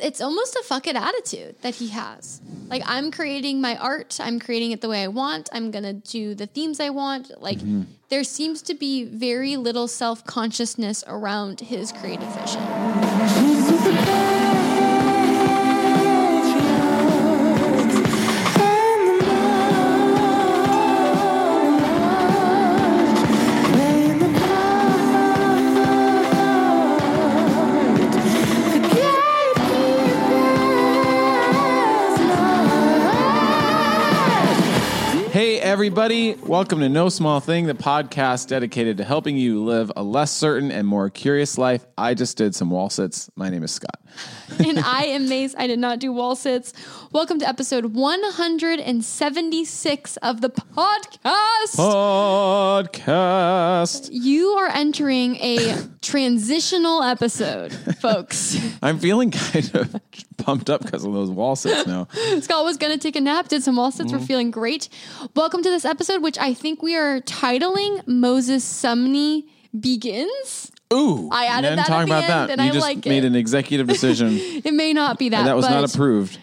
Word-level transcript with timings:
it's 0.00 0.20
almost 0.20 0.56
a 0.56 0.62
fuck 0.64 0.86
it 0.86 0.96
attitude 0.96 1.56
that 1.62 1.76
he 1.76 1.88
has. 1.88 2.40
Like 2.68 2.82
I'm 2.86 3.10
creating 3.10 3.60
my 3.60 3.76
art, 3.76 4.18
I'm 4.20 4.40
creating 4.40 4.72
it 4.72 4.80
the 4.80 4.88
way 4.88 5.02
I 5.02 5.08
want. 5.08 5.48
I'm 5.52 5.70
gonna 5.70 5.92
do 5.92 6.34
the 6.34 6.46
themes 6.46 6.80
I 6.80 6.90
want. 6.90 7.40
Like 7.40 7.58
mm-hmm. 7.58 7.82
there 8.08 8.24
seems 8.24 8.62
to 8.62 8.74
be 8.74 9.04
very 9.04 9.56
little 9.56 9.88
self 9.88 10.24
consciousness 10.24 11.04
around 11.06 11.60
his 11.60 11.92
creative 11.92 12.28
vision. 12.34 14.35
Everybody. 35.76 36.32
Welcome 36.36 36.80
to 36.80 36.88
No 36.88 37.10
Small 37.10 37.38
Thing, 37.38 37.66
the 37.66 37.74
podcast 37.74 38.48
dedicated 38.48 38.96
to 38.96 39.04
helping 39.04 39.36
you 39.36 39.62
live 39.62 39.92
a 39.94 40.02
less 40.02 40.32
certain 40.32 40.72
and 40.72 40.88
more 40.88 41.10
curious 41.10 41.58
life. 41.58 41.84
I 41.98 42.14
just 42.14 42.38
did 42.38 42.54
some 42.54 42.70
wall 42.70 42.88
sits. 42.88 43.28
My 43.36 43.50
name 43.50 43.62
is 43.62 43.72
Scott. 43.72 44.00
and 44.66 44.78
I 44.78 45.04
am 45.04 45.28
Mace. 45.28 45.54
I 45.58 45.66
did 45.66 45.78
not 45.78 45.98
do 45.98 46.14
wall 46.14 46.34
sits. 46.34 46.72
Welcome 47.12 47.38
to 47.40 47.48
episode 47.48 47.94
176 47.94 50.16
of 50.16 50.40
the 50.40 50.48
podcast. 50.48 51.76
Podcast. 52.94 54.08
You 54.12 54.52
are 54.52 54.68
entering 54.68 55.36
a 55.36 55.76
transitional 56.00 57.02
episode, 57.02 57.72
folks. 58.00 58.56
I'm 58.82 58.98
feeling 58.98 59.30
kind 59.30 59.74
of 59.74 59.94
pumped 60.44 60.70
up 60.70 60.82
because 60.82 61.04
of 61.04 61.12
those 61.12 61.30
wall 61.30 61.56
sits 61.56 61.86
now. 61.86 62.06
Scott 62.40 62.64
was 62.64 62.76
going 62.76 62.92
to 62.92 62.98
take 62.98 63.16
a 63.16 63.20
nap, 63.20 63.48
did 63.48 63.62
some 63.62 63.76
wall 63.76 63.90
sits. 63.90 64.10
Mm-hmm. 64.10 64.20
We're 64.20 64.26
feeling 64.26 64.50
great. 64.50 64.88
Welcome 65.34 65.62
to 65.62 65.70
this 65.70 65.84
episode, 65.84 66.22
which 66.22 66.38
I 66.38 66.54
think 66.54 66.82
we 66.82 66.96
are 66.96 67.20
titling 67.22 68.06
Moses 68.06 68.64
Sumney 68.64 69.44
Begins. 69.78 70.70
Ooh. 70.92 71.28
I 71.32 71.46
added 71.46 71.72
that 71.72 71.78
at 71.80 71.86
talking 71.86 72.08
the 72.08 72.18
about 72.18 72.30
end, 72.30 72.50
that. 72.50 72.50
and 72.50 72.60
you 72.62 72.70
I 72.70 72.72
just 72.72 72.86
like 72.86 73.04
made 73.06 73.24
it. 73.24 73.26
an 73.26 73.34
executive 73.34 73.86
decision 73.88 74.28
It 74.64 74.72
may 74.72 74.92
not 74.92 75.18
be 75.18 75.30
that, 75.30 75.38
and 75.38 75.46
that 75.48 75.56
was 75.56 75.68
not 75.68 75.92
approved. 75.92 76.38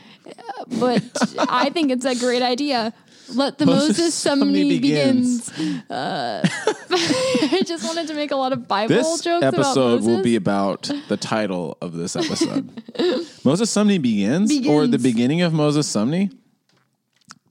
but 0.80 1.03
I 1.49 1.69
think 1.69 1.91
it's 1.91 2.05
a 2.05 2.16
great 2.16 2.41
idea. 2.41 2.94
Let 3.36 3.58
the 3.58 3.66
Moses 3.66 3.98
Moses, 3.98 4.26
Sumney 4.26 4.70
begins. 4.70 5.50
begins. 5.50 5.89
Uh, 5.89 6.42
I 6.92 7.62
just 7.66 7.86
wanted 7.86 8.08
to 8.08 8.14
make 8.14 8.31
a 8.31 8.36
lot 8.36 8.53
of 8.53 8.67
Bible 8.67 8.94
This 8.95 9.22
jokes 9.22 9.45
about 9.45 9.53
episode 9.53 10.03
will 10.03 10.22
be 10.22 10.36
about 10.36 10.89
the 11.08 11.17
title 11.17 11.78
of 11.81 11.94
this 11.94 12.16
episode. 12.16 12.70
Moses 13.44 13.73
Sumney 13.73 14.02
begins, 14.02 14.67
or 14.67 14.88
the 14.88 15.00
beginning 15.00 15.42
of 15.42 15.54
Moses 15.54 15.92
Sumney? 15.92 16.31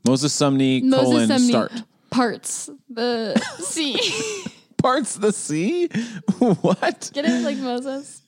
Moses 0.06 0.32
Sumney 0.36 0.82
Moses 0.82 1.04
colon 1.04 1.28
Sumney 1.28 1.48
start. 1.48 1.72
parts 2.10 2.70
the 2.88 3.36
sea. 3.58 3.98
Parts 4.78 5.16
the 5.16 5.32
sea? 5.32 5.88
what? 6.38 7.10
Get 7.14 7.24
it 7.24 7.44
like 7.44 7.56
Moses. 7.58 8.20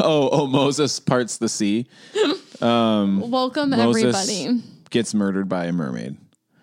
Oh, 0.00 0.28
oh, 0.32 0.46
Moses 0.46 0.98
parts 1.00 1.38
the 1.38 1.48
sea. 1.48 1.86
Welcome 2.60 3.70
Moses 3.70 4.16
everybody. 4.16 4.62
gets 4.90 5.14
murdered 5.14 5.48
by 5.48 5.66
a 5.66 5.72
mermaid. 5.72 6.16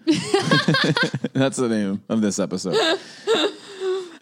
That's 1.33 1.57
the 1.57 1.67
name 1.69 2.03
of 2.09 2.21
this 2.21 2.39
episode. 2.39 2.75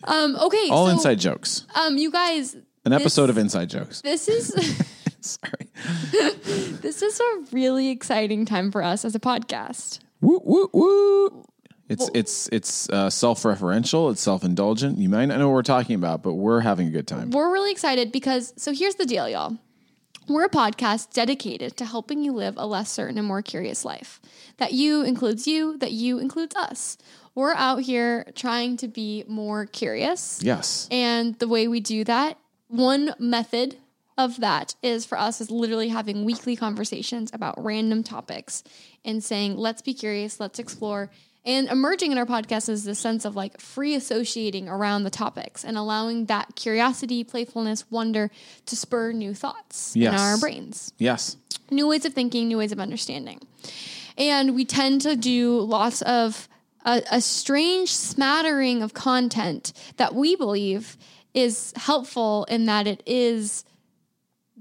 Um, 0.06 0.36
okay, 0.36 0.68
All 0.70 0.88
so 0.88 0.92
inside 0.92 1.20
jokes. 1.20 1.66
um, 1.76 1.98
you 1.98 2.12
guys, 2.12 2.56
An 2.86 2.92
episode 2.94 3.30
of 3.30 3.38
inside 3.38 3.70
jokes. 3.70 4.02
this 4.02 4.28
is 4.28 4.54
Sorry. 5.22 5.70
this 6.82 7.02
is 7.02 7.20
a 7.20 7.44
really 7.54 7.90
exciting 7.90 8.46
time 8.46 8.72
for 8.72 8.84
us 8.84 9.06
as 9.06 9.16
a 9.16 9.20
podcast. 9.20 10.00
Woo 10.20 10.42
woo 10.44 10.70
woo. 10.74 11.46
It's 11.90 12.10
it's 12.14 12.50
it's 12.52 12.90
uh, 12.90 13.10
self-referential. 13.10 14.12
It's 14.12 14.22
self-indulgent. 14.22 14.98
You 14.98 15.10
might 15.10 15.26
not 15.26 15.38
know 15.40 15.48
what 15.50 15.54
we're 15.54 15.62
talking 15.64 15.96
about, 15.96 16.24
but 16.24 16.34
we're 16.34 16.60
having 16.62 16.88
a 16.88 16.92
good 16.92 17.08
time. 17.08 17.30
We're 17.32 17.52
really 17.52 17.72
excited 17.72 18.12
because 18.12 18.54
so 18.58 18.74
here's 18.74 18.96
the 18.96 19.06
deal, 19.06 19.30
y'all. 19.30 19.58
We're 20.28 20.46
a 20.46 20.50
podcast 20.50 21.12
dedicated 21.12 21.76
to 21.78 21.86
helping 21.86 22.24
you 22.24 22.32
live 22.32 22.56
a 22.58 22.66
less 22.66 22.90
certain 22.92 23.18
and 23.18 23.28
more 23.28 23.42
curious 23.42 23.84
life. 23.84 24.22
That 24.58 24.72
you 24.72 25.04
includes 25.04 25.48
you, 25.48 25.78
that 25.80 25.92
you 25.92 26.20
includes 26.20 26.56
us. 26.56 26.98
We're 27.36 27.56
out 27.56 27.82
here 27.82 28.32
trying 28.36 28.78
to 28.78 28.88
be 28.88 29.26
more 29.28 29.66
curious. 29.66 30.40
Yes. 30.42 30.88
And 30.92 31.38
the 31.40 31.48
way 31.48 31.68
we 31.68 31.82
do 31.82 32.04
that, 32.06 32.38
one 32.68 33.14
method 33.20 33.78
of 34.18 34.40
that 34.42 34.76
is 34.84 35.06
for 35.06 35.18
us 35.18 35.42
is 35.42 35.50
literally 35.50 35.90
having 35.90 36.24
weekly 36.26 36.56
conversations 36.56 37.32
about 37.34 37.56
random 37.64 38.04
topics 38.04 38.64
and 39.04 39.24
saying, 39.24 39.58
let's 39.58 39.82
be 39.82 39.94
curious, 39.94 40.40
let's 40.40 40.60
explore. 40.60 41.10
And 41.46 41.68
emerging 41.68 42.12
in 42.14 42.18
our 42.18 42.26
podcast 42.26 42.70
is 42.70 42.86
the 42.86 42.96
sense 42.96 43.26
of 43.26 43.36
like 43.36 43.60
free 43.60 43.96
associating 43.96 44.70
around 44.70 45.04
the 45.04 45.10
topics 45.10 45.66
and 45.66 45.78
allowing 45.78 46.26
that 46.28 46.56
curiosity, 46.56 47.24
playfulness, 47.24 47.84
wonder 47.92 48.32
to 48.68 48.76
spur 48.76 49.12
new 49.12 49.34
thoughts 49.34 49.94
Yes. 49.96 50.14
in 50.14 50.20
our 50.20 50.38
brains 50.38 50.94
Yes. 50.98 51.36
new 51.70 51.88
ways 51.88 52.06
of 52.06 52.14
thinking, 52.14 52.48
new 52.48 52.60
ways 52.60 52.72
of 52.72 52.80
understanding. 52.80 53.42
And 54.18 54.56
we 54.56 54.64
tend 54.64 55.02
to 55.02 55.16
do 55.16 55.60
lots 55.60 56.02
of 56.04 56.48
a, 56.86 57.02
a 57.12 57.20
strange 57.20 57.92
smattering 57.92 58.82
of 58.84 58.94
content 58.94 59.74
that 59.98 60.14
we 60.16 60.36
believe 60.36 60.98
is 61.34 61.74
helpful 61.76 62.46
in 62.46 62.66
that 62.66 62.86
it 62.88 63.02
is 63.06 63.66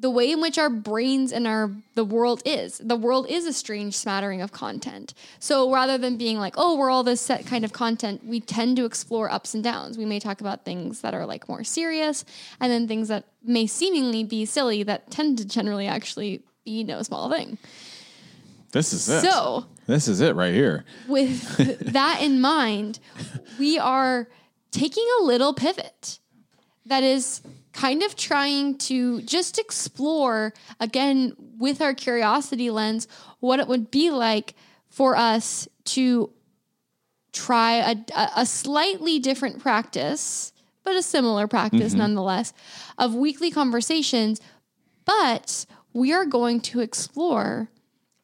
the 0.03 0.11
way 0.11 0.33
in 0.33 0.41
which 0.41 0.59
our 0.59 0.69
brains 0.69 1.31
and 1.33 1.47
our 1.47 1.71
the 1.95 2.05
world 2.05 2.43
is. 2.45 2.79
The 2.79 2.97
world 2.97 3.29
is 3.29 3.47
a 3.47 3.53
strange 3.53 3.97
smattering 3.97 4.43
of 4.43 4.51
content. 4.51 5.15
So 5.39 5.73
rather 5.73 5.97
than 5.97 6.17
being 6.17 6.39
like, 6.39 6.55
oh, 6.57 6.77
we're 6.77 6.91
all 6.91 7.05
this 7.05 7.21
set 7.21 7.47
kind 7.47 7.65
of 7.65 7.73
content, 7.73 8.27
we 8.27 8.41
tend 8.41 8.77
to 8.79 8.85
explore 8.85 9.31
ups 9.31 9.55
and 9.55 9.63
downs. 9.63 9.97
We 9.97 10.05
may 10.05 10.19
talk 10.19 10.41
about 10.41 10.65
things 10.65 11.03
that 11.03 11.15
are 11.15 11.25
like 11.25 11.49
more 11.49 11.63
serious 11.63 12.25
and 12.59 12.71
then 12.71 12.89
things 12.89 13.07
that 13.09 13.27
may 13.45 13.69
seemingly 13.69 14.25
be 14.25 14.45
silly 14.45 14.83
that 14.83 15.09
tend 15.13 15.39
to 15.39 15.47
generally 15.47 15.87
actually 15.87 16.43
be 16.65 16.83
no 16.83 17.03
small 17.03 17.31
thing. 17.31 17.59
This 18.73 18.93
is 18.93 19.09
it. 19.09 19.21
So 19.21 19.67
this 19.87 20.09
is 20.09 20.21
it 20.21 20.35
right 20.35 20.53
here. 20.53 20.85
with 21.07 21.57
that 21.93 22.21
in 22.21 22.41
mind, 22.41 22.99
we 23.57 23.79
are 23.79 24.27
taking 24.73 25.07
a 25.21 25.23
little 25.23 25.55
pivot 25.55 26.19
that 26.87 27.05
is 27.05 27.41
kind 27.73 28.03
of 28.03 28.17
trying 28.17 28.77
to 28.77 29.23
just 29.23 29.59
explore 29.59 30.53
again 30.79 31.35
with 31.59 31.81
our 31.81 31.95
curiosity 31.95 32.71
lens 32.71 33.09
what 33.41 33.61
it 33.61 33.69
would 33.69 33.91
be 33.91 34.11
like 34.11 34.55
for 34.89 35.17
us 35.17 35.67
to 35.85 36.31
try 37.33 37.77
a, 37.77 37.97
a- 38.37 38.47
slightly 38.47 39.19
different 39.19 39.59
practice 39.59 40.53
but 40.85 40.97
a 40.97 41.03
similar 41.03 41.47
practice 41.47 41.91
mm-hmm. 41.91 41.99
nonetheless 41.99 42.53
of 42.99 43.15
weekly 43.15 43.51
conversations. 43.51 44.41
But 45.05 45.67
we 45.93 46.13
are 46.13 46.25
going 46.25 46.61
to 46.63 46.81
explore 46.81 47.69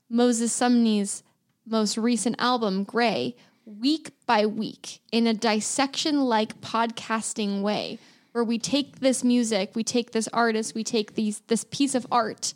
Moses 0.09 0.53
Sumney's 0.53 1.23
most 1.67 1.97
recent 1.99 2.37
album, 2.39 2.85
Gray, 2.85 3.37
week 3.65 4.13
by 4.27 4.47
week 4.47 5.01
in 5.13 5.27
a 5.27 5.35
dissection 5.35 6.23
like 6.23 6.61
podcasting 6.61 7.63
way, 7.63 7.99
where 8.39 8.45
we 8.45 8.57
take 8.57 9.01
this 9.01 9.25
music, 9.25 9.73
we 9.75 9.83
take 9.83 10.13
this 10.13 10.29
artist, 10.29 10.73
we 10.73 10.85
take 10.85 11.17
these 11.17 11.41
this 11.49 11.65
piece 11.73 11.97
of 11.97 12.07
art, 12.13 12.55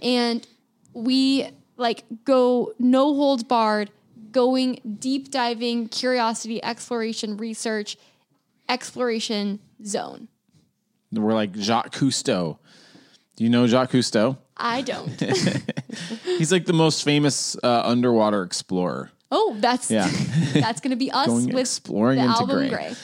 and 0.00 0.46
we 0.92 1.48
like 1.76 2.04
go 2.24 2.72
no 2.78 3.16
holds 3.16 3.42
barred, 3.42 3.90
going 4.30 4.78
deep 5.00 5.32
diving, 5.32 5.88
curiosity, 5.88 6.62
exploration, 6.62 7.36
research, 7.36 7.96
exploration 8.68 9.58
zone. 9.84 10.28
We're 11.10 11.34
like 11.34 11.52
Jacques 11.56 11.92
Cousteau. 11.92 12.58
Do 13.34 13.42
you 13.42 13.50
know 13.50 13.66
Jacques 13.66 13.90
Cousteau? 13.90 14.38
I 14.56 14.82
don't. 14.82 15.20
He's 16.24 16.52
like 16.52 16.66
the 16.66 16.72
most 16.72 17.02
famous 17.02 17.56
uh, 17.60 17.82
underwater 17.84 18.44
explorer. 18.44 19.10
oh, 19.32 19.56
that's 19.58 19.90
Yeah. 19.90 20.08
that's 20.52 20.80
gonna 20.80 20.94
be 20.94 21.10
us 21.10 21.26
Going 21.26 21.46
with 21.46 21.58
exploring 21.58 22.18
the 22.18 22.24
into 22.26 22.36
album 22.38 22.56
Gray. 22.56 22.68
Gray. 22.68 22.94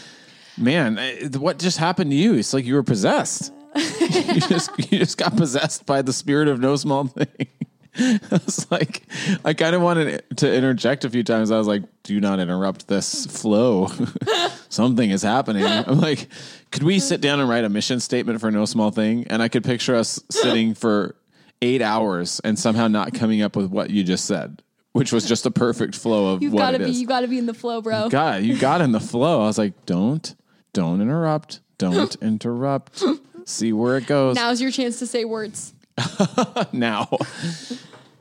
Man, 0.58 0.99
what 1.38 1.58
just 1.58 1.79
happened 1.79 2.11
to 2.11 2.17
you? 2.17 2.35
It's 2.35 2.52
like 2.52 2.64
you 2.64 2.75
were 2.75 2.82
possessed. 2.82 3.52
you 4.00 4.41
just 4.41 4.70
you 4.91 4.99
just 4.99 5.17
got 5.17 5.37
possessed 5.37 5.87
by 5.87 6.02
the 6.02 6.12
spirit 6.12 6.49
of 6.49 6.61
no 6.61 6.76
small 6.76 7.06
thing. 7.06 7.47
I 7.99 8.20
was 8.31 8.70
like, 8.70 9.02
I 9.44 9.52
kind 9.52 9.75
of 9.75 9.82
wanted 9.82 10.23
to 10.38 10.52
interject 10.55 11.05
a 11.05 11.11
few 11.11 11.25
times. 11.25 11.50
I 11.50 11.58
was 11.58 11.67
like, 11.67 11.82
do 12.05 12.20
not 12.20 12.38
interrupt 12.38 12.87
this 12.88 13.26
flow. 13.26 13.88
Something 14.69 15.11
is 15.11 15.23
happening. 15.23 15.64
I'm 15.64 15.99
like, 16.00 16.29
could 16.70 16.85
we 16.85 17.00
sit 17.00 17.20
down 17.20 17.41
and 17.41 17.49
write 17.49 17.64
a 17.64 17.69
mission 17.69 17.99
statement 18.00 18.41
for 18.41 18.50
no 18.50 18.64
small 18.64 18.91
thing? 18.91 19.26
And 19.29 19.43
I 19.43 19.49
could 19.49 19.64
picture 19.64 19.97
us 19.97 20.20
sitting 20.31 20.75
for 20.75 21.17
eight 21.62 21.82
hours 21.82 22.41
and 22.44 22.58
somehow 22.58 22.87
not 22.88 23.12
coming 23.12 23.43
up 23.43 23.56
with 23.56 23.67
what 23.70 23.91
you 23.91 24.05
just 24.05 24.25
said, 24.25 24.62
which 24.93 25.12
was 25.12 25.26
just 25.26 25.44
a 25.44 25.50
perfect 25.50 25.97
flow 25.97 26.32
of 26.35 26.43
You've 26.43 26.52
what 26.52 26.61
got 26.61 26.70
to 26.70 26.76
it 26.76 26.85
be. 26.85 26.91
is. 26.93 27.00
You 27.00 27.06
got 27.08 27.20
to 27.20 27.29
be 27.29 27.38
in 27.38 27.47
the 27.47 27.55
flow, 27.55 27.82
bro. 27.82 28.08
God, 28.08 28.43
you 28.44 28.56
got 28.56 28.81
in 28.81 28.93
the 28.93 29.00
flow. 29.00 29.43
I 29.43 29.47
was 29.47 29.58
like, 29.58 29.85
don't, 29.85 30.32
don't 30.72 31.00
interrupt. 31.00 31.61
Don't 31.78 32.14
interrupt. 32.22 33.02
See 33.44 33.72
where 33.72 33.96
it 33.96 34.06
goes. 34.06 34.37
Now's 34.37 34.61
your 34.61 34.70
chance 34.70 34.99
to 34.99 35.06
say 35.06 35.25
words. 35.25 35.75
now. 36.72 37.08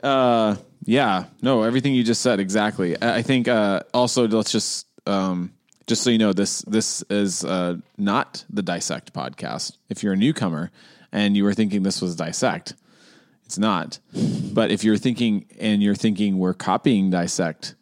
Uh, 0.02 0.56
yeah, 0.84 1.24
no, 1.42 1.62
everything 1.62 1.94
you 1.94 2.02
just 2.02 2.22
said 2.22 2.40
exactly. 2.40 3.00
I 3.00 3.18
I 3.18 3.22
think 3.22 3.48
uh, 3.48 3.82
also 3.92 4.26
let's 4.26 4.50
just 4.50 4.86
um, 5.06 5.52
just 5.86 6.02
so 6.02 6.10
you 6.10 6.18
know 6.18 6.32
this 6.32 6.62
this 6.62 7.02
is 7.10 7.44
uh, 7.44 7.76
not 7.98 8.44
the 8.50 8.62
dissect 8.62 9.12
podcast. 9.12 9.76
If 9.88 10.02
you're 10.02 10.14
a 10.14 10.16
newcomer 10.16 10.70
and 11.12 11.36
you 11.36 11.44
were 11.44 11.54
thinking 11.54 11.82
this 11.82 12.00
was 12.00 12.16
dissect, 12.16 12.74
it's 13.44 13.58
not. 13.58 13.98
But 14.52 14.70
if 14.70 14.84
you're 14.84 14.96
thinking 14.96 15.46
and 15.60 15.82
you're 15.82 15.94
thinking 15.94 16.38
we're 16.38 16.54
copying 16.54 17.10
dissect, 17.10 17.74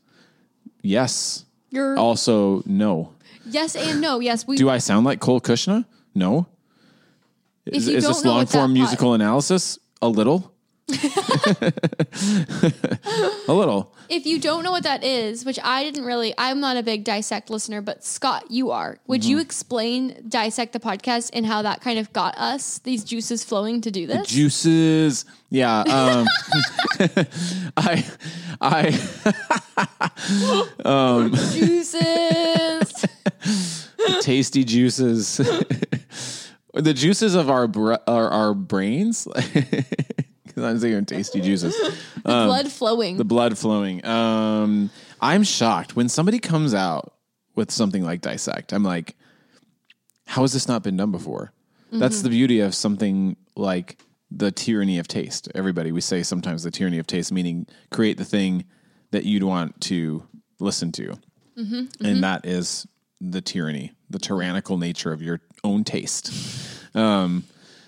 yes. 0.82 1.44
You're 1.71 1.99
Also, 1.99 2.62
no. 2.64 3.12
Yes 3.50 3.75
and 3.77 4.00
no. 4.00 4.21
Yes, 4.21 4.47
we 4.47 4.56
Do 4.56 4.69
I 4.71 4.79
sound 4.79 5.05
like 5.06 5.21
Cole 5.21 5.41
Cuchna? 5.41 5.85
No. 6.15 6.47
Is, 7.67 7.89
is 7.89 8.05
this 8.06 8.25
long 8.25 8.47
form 8.47 8.71
pod- 8.71 8.75
musical 8.75 9.15
analysis? 9.15 9.79
A 10.00 10.09
little. 10.09 10.55
a 10.91 10.95
little. 13.53 13.95
if 14.09 14.25
you 14.25 14.41
don't 14.41 14.65
know 14.65 14.71
what 14.71 14.85
that 14.85 15.05
is, 15.05 15.45
which 15.45 15.59
I 15.62 15.85
didn't 15.85 16.06
really, 16.06 16.33
I'm 16.39 16.61
not 16.61 16.79
a 16.79 16.83
big 16.83 17.05
dissect 17.05 17.50
listener, 17.50 17.83
but 17.83 18.03
Scott, 18.05 18.50
you 18.50 18.71
are. 18.71 18.99
Would 19.06 19.21
Mm-hmm. 19.21 19.31
you 19.31 19.39
explain 19.41 20.25
dissect 20.29 20.73
the 20.73 20.81
podcast 20.81 21.29
and 21.35 21.45
how 21.45 21.61
that 21.61 21.83
kind 21.83 21.99
of 21.99 22.11
got 22.15 22.39
us 22.39 22.79
these 22.79 23.05
juices 23.05 23.45
flowing 23.45 23.83
to 23.83 23.91
do 23.91 24.06
this? 24.06 24.29
Juices. 24.29 25.27
Yeah. 25.50 25.81
Um, 25.81 26.27
I, 27.77 28.03
I, 28.62 28.91
juices. 31.53 32.88
tasty 34.20 34.64
juices. 34.64 35.37
the 36.75 36.94
juices 36.94 37.35
of 37.35 37.50
our 37.50 37.67
br- 37.67 37.94
our, 38.06 38.29
our 38.29 38.55
brains. 38.55 39.26
Because 40.58 40.64
I'm 40.64 40.81
thinking 40.81 41.05
tasty 41.05 41.40
juices. 41.40 41.76
The 42.25 42.32
um, 42.32 42.46
blood 42.49 42.73
flowing. 42.73 43.17
the 43.17 43.25
blood 43.25 43.56
flowing. 43.56 44.05
Um, 44.05 44.90
I'm 45.20 45.44
shocked 45.44 45.94
when 45.94 46.08
somebody 46.08 46.38
comes 46.38 46.75
out 46.75 47.12
with 47.55 47.70
something 47.70 48.02
like 48.02 48.23
dissect. 48.23 48.73
I'm 48.73 48.82
like, 48.82 49.14
how 50.26 50.43
has 50.43 50.52
this 50.52 50.67
not 50.67 50.82
been 50.82 50.96
done 50.96 51.12
before? 51.12 51.52
That's 51.93 52.17
mm-hmm. 52.17 52.25
the 52.25 52.31
beauty 52.31 52.61
of 52.61 52.75
something 52.75 53.37
like 53.56 54.00
the 54.31 54.50
tyranny 54.50 54.99
of 54.99 55.08
taste. 55.08 55.49
Everybody, 55.55 55.93
we 55.93 56.00
say 56.00 56.23
sometimes 56.23 56.62
the 56.62 56.70
tyranny 56.70 56.99
of 56.99 57.06
taste, 57.06 57.32
meaning 57.32 57.67
create 57.90 58.19
the 58.19 58.25
thing 58.25 58.64
that 59.11 59.25
you'd 59.25 59.43
want 59.43 59.81
to 59.82 60.23
listen 60.61 60.93
to, 60.93 61.19
mm-hmm. 61.56 61.75
and 61.75 61.90
mm-hmm. 62.00 62.20
that 62.20 62.44
is 62.46 62.87
the 63.20 63.41
tyranny, 63.41 63.93
the 64.11 64.19
tyrannical 64.19 64.79
nature 64.79 65.12
of 65.12 65.23
your 65.23 65.41
own 65.65 65.85
taste. 65.85 66.32
Um, 66.94 67.44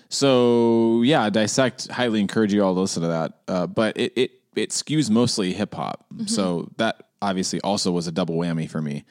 so 0.09 1.01
yeah, 1.03 1.29
dissect. 1.29 1.87
Highly 1.89 2.19
encourage 2.19 2.53
you 2.53 2.63
all 2.63 2.73
to 2.75 2.81
listen 2.81 3.01
to 3.03 3.07
that. 3.09 3.33
Uh, 3.47 3.67
but 3.67 3.97
it 3.97 4.13
it 4.15 4.31
it 4.55 4.69
skews 4.71 5.09
mostly 5.09 5.53
hip 5.53 5.73
hop. 5.73 6.05
So 6.25 6.69
that 6.77 7.03
obviously 7.21 7.61
also 7.61 7.91
was 7.91 8.07
a 8.07 8.11
double 8.11 8.35
whammy 8.35 8.69
for 8.69 8.81
me. 8.81 9.05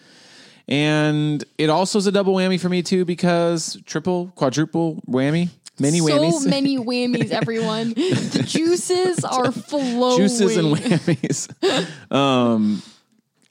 And 0.69 1.43
it 1.59 1.71
also 1.71 1.99
is 1.99 2.07
a 2.07 2.13
double 2.13 2.35
whammy 2.35 2.61
for 2.61 2.69
me 2.69 2.83
too 2.83 3.05
because 3.05 3.79
triple, 3.87 4.29
quadruple 4.37 5.03
whammy, 5.09 5.49
many 5.81 5.99
so 5.99 6.05
whammies, 6.05 6.33
So 6.43 6.51
many 6.51 6.77
whammies, 6.79 7.31
everyone. 7.43 7.91
the 7.95 8.45
juices 8.47 9.25
are 9.25 9.51
flowing. 9.51 10.19
juices 10.19 10.57
and 10.57 10.77
whammies. 10.77 12.13
um, 12.15 12.83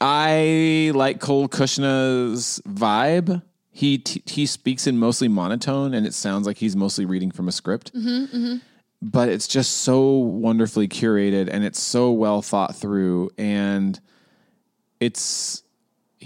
I 0.01 0.92
like 0.94 1.19
Cole 1.19 1.48
Cuchna's 1.48 2.62
vibe. 2.68 3.42
He 3.72 3.98
t- 3.98 4.24
he 4.25 4.46
speaks 4.46 4.88
in 4.88 4.98
mostly 4.98 5.28
monotone, 5.28 5.94
and 5.94 6.06
it 6.06 6.13
sounds 6.13 6.48
like 6.48 6.57
he's 6.57 6.75
mostly 6.75 7.06
reading 7.06 7.31
from 7.31 7.48
a 7.48 7.51
script. 7.51 7.94
Mm-hmm, 7.94 8.36
mm-hmm. 8.38 8.56
But 9.01 9.30
it's 9.30 9.48
just 9.48 9.78
so 9.78 10.10
wonderfully 10.10 10.88
curated, 10.88 11.50
and 11.50 11.63
it's 11.63 11.80
so 11.80 12.12
well 12.12 12.42
thought 12.42 12.75
through, 12.75 13.30
and 13.38 14.00
it's 15.00 15.63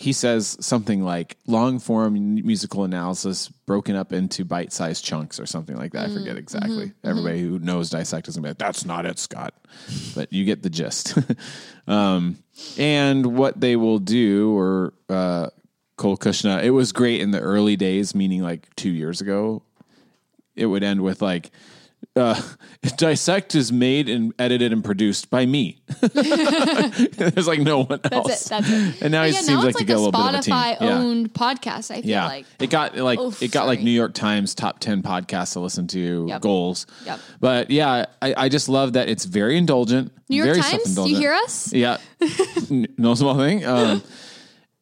he 0.03 0.11
says 0.11 0.57
something 0.59 1.01
like 1.01 1.37
long 1.47 1.79
form 1.79 2.35
musical 2.35 2.83
analysis 2.83 3.47
broken 3.47 3.95
up 3.95 4.11
into 4.11 4.43
bite 4.43 4.73
sized 4.73 5.05
chunks 5.05 5.39
or 5.39 5.45
something 5.45 5.77
like 5.77 5.93
that. 5.93 6.09
I 6.09 6.13
forget 6.13 6.35
exactly. 6.35 6.91
Everybody 7.05 7.39
who 7.39 7.57
knows 7.59 7.89
dissect 7.89 8.27
is 8.27 8.35
gonna 8.35 8.43
be 8.43 8.49
like, 8.49 8.57
that's 8.57 8.83
not 8.83 9.05
it, 9.05 9.17
Scott. 9.17 9.53
But 10.13 10.33
you 10.33 10.43
get 10.43 10.61
the 10.61 10.69
gist. 10.69 11.17
um, 11.87 12.37
and 12.77 13.37
what 13.37 13.61
they 13.61 13.77
will 13.77 13.99
do, 13.99 14.53
or 14.57 14.93
uh, 15.07 15.47
Cole 15.95 16.17
Cuchna, 16.17 16.61
it 16.61 16.71
was 16.71 16.91
great 16.91 17.21
in 17.21 17.31
the 17.31 17.39
early 17.39 17.77
days, 17.77 18.13
meaning 18.13 18.43
like 18.43 18.75
two 18.75 18.91
years 18.91 19.21
ago. 19.21 19.63
It 20.53 20.65
would 20.65 20.83
end 20.83 20.99
with 20.99 21.21
like, 21.21 21.49
uh, 22.15 22.39
Dissect 22.97 23.55
is 23.55 23.71
made 23.71 24.09
and 24.09 24.33
edited 24.39 24.71
and 24.73 24.83
produced 24.83 25.29
by 25.29 25.45
me. 25.45 25.81
There's 26.01 27.47
like 27.47 27.59
no 27.59 27.83
one 27.85 27.99
else. 28.11 28.27
That's 28.27 28.45
it. 28.45 28.49
That's 28.49 28.69
it. 28.69 29.01
And 29.01 29.11
now 29.11 29.21
But 29.23 29.27
he 29.29 29.33
yeah, 29.33 29.39
seems 29.41 29.47
now 29.49 29.57
like 29.59 29.67
it's 29.69 29.77
to 29.77 29.81
like 29.83 29.87
get 29.87 29.93
a 29.97 29.99
little 29.99 30.11
bit 30.11 30.19
of 30.33 30.35
a 30.35 30.41
team. 30.41 30.53
Spotify 30.53 30.81
Yeah. 30.81 30.97
owned 30.99 31.33
podcast. 31.33 31.91
I 31.91 32.01
feel 32.01 32.09
Yeah, 32.09 32.25
like 32.27 32.45
it 32.59 32.69
got 32.69 32.97
like 32.97 33.19
Oof, 33.19 33.41
it 33.41 33.51
got 33.51 33.67
like. 33.67 33.81
New 33.81 33.91
York 33.91 34.13
Times 34.13 34.55
top 34.55 34.79
ten 34.79 35.01
podcasts 35.01 35.53
to 35.53 35.59
listen 35.59 35.87
to 35.87 36.25
Yep. 36.29 36.41
goals. 36.41 36.85
Yep. 37.05 37.19
But 37.39 37.69
yeah, 37.71 38.05
I, 38.21 38.33
I 38.37 38.49
just 38.49 38.69
love 38.69 38.93
that 38.93 39.09
it's 39.09 39.25
very 39.25 39.57
indulgent. 39.57 40.11
New 40.29 40.37
York 40.37 40.49
very 40.57 40.61
Times. 40.61 40.97
You 40.97 41.17
hear 41.17 41.33
us? 41.33 41.73
Yeah, 41.73 41.97
no 42.97 43.13
small 43.15 43.35
thing. 43.37 43.65
Um, 43.65 44.01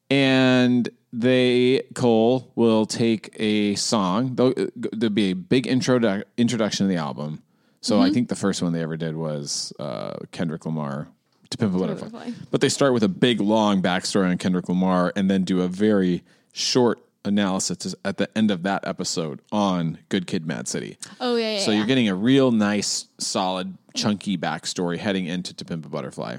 and 0.09 0.87
they 1.13 1.83
Cole 1.93 2.51
will 2.55 2.85
take 2.85 3.35
a 3.37 3.75
song. 3.75 4.35
There'll, 4.35 4.53
there'll 4.75 5.13
be 5.13 5.31
a 5.31 5.35
big 5.35 5.67
intro 5.67 6.23
introduction 6.37 6.87
to 6.87 6.89
the 6.93 6.99
album. 6.99 7.43
So 7.81 7.95
Mm-hmm. 7.95 8.03
I 8.03 8.09
think 8.11 8.29
the 8.29 8.35
first 8.35 8.61
one 8.61 8.73
they 8.73 8.81
ever 8.81 8.97
did 8.97 9.15
was 9.15 9.73
uh, 9.79 10.13
Kendrick 10.31 10.65
Lamar 10.65 11.07
to 11.49 11.57
Pimp 11.57 11.75
a 11.75 11.77
Butterfly. 11.79 12.09
Butterfly. 12.09 12.31
But 12.49 12.61
they 12.61 12.69
start 12.69 12.93
with 12.93 13.03
a 13.03 13.09
big 13.09 13.41
long 13.41 13.81
backstory 13.81 14.29
on 14.29 14.37
Kendrick 14.37 14.69
Lamar 14.69 15.11
and 15.15 15.29
then 15.29 15.43
do 15.43 15.61
a 15.61 15.67
very 15.67 16.23
short 16.53 16.99
analysis 17.25 17.93
at 18.05 18.17
the 18.17 18.29
end 18.37 18.49
of 18.51 18.63
that 18.63 18.87
episode 18.87 19.41
on 19.51 19.97
Good 20.09 20.27
Kid, 20.27 20.45
Mad 20.45 20.67
City. 20.67 20.97
Oh 21.19 21.35
yeah. 21.35 21.53
yeah 21.53 21.59
So 21.59 21.71
yeah. 21.71 21.77
you're 21.77 21.87
getting 21.87 22.07
a 22.09 22.15
real 22.15 22.51
nice, 22.51 23.07
solid, 23.17 23.77
chunky 23.93 24.37
backstory 24.37 24.97
heading 24.97 25.25
into 25.25 25.53
To 25.53 25.65
Pimp 25.65 25.85
a 25.85 25.89
Butterfly. 25.89 26.37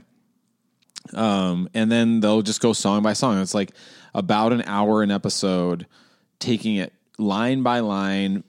Um, 1.14 1.68
and 1.74 1.90
then 1.90 2.20
they'll 2.20 2.42
just 2.42 2.60
go 2.60 2.72
song 2.72 3.02
by 3.02 3.12
song. 3.12 3.40
It's 3.40 3.54
like 3.54 3.72
about 4.14 4.52
an 4.52 4.62
hour 4.66 5.02
an 5.02 5.10
episode, 5.10 5.86
taking 6.38 6.76
it 6.76 6.92
line 7.18 7.62
by 7.62 7.80
line, 7.80 8.44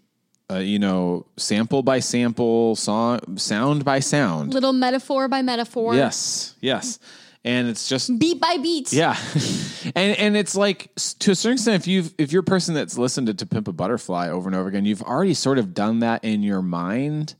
uh, 0.51 0.57
you 0.57 0.77
know, 0.79 1.25
sample 1.37 1.81
by 1.83 1.99
sample, 1.99 2.75
song, 2.75 3.37
sound 3.37 3.83
by 3.85 3.99
sound. 3.99 4.53
little 4.53 4.73
metaphor 4.73 5.27
by 5.27 5.41
metaphor. 5.41 5.95
Yes, 5.95 6.55
yes. 6.61 6.99
And 7.45 7.67
it's 7.67 7.89
just 7.89 8.17
Beat 8.19 8.39
by 8.39 8.55
beat. 8.57 8.93
yeah, 8.93 9.17
and 9.95 10.17
and 10.17 10.37
it's 10.37 10.55
like 10.55 10.95
to 11.19 11.31
a 11.31 11.35
certain 11.35 11.53
extent, 11.55 11.75
if 11.81 11.87
you've 11.87 12.13
if 12.17 12.31
you're 12.31 12.39
a 12.39 12.43
person 12.45 12.73
that's 12.73 12.97
listened 12.97 13.27
to 13.27 13.33
To 13.33 13.45
Pimp 13.45 13.67
a 13.67 13.73
Butterfly 13.73 14.29
over 14.29 14.47
and 14.47 14.55
over 14.55 14.69
again, 14.69 14.85
you've 14.85 15.01
already 15.01 15.33
sort 15.33 15.59
of 15.59 15.73
done 15.73 15.99
that 15.99 16.23
in 16.23 16.41
your 16.41 16.61
mind, 16.61 17.35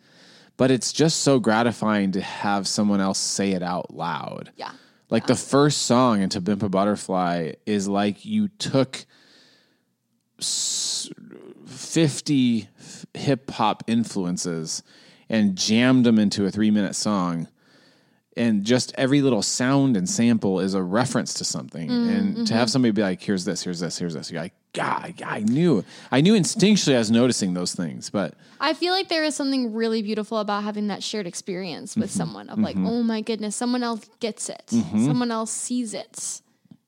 but 0.58 0.72
it's 0.72 0.91
just 0.91 1.22
so 1.22 1.39
gratifying 1.39 2.12
to 2.13 2.22
have 2.22 2.67
someone 2.67 3.00
else 3.00 3.17
say 3.17 3.51
it 3.51 3.63
out 3.63 3.93
loud. 3.96 4.51
Yeah. 4.58 4.72
Like 5.13 5.27
the 5.27 5.36
first 5.36 5.84
song 5.84 6.24
in 6.24 6.29
To 6.29 6.41
Pimp 6.41 6.63
a 6.63 6.70
Butterfly 6.70 7.51
is 7.67 7.88
like 7.88 8.25
you 8.25 8.48
took 8.48 9.05
fifty 11.67 12.67
hip 13.13 13.51
hop 13.51 13.84
influences 13.86 14.82
and 15.29 15.55
jammed 15.55 16.03
them 16.03 16.17
into 16.17 16.48
a 16.48 16.51
three 16.51 16.72
minute 16.72 16.96
song 16.96 17.48
and 18.35 18.63
just 18.63 18.93
every 18.97 19.21
little 19.21 19.41
sound 19.41 19.95
and 19.95 20.09
sample 20.09 20.59
is 20.59 20.73
a 20.73 20.81
reference 20.81 21.33
to 21.35 21.43
something. 21.43 21.89
Mm, 21.89 22.17
and 22.17 22.47
to 22.47 22.53
have 22.53 22.63
mm-hmm. 22.63 22.71
somebody 22.71 22.91
be 22.91 23.01
like, 23.01 23.21
"Here's 23.21 23.45
this, 23.45 23.63
here's 23.63 23.79
this, 23.79 23.97
here's 23.97 24.13
this," 24.13 24.31
you're 24.31 24.41
like, 24.41 24.53
"God, 24.73 25.21
I 25.25 25.39
knew, 25.39 25.83
I 26.11 26.21
knew 26.21 26.33
instinctually 26.33 26.95
I 26.95 26.99
was 26.99 27.11
noticing 27.11 27.53
those 27.53 27.73
things." 27.75 28.09
But 28.09 28.33
I 28.59 28.73
feel 28.73 28.93
like 28.93 29.09
there 29.09 29.23
is 29.23 29.35
something 29.35 29.73
really 29.73 30.01
beautiful 30.01 30.39
about 30.39 30.63
having 30.63 30.87
that 30.87 31.03
shared 31.03 31.27
experience 31.27 31.95
with 31.95 32.09
mm-hmm, 32.09 32.17
someone 32.17 32.49
of 32.49 32.59
like, 32.59 32.75
mm-hmm. 32.75 32.87
oh 32.87 33.03
my 33.03 33.21
goodness, 33.21 33.55
someone 33.55 33.83
else 33.83 34.09
gets 34.19 34.49
it. 34.49 34.63
Someone 34.69 35.31
else 35.31 35.51
sees 35.51 35.93
it. 35.93 36.41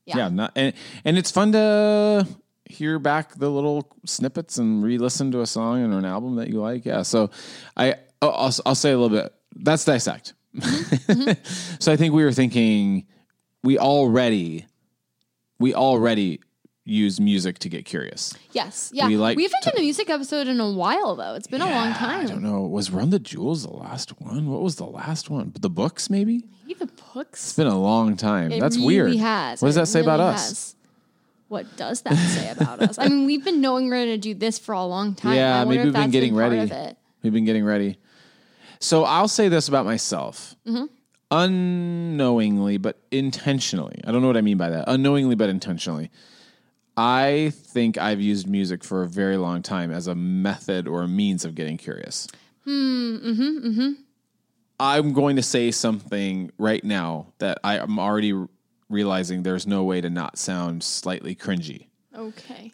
Yeah. 0.05 0.17
yeah, 0.17 0.29
not, 0.29 0.51
and 0.55 0.73
and 1.03 1.17
it's 1.17 1.31
fun 1.31 1.51
to 1.53 2.27
hear 2.65 2.99
back 2.99 3.35
the 3.35 3.49
little 3.49 3.91
snippets 4.05 4.57
and 4.57 4.83
re-listen 4.83 5.31
to 5.31 5.41
a 5.41 5.45
song 5.45 5.93
or 5.93 5.97
an 5.97 6.05
album 6.05 6.35
that 6.35 6.49
you 6.49 6.61
like. 6.61 6.85
Yeah, 6.85 7.01
so 7.03 7.29
I 7.75 7.95
I'll, 8.21 8.53
I'll 8.65 8.75
say 8.75 8.91
a 8.91 8.97
little 8.97 9.15
bit. 9.15 9.33
That's 9.55 9.85
dissect. 9.85 10.33
so 11.79 11.91
I 11.91 11.95
think 11.95 12.13
we 12.13 12.23
were 12.23 12.31
thinking 12.31 13.05
we 13.63 13.77
already 13.77 14.65
we 15.59 15.73
already 15.73 16.39
use 16.87 17.19
music 17.19 17.57
to 17.59 17.69
get 17.69 17.83
curious. 17.83 18.33
Yes. 18.51 18.91
Yeah. 18.93 19.07
We 19.07 19.17
like 19.17 19.37
we 19.37 19.43
haven't 19.43 19.61
to- 19.63 19.69
done 19.71 19.79
a 19.79 19.81
music 19.81 20.09
episode 20.09 20.47
in 20.47 20.59
a 20.59 20.71
while 20.71 21.15
though. 21.15 21.33
It's 21.35 21.47
been 21.47 21.61
a 21.61 21.69
long 21.69 21.93
time. 21.93 22.21
I 22.21 22.25
don't 22.25 22.43
know. 22.43 22.61
Was 22.61 22.91
Run 22.91 23.09
the 23.09 23.19
Jewels 23.19 23.63
the 23.63 23.71
last 23.73 24.21
one? 24.21 24.49
What 24.49 24.61
was 24.61 24.75
the 24.75 24.85
last 24.85 25.29
one? 25.29 25.51
The 25.59 25.69
books, 25.69 26.09
maybe? 26.09 26.43
Maybe 26.65 26.75
the 26.79 26.91
books. 27.13 27.43
It's 27.43 27.55
been 27.55 27.67
a 27.67 27.79
long 27.79 28.15
time. 28.17 28.51
It 28.51 28.59
That's 28.59 28.75
really 28.77 28.87
weird. 28.87 29.15
Has. 29.17 29.61
What 29.61 29.69
does 29.69 29.77
It 29.77 29.81
that 29.81 29.87
say 29.87 30.01
about 30.01 30.19
really 30.19 30.33
us? 30.33 30.49
has. 30.49 30.75
What 31.47 31.77
does 31.77 32.01
that 32.01 32.15
say 32.15 32.49
about 32.49 32.81
us? 32.81 32.97
I 32.97 33.07
mean, 33.07 33.25
we've 33.25 33.43
been 33.45 33.61
knowing 33.61 33.85
we're 33.85 33.97
going 34.05 34.07
to 34.07 34.17
do 34.17 34.33
this 34.33 34.57
for 34.57 34.73
a 34.73 34.83
long 34.83 35.13
time. 35.13 35.35
Yeah, 35.35 35.63
maybe 35.63 35.83
we've 35.85 35.93
been 35.93 36.09
getting 36.09 36.33
part 36.33 36.51
ready. 36.51 36.95
We've 37.21 37.33
been 37.33 37.45
getting 37.45 37.63
ready. 37.63 37.97
So 38.85 39.03
I'll 39.03 39.27
say 39.27 39.49
this 39.49 39.67
about 39.67 39.83
myself. 39.85 40.55
Mm-hmm. 40.67 40.85
Unknowingly, 41.31 42.77
but 42.77 43.01
intentionally. 43.09 43.99
I 44.05 44.11
don't 44.11 44.21
know 44.21 44.27
what 44.27 44.37
I 44.37 44.41
mean 44.41 44.57
by 44.57 44.69
that. 44.69 44.85
Unknowingly, 44.87 45.33
but 45.33 45.49
intentionally. 45.49 46.11
I 46.95 47.51
think 47.55 47.97
I've 47.97 48.21
used 48.21 48.47
music 48.47 48.83
for 48.83 49.01
a 49.01 49.07
very 49.07 49.37
long 49.37 49.63
time 49.63 49.89
as 49.89 50.05
a 50.05 50.13
method 50.13 50.87
or 50.87 51.01
a 51.01 51.07
means 51.07 51.45
of 51.45 51.55
getting 51.55 51.77
curious. 51.77 52.27
Hmm, 52.63 53.15
mm-hmm, 53.15 53.67
mm-hmm. 53.67 53.91
I'm 54.79 55.13
going 55.13 55.37
to 55.37 55.43
say 55.43 55.71
something 55.71 56.51
right 56.59 56.83
now 56.83 57.33
that 57.39 57.57
I 57.63 57.79
am 57.79 57.97
already 57.97 58.39
realizing 58.87 59.41
there's 59.41 59.65
no 59.65 59.83
way 59.83 59.99
to 59.99 60.11
not 60.11 60.37
sound 60.37 60.83
slightly 60.83 61.35
cringy. 61.35 61.87
Okay. 62.15 62.71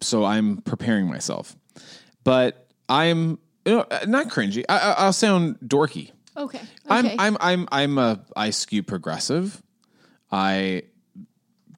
so 0.00 0.24
I'm 0.24 0.62
preparing 0.62 1.08
myself. 1.08 1.54
But 2.24 2.68
I'm 2.88 3.38
know, 3.66 3.86
not 4.06 4.28
cringy. 4.28 4.64
I, 4.68 4.78
I, 4.78 4.92
I'll 4.98 5.12
sound 5.12 5.58
dorky. 5.64 6.10
Okay. 6.36 6.58
okay. 6.58 6.66
I'm 6.88 7.06
I'm 7.18 7.36
I'm 7.40 7.68
I'm 7.70 7.98
a 7.98 8.24
I 8.34 8.50
skew 8.50 8.82
progressive. 8.82 9.62
I 10.30 10.82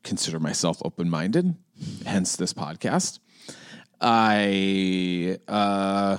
consider 0.03 0.39
myself 0.39 0.81
open 0.85 1.11
minded, 1.11 1.55
hence 2.07 2.37
this 2.37 2.53
podcast. 2.55 3.19
I 4.01 5.39
uh, 5.49 6.19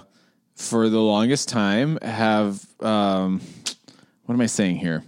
for 0.56 0.90
the 0.90 1.00
longest 1.00 1.50
time 1.50 1.98
have 2.02 2.66
um, 2.82 3.42
what 4.26 4.36
am 4.36 4.42
I 4.42 4.48
saying 4.48 4.78
here? 4.78 5.04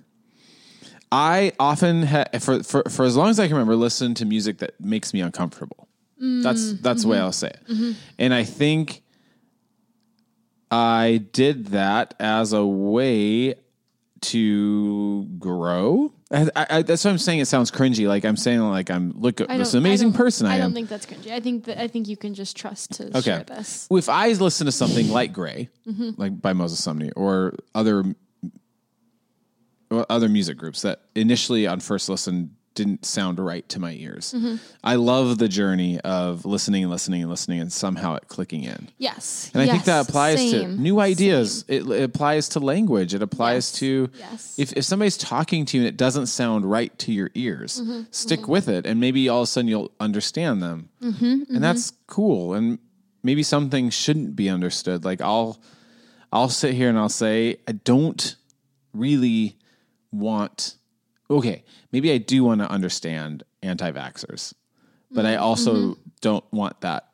I 1.12 1.54
often 1.60 2.04
ha- 2.04 2.26
for, 2.40 2.64
for 2.64 2.84
for 2.90 3.06
as 3.06 3.16
long 3.16 3.30
as 3.30 3.40
I 3.40 3.48
can 3.48 3.56
remember, 3.56 3.76
listen 3.76 4.14
to 4.16 4.26
music 4.26 4.60
that 4.60 4.80
makes 4.80 5.14
me 5.14 5.22
uncomfortable. 5.22 5.88
That's 6.20 6.74
that's 6.74 7.04
the 7.04 7.10
way 7.10 7.20
I'll 7.20 7.32
say 7.32 7.50
it. 7.50 7.96
And 8.18 8.34
I 8.34 8.44
think 8.44 9.04
I 10.70 11.24
did 11.32 11.68
that 11.68 12.14
as 12.20 12.54
a 12.54 12.66
way 12.66 13.56
to 14.20 15.24
grow. 15.40 16.12
I, 16.30 16.50
I, 16.56 16.82
that's 16.82 17.06
what 17.06 17.12
I'm 17.12 17.18
saying. 17.18 17.40
It 17.40 17.46
sounds 17.48 17.72
cringy. 17.72 18.06
Like 18.08 18.26
I'm 18.26 18.36
saying, 18.36 18.60
like 18.60 18.90
I'm 18.90 19.14
look 19.16 19.40
at 19.40 19.50
I 19.50 19.58
this 19.58 19.74
amazing 19.76 20.10
don't- 20.10 20.18
person 20.18 20.46
I, 20.48 20.56
I 20.56 20.58
don't 20.58 20.74
think 20.74 20.90
that's 20.90 21.06
cringy. 21.06 21.32
I 21.32 21.40
think 21.40 21.64
that 21.66 21.82
I 21.82 21.88
think 21.88 22.10
you 22.10 22.18
can 22.18 22.34
just 22.34 22.58
trust 22.58 22.94
to 22.96 23.08
Okay. 23.10 23.22
share 23.22 23.44
this. 23.46 23.88
If 23.90 24.10
I 24.10 24.28
listen 24.34 24.66
to 24.66 24.72
something 24.74 25.10
like 25.10 25.32
Gray, 25.32 25.70
Mm-hmm. 25.88 26.10
like 26.18 26.42
by 26.42 26.52
Moses 26.52 26.86
Sumney, 26.86 27.12
or 27.16 27.54
other 27.74 28.04
or 29.90 30.06
other 30.10 30.28
music 30.28 30.58
groups 30.58 30.82
that 30.82 31.04
initially 31.16 31.66
on 31.66 31.80
first 31.80 32.10
listen 32.10 32.57
didn't 32.78 33.06
sound 33.06 33.40
right 33.40 33.68
to 33.70 33.80
my 33.80 33.92
ears, 33.94 34.34
Mm-hmm. 34.36 34.56
I 34.84 34.96
love 34.96 35.38
the 35.38 35.48
journey 35.50 36.00
of 36.02 36.46
listening 36.46 36.84
and 36.84 36.92
listening 36.92 37.22
and 37.24 37.30
listening 37.30 37.60
and 37.60 37.72
somehow 37.74 38.16
it 38.16 38.28
clicking 38.30 38.64
in. 38.64 38.88
Yes. 38.98 39.52
And 39.54 39.62
I 39.64 39.68
think 39.68 39.84
that 39.86 39.98
Yes. 40.00 40.10
applies 40.10 40.52
to 40.52 40.68
new 40.68 41.00
ideas. 41.00 41.66
It, 41.68 41.82
it 41.90 42.04
applies 42.04 42.50
to 42.50 42.60
language. 42.60 43.14
It 43.14 43.22
applies 43.22 43.66
Yes. 43.72 43.80
to 43.80 44.10
Yes. 44.18 44.56
if, 44.58 44.74
if 44.74 44.86
somebody's 44.86 45.18
talking 45.18 45.66
to 45.66 45.78
you 45.78 45.84
and 45.84 45.88
it 45.90 45.98
doesn't 45.98 46.28
sound 46.28 46.70
right 46.70 46.98
to 47.00 47.12
your 47.12 47.30
ears, 47.34 47.82
Mm-hmm. 47.82 48.02
stick 48.12 48.48
with 48.48 48.68
it. 48.70 48.86
And 48.86 49.00
maybe 49.00 49.28
all 49.28 49.42
of 49.42 49.44
a 49.44 49.48
sudden 49.48 49.68
you'll 49.68 49.92
understand 50.00 50.62
them. 50.64 50.90
Mm-hmm. 51.02 51.54
And 51.56 51.64
that's 51.64 51.92
cool. 52.08 52.54
And 52.54 52.80
maybe 53.24 53.44
some 53.44 53.70
things 53.70 53.94
shouldn't 53.94 54.36
be 54.36 54.48
understood. 54.50 55.04
Like 55.04 55.20
I'll, 55.22 55.60
I'll 56.32 56.50
sit 56.50 56.74
here 56.76 56.90
and 56.90 56.98
I'll 56.98 57.10
say, 57.10 57.58
I 57.68 57.74
don't 57.74 58.36
really 58.94 59.58
want, 60.12 60.77
okay, 61.30 61.64
maybe 61.92 62.12
I 62.12 62.18
do 62.18 62.44
want 62.44 62.62
to 62.62 62.70
understand 62.70 63.44
anti 63.62 63.92
vaxxers, 63.92 64.54
but 65.12 65.26
Mm-hmm. 65.26 65.28
I 65.28 65.36
also 65.38 65.98
don't 66.22 66.44
want 66.52 66.82
that 66.82 67.08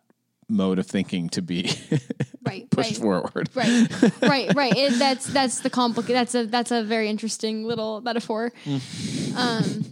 mode 0.49 0.77
of 0.79 0.85
thinking 0.87 1.29
to 1.29 1.41
be 1.41 1.71
Right. 2.45 2.69
pushed 2.69 2.91
right. 2.91 2.97
forward. 2.99 3.49
right 3.55 3.87
right 4.21 4.53
right 4.53 4.75
it, 4.75 4.99
that's 4.99 5.25
that's 5.27 5.61
the 5.61 5.69
complicated 5.69 6.15
that's 6.17 6.35
a 6.35 6.45
that's 6.45 6.71
a 6.71 6.83
very 6.83 7.07
interesting 7.09 7.63
little 7.63 8.01
metaphor 8.01 8.51
um 9.37 9.85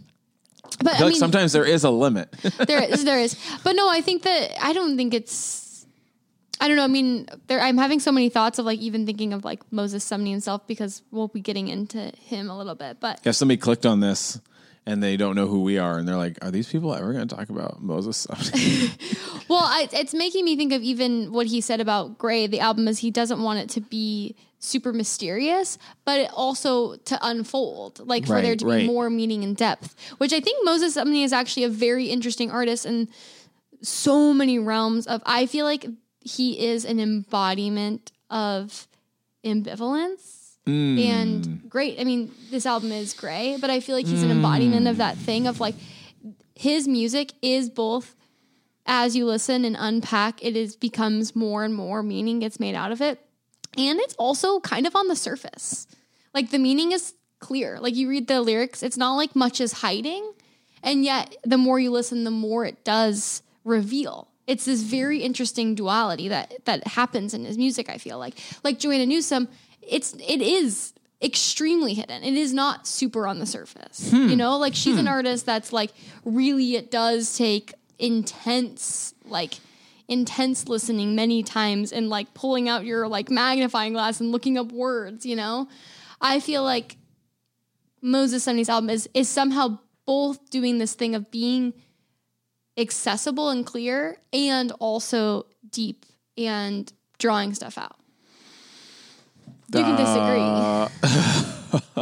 but 0.83 0.93
I 0.93 0.95
i 0.95 0.97
feel 0.97 1.05
like 1.07 1.11
mean 1.13 1.15
sometimes 1.15 1.53
there 1.53 1.65
is 1.65 1.83
a 1.85 1.89
limit. 1.89 2.29
there 2.67 2.83
is 2.83 3.05
there 3.05 3.19
is 3.27 3.35
but 3.63 3.75
no 3.75 3.87
i 3.89 4.01
think 4.01 4.23
that 4.23 4.51
i 4.63 4.73
don't 4.73 4.97
think 4.97 5.13
it's 5.13 5.60
i 6.61 6.67
don't 6.67 6.77
know 6.77 6.83
i 6.83 6.87
mean 6.87 7.27
there 7.47 7.59
i'm 7.59 7.77
having 7.77 7.99
so 7.99 8.11
many 8.11 8.29
thoughts 8.29 8.57
of 8.57 8.65
like 8.65 8.79
even 8.79 9.05
thinking 9.05 9.33
of 9.33 9.43
like 9.43 9.59
moses 9.71 10.09
sumney 10.09 10.31
himself 10.31 10.65
because 10.67 11.01
we'll 11.11 11.27
be 11.27 11.41
getting 11.41 11.67
into 11.67 11.99
him 12.17 12.49
a 12.49 12.57
little 12.57 12.75
bit 12.75 12.99
but 13.01 13.19
if 13.25 13.35
somebody 13.35 13.57
clicked 13.57 13.85
on 13.85 13.99
this 13.99 14.39
and 14.85 15.01
they 15.01 15.15
don't 15.15 15.35
know 15.35 15.47
who 15.47 15.61
we 15.61 15.77
are 15.77 15.99
and 15.99 16.07
they're 16.07 16.17
like, 16.17 16.43
are 16.43 16.49
these 16.49 16.67
people 16.67 16.93
ever 16.95 17.13
going 17.13 17.27
to 17.27 17.35
talk 17.35 17.49
about 17.49 17.81
Moses? 17.81 18.25
Sumney? 18.25 19.45
well, 19.47 19.63
I, 19.63 19.87
it's 19.93 20.13
making 20.13 20.43
me 20.43 20.55
think 20.55 20.73
of 20.73 20.81
even 20.81 21.31
what 21.31 21.47
he 21.47 21.61
said 21.61 21.79
about 21.79 22.17
Gray, 22.17 22.47
the 22.47 22.59
album, 22.59 22.87
is 22.87 22.99
he 22.99 23.11
doesn't 23.11 23.41
want 23.41 23.59
it 23.59 23.69
to 23.69 23.81
be 23.81 24.35
super 24.57 24.91
mysterious, 24.91 25.77
but 26.03 26.19
it 26.19 26.31
also 26.33 26.95
to 26.95 27.17
unfold, 27.21 28.07
like 28.07 28.25
for 28.25 28.41
there 28.41 28.51
Right, 28.51 28.59
to 28.59 28.65
be 28.65 28.87
more 28.87 29.09
meaning 29.09 29.43
and 29.43 29.55
depth, 29.55 29.95
which 30.17 30.33
I 30.33 30.39
think 30.39 30.65
Moses 30.65 30.95
Sumney 30.95 31.23
is 31.23 31.33
actually 31.33 31.63
a 31.63 31.69
very 31.69 32.07
interesting 32.07 32.49
artist 32.49 32.85
in 32.85 33.07
so 33.81 34.33
many 34.33 34.59
realms 34.59 35.07
of, 35.07 35.21
I 35.25 35.45
feel 35.45 35.65
like 35.65 35.85
he 36.21 36.67
is 36.67 36.85
an 36.85 36.99
embodiment 36.99 38.11
of 38.29 38.87
ambivalence. 39.43 40.37
Mm. 40.67 41.05
And 41.05 41.69
great. 41.69 41.99
I 41.99 42.03
mean, 42.03 42.31
this 42.51 42.65
album 42.65 42.91
is 42.91 43.13
gray, 43.13 43.57
but 43.59 43.69
I 43.69 43.79
feel 43.79 43.95
like 43.95 44.05
he's 44.05 44.23
an 44.23 44.29
embodiment 44.29 44.87
of 44.87 44.97
that 44.97 45.17
thing 45.17 45.47
of 45.47 45.59
like 45.59 45.75
his 46.55 46.87
music 46.87 47.33
is 47.41 47.69
both 47.69 48.15
as 48.85 49.15
you 49.15 49.25
listen 49.25 49.65
and 49.65 49.75
unpack, 49.79 50.43
it 50.43 50.55
is 50.55 50.75
becomes 50.75 51.35
more 51.35 51.63
and 51.63 51.73
more 51.73 52.03
meaning 52.03 52.39
gets 52.39 52.59
made 52.59 52.75
out 52.75 52.91
of 52.91 53.01
it. 53.01 53.19
And 53.77 53.99
it's 53.99 54.15
also 54.15 54.59
kind 54.59 54.85
of 54.85 54.95
on 54.95 55.07
the 55.07 55.15
surface. 55.15 55.87
Like 56.33 56.51
the 56.51 56.59
meaning 56.59 56.91
is 56.91 57.13
clear. 57.39 57.79
Like 57.79 57.95
you 57.95 58.09
read 58.09 58.27
the 58.27 58.41
lyrics, 58.41 58.83
it's 58.83 58.97
not 58.97 59.15
like 59.15 59.35
much 59.35 59.61
is 59.61 59.71
hiding. 59.71 60.33
And 60.83 61.05
yet 61.05 61.35
the 61.43 61.57
more 61.57 61.79
you 61.79 61.91
listen, 61.91 62.23
the 62.23 62.31
more 62.31 62.65
it 62.65 62.83
does 62.83 63.43
reveal. 63.63 64.27
It's 64.47 64.65
this 64.65 64.81
very 64.81 65.19
interesting 65.19 65.75
duality 65.75 66.27
that 66.27 66.65
that 66.65 66.87
happens 66.87 67.33
in 67.33 67.45
his 67.45 67.57
music, 67.57 67.89
I 67.89 67.97
feel 67.97 68.17
like. 68.17 68.35
Like 68.63 68.79
Joanna 68.79 69.05
Newsom, 69.05 69.47
it's 69.81 70.13
it 70.13 70.41
is 70.41 70.93
extremely 71.21 71.93
hidden. 71.93 72.23
It 72.23 72.33
is 72.33 72.53
not 72.53 72.87
super 72.87 73.27
on 73.27 73.39
the 73.39 73.45
surface. 73.45 74.11
You 74.11 74.29
hmm. 74.29 74.35
know, 74.35 74.57
like 74.57 74.75
she's 74.75 74.97
an 74.97 75.05
hmm. 75.05 75.11
artist 75.13 75.45
that's 75.45 75.71
like 75.71 75.91
really 76.25 76.75
it 76.75 76.91
does 76.91 77.37
take 77.37 77.73
intense 77.99 79.13
like 79.25 79.59
intense 80.07 80.67
listening 80.67 81.15
many 81.15 81.43
times 81.43 81.93
and 81.93 82.09
like 82.09 82.33
pulling 82.33 82.67
out 82.67 82.83
your 82.83 83.07
like 83.07 83.29
magnifying 83.29 83.93
glass 83.93 84.19
and 84.19 84.31
looking 84.31 84.57
up 84.57 84.71
words, 84.71 85.25
you 85.25 85.35
know? 85.35 85.67
I 86.19 86.39
feel 86.39 86.63
like 86.63 86.97
Moses 88.01 88.43
Sumney's 88.43 88.69
album 88.69 88.89
is 88.89 89.07
is 89.13 89.29
somehow 89.29 89.79
both 90.05 90.49
doing 90.49 90.79
this 90.79 90.93
thing 90.93 91.15
of 91.15 91.31
being 91.31 91.73
accessible 92.77 93.49
and 93.49 93.65
clear 93.65 94.17
and 94.33 94.71
also 94.79 95.45
deep 95.69 96.05
and 96.37 96.91
drawing 97.19 97.53
stuff 97.53 97.77
out. 97.77 97.97
You 99.73 99.83
can 99.83 99.95
disagree. 99.95 100.41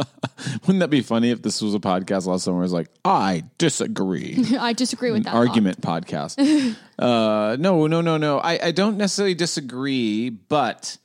Wouldn't 0.66 0.80
that 0.80 0.90
be 0.90 1.02
funny 1.02 1.30
if 1.30 1.42
this 1.42 1.62
was 1.62 1.74
a 1.74 1.78
podcast 1.78 2.26
last 2.26 2.44
summer 2.44 2.60
was 2.60 2.72
like, 2.72 2.88
I 3.04 3.44
disagree. 3.58 4.44
I 4.58 4.72
disagree 4.72 5.12
with 5.12 5.24
that. 5.24 5.34
Argument 5.34 5.80
podcast. 5.80 6.76
uh, 6.98 7.56
no, 7.60 7.86
no, 7.86 8.00
no, 8.00 8.16
no. 8.16 8.38
I, 8.38 8.58
I 8.66 8.70
don't 8.72 8.96
necessarily 8.96 9.34
disagree, 9.34 10.30
but 10.30 10.96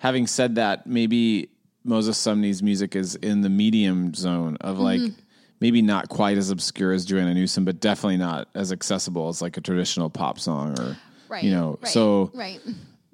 having 0.00 0.26
said 0.26 0.56
that, 0.56 0.86
maybe 0.86 1.50
Moses 1.84 2.18
Sumney's 2.18 2.62
music 2.62 2.96
is 2.96 3.14
in 3.16 3.42
the 3.42 3.50
medium 3.50 4.14
zone 4.14 4.56
of 4.60 4.78
like 4.78 5.00
Mm-hmm. 5.00 5.20
Maybe 5.60 5.82
not 5.82 6.08
quite 6.08 6.38
as 6.38 6.50
obscure 6.50 6.92
as 6.92 7.04
Joanna 7.04 7.34
Newsom, 7.34 7.64
but 7.64 7.80
definitely 7.80 8.16
not 8.16 8.48
as 8.54 8.72
accessible 8.72 9.28
as 9.28 9.42
like 9.42 9.56
a 9.56 9.60
traditional 9.60 10.08
pop 10.10 10.38
song 10.40 10.78
or 10.78 10.96
Right. 11.28 11.44
you 11.44 11.52
know. 11.52 11.78
right, 11.80 11.88
So 11.92 12.30
right. 12.34 12.60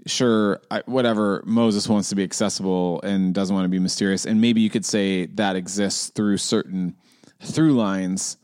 sure, 0.07 0.61
I, 0.71 0.83
whatever. 0.87 1.43
Moses 1.45 1.88
wants 1.88 2.09
to 2.11 2.15
be 2.15 2.23
accessible 2.23 3.00
and 3.03 3.35
doesn't 3.35 3.55
want 3.55 3.65
to 3.67 3.69
be 3.71 3.79
mysterious, 3.79 4.25
and 4.25 4.41
maybe 4.41 4.61
you 4.62 4.71
could 4.71 4.85
say 4.87 5.26
that 5.26 5.55
exists 5.57 6.09
through 6.11 6.38
certain 6.38 6.95
through 7.43 7.73
lines 7.75 8.38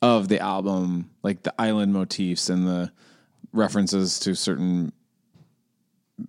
of 0.00 0.28
the 0.28 0.40
album, 0.40 1.10
like 1.22 1.42
the 1.42 1.52
island 1.60 1.92
motifs 1.92 2.48
and 2.48 2.66
the 2.66 2.90
references 3.52 4.18
to 4.20 4.34
certain, 4.34 4.92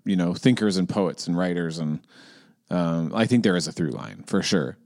you 0.03 0.17
know, 0.17 0.33
thinkers 0.33 0.75
and 0.75 0.89
poets 0.89 1.27
and 1.27 1.37
writers, 1.37 1.77
and 1.79 2.01
um, 2.69 3.13
I 3.15 3.25
think 3.25 3.43
there 3.43 3.55
is 3.55 3.67
a 3.67 3.71
through 3.71 3.91
line 3.91 4.23
for 4.27 4.41
sure. 4.41 4.77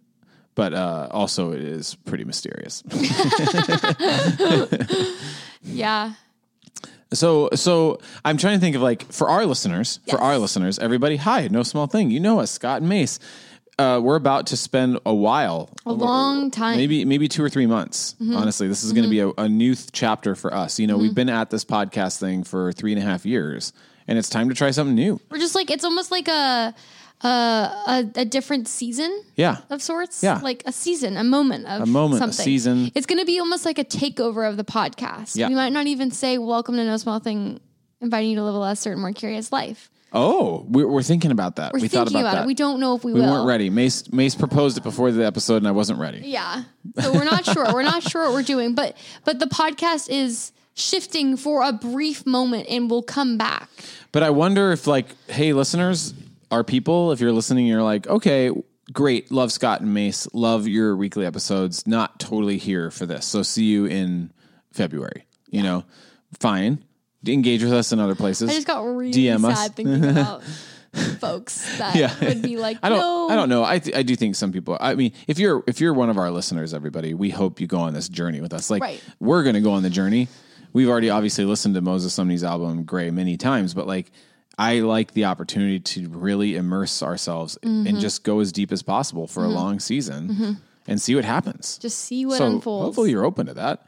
But 0.55 0.73
uh, 0.73 1.09
also, 1.11 1.51
it 1.51 1.61
is 1.61 1.95
pretty 2.05 2.23
mysterious. 2.23 2.81
Yeah. 5.67 6.13
So, 7.13 7.49
so 7.53 7.99
I'm 8.23 8.37
trying 8.37 8.55
to 8.55 8.59
think 8.59 8.75
of 8.75 8.81
like 8.83 9.11
for 9.11 9.29
our 9.29 9.45
listeners, 9.45 9.99
for 10.09 10.19
our 10.19 10.37
listeners, 10.37 10.77
everybody, 10.79 11.15
hi, 11.17 11.47
no 11.47 11.63
small 11.63 11.87
thing. 11.87 12.11
You 12.11 12.19
know 12.19 12.39
us, 12.39 12.51
Scott 12.51 12.81
and 12.81 12.89
Mace. 12.89 13.19
Uh, 13.77 13.99
we're 14.01 14.15
about 14.15 14.47
to 14.47 14.57
spend 14.57 14.99
a 15.05 15.13
while, 15.13 15.69
A 15.85 15.91
long 15.91 16.49
time. 16.49 16.77
maybe 16.77 17.03
maybe 17.03 17.27
two 17.27 17.43
or 17.43 17.49
three 17.49 17.65
months. 17.65 18.15
Honestly, 18.33 18.67
this 18.67 18.83
is 18.83 18.93
going 18.93 19.03
to 19.03 19.09
be 19.09 19.19
a, 19.19 19.29
a 19.37 19.49
new 19.49 19.75
th- 19.75 19.91
chapter 19.91 20.33
for 20.35 20.53
us. 20.53 20.79
You 20.79 20.87
know, 20.87 20.97
we've 20.97 21.15
been 21.15 21.29
at 21.29 21.49
this 21.49 21.65
podcast 21.65 22.19
thing 22.19 22.43
for 22.45 22.71
three 22.71 22.93
and 22.93 23.01
a 23.01 23.05
half 23.05 23.25
years, 23.25 23.73
and 24.07 24.17
it's 24.17 24.29
time 24.29 24.47
to 24.49 24.55
try 24.55 24.71
something 24.71 24.95
new. 24.95 25.19
We're 25.29 25.39
just 25.39 25.55
like 25.55 25.69
it's 25.71 25.83
almost 25.83 26.09
like 26.11 26.27
a 26.29 26.73
a, 27.21 28.05
a 28.15 28.25
different 28.25 28.67
season 28.67 29.23
Yeah. 29.35 29.57
of 29.69 29.81
sorts. 29.81 30.23
Yeah. 30.23 30.39
Like 30.43 30.63
a 30.65 30.71
season, 30.71 31.17
a 31.17 31.23
moment 31.23 31.65
of 31.67 31.81
A 31.81 31.85
moment, 31.85 32.23
a 32.23 32.31
season. 32.33 32.91
It's 32.95 33.05
going 33.05 33.19
to 33.19 33.25
be 33.25 33.39
almost 33.39 33.65
like 33.65 33.79
a 33.79 33.85
takeover 33.85 34.47
of 34.47 34.57
the 34.57 34.63
podcast. 34.65 35.35
Yeah. 35.35 35.47
We 35.49 35.55
might 35.55 35.71
not 35.73 35.87
even 35.87 36.11
say, 36.11 36.37
welcome 36.37 36.75
to 36.75 36.83
No 36.85 36.97
Small 36.97 37.19
Thing, 37.19 37.59
inviting 38.01 38.31
you 38.31 38.35
to 38.37 38.43
live 38.43 38.55
a 38.55 38.59
less 38.59 38.79
certain, 38.79 39.01
more 39.01 39.13
curious 39.13 39.51
life. 39.51 39.89
Oh, 40.13 40.65
we're, 40.69 40.87
we're 40.87 41.03
thinking 41.03 41.31
about 41.31 41.57
that. 41.57 41.73
We're 41.73 41.77
we 41.77 41.87
thinking 41.87 41.99
thought 41.99 42.09
about, 42.11 42.19
about, 42.21 42.35
that. 42.35 42.43
it. 42.43 42.47
We 42.47 42.53
don't 42.53 42.79
know 42.79 42.95
if 42.95 43.03
we, 43.03 43.11
We 43.11 43.19
will. 43.19 43.31
weren't 43.31 43.47
ready. 43.47 43.69
Mace 43.69 44.09
Mace 44.13 44.33
proposed 44.35 44.77
it 44.77 44.83
before 44.83 45.11
the 45.11 45.25
episode, 45.25 45.57
and 45.57 45.67
I 45.67 45.71
wasn't 45.71 45.99
ready. 45.99 46.19
Yeah. 46.23 46.63
So 47.01 47.11
we're 47.11 47.25
not 47.25 47.43
sure. 47.43 47.65
We're 47.73 47.83
not 47.83 48.01
sure 48.03 48.23
what 48.25 48.31
we're 48.33 48.43
doing, 48.43 48.75
but 48.75 48.95
but 49.25 49.39
the 49.39 49.47
podcast 49.47 50.09
is 50.09 50.53
shifting 50.73 51.35
for 51.35 51.63
a 51.63 51.73
brief 51.73 52.25
moment 52.25 52.67
and 52.69 52.89
we'll 52.89 53.01
come 53.03 53.37
back. 53.37 53.69
But 54.13 54.23
I 54.23 54.29
wonder 54.29 54.71
if, 54.71 54.87
like, 54.87 55.07
hey, 55.27 55.51
listeners, 55.51 56.13
our 56.55 56.63
people, 56.63 57.11
if 57.11 57.19
you're 57.19 57.31
listening, 57.33 57.67
you're 57.67 57.83
like, 57.83 58.07
okay, 58.07 58.49
great, 58.93 59.29
love 59.31 59.51
Scott 59.51 59.81
and 59.81 59.93
Mace, 59.93 60.27
love 60.33 60.67
your 60.67 60.95
weekly 60.95 61.25
episodes. 61.25 61.85
Not 61.85 62.19
totally 62.19 62.57
here 62.57 62.89
for 62.91 63.05
this. 63.05 63.25
So 63.25 63.43
see 63.43 63.65
you 63.65 63.85
in 63.85 64.31
February. 64.71 65.25
You 65.49 65.63
know, 65.63 65.83
fine. 66.39 66.83
Engage 67.27 67.63
with 67.63 67.73
us 67.73 67.91
in 67.91 67.99
other 67.99 68.15
places. 68.15 68.49
I 68.49 68.53
just 68.53 68.67
got 68.67 68.81
really 68.83 69.11
DM 69.11 69.43
us. 69.43 69.59
sad 69.59 69.75
thinking 69.75 70.05
about 70.09 70.43
folks 71.19 71.77
that 71.77 71.95
Yeah. 71.95 72.13
would 72.21 72.41
be 72.41 72.57
like, 72.57 72.77
I 72.83 72.89
don't. 72.89 72.99
no. 72.99 73.29
I 73.29 73.35
don't 73.35 73.49
know. 73.49 73.63
I 73.63 73.79
th- 73.79 73.95
I 73.95 74.03
do 74.03 74.15
think 74.15 74.35
some 74.35 74.51
people. 74.51 74.77
I 74.79 74.95
mean, 74.95 75.11
if 75.27 75.39
you're 75.39 75.63
if 75.67 75.81
you're 75.81 75.93
one 75.93 76.09
of 76.09 76.17
our 76.17 76.31
listeners, 76.31 76.73
everybody, 76.73 77.13
we 77.13 77.29
hope 77.31 77.59
you 77.59 77.67
go 77.67 77.79
on 77.79 77.93
this 77.93 78.07
journey 78.09 78.41
with 78.41 78.53
us. 78.53 78.69
Like 78.69 78.81
Right. 78.81 79.03
we're 79.19 79.43
going 79.43 79.55
to 79.55 79.61
go 79.61 79.71
on 79.71 79.83
the 79.83 79.89
journey. 79.89 80.27
We've 80.73 80.89
already 80.89 81.09
obviously 81.09 81.45
listened 81.45 81.75
to 81.75 81.81
Moses 81.81 82.13
Sumney's 82.13 82.43
album 82.43 82.83
Gray 82.83 83.09
many 83.11 83.37
times, 83.37 83.73
but 83.73 83.87
like 83.87 84.11
I 84.57 84.79
like 84.79 85.11
the 85.13 85.25
opportunity 85.25 85.79
to 85.79 86.09
really 86.09 86.55
immerse 86.55 87.03
ourselves 87.03 87.57
Mm-hmm. 87.61 87.87
and 87.87 87.99
just 87.99 88.23
go 88.23 88.39
as 88.39 88.51
deep 88.51 88.71
as 88.71 88.81
possible 88.81 89.27
for 89.27 89.43
a 89.43 89.49
long 89.49 89.79
season 89.79 90.57
and 90.87 91.01
see 91.01 91.15
what 91.15 91.25
happens. 91.25 91.77
Just 91.79 91.99
see 91.99 92.25
what 92.25 92.37
so 92.37 92.45
unfolds. 92.45 92.65
Mm-hmm. 92.65 92.85
hopefully 92.85 93.09
you're 93.11 93.25
open 93.25 93.47
to 93.47 93.53
that. 93.55 93.85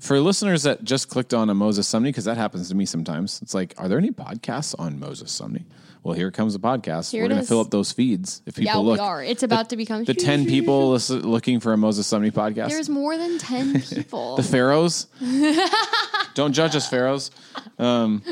For 0.00 0.18
listeners 0.20 0.64
that 0.64 0.84
just 0.84 1.08
clicked 1.08 1.32
on 1.32 1.48
a 1.50 1.54
Moses 1.54 1.88
Sumney, 1.90 2.04
because 2.04 2.24
that 2.24 2.36
happens 2.36 2.68
to 2.70 2.74
me 2.74 2.86
sometimes, 2.86 3.40
it's 3.42 3.54
like, 3.54 3.74
are 3.78 3.88
there 3.88 3.98
any 3.98 4.10
podcasts 4.10 4.74
on 4.78 4.98
Moses 4.98 5.38
Sumney? 5.38 5.64
Well, 6.02 6.14
here 6.14 6.30
comes 6.30 6.54
a 6.54 6.58
podcast. 6.58 7.10
Here 7.12 7.22
We're 7.22 7.28
going 7.28 7.42
to 7.42 7.46
fill 7.46 7.60
up 7.60 7.70
those 7.70 7.92
feeds. 7.92 8.40
If 8.46 8.54
people 8.56 8.64
yeah, 8.64 8.76
look, 8.76 8.94
we 8.98 9.04
are. 9.04 9.22
It's 9.22 9.42
about 9.42 9.68
to 9.68 9.76
become 9.76 10.04
the 10.04 10.14
10 10.14 10.46
people 10.46 10.92
looking 11.10 11.60
for 11.60 11.74
a 11.74 11.76
Moses 11.76 12.10
Sumney 12.10 12.32
podcast. 12.32 12.70
There's 12.70 12.88
more 12.88 13.18
than 13.18 13.38
10 13.38 13.82
people. 13.82 14.36
the 14.36 14.42
Pharaohs. 14.42 15.08
Don't 16.34 16.52
judge 16.54 16.74
us, 16.74 16.88
Pharaohs. 16.88 17.30
Um, 17.78 18.22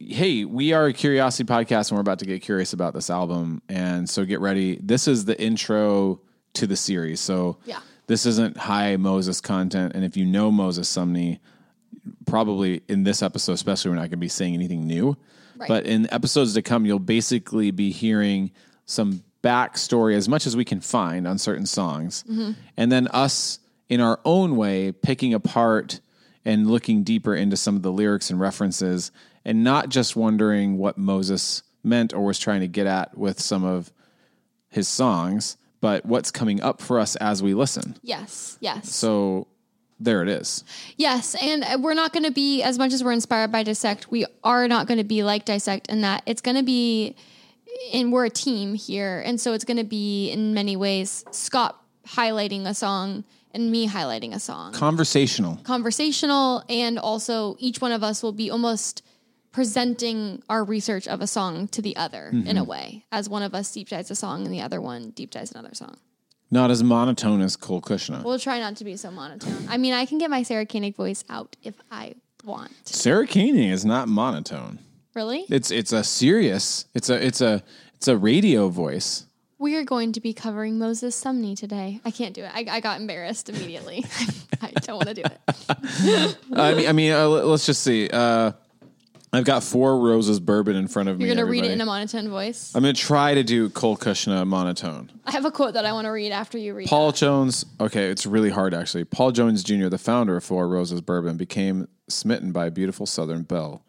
hey, 0.00 0.44
we 0.44 0.72
are 0.72 0.86
a 0.86 0.92
curiosity 0.92 1.44
podcast 1.44 1.90
and 1.90 1.96
we're 1.96 2.00
about 2.00 2.18
to 2.20 2.24
get 2.24 2.40
curious 2.42 2.72
about 2.72 2.94
this 2.94 3.10
album. 3.10 3.60
And 3.68 4.08
so 4.08 4.24
get 4.24 4.40
ready. 4.40 4.78
This 4.82 5.06
is 5.06 5.26
the 5.26 5.40
intro 5.40 6.20
to 6.54 6.66
the 6.66 6.76
series. 6.76 7.20
So 7.20 7.58
Yeah. 7.66 7.80
this 8.06 8.24
isn't 8.26 8.56
high 8.56 8.96
Moses 8.96 9.40
content. 9.40 9.92
And 9.94 10.04
if 10.04 10.16
you 10.16 10.24
know 10.24 10.50
Moses 10.50 10.88
Sumney, 10.92 11.38
probably 12.26 12.82
in 12.88 13.04
this 13.04 13.22
episode, 13.22 13.52
especially, 13.52 13.90
we're 13.90 13.96
not 13.96 14.02
going 14.02 14.10
to 14.12 14.16
be 14.16 14.28
saying 14.28 14.54
anything 14.54 14.86
new. 14.86 15.16
Right. 15.56 15.68
But 15.68 15.86
in 15.86 16.10
episodes 16.12 16.54
to 16.54 16.62
come, 16.62 16.86
you'll 16.86 16.98
basically 16.98 17.70
be 17.70 17.90
hearing 17.90 18.52
some 18.86 19.22
backstory 19.44 20.14
as 20.14 20.28
much 20.28 20.46
as 20.46 20.56
we 20.56 20.64
can 20.64 20.80
find 20.80 21.28
on 21.28 21.36
certain 21.38 21.66
songs. 21.66 22.24
Mm-hmm. 22.30 22.52
And 22.76 22.90
then 22.90 23.06
us 23.08 23.58
in 23.88 24.00
our 24.00 24.18
own 24.24 24.56
way 24.56 24.92
picking 24.92 25.34
apart 25.34 26.00
and 26.44 26.70
looking 26.70 27.02
deeper 27.02 27.34
into 27.34 27.56
some 27.56 27.76
of 27.76 27.82
the 27.82 27.92
lyrics 27.92 28.30
and 28.30 28.40
references 28.40 29.12
and 29.44 29.64
not 29.64 29.88
just 29.88 30.16
wondering 30.16 30.78
what 30.78 30.98
Moses 30.98 31.62
meant 31.82 32.12
or 32.12 32.24
was 32.24 32.38
trying 32.38 32.60
to 32.60 32.68
get 32.68 32.86
at 32.86 33.16
with 33.16 33.40
some 33.40 33.64
of 33.64 33.92
his 34.68 34.86
songs, 34.88 35.56
but 35.80 36.04
what's 36.04 36.30
coming 36.30 36.60
up 36.60 36.80
for 36.82 36.98
us 36.98 37.16
as 37.16 37.42
we 37.42 37.54
listen. 37.54 37.96
yes, 38.02 38.58
yes. 38.60 38.94
So 38.94 39.46
there 39.98 40.22
it 40.22 40.28
is. 40.28 40.64
Yes, 40.96 41.34
and 41.42 41.62
uh, 41.64 41.78
we're 41.80 41.94
not 41.94 42.12
going 42.12 42.24
to 42.24 42.30
be 42.30 42.62
as 42.62 42.78
much 42.78 42.92
as 42.92 43.02
we're 43.04 43.12
inspired 43.12 43.50
by 43.52 43.62
Dissect. 43.62 44.10
We 44.10 44.24
are 44.44 44.66
not 44.68 44.86
going 44.86 44.98
to 44.98 45.04
be 45.04 45.22
like 45.22 45.44
Dissect 45.44 45.88
in 45.88 46.00
that 46.02 46.22
it's 46.26 46.40
going 46.40 46.56
to 46.56 46.62
be, 46.62 47.16
and 47.92 48.12
we're 48.12 48.26
a 48.26 48.30
team 48.30 48.74
here, 48.74 49.20
and 49.24 49.40
so 49.40 49.52
it's 49.52 49.64
going 49.64 49.76
to 49.78 49.84
be 49.84 50.30
in 50.30 50.54
many 50.54 50.76
ways 50.76 51.24
Scott 51.32 51.82
highlighting 52.06 52.66
a 52.66 52.74
song 52.74 53.24
and 53.52 53.70
me 53.70 53.88
highlighting 53.88 54.34
a 54.34 54.38
song, 54.40 54.72
Conversational. 54.72 55.56
conversational, 55.64 56.62
and 56.68 56.98
also 56.98 57.56
each 57.58 57.80
one 57.80 57.92
of 57.92 58.02
us 58.02 58.22
will 58.22 58.32
be 58.32 58.50
almost 58.50 59.02
presenting 59.52 60.42
our 60.48 60.64
research 60.64 61.06
of 61.08 61.20
a 61.20 61.26
song 61.26 61.68
to 61.68 61.82
the 61.82 61.96
other 61.96 62.28
in 62.32 62.56
a 62.56 62.64
way, 62.64 63.04
as 63.12 63.28
one 63.28 63.42
of 63.42 63.54
us 63.54 63.72
deep 63.72 63.88
dives 63.88 64.10
a 64.10 64.14
song 64.14 64.44
and 64.44 64.52
the 64.54 64.60
other 64.60 64.80
one 64.80 65.10
deep 65.10 65.30
dives 65.30 65.50
another 65.52 65.74
song. 65.74 65.96
Not 66.52 66.70
as 66.70 66.82
monotone 66.82 67.40
as 67.42 67.56
Cole 67.56 67.80
Cuchna. 67.80 68.24
We'll 68.24 68.38
try 68.38 68.58
not 68.58 68.76
to 68.76 68.84
be 68.84 68.96
so 68.96 69.10
monotone. 69.10 69.66
I 69.68 69.76
mean, 69.76 69.92
I 69.92 70.06
can 70.06 70.18
get 70.18 70.30
my 70.30 70.42
Sarah 70.42 70.66
Koenig 70.66 70.96
voice 70.96 71.22
out 71.28 71.56
if 71.62 71.74
I 71.90 72.14
want. 72.44 72.72
Sarah 72.88 73.26
Koenig 73.26 73.70
is 73.70 73.84
not 73.84 74.08
monotone. 74.08 74.78
Really? 75.14 75.44
It's 75.48 75.70
it's 75.70 75.92
a 75.92 76.02
serious. 76.04 76.86
It's 76.94 77.08
a 77.10 77.24
it's 77.24 77.40
a 77.40 77.62
it's 77.94 78.08
a 78.08 78.16
radio 78.16 78.68
voice. 78.68 79.26
We 79.58 79.76
are 79.76 79.84
going 79.84 80.12
to 80.12 80.20
be 80.20 80.32
covering 80.32 80.78
Moses 80.78 81.22
Sumney 81.22 81.54
today. 81.56 82.00
I 82.04 82.10
can't 82.10 82.34
do 82.34 82.42
it. 82.44 82.50
I, 82.54 82.64
I 82.70 82.80
got 82.80 82.98
embarrassed 83.00 83.48
immediately. 83.50 84.06
I 84.62 84.70
don't 84.70 84.96
want 84.96 85.08
to 85.08 85.14
do 85.14 85.22
it. 85.22 86.36
I 86.56 86.74
mean, 86.74 86.88
I 86.88 86.92
mean, 86.92 87.12
uh, 87.12 87.28
let- 87.28 87.46
let's 87.46 87.66
just 87.66 87.82
see. 87.82 88.08
Uh, 88.10 88.52
I've 89.32 89.44
got 89.44 89.62
four 89.62 89.98
roses 89.98 90.40
bourbon 90.40 90.74
in 90.74 90.88
front 90.88 91.08
of 91.08 91.18
me. 91.18 91.24
You're 91.26 91.34
going 91.34 91.46
to 91.46 91.50
read 91.50 91.64
it 91.64 91.70
in 91.70 91.80
a 91.80 91.86
monotone 91.86 92.28
voice. 92.28 92.72
I'm 92.74 92.82
going 92.82 92.94
to 92.94 93.00
try 93.00 93.34
to 93.34 93.44
do 93.44 93.70
Cole 93.70 93.96
Cuchna 93.96 94.44
monotone. 94.44 95.12
I 95.24 95.30
have 95.30 95.44
a 95.44 95.52
quote 95.52 95.74
that 95.74 95.86
I 95.86 95.92
want 95.92 96.06
to 96.06 96.10
read 96.10 96.32
after 96.32 96.58
you 96.58 96.74
read. 96.74 96.88
Paul 96.88 97.12
Jones. 97.12 97.64
Okay, 97.80 98.06
it's 98.06 98.26
really 98.26 98.50
hard 98.50 98.74
actually. 98.74 99.04
Paul 99.04 99.30
Jones 99.30 99.62
Jr., 99.62 99.88
the 99.88 99.98
founder 99.98 100.36
of 100.36 100.42
Four 100.42 100.68
Roses 100.68 101.00
Bourbon, 101.00 101.36
became 101.36 101.86
smitten 102.08 102.50
by 102.50 102.66
a 102.66 102.70
beautiful 102.72 103.06
Southern 103.06 103.42
belle. 103.42 103.84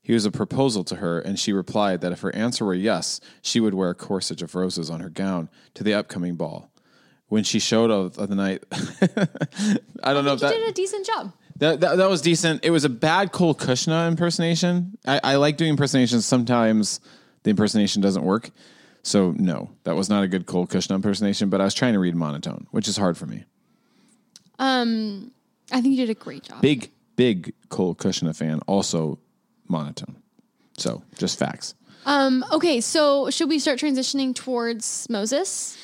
He 0.00 0.12
was 0.12 0.26
a 0.26 0.30
proposal 0.30 0.84
to 0.84 0.96
her, 0.96 1.18
and 1.18 1.38
she 1.38 1.52
replied 1.52 2.02
that 2.02 2.12
if 2.12 2.20
her 2.20 2.34
answer 2.34 2.64
were 2.64 2.74
yes, 2.74 3.20
she 3.40 3.58
would 3.58 3.72
wear 3.72 3.88
a 3.88 3.94
corsage 3.94 4.42
of 4.42 4.54
roses 4.54 4.90
on 4.90 5.00
her 5.00 5.08
gown 5.08 5.48
to 5.72 5.82
the 5.82 5.94
upcoming 5.94 6.36
ball. 6.36 6.70
When 7.28 7.42
she 7.42 7.58
showed 7.58 7.90
up 7.90 8.12
the 8.12 8.34
night, 8.34 8.64
I 10.04 10.12
don't 10.12 10.26
know 10.26 10.34
if 10.34 10.40
that, 10.40 10.52
did 10.52 10.68
a 10.68 10.72
decent 10.72 11.06
job. 11.06 11.32
That, 11.56 11.80
that 11.80 11.96
that 11.96 12.10
was 12.10 12.20
decent. 12.20 12.64
It 12.64 12.70
was 12.70 12.84
a 12.84 12.88
bad 12.88 13.30
Cole 13.30 13.54
Cuchna 13.54 14.08
impersonation. 14.08 14.98
I, 15.06 15.20
I 15.22 15.36
like 15.36 15.56
doing 15.56 15.70
impersonations. 15.70 16.26
Sometimes 16.26 17.00
the 17.44 17.50
impersonation 17.50 18.02
doesn't 18.02 18.24
work. 18.24 18.50
So 19.02 19.32
no, 19.36 19.70
that 19.84 19.94
was 19.94 20.08
not 20.08 20.24
a 20.24 20.28
good 20.28 20.46
Cole 20.46 20.66
Cuchna 20.66 20.96
impersonation. 20.96 21.50
But 21.50 21.60
I 21.60 21.64
was 21.64 21.74
trying 21.74 21.92
to 21.92 22.00
read 22.00 22.16
monotone, 22.16 22.66
which 22.72 22.88
is 22.88 22.96
hard 22.96 23.16
for 23.16 23.26
me. 23.26 23.44
Um, 24.58 25.30
I 25.70 25.80
think 25.80 25.96
you 25.96 26.06
did 26.06 26.10
a 26.10 26.18
great 26.18 26.42
job. 26.44 26.60
Big 26.60 26.90
big 27.16 27.54
Cole 27.68 27.94
Cuchna 27.94 28.36
fan, 28.36 28.60
also 28.66 29.18
monotone. 29.68 30.16
So 30.76 31.02
just 31.18 31.38
facts. 31.38 31.74
Um, 32.06 32.44
okay, 32.52 32.80
so 32.80 33.30
should 33.30 33.48
we 33.48 33.58
start 33.58 33.78
transitioning 33.78 34.34
towards 34.34 35.06
Moses? 35.08 35.78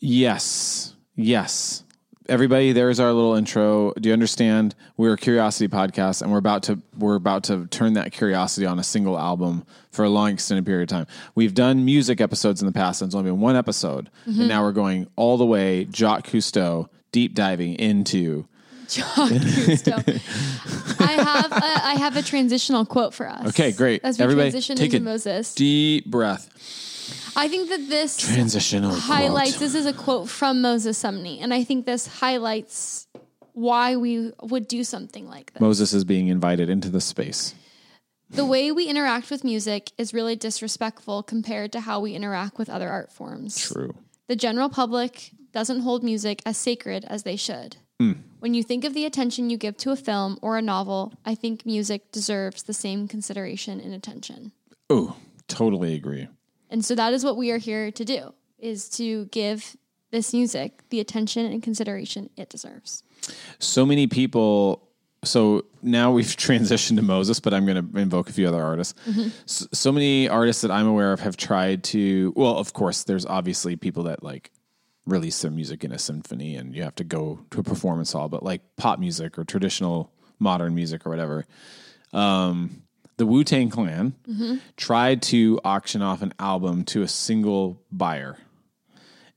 Yes, 0.00 0.94
yes. 1.16 1.83
Everybody, 2.26 2.72
there's 2.72 3.00
our 3.00 3.12
little 3.12 3.34
intro. 3.34 3.92
Do 4.00 4.08
you 4.08 4.14
understand? 4.14 4.74
We're 4.96 5.12
a 5.12 5.18
curiosity 5.18 5.68
podcast, 5.68 6.22
and 6.22 6.32
we're 6.32 6.38
about 6.38 6.62
to 6.64 6.80
we're 6.96 7.16
about 7.16 7.44
to 7.44 7.66
turn 7.66 7.92
that 7.94 8.12
curiosity 8.12 8.64
on 8.64 8.78
a 8.78 8.82
single 8.82 9.18
album 9.18 9.66
for 9.90 10.06
a 10.06 10.08
long 10.08 10.30
extended 10.32 10.64
period 10.64 10.84
of 10.84 10.88
time. 10.88 11.06
We've 11.34 11.52
done 11.52 11.84
music 11.84 12.22
episodes 12.22 12.62
in 12.62 12.66
the 12.66 12.72
past, 12.72 13.02
and 13.02 13.10
it's 13.10 13.14
only 13.14 13.30
been 13.30 13.40
one 13.40 13.56
episode, 13.56 14.08
and 14.24 14.36
mm-hmm. 14.36 14.48
now 14.48 14.62
we're 14.62 14.72
going 14.72 15.06
all 15.16 15.36
the 15.36 15.44
way 15.44 15.84
Jacques 15.84 16.26
Cousteau, 16.26 16.88
deep 17.12 17.34
diving 17.34 17.74
into. 17.74 18.46
John 18.88 19.30
Cousteau. 19.30 21.00
I 21.00 21.12
have 21.12 21.52
a, 21.52 21.86
I 21.86 21.94
have 21.96 22.16
a 22.16 22.22
transitional 22.22 22.84
quote 22.84 23.14
for 23.14 23.28
us. 23.28 23.48
Okay, 23.48 23.72
great. 23.72 24.02
As 24.04 24.18
we 24.18 24.24
Everybody, 24.24 24.50
transition 24.50 24.76
take 24.76 24.92
into 24.92 25.08
a 25.08 25.12
Moses, 25.12 25.54
Deep 25.54 26.06
breath. 26.06 26.50
I 27.36 27.48
think 27.48 27.68
that 27.68 27.88
this 27.88 28.16
Transitional 28.16 28.94
highlights. 28.94 29.52
quote. 29.52 29.60
This 29.60 29.74
is 29.74 29.86
a 29.86 29.92
quote 29.92 30.28
from 30.28 30.60
Moses 30.60 31.02
Sumney, 31.02 31.40
and 31.40 31.52
I 31.52 31.64
think 31.64 31.86
this 31.86 32.06
highlights 32.06 33.06
why 33.52 33.96
we 33.96 34.32
would 34.42 34.68
do 34.68 34.84
something 34.84 35.28
like 35.28 35.52
this. 35.52 35.60
Moses 35.60 35.92
is 35.92 36.04
being 36.04 36.28
invited 36.28 36.68
into 36.68 36.90
the 36.90 37.00
space. 37.00 37.54
The 38.30 38.44
way 38.44 38.72
we 38.72 38.86
interact 38.86 39.30
with 39.30 39.44
music 39.44 39.92
is 39.96 40.12
really 40.12 40.34
disrespectful 40.34 41.22
compared 41.22 41.70
to 41.72 41.80
how 41.80 42.00
we 42.00 42.14
interact 42.14 42.58
with 42.58 42.68
other 42.68 42.88
art 42.88 43.12
forms. 43.12 43.56
True. 43.56 43.94
The 44.28 44.34
general 44.36 44.68
public 44.68 45.30
doesn't 45.52 45.80
hold 45.80 46.02
music 46.02 46.42
as 46.44 46.56
sacred 46.56 47.04
as 47.04 47.22
they 47.22 47.36
should. 47.36 47.76
Hmm. 48.00 48.12
When 48.40 48.54
you 48.54 48.62
think 48.64 48.84
of 48.84 48.92
the 48.92 49.04
attention 49.04 49.50
you 49.50 49.56
give 49.56 49.76
to 49.78 49.92
a 49.92 49.96
film 49.96 50.38
or 50.42 50.58
a 50.58 50.62
novel, 50.62 51.12
I 51.24 51.34
think 51.36 51.64
music 51.64 52.10
deserves 52.10 52.64
the 52.64 52.74
same 52.74 53.06
consideration 53.06 53.78
and 53.78 53.94
attention. 53.94 54.52
Oh, 54.90 55.16
totally 55.46 55.94
agree. 55.94 56.28
And 56.74 56.84
so 56.84 56.96
that 56.96 57.12
is 57.14 57.24
what 57.24 57.36
we 57.36 57.52
are 57.52 57.58
here 57.58 57.92
to 57.92 58.04
do 58.04 58.34
is 58.58 58.88
to 58.96 59.26
give 59.26 59.76
this 60.10 60.32
music 60.32 60.82
the 60.90 60.98
attention 60.98 61.46
and 61.46 61.62
consideration 61.62 62.30
it 62.36 62.50
deserves. 62.50 63.04
so 63.60 63.86
many 63.86 64.08
people 64.08 64.88
so 65.22 65.66
now 65.82 66.10
we've 66.10 66.26
transitioned 66.48 66.96
to 66.96 67.02
Moses, 67.02 67.38
but 67.38 67.54
I'm 67.54 67.64
going 67.64 67.92
to 67.92 67.98
invoke 67.98 68.28
a 68.28 68.32
few 68.32 68.48
other 68.48 68.60
artists. 68.60 68.98
So, 69.46 69.66
so 69.72 69.92
many 69.92 70.28
artists 70.28 70.62
that 70.62 70.72
I'm 70.72 70.88
aware 70.88 71.12
of 71.12 71.20
have 71.20 71.36
tried 71.36 71.84
to. 71.84 72.32
Well, 72.34 72.58
of 72.58 72.72
course, 72.72 73.04
there's 73.04 73.24
obviously 73.24 73.76
people 73.76 74.02
that 74.02 74.24
like 74.24 74.50
release 75.06 75.40
their 75.42 75.52
music 75.52 75.84
in 75.84 75.92
a 75.92 75.98
symphony, 75.98 76.56
and 76.56 76.74
you 76.74 76.82
have 76.82 76.96
to 76.96 77.04
go 77.04 77.38
to 77.52 77.60
a 77.60 77.62
performance 77.62 78.12
hall. 78.12 78.28
But 78.28 78.42
like 78.42 78.62
pop 78.76 78.98
music 78.98 79.38
or 79.38 79.44
traditional 79.44 80.12
modern 80.40 80.74
music 80.74 81.06
or 81.06 81.10
whatever, 81.10 81.46
um, 82.12 82.83
the 83.16 83.26
Wu 83.26 83.44
Tang 83.44 83.70
Clan 83.70 84.14
mm-hmm. 84.28 84.56
tried 84.76 85.22
to 85.22 85.60
auction 85.64 86.02
off 86.02 86.22
an 86.22 86.34
album 86.38 86.84
to 86.84 87.02
a 87.02 87.08
single 87.08 87.80
buyer 87.92 88.38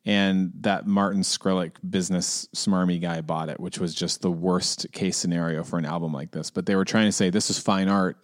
and 0.07 0.53
that 0.61 0.87
Martin 0.87 1.21
Shkreli 1.21 1.71
business 1.87 2.47
smarmy 2.55 2.99
guy 2.99 3.19
bought 3.19 3.49
it, 3.49 3.59
which 3.59 3.77
was 3.77 3.93
just 3.93 4.21
the 4.21 4.31
worst 4.31 4.87
case 4.93 5.17
scenario 5.17 5.63
for 5.63 5.77
an 5.77 5.85
album 5.85 6.13
like 6.13 6.31
this. 6.31 6.49
But 6.49 6.65
they 6.65 6.77
were 6.77 6.85
trying 6.85 7.07
to 7.07 7.11
say 7.11 7.29
this 7.29 7.49
is 7.49 7.59
fine 7.59 7.89
art. 7.89 8.17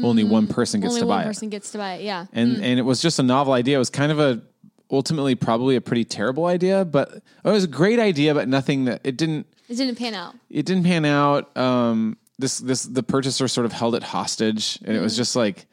Only 0.00 0.22
mm-hmm. 0.22 0.32
one 0.32 0.46
person 0.46 0.80
gets 0.80 0.92
Only 0.92 1.00
to 1.00 1.06
one 1.06 1.18
buy 1.18 1.24
person 1.24 1.48
gets 1.50 1.72
to 1.72 1.78
buy 1.78 1.94
it. 1.94 2.02
Yeah. 2.02 2.22
it, 2.22 2.28
and 2.32 2.56
mm. 2.56 2.62
and 2.62 2.78
it 2.78 2.82
was 2.82 3.02
just 3.02 3.18
a 3.18 3.22
novel 3.22 3.52
idea. 3.52 3.76
It 3.76 3.78
was 3.78 3.90
kind 3.90 4.12
of 4.12 4.20
a 4.20 4.42
ultimately 4.90 5.34
probably 5.34 5.76
a 5.76 5.80
pretty 5.80 6.04
terrible 6.04 6.46
idea, 6.46 6.84
but 6.84 7.12
it 7.12 7.22
was 7.44 7.64
a 7.64 7.68
great 7.68 7.98
idea, 7.98 8.32
but 8.32 8.48
nothing 8.48 8.84
that 8.84 9.00
it 9.04 9.16
didn't 9.16 9.46
it 9.68 9.76
didn't 9.76 9.96
pan 9.96 10.14
out. 10.14 10.34
it 10.50 10.66
didn't 10.66 10.84
pan 10.84 11.04
out. 11.04 11.56
Um, 11.56 12.16
this 12.38 12.58
this 12.58 12.82
the 12.82 13.02
purchaser 13.02 13.48
sort 13.48 13.64
of 13.64 13.72
held 13.72 13.94
it 13.94 14.02
hostage, 14.02 14.78
and 14.84 14.96
it 14.96 15.00
was 15.00 15.16
just 15.16 15.36
like 15.36 15.66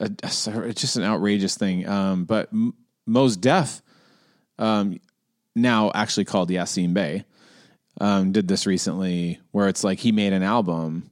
a, 0.00 0.04
a 0.06 0.28
it's 0.68 0.80
just 0.80 0.96
an 0.96 1.02
outrageous 1.02 1.56
thing. 1.56 1.88
Um, 1.88 2.24
but 2.24 2.48
M- 2.52 2.74
Mos 3.06 3.36
Def, 3.36 3.82
um, 4.58 5.00
now 5.54 5.90
actually 5.94 6.24
called 6.24 6.50
Yasiin 6.50 6.94
Bey, 6.94 7.24
um, 8.00 8.32
did 8.32 8.48
this 8.48 8.66
recently, 8.66 9.40
where 9.50 9.68
it's 9.68 9.84
like 9.84 9.98
he 9.98 10.10
made 10.10 10.32
an 10.32 10.42
album, 10.42 11.10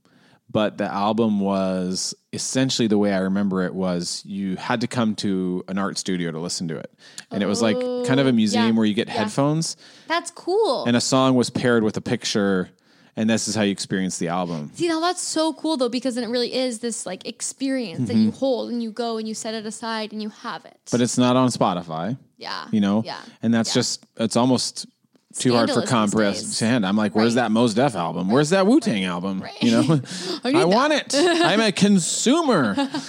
but 0.51 0.79
the 0.79 0.91
album 0.91 1.41
was 1.41 2.15
essentially 2.33 2.89
the 2.89 2.97
way 2.97 3.13
I 3.13 3.19
remember 3.19 3.63
it 3.63 3.75
was 3.75 4.23
you 4.25 4.57
had 4.57 4.81
to 4.81 4.87
come 4.87 5.15
to 5.17 5.65
an 5.69 5.77
art 5.77 5.99
studio 5.99 6.31
to 6.31 6.39
listen 6.39 6.67
to 6.69 6.79
it, 6.79 6.91
and 7.31 7.43
it 7.43 7.47
was 7.47 7.61
like 7.61 7.79
kind 8.07 8.21
of 8.21 8.27
a 8.27 8.33
museum 8.33 8.69
yeah, 8.69 8.73
where 8.73 8.87
you 8.87 8.95
get 8.95 9.09
yeah. 9.09 9.15
headphones 9.15 9.77
That's 10.09 10.31
cool. 10.31 10.87
and 10.87 10.97
a 10.97 11.01
song 11.01 11.35
was 11.35 11.51
paired 11.51 11.85
with 11.85 11.99
a 11.99 12.01
picture 12.01 12.71
and 13.16 13.29
this 13.29 13.46
is 13.48 13.55
how 13.55 13.62
you 13.62 13.70
experience 13.72 14.18
the 14.18 14.29
album 14.29 14.70
See, 14.75 14.88
now 14.88 15.01
that's 15.01 15.20
so 15.20 15.53
cool 15.53 15.77
though, 15.77 15.88
because 15.88 16.14
then 16.14 16.25
it 16.25 16.29
really 16.31 16.55
is 16.55 16.79
this 16.81 17.05
like 17.07 17.27
experience 17.27 18.09
that 18.09 18.16
you 18.16 18.31
hold 18.31 18.70
and 18.70 18.83
you 18.83 18.90
go 18.90 19.18
and 19.18 19.29
you 19.29 19.35
set 19.35 19.55
it 19.55 19.66
aside 19.66 20.12
and 20.12 20.22
you 20.22 20.29
have 20.31 20.64
it. 20.64 20.70
Mm-hmm. 20.87 20.96
but 20.96 21.01
it's 21.01 21.18
not 21.18 21.37
on 21.37 21.48
spotify 21.51 22.16
yeah. 22.38 22.66
you 22.72 22.81
know 22.81 23.03
Yeah. 23.05 23.20
and 23.42 23.53
that's 23.53 23.70
Yeah. 23.70 23.75
just 23.81 24.07
it's 24.16 24.37
almost 24.37 24.87
too 25.35 25.55
hard 25.55 25.70
for 25.70 25.81
these 25.81 26.59
days. 26.59 26.62
i'm 26.62 26.96
like 26.96 27.14
where's 27.14 27.35
Right. 27.35 27.42
that 27.44 27.51
Mos 27.53 27.72
Def 27.75 27.94
album 27.94 28.29
where's 28.31 28.51
that 28.51 28.66
wu-tang 28.66 29.05
album 29.05 29.42
you 29.62 29.70
know 29.70 30.01
I, 30.44 30.53
i 30.61 30.64
want 30.66 30.92
it 30.92 31.14
i'm 31.14 31.61
a 31.61 31.72
consumer 31.72 32.75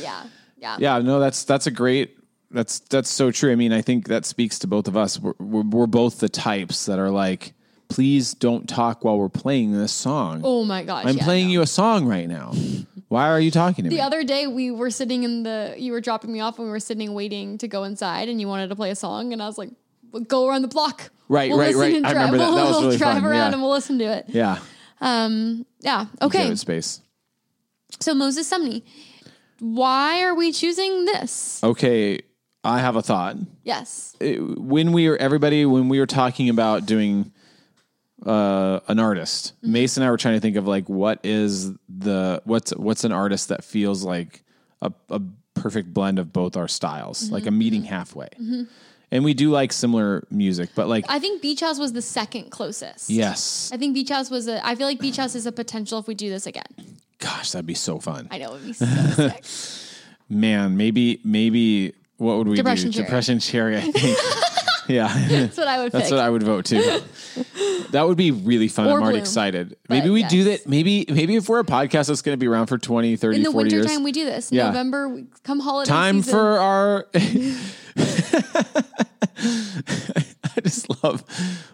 Yeah. 0.00 0.22
Yeah. 0.56 0.76
yeah 0.78 0.98
no 1.00 1.20
that's 1.20 1.44
that's 1.44 1.66
a 1.66 1.70
great 1.70 2.16
that's 2.50 2.80
that's 2.80 3.10
so 3.10 3.30
true 3.30 3.52
i 3.52 3.54
mean 3.54 3.72
i 3.72 3.82
think 3.82 4.08
that 4.08 4.24
speaks 4.24 4.58
to 4.60 4.66
both 4.66 4.88
of 4.88 4.96
us 4.96 5.20
we're, 5.20 5.34
we're, 5.38 5.62
we're 5.62 5.86
both 5.86 6.18
the 6.20 6.28
types 6.30 6.86
that 6.86 6.98
are 6.98 7.10
like 7.10 7.52
please 7.88 8.34
don't 8.34 8.68
talk 8.68 9.04
while 9.04 9.18
we're 9.18 9.28
playing 9.28 9.72
this 9.72 9.92
song 9.92 10.40
Oh 10.44 10.64
my 10.64 10.82
gosh. 10.84 11.06
i'm 11.06 11.16
yeah, 11.16 11.24
playing 11.24 11.48
you 11.50 11.62
a 11.62 11.66
song 11.66 12.06
right 12.06 12.28
now 12.28 12.52
why 13.08 13.28
are 13.28 13.40
you 13.40 13.50
talking 13.50 13.84
to 13.84 13.90
me 13.90 13.96
The 13.96 14.02
other 14.02 14.22
day 14.24 14.46
we 14.46 14.70
were 14.70 14.90
sitting 14.90 15.22
in 15.24 15.42
the 15.42 15.74
you 15.78 15.92
were 15.92 16.00
dropping 16.00 16.30
me 16.32 16.40
off 16.40 16.58
and 16.58 16.66
we 16.66 16.70
were 16.70 16.80
sitting 16.80 17.14
waiting 17.14 17.56
to 17.58 17.68
go 17.68 17.84
inside 17.84 18.28
and 18.28 18.40
you 18.40 18.46
wanted 18.48 18.68
to 18.68 18.76
play 18.76 18.90
a 18.90 18.94
song 18.94 19.32
and 19.32 19.42
I 19.42 19.46
was 19.46 19.56
like, 19.56 19.70
well, 20.12 20.22
go 20.22 20.48
around 20.48 20.62
the 20.62 20.68
block. 20.68 21.10
Right, 21.28 21.50
We'll 21.50 21.58
right, 21.58 21.68
listen 21.74 21.80
right. 21.80 21.94
and 21.96 22.06
I 22.06 22.12
drive- 22.12 22.32
remember 22.32 22.38
that. 22.38 22.50
That 22.56 22.64
was 22.64 22.70
we'll 22.76 22.82
really 22.82 22.96
drive 22.98 23.14
fun, 23.22 23.24
around 23.24 23.34
yeah. 23.48 23.52
and 23.52 23.62
we'll 23.62 23.70
listen 23.72 23.98
to 23.98 24.04
it. 24.04 24.24
yeah 24.28 24.58
Um 25.00 25.64
yeah. 25.80 26.06
Okay. 26.20 26.54
space 26.56 27.00
So 28.00 28.14
Moses 28.14 28.50
Sumney. 28.50 28.82
Why 29.60 30.22
are 30.22 30.34
we 30.34 30.52
choosing 30.52 31.04
this? 31.06 31.62
okay 31.64 32.20
i 32.64 32.80
have 32.80 32.96
a 32.96 33.02
thought 33.02 33.36
Yes. 33.64 34.16
when 34.20 34.92
we 34.92 35.08
were 35.08 35.16
everybody 35.16 35.64
when 35.64 35.88
we 35.88 35.98
were 36.00 36.06
talking 36.06 36.48
about 36.50 36.84
doing 36.86 37.32
uh 38.26 38.80
an 38.88 38.98
artist 38.98 39.52
Mm-hmm. 39.62 39.72
mason 39.72 40.02
and 40.02 40.08
i 40.08 40.10
were 40.10 40.16
trying 40.16 40.34
to 40.34 40.40
think 40.40 40.56
of 40.56 40.66
like 40.66 40.88
what 40.88 41.20
is 41.24 41.72
the 41.88 42.42
what's 42.44 42.70
what's 42.72 43.04
an 43.04 43.12
artist 43.12 43.48
that 43.50 43.62
feels 43.64 44.02
like 44.04 44.42
a, 44.82 44.92
a 45.10 45.20
perfect 45.54 45.92
blend 45.94 46.18
of 46.18 46.32
both 46.32 46.56
our 46.56 46.68
styles 46.68 47.24
Mm-hmm. 47.24 47.34
like 47.34 47.46
a 47.46 47.50
meeting 47.50 47.84
halfway 47.84 48.28
and 49.10 49.24
we 49.24 49.34
do 49.34 49.50
like 49.50 49.72
similar 49.72 50.26
music 50.30 50.70
but 50.74 50.86
like 50.88 51.04
I 51.08 51.18
think 51.18 51.40
Beach 51.42 51.60
House 51.60 51.78
was 51.78 51.92
the 51.94 52.02
second 52.02 52.50
closest. 52.50 53.08
yes 53.08 53.70
I 53.72 53.76
think 53.76 53.94
Beach 53.94 54.10
House 54.10 54.30
was 54.30 54.48
a 54.48 54.64
I 54.66 54.74
feel 54.74 54.86
like 54.86 55.00
Beach 55.00 55.16
House 55.16 55.34
is 55.34 55.46
a 55.46 55.52
potential 55.52 55.98
if 55.98 56.06
we 56.06 56.14
do 56.14 56.28
this 56.28 56.46
again. 56.46 56.64
gosh 57.18 57.52
that'd 57.52 57.66
be 57.66 57.74
so 57.74 57.98
fun 58.00 58.28
I 58.30 58.38
know 58.38 58.50
it 58.50 58.52
would 58.54 58.64
be 58.66 58.72
so 58.72 58.84
sick. 58.84 59.44
man 60.28 60.76
maybe 60.76 61.20
maybe 61.24 61.94
what 62.18 62.36
would 62.38 62.48
we 62.48 62.56
Depression 62.56 62.90
do 62.90 62.94
Cherry. 62.98 63.04
depression 63.06 63.38
cherry 63.38 63.76
i 63.78 63.80
think 63.80 64.18
yeah 64.94 65.08
That's 65.28 65.56
what 65.56 65.68
I 65.68 65.82
would 65.82 65.92
That's 65.92 66.04
pick. 66.06 66.12
what 66.12 66.20
I 66.20 66.30
would 66.30 66.42
vote 66.42 66.64
too. 66.64 66.80
that 67.90 68.06
would 68.06 68.16
be 68.16 68.30
really 68.30 68.68
fun. 68.68 68.86
Or 68.86 68.96
I'm 68.96 69.02
already 69.02 69.18
Bloom. 69.18 69.22
excited. 69.22 69.76
Maybe 69.88 70.10
we 70.10 70.22
do 70.24 70.44
that. 70.44 70.66
Maybe 70.66 71.04
maybe 71.08 71.36
if 71.36 71.48
we're 71.48 71.60
a 71.60 71.64
podcast 71.64 72.08
that's 72.08 72.22
going 72.22 72.34
to 72.34 72.38
be 72.38 72.46
around 72.46 72.66
for 72.66 72.78
20, 72.78 73.16
30, 73.16 73.36
in 73.36 73.42
the 73.42 73.52
40 73.52 73.70
years. 73.70 73.80
wintertime 73.84 74.04
we 74.04 74.12
do 74.12 74.24
this. 74.24 74.50
Yeah. 74.52 74.66
November 74.68 75.08
we- 75.08 75.26
come 75.44 75.60
holiday 75.60 75.88
time 75.88 76.22
season. 76.22 76.32
for 76.32 76.58
our 76.58 77.06
I 77.14 77.56
just 80.62 81.02
love 81.04 81.22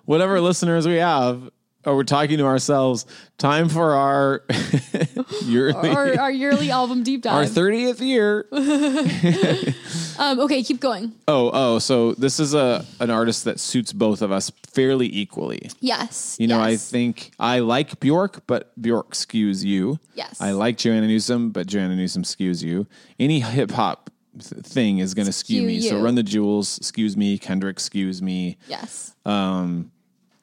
whatever 0.05 0.41
listeners 0.41 0.87
we 0.87 0.97
have 0.97 1.51
or 1.87 1.97
we're 1.97 2.05
talking 2.05 2.39
to 2.39 2.45
ourselves. 2.45 3.07
Time 3.39 3.69
for 3.69 3.93
our 3.93 4.45
yearly 5.45 5.91
our, 5.91 6.19
our 6.21 6.31
yearly 6.31 6.71
album 6.71 7.03
deep 7.03 7.23
dive. 7.23 7.35
our 7.35 7.45
30th 7.45 8.01
year. 8.01 8.47
um, 10.19 10.41
okay, 10.41 10.63
keep 10.63 10.81
going. 10.81 11.13
Oh, 11.27 11.51
oh, 11.53 11.79
so 11.79 12.13
this 12.15 12.39
is 12.39 12.55
a 12.55 12.85
an 13.01 13.11
artist 13.11 13.45
that 13.45 13.61
suits 13.61 13.93
both 13.93 14.23
of 14.23 14.31
us 14.31 14.51
fairly 14.73 15.09
equally. 15.15 15.71
Yes. 15.81 16.37
You 16.39 16.47
know, 16.47 16.61
I 16.61 16.77
think 16.77 17.33
I 17.39 17.61
like 17.61 18.01
Bjork, 18.01 18.47
but 18.47 18.73
Bjork 18.81 19.13
skews 19.13 19.65
you. 19.65 19.99
Yes. 20.15 20.41
I 20.41 20.53
like 20.53 20.77
Joanna 20.77 21.07
Newsom, 21.07 21.51
but 21.51 21.67
Joanna 21.67 21.97
Newsom 21.97 22.23
skews 22.23 22.63
you. 22.63 22.87
Any 23.19 23.41
hip 23.41 23.71
hop 23.71 24.11
thing 24.39 24.99
is 24.99 25.15
going 25.15 25.27
to 25.27 25.33
skew, 25.33 25.59
Skew 25.59 25.67
me. 25.67 25.81
So. 25.81 26.01
Run 26.01 26.15
the 26.15 26.23
Jewels 26.23 26.79
skews 26.81 27.17
me. 27.17 27.39
Kendrick 27.39 27.77
skews 27.77 28.21
me. 28.23 28.59
yes. 28.67 29.15
Um, 29.25 29.91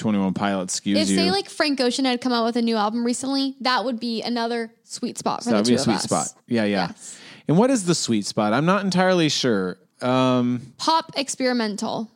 Twenty 0.02 0.18
One 0.20 0.34
Pilots 0.34 0.80
skews 0.80 0.96
If 0.98 1.10
you. 1.10 1.16
say 1.16 1.32
like 1.32 1.48
Frank 1.50 1.80
Ocean 1.80 2.06
had 2.06 2.20
come 2.22 2.34
out 2.34 2.44
with 2.44 2.56
a 2.58 2.62
new 2.62 2.76
album 2.76 3.06
recently, 3.06 3.56
that 3.62 3.86
would 3.86 4.00
be 4.00 4.22
another 4.24 4.72
sweet 4.84 5.18
spot 5.18 5.44
for 5.44 5.52
that 5.52 5.58
would 5.58 5.66
the 5.66 5.72
be 5.72 5.76
two 5.76 5.82
a 5.82 5.84
sweet 5.84 5.94
of 6.06 6.12
us. 6.12 6.32
spot. 6.32 6.42
Yeah, 6.48 6.64
yeah. 6.66 6.88
Yes. 6.88 7.20
And 7.48 7.58
what 7.58 7.70
is 7.70 7.86
the 7.86 7.94
sweet 7.96 8.26
spot? 8.26 8.52
I'm 8.54 8.66
not 8.66 8.84
entirely 8.84 9.30
sure. 9.30 9.78
Um, 10.02 10.74
Pop 10.80 11.12
experimental. 11.16 12.10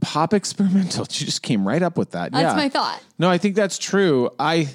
pop 0.00 0.32
experimental. 0.32 1.06
You 1.10 1.26
just 1.26 1.42
came 1.42 1.68
right 1.68 1.82
up 1.82 1.98
with 1.98 2.12
that. 2.12 2.32
That's 2.32 2.52
yeah. 2.52 2.56
my 2.56 2.68
thought. 2.70 3.02
No, 3.18 3.28
I 3.28 3.36
think 3.38 3.54
that's 3.56 3.76
true. 3.78 4.30
I 4.38 4.68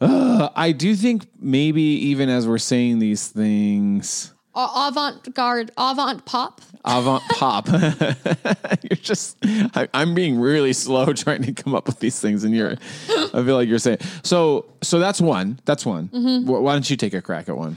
uh, 0.00 0.50
I 0.54 0.72
do 0.72 0.94
think 0.94 1.26
maybe 1.40 1.80
even 1.82 2.28
as 2.28 2.46
we're 2.46 2.58
saying 2.58 2.98
these 2.98 3.26
things, 3.28 4.32
A- 4.32 4.37
Avant-garde, 4.64 5.70
avant 5.76 6.24
pop. 6.24 6.60
avant 6.84 7.22
pop. 7.30 7.68
you're 8.82 8.96
just 9.00 9.36
I, 9.44 9.88
I'm 9.94 10.14
being 10.14 10.40
really 10.40 10.72
slow 10.72 11.12
trying 11.12 11.42
to 11.44 11.52
come 11.52 11.74
up 11.74 11.86
with 11.86 12.00
these 12.00 12.18
things, 12.20 12.44
and 12.44 12.54
you're 12.54 12.72
I 13.08 13.42
feel 13.44 13.54
like 13.56 13.68
you're 13.68 13.78
saying 13.78 13.98
so. 14.22 14.66
So 14.82 14.98
that's 14.98 15.20
one. 15.20 15.60
That's 15.64 15.86
one. 15.86 16.08
Mm-hmm. 16.08 16.46
Wh- 16.50 16.62
Why 16.62 16.72
don't 16.72 16.88
you 16.88 16.96
take 16.96 17.14
a 17.14 17.22
crack 17.22 17.48
at 17.48 17.56
one? 17.56 17.76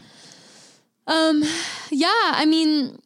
Um, 1.07 1.43
yeah, 1.89 2.07
I 2.13 2.45
mean, 2.45 3.01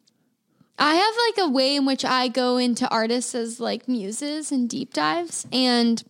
I 0.78 0.94
have 0.94 1.14
like 1.28 1.48
a 1.48 1.50
way 1.50 1.76
in 1.76 1.86
which 1.86 2.04
I 2.04 2.28
go 2.28 2.56
into 2.58 2.88
artists 2.88 3.34
as 3.34 3.58
like 3.60 3.88
muses 3.88 4.52
and 4.52 4.68
deep 4.68 4.92
dives. 4.92 5.46
And 5.52 6.02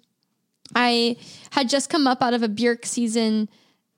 I 0.74 1.16
had 1.50 1.68
just 1.68 1.88
come 1.88 2.06
up 2.06 2.22
out 2.22 2.34
of 2.34 2.42
a 2.42 2.48
Björk 2.48 2.84
season, 2.84 3.48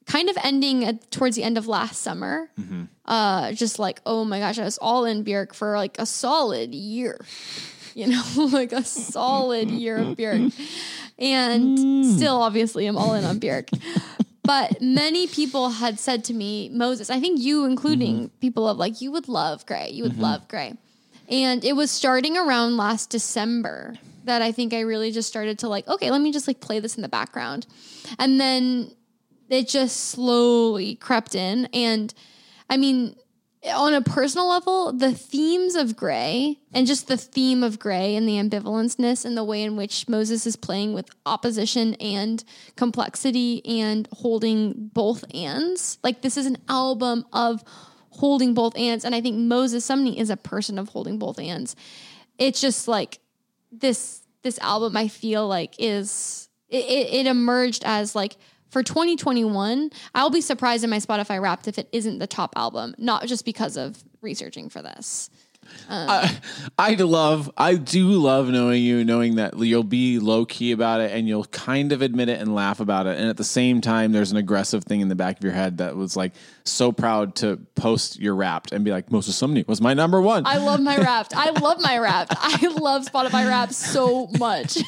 kind 0.09 0.31
of 0.31 0.39
ending 0.43 0.85
at, 0.85 1.11
towards 1.11 1.37
the 1.37 1.43
end 1.43 1.59
of 1.59 1.69
last 1.69 2.03
summer. 2.03 2.51
Mm-hmm. 2.59 2.85
Uh, 3.05 3.53
just 3.53 3.79
like, 3.79 4.01
oh 4.05 4.25
my 4.25 4.41
gosh, 4.41 4.59
I 4.59 4.65
was 4.65 4.79
all 4.79 5.05
in 5.05 5.25
Björk 5.25 5.55
for 5.55 5.77
like 5.77 5.99
a 5.99 6.07
solid 6.07 6.75
year, 6.75 7.25
you 7.95 8.09
know, 8.09 8.25
like 8.53 8.73
a 8.73 8.83
solid 8.83 9.71
year 9.71 9.99
of 9.99 10.17
Björk. 10.17 10.53
And 11.19 11.79
mm. 11.79 12.17
still, 12.17 12.43
obviously, 12.43 12.87
I'm 12.87 12.97
all 12.97 13.15
in 13.15 13.25
on 13.25 13.39
Björk. 13.39 13.69
But 14.43 14.81
many 14.81 15.27
people 15.27 15.69
had 15.69 15.99
said 15.99 16.25
to 16.25 16.35
me, 16.35 16.71
Moses, 16.71 17.11
I 17.11 17.21
think 17.21 17.41
you 17.41 17.67
including 17.67 18.17
mm-hmm. 18.17 18.39
people 18.41 18.67
of 18.67 18.79
like, 18.79 19.03
you 19.03 19.13
would 19.13 19.29
love 19.29 19.67
Gray. 19.67 19.91
You 19.91 20.05
would 20.05 20.13
mm-hmm. 20.13 20.23
love 20.23 20.49
Gray. 20.49 20.75
And 21.29 21.63
it 21.65 21.75
was 21.75 21.91
starting 21.91 22.39
around 22.39 22.79
last 22.79 23.11
December 23.11 23.97
that 24.25 24.41
I 24.41 24.53
think 24.53 24.73
I 24.73 24.81
really 24.81 25.11
just 25.11 25.29
started 25.29 25.59
to 25.59 25.69
like, 25.69 25.87
okay, 25.87 26.11
let 26.11 26.23
me 26.23 26.33
just 26.33 26.47
like 26.47 26.61
play 26.61 26.81
this 26.81 26.97
in 26.97 27.03
the 27.03 27.09
background. 27.09 27.67
And 28.19 28.41
then 28.41 28.91
it 29.49 29.69
just 29.69 29.97
slowly 30.11 30.95
crept 30.95 31.35
in. 31.35 31.67
And 31.73 32.13
I 32.69 32.77
mean, 32.77 33.17
on 33.67 33.93
a 33.93 34.01
personal 34.01 34.49
level, 34.49 34.93
the 34.93 35.13
themes 35.13 35.75
of 35.75 35.97
Gray 35.97 36.59
and 36.73 36.87
just 36.87 37.09
the 37.09 37.17
theme 37.17 37.63
of 37.63 37.79
Gray 37.79 38.15
and 38.15 38.29
the 38.29 38.35
ambivalenceness 38.35 39.25
and 39.25 39.37
the 39.37 39.45
way 39.45 39.63
in 39.63 39.77
which 39.77 40.09
Moses 40.09 40.47
is 40.47 40.57
playing 40.57 40.95
with 40.95 41.11
opposition 41.27 41.95
and 41.95 42.45
complexity 42.77 43.65
and 43.67 44.09
holding 44.13 44.91
both 44.95 45.25
ands. 45.35 45.99
Like 46.03 46.23
this 46.23 46.37
is 46.37 46.47
an 46.47 46.59
album 46.69 47.27
of 47.33 47.65
holding 48.11 48.55
both 48.55 48.77
ands, 48.77 49.05
and 49.05 49.15
I 49.15 49.21
think 49.21 49.37
Moses 49.37 49.89
Sumney 49.89 50.17
is 50.17 50.31
a 50.31 50.37
person 50.37 50.79
of 50.79 50.89
holding 50.89 51.19
both 51.19 51.39
ands. 51.39 51.75
It's 52.39 52.61
just 52.61 52.87
like 52.87 53.19
this 53.73 54.23
this 54.43 54.59
album. 54.61 54.97
I 54.97 55.09
feel 55.09 55.49
like 55.49 55.75
is 55.79 56.49
it, 56.69 56.85
it, 56.85 57.15
it 57.15 57.27
emerged 57.27 57.83
as 57.85 58.15
like 58.15 58.37
for 58.71 58.83
2021, 58.83 59.91
I'll 60.15 60.31
be 60.31 60.41
surprised 60.41 60.85
in 60.85 60.91
my 60.91 60.99
Spotify 60.99 61.41
Wrapped 61.41 61.69
if 61.69 61.79
it 61.79 61.89
isn't 61.93 62.19
the 62.19 62.27
top 62.27 62.53
album, 62.57 62.95
not 62.99 63.27
just 63.27 63.45
because 63.45 63.77
of 63.77 64.03
researching 64.21 64.69
for 64.69 64.83
this. 64.83 65.31
Um, 65.89 66.09
I, 66.09 66.41
I 66.79 66.95
love, 66.95 67.51
I 67.57 67.75
do 67.75 68.09
love 68.09 68.49
knowing 68.49 68.83
you, 68.83 69.05
knowing 69.05 69.37
that 69.37 69.59
you'll 69.59 69.83
be 69.83 70.19
low 70.19 70.45
key 70.45 70.73
about 70.73 71.01
it 71.01 71.13
and 71.13 71.29
you'll 71.29 71.45
kind 71.47 71.93
of 71.93 72.03
admit 72.03 72.29
it 72.29 72.41
and 72.41 72.55
laugh 72.55 72.81
about 72.81 73.07
it. 73.07 73.19
And 73.19 73.29
at 73.29 73.37
the 73.37 73.45
same 73.45 73.81
time, 73.81 74.13
there's 74.13 74.31
an 74.31 74.37
aggressive 74.37 74.85
thing 74.85 75.01
in 75.01 75.09
the 75.09 75.15
back 75.15 75.39
of 75.39 75.45
your 75.45 75.53
head 75.53 75.79
that 75.79 75.97
was 75.97 76.17
like 76.17 76.33
so 76.65 76.93
proud 76.93 77.35
to 77.37 77.59
post 77.75 78.19
your 78.19 78.35
Wrapped 78.35 78.73
and 78.73 78.85
be 78.85 78.91
like, 78.91 79.11
Moses 79.11 79.41
Sumney 79.41 79.67
was 79.67 79.81
my 79.81 79.95
number 79.95 80.21
one. 80.21 80.47
I 80.47 80.59
love 80.59 80.81
my 80.81 80.97
Wrapped. 80.97 81.35
I 81.37 81.51
love 81.51 81.81
my 81.81 81.99
Wrapped. 81.99 82.35
I 82.37 82.67
love 82.69 83.07
Spotify 83.07 83.47
Wrapped 83.47 83.75
so 83.75 84.29
much. 84.39 84.79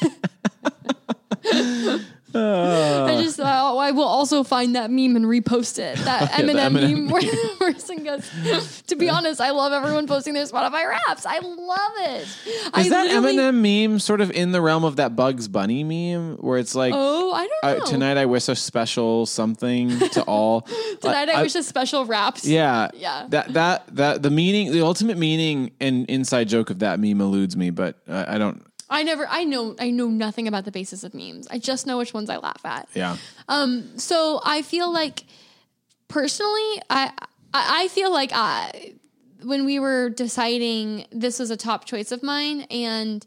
I 2.33 3.19
just 3.21 3.39
uh, 3.39 3.43
I 3.77 3.91
will 3.91 4.03
also 4.03 4.43
find 4.43 4.75
that 4.75 4.89
meme 4.91 5.15
and 5.15 5.25
repost 5.25 5.79
it. 5.79 5.97
That 6.11 6.21
Yeah, 6.21 6.41
Eminem, 6.41 6.71
Eminem 6.71 6.91
meme 6.91 7.09
where 7.09 7.21
the 7.21 7.55
person 7.59 8.03
goes. 8.03 8.81
To 8.87 8.95
be 8.95 9.09
honest, 9.09 9.39
I 9.39 9.51
love 9.51 9.71
everyone 9.71 10.07
posting 10.07 10.33
their 10.33 10.45
Spotify 10.45 10.87
raps. 10.87 11.25
I 11.25 11.39
love 11.39 11.91
it. 11.99 12.21
Is 12.21 12.69
I 12.73 12.89
that 12.89 13.09
Eminem 13.11 13.61
meme 13.89 13.99
sort 13.99 14.21
of 14.21 14.31
in 14.31 14.51
the 14.51 14.61
realm 14.61 14.83
of 14.83 14.95
that 14.97 15.15
Bugs 15.15 15.47
Bunny 15.47 15.83
meme 15.83 16.37
where 16.37 16.57
it's 16.57 16.75
like, 16.75 16.93
Oh, 16.95 17.31
I 17.33 17.47
don't 17.47 17.63
uh, 17.63 17.77
know. 17.79 17.85
tonight 17.85 18.17
I 18.17 18.25
wish 18.25 18.47
a 18.49 18.55
special 18.55 19.25
something 19.25 19.99
to 20.09 20.23
all. 20.23 20.61
Tonight 21.01 21.29
I, 21.29 21.41
wish 21.43 21.55
a 21.55 21.63
special 21.63 22.05
raps. 22.05 22.45
Yeah. 22.45 22.89
Yeah. 22.93 23.27
That 23.29 23.53
that 23.53 23.95
that 23.95 24.23
the 24.23 24.31
meaning, 24.31 24.71
the 24.71 24.81
ultimate 24.81 25.17
meaning 25.17 25.71
and 25.79 26.09
inside 26.09 26.47
joke 26.47 26.69
of 26.69 26.79
that 26.79 26.99
meme 26.99 27.21
eludes 27.21 27.55
me, 27.55 27.69
but 27.69 27.97
uh, 28.07 28.25
I 28.27 28.37
don't. 28.37 28.63
I 28.91 29.03
never. 29.03 29.25
I 29.27 29.45
know. 29.45 29.75
I 29.79 29.89
know 29.89 30.09
nothing 30.09 30.47
about 30.47 30.65
the 30.65 30.71
basis 30.71 31.03
of 31.03 31.13
memes. 31.13 31.47
I 31.49 31.57
just 31.57 31.87
know 31.87 31.97
which 31.97 32.13
ones 32.13 32.29
I 32.29 32.37
laugh 32.37 32.61
at. 32.65 32.87
Yeah. 32.93 33.17
Um 33.47 33.97
So 33.97 34.41
I 34.43 34.61
feel 34.61 34.91
like 34.93 35.23
personally, 36.07 36.81
I 36.89 37.11
I 37.53 37.83
I 37.83 37.87
feel 37.87 38.11
like 38.11 38.31
I 38.33 38.93
when 39.43 39.65
we 39.65 39.79
were 39.79 40.09
deciding 40.09 41.05
this 41.11 41.39
was 41.39 41.49
a 41.49 41.57
top 41.57 41.85
choice 41.85 42.11
of 42.11 42.21
mine 42.21 42.61
and 42.69 43.25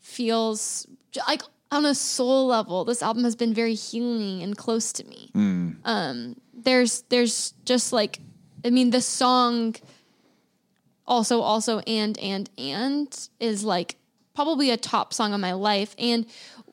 feels 0.00 0.86
like 1.28 1.42
on 1.70 1.84
a 1.86 1.94
soul 1.94 2.46
level, 2.46 2.84
this 2.84 3.02
album 3.02 3.24
has 3.24 3.34
been 3.36 3.52
very 3.54 3.74
healing 3.74 4.42
and 4.42 4.56
close 4.56 4.92
to 4.92 5.04
me. 5.04 5.30
Um, 5.84 6.36
there's 6.54 7.02
there's 7.08 7.54
just 7.64 7.92
like 7.92 8.20
I 8.64 8.70
mean 8.70 8.90
the 8.90 9.00
song 9.00 9.74
also 11.06 11.40
also 11.40 11.80
and 11.80 12.16
and 12.18 12.48
and 12.56 13.28
is 13.40 13.64
like 13.64 13.96
probably 14.34 14.70
a 14.70 14.76
top 14.76 15.12
song 15.12 15.32
of 15.32 15.40
my 15.40 15.52
life 15.52 15.94
and 15.98 16.26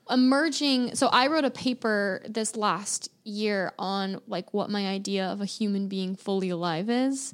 emerging 0.09 0.95
so 0.95 1.07
i 1.07 1.27
wrote 1.27 1.45
a 1.45 1.51
paper 1.51 2.21
this 2.27 2.55
last 2.55 3.09
year 3.23 3.71
on 3.77 4.19
like 4.27 4.53
what 4.53 4.69
my 4.69 4.87
idea 4.87 5.25
of 5.25 5.39
a 5.41 5.45
human 5.45 5.87
being 5.87 6.15
fully 6.15 6.49
alive 6.49 6.89
is 6.89 7.33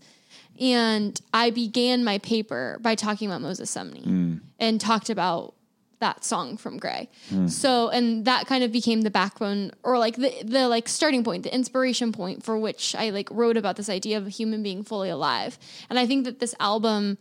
and 0.60 1.22
i 1.34 1.50
began 1.50 2.04
my 2.04 2.18
paper 2.18 2.78
by 2.82 2.96
talking 2.96 3.30
about 3.30 3.42
moses 3.42 3.74
sumney 3.74 4.04
hmm. 4.04 4.36
and 4.60 4.82
talked 4.82 5.10
about 5.10 5.56
that 6.00 6.24
song 6.24 6.58
from 6.58 6.78
Gray. 6.78 7.10
Hmm. 7.30 7.48
So 7.48 7.90
and 7.90 8.26
that 8.26 8.48
kind 8.48 8.64
of 8.64 8.72
became 8.72 9.02
the 9.02 9.12
backbone 9.12 9.72
or 9.84 9.98
like 9.98 10.16
the 10.16 10.32
the 10.44 10.68
like 10.68 10.88
starting 10.88 11.24
point, 11.24 11.44
the 11.44 11.54
inspiration 11.54 12.12
point 12.12 12.44
for 12.44 12.58
which 12.58 12.96
I 12.96 13.10
like 13.10 13.30
wrote 13.32 13.58
about 13.58 13.76
this 13.76 13.90
idea 13.90 14.18
of 14.18 14.28
a 14.28 14.30
human 14.30 14.64
being 14.64 14.84
fully 14.84 15.10
alive. 15.10 15.58
And 15.90 15.98
I 15.98 16.06
think 16.06 16.26
that 16.26 16.40
this 16.40 16.56
album 16.60 17.18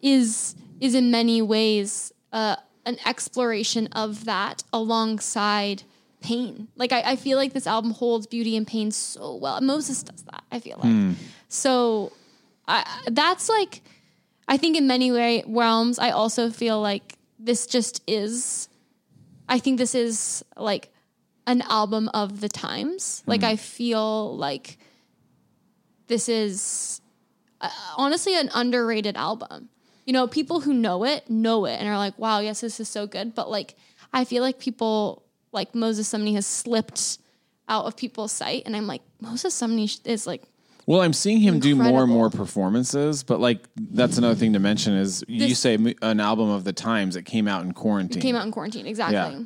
is 0.00 0.54
is 0.80 0.94
in 0.94 1.10
many 1.10 1.40
ways 1.40 2.11
uh, 2.32 2.56
an 2.84 2.96
exploration 3.06 3.88
of 3.88 4.24
that 4.24 4.62
alongside 4.72 5.84
pain. 6.20 6.68
Like 6.76 6.92
I, 6.92 7.12
I 7.12 7.16
feel 7.16 7.36
like 7.36 7.52
this 7.52 7.66
album 7.66 7.92
holds 7.92 8.26
beauty 8.26 8.56
and 8.56 8.66
pain 8.66 8.90
so 8.90 9.36
well. 9.36 9.60
Moses 9.60 10.02
does 10.02 10.22
that. 10.24 10.44
I 10.50 10.60
feel 10.60 10.78
like 10.82 11.16
so. 11.48 12.12
I, 12.66 12.84
that's 13.10 13.48
like 13.48 13.82
I 14.48 14.56
think 14.56 14.76
in 14.76 14.86
many 14.86 15.12
way 15.12 15.42
realms. 15.46 15.98
I 15.98 16.10
also 16.10 16.50
feel 16.50 16.80
like 16.80 17.16
this 17.38 17.66
just 17.66 18.02
is. 18.06 18.68
I 19.48 19.58
think 19.58 19.78
this 19.78 19.94
is 19.94 20.44
like 20.56 20.90
an 21.46 21.62
album 21.62 22.08
of 22.14 22.40
the 22.40 22.48
times. 22.48 23.22
Like 23.26 23.42
I 23.42 23.56
feel 23.56 24.36
like 24.36 24.78
this 26.06 26.28
is 26.28 27.00
uh, 27.60 27.70
honestly 27.96 28.38
an 28.38 28.50
underrated 28.54 29.16
album. 29.16 29.68
You 30.04 30.12
know, 30.12 30.26
people 30.26 30.60
who 30.60 30.72
know 30.74 31.04
it 31.04 31.28
know 31.30 31.64
it 31.64 31.74
and 31.78 31.88
are 31.88 31.98
like, 31.98 32.18
"Wow, 32.18 32.40
yes, 32.40 32.60
this 32.60 32.80
is 32.80 32.88
so 32.88 33.06
good." 33.06 33.34
But 33.34 33.50
like, 33.50 33.76
I 34.12 34.24
feel 34.24 34.42
like 34.42 34.58
people 34.58 35.22
like 35.52 35.74
Moses 35.74 36.12
Sumney 36.12 36.34
has 36.34 36.46
slipped 36.46 37.18
out 37.68 37.84
of 37.84 37.96
people's 37.96 38.32
sight, 38.32 38.62
and 38.66 38.74
I'm 38.76 38.86
like, 38.86 39.02
Moses 39.20 39.54
Sumney 39.60 40.00
is 40.04 40.26
like 40.26 40.42
Well, 40.86 41.00
I'm 41.02 41.12
seeing 41.12 41.40
him 41.40 41.60
do 41.60 41.76
more 41.76 42.02
and 42.02 42.10
more 42.10 42.28
performances, 42.30 43.22
but 43.22 43.38
like 43.40 43.60
that's 43.76 44.18
another 44.18 44.34
thing 44.34 44.54
to 44.54 44.58
mention 44.58 44.94
is 44.94 45.24
you 45.28 45.54
say 45.54 45.78
an 46.02 46.18
album 46.20 46.50
of 46.50 46.64
the 46.64 46.72
times 46.72 47.14
that 47.14 47.22
came 47.24 47.46
out 47.46 47.62
in 47.64 47.72
quarantine. 47.72 48.20
came 48.20 48.34
out 48.34 48.44
in 48.44 48.50
quarantine. 48.52 48.86
Exactly. 48.86 49.16
Yeah. 49.40 49.44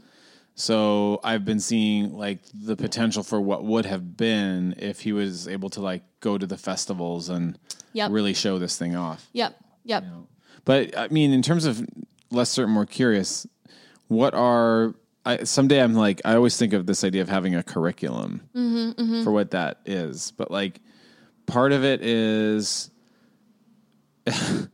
So 0.55 1.21
I've 1.23 1.45
been 1.45 1.61
seeing 1.61 2.17
like 2.17 2.39
the 2.55 2.77
potential 2.77 3.23
for 3.23 3.39
what 3.39 3.65
would 3.65 3.85
have 3.85 4.17
been 4.17 4.75
if 4.79 5.01
he 5.01 5.13
was 5.13 5.47
able 5.47 5.69
to 5.71 5.83
like 5.83 6.03
go 6.21 6.39
to 6.39 6.47
the 6.47 6.57
festivals 6.57 7.29
and 7.29 7.59
Yep. 7.93 8.11
really 8.11 8.33
show 8.35 8.59
this 8.59 8.77
thing 8.79 8.97
off. 8.97 9.29
Yep. 9.35 9.55
Yep. 9.85 10.05
But 10.67 10.97
I 10.99 11.09
mean, 11.09 11.33
in 11.33 11.41
terms 11.41 11.65
of 11.65 11.83
less 12.31 12.51
certain, 12.51 12.75
more 12.75 12.85
curious, 12.85 13.47
what 14.09 14.35
are 14.35 14.95
I, 15.25 15.45
someday 15.45 15.81
I'm 15.83 15.95
like 15.95 16.21
I 16.25 16.35
always 16.35 16.57
think 16.59 16.73
of 16.75 16.85
this 16.87 17.03
idea 17.03 17.23
of 17.23 17.29
having 17.31 17.55
a 17.55 17.63
curriculum 17.63 18.43
Mm-hmm, 18.55 19.25
for 19.25 19.33
what 19.33 19.53
that 19.53 19.81
is, 19.87 20.33
but 20.33 20.51
like 20.51 20.81
part 21.47 21.73
of 21.73 21.83
it 21.85 22.03
is 22.03 22.91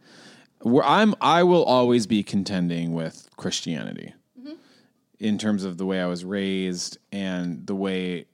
where 0.63 0.85
I'm 0.85 1.15
I 1.21 1.43
will 1.43 1.65
always 1.65 2.07
be 2.07 2.23
contending 2.23 2.93
with 2.95 3.29
Christianity 3.37 4.15
Mm-hmm. 4.41 4.53
in 5.21 5.39
terms 5.39 5.63
of 5.65 5.79
the 5.79 5.87
way 5.87 6.01
I 6.01 6.07
was 6.07 6.25
raised 6.25 6.99
and 7.13 7.67
the 7.67 7.75
way 7.75 8.27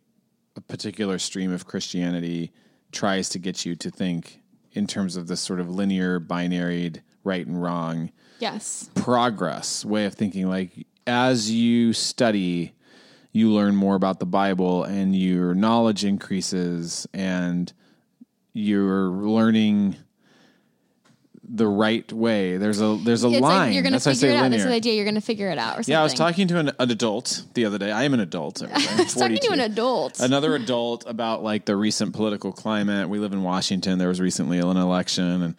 a 0.56 0.60
particular 0.60 1.18
stream 1.18 1.52
of 1.52 1.66
Christianity 1.66 2.52
tries 2.92 3.28
to 3.30 3.38
get 3.38 3.64
you 3.66 3.74
to 3.76 3.90
think 3.90 4.40
in 4.72 4.86
terms 4.86 5.16
of 5.16 5.26
this 5.26 5.40
sort 5.40 5.60
of 5.60 5.68
linear 5.68 6.18
binaried 6.20 7.00
right 7.28 7.46
and 7.46 7.60
wrong 7.62 8.10
Yes. 8.40 8.88
progress 8.94 9.84
way 9.84 10.04
of 10.06 10.14
thinking 10.14 10.48
like 10.48 10.86
as 11.06 11.50
you 11.50 11.92
study 11.92 12.72
you 13.32 13.50
learn 13.50 13.74
more 13.76 13.94
about 13.96 14.18
the 14.20 14.26
bible 14.26 14.84
and 14.84 15.14
your 15.14 15.54
knowledge 15.54 16.04
increases 16.04 17.06
and 17.12 17.72
you're 18.52 19.08
learning 19.08 19.96
the 21.50 21.66
right 21.66 22.12
way 22.12 22.58
there's 22.58 22.80
a 22.80 22.98
there's 23.04 23.24
a 23.24 23.28
It's 23.28 23.40
line 23.40 23.58
like 23.68 23.74
you're 23.74 23.82
gonna 23.82 23.98
that's 23.98 24.04
figure 24.20 24.28
it 24.28 24.36
out. 24.36 24.42
linear 24.42 24.58
That's 24.58 24.68
the 24.70 24.74
idea. 24.74 24.94
You're 24.94 25.04
gonna 25.06 25.20
figure 25.22 25.48
it 25.50 25.56
out 25.56 25.72
or 25.78 25.82
something. 25.82 25.92
yeah 25.92 26.00
i 26.00 26.02
was 26.02 26.12
talking 26.12 26.46
to 26.48 26.58
an, 26.58 26.68
an 26.78 26.90
adult 26.90 27.44
the 27.54 27.64
other 27.64 27.78
day 27.78 27.90
i 27.90 28.02
am 28.04 28.12
an 28.12 28.20
adult 28.20 28.62
I 28.70 28.96
was 28.98 29.14
talking 29.14 29.38
to 29.38 29.52
an 29.52 29.60
adult. 29.60 30.20
another 30.20 30.54
adult 30.54 31.04
about 31.06 31.42
like 31.42 31.64
the 31.64 31.74
recent 31.76 32.12
political 32.12 32.52
climate. 32.52 33.08
We 33.08 33.18
live 33.18 33.32
in 33.32 33.42
Washington. 33.42 33.98
There 33.98 34.08
was 34.08 34.20
recently 34.20 34.58
an 34.58 34.76
election, 34.76 35.42
and 35.42 35.54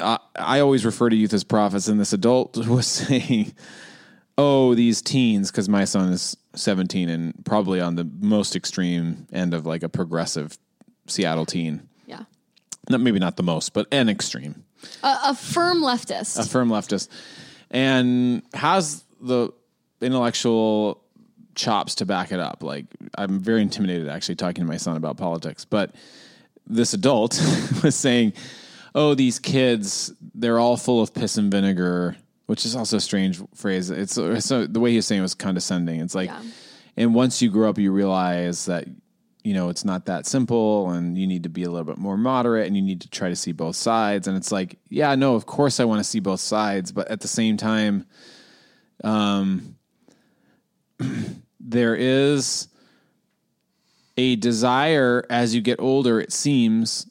I, 0.00 0.18
I 0.36 0.60
always 0.60 0.84
refer 0.84 1.08
to 1.08 1.16
youth 1.16 1.32
as 1.32 1.44
prophets. 1.44 1.88
And 1.88 1.98
this 2.00 2.12
adult 2.12 2.56
was 2.66 2.86
saying, 2.86 3.54
"Oh, 4.38 4.74
these 4.74 5.02
teens," 5.02 5.50
because 5.50 5.68
my 5.68 5.84
son 5.84 6.12
is 6.12 6.36
17 6.54 7.08
and 7.08 7.44
probably 7.44 7.80
on 7.80 7.96
the 7.96 8.08
most 8.20 8.54
extreme 8.56 9.26
end 9.32 9.54
of 9.54 9.66
like 9.66 9.82
a 9.82 9.88
progressive 9.88 10.56
Seattle 11.06 11.46
teen. 11.46 11.88
yeah. 12.06 12.24
Not 12.88 13.00
maybe 13.00 13.18
not 13.18 13.36
the 13.36 13.42
most, 13.42 13.72
but 13.72 13.86
an 13.92 14.08
extreme 14.08 14.64
A, 15.02 15.18
a 15.26 15.34
firm 15.34 15.80
leftist. 15.82 16.38
a 16.38 16.48
firm 16.48 16.68
leftist, 16.68 17.08
and 17.70 18.42
has 18.54 19.04
the 19.20 19.50
intellectual 20.00 21.02
chops 21.54 21.94
to 21.96 22.06
back 22.06 22.32
it 22.32 22.40
up. 22.40 22.62
Like 22.62 22.86
I'm 23.16 23.38
very 23.40 23.62
intimidated 23.62 24.08
actually 24.08 24.34
talking 24.36 24.64
to 24.64 24.68
my 24.68 24.76
son 24.76 24.96
about 24.96 25.16
politics, 25.16 25.64
but 25.64 25.94
this 26.66 26.94
adult 26.94 27.40
was 27.82 27.94
saying, 27.94 28.32
"Oh, 28.94 29.14
these 29.14 29.38
kids, 29.38 30.12
they're 30.34 30.58
all 30.58 30.76
full 30.76 31.02
of 31.02 31.12
piss 31.14 31.36
and 31.36 31.50
vinegar." 31.50 32.16
Which 32.46 32.66
is 32.66 32.76
also 32.76 32.98
a 32.98 33.00
strange 33.00 33.40
phrase. 33.54 33.88
It's, 33.88 34.18
it's 34.18 34.48
the 34.48 34.68
way 34.78 34.90
he 34.90 34.96
was 34.96 35.06
saying 35.06 35.20
it 35.20 35.22
was 35.22 35.34
condescending. 35.34 36.00
It's 36.00 36.14
like, 36.14 36.28
Yeah. 36.28 36.42
and 36.94 37.14
once 37.14 37.40
you 37.40 37.50
grow 37.50 37.70
up, 37.70 37.78
you 37.78 37.90
realize 37.90 38.66
that 38.66 38.86
you 39.44 39.54
know 39.54 39.70
it's 39.70 39.82
not 39.84 40.04
that 40.06 40.26
simple 40.26 40.90
and 40.90 41.16
you 41.16 41.26
need 41.26 41.42
to 41.44 41.48
be 41.48 41.62
a 41.64 41.70
little 41.70 41.84
bit 41.86 41.96
more 41.96 42.16
moderate 42.18 42.66
and 42.66 42.76
you 42.76 42.82
need 42.82 43.00
to 43.02 43.08
try 43.10 43.28
to 43.30 43.36
see 43.36 43.52
both 43.52 43.76
sides 43.76 44.26
and 44.26 44.38
it's 44.38 44.50
like 44.50 44.78
yeah 44.88 45.14
no 45.14 45.34
of 45.34 45.44
course 45.44 45.80
i 45.80 45.84
want 45.84 46.00
to 46.00 46.04
see 46.04 46.18
both 46.18 46.40
sides 46.40 46.92
but 46.92 47.06
at 47.08 47.20
the 47.20 47.28
same 47.28 47.58
time 47.58 48.06
um 49.04 49.76
there 51.60 51.94
is 51.94 52.68
a 54.16 54.36
desire 54.36 55.26
as 55.28 55.54
you 55.54 55.60
get 55.60 55.78
older 55.78 56.20
it 56.20 56.32
seems 56.32 57.06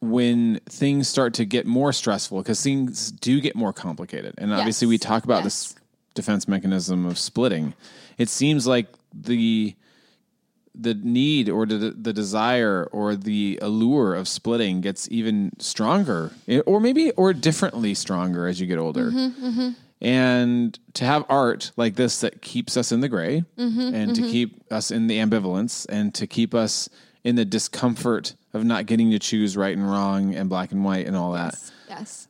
when 0.00 0.60
things 0.68 1.08
start 1.08 1.34
to 1.34 1.44
get 1.44 1.66
more 1.66 1.92
stressful 1.92 2.38
because 2.38 2.62
things 2.62 3.10
do 3.12 3.40
get 3.40 3.56
more 3.56 3.72
complicated. 3.72 4.34
And 4.38 4.52
obviously 4.52 4.86
we 4.86 4.98
talk 4.98 5.24
about 5.24 5.42
Yes. 5.42 5.44
this 5.44 5.74
defense 6.14 6.46
mechanism 6.48 7.06
of 7.06 7.18
splitting. 7.18 7.74
It 8.18 8.28
seems 8.28 8.66
like 8.66 8.88
the 9.12 9.74
the 10.78 10.92
need 10.92 11.48
or 11.48 11.64
the, 11.64 11.92
the 11.98 12.12
desire 12.12 12.86
or 12.92 13.16
the 13.16 13.58
allure 13.62 14.14
of 14.14 14.28
splitting 14.28 14.82
gets 14.82 15.08
even 15.10 15.50
stronger 15.58 16.32
eh, 16.48 16.60
or 16.66 16.80
maybe 16.80 17.10
or 17.12 17.32
differently 17.32 17.94
stronger 17.94 18.46
as 18.46 18.60
you 18.60 18.66
get 18.66 18.76
older. 18.78 19.10
Mm-hmm, 19.10 19.46
mm-hmm. 19.46 19.68
And 20.02 20.78
to 20.92 21.06
have 21.06 21.24
art 21.30 21.72
like 21.78 21.94
this 21.94 22.20
that 22.20 22.42
keeps 22.42 22.76
us 22.76 22.92
in 22.92 23.00
the 23.00 23.08
gray 23.08 23.44
mm-hmm, 23.56 23.94
and 23.94 24.14
to 24.14 24.20
keep 24.20 24.70
us 24.70 24.90
in 24.90 25.06
the 25.06 25.16
ambivalence 25.16 25.86
and 25.88 26.12
to 26.14 26.26
keep 26.26 26.54
us 26.54 26.90
in 27.26 27.34
the 27.36 27.44
discomfort 27.44 28.34
of 28.54 28.64
not 28.64 28.86
getting 28.86 29.10
to 29.10 29.18
choose 29.18 29.56
right 29.56 29.76
and 29.76 29.88
wrong 29.90 30.34
and 30.34 30.48
black 30.48 30.72
and 30.72 30.84
white 30.84 31.06
and 31.06 31.16
all 31.16 31.32
that 31.32 31.54
Yes. 31.88 32.28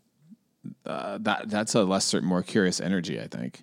uh, 0.85 1.19
that 1.21 1.49
that's 1.49 1.75
a 1.75 1.85
lesser 1.85 2.21
more 2.23 2.43
curious 2.43 2.81
energy 2.81 3.21
i 3.21 3.27
think 3.29 3.63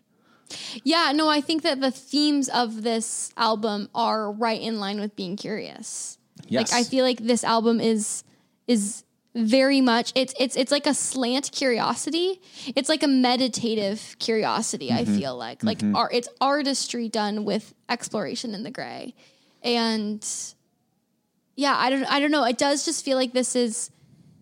Yeah, 0.84 1.12
no, 1.15 1.28
I 1.30 1.41
think 1.41 1.63
that 1.63 1.82
the 1.82 1.89
themes 1.89 2.48
of 2.50 2.84
this 2.84 3.32
album 3.38 3.89
are 3.96 4.32
right 4.32 4.62
in 4.62 4.80
line 4.80 5.00
with 5.00 5.15
being 5.15 5.36
curious. 5.36 6.19
Yes. 6.48 6.72
Like 6.72 6.80
I 6.80 6.84
feel 6.84 7.04
like 7.04 7.19
this 7.26 7.43
album 7.43 7.80
is 7.80 8.24
is 8.67 9.04
very 9.34 9.82
much 9.82 10.12
it's 10.13 10.34
it's 10.39 10.56
it's 10.56 10.72
like 10.72 10.86
a 10.86 10.93
slant 10.93 11.50
curiosity. 11.52 12.39
It's 12.76 12.88
like 12.88 13.02
a 13.02 13.08
meditative 13.08 14.15
curiosity, 14.19 14.91
I 14.91 15.06
feel 15.06 15.36
like. 15.36 15.63
Like 15.63 15.82
art 15.96 16.12
it's 16.13 16.30
artistry 16.39 17.10
done 17.10 17.46
with 17.46 17.74
exploration 17.89 18.54
in 18.54 18.62
the 18.62 18.72
gray. 18.72 19.15
And 19.63 20.22
yeah, 21.55 21.75
I 21.77 21.89
don't 21.89 22.05
I 22.05 22.19
don't 22.19 22.31
know. 22.31 22.43
It 22.43 22.57
does 22.57 22.85
just 22.85 23.05
feel 23.05 23.17
like 23.17 23.33
this 23.33 23.55
is 23.55 23.91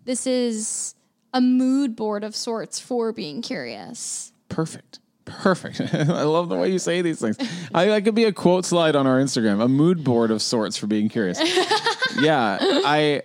this 0.04 0.26
is 0.26 0.94
a 1.32 1.40
mood 1.40 1.96
board 1.96 2.24
of 2.24 2.36
sorts 2.36 2.78
for 2.78 3.12
being 3.12 3.42
curious. 3.42 4.32
Perfect. 4.48 4.98
Perfect. 5.24 5.80
I 5.94 6.22
love 6.22 6.48
the 6.48 6.56
way 6.56 6.70
you 6.70 6.78
say 6.78 7.00
these 7.00 7.20
things. 7.20 7.36
I, 7.72 7.86
that 7.86 8.04
could 8.04 8.14
be 8.14 8.24
a 8.24 8.32
quote 8.32 8.64
slide 8.64 8.96
on 8.96 9.06
our 9.06 9.18
Instagram, 9.20 9.62
a 9.62 9.68
mood 9.68 10.04
board 10.04 10.30
of 10.30 10.42
sorts 10.42 10.76
for 10.76 10.86
being 10.86 11.08
curious. 11.08 11.38
yeah, 12.20 12.58
I 12.60 13.22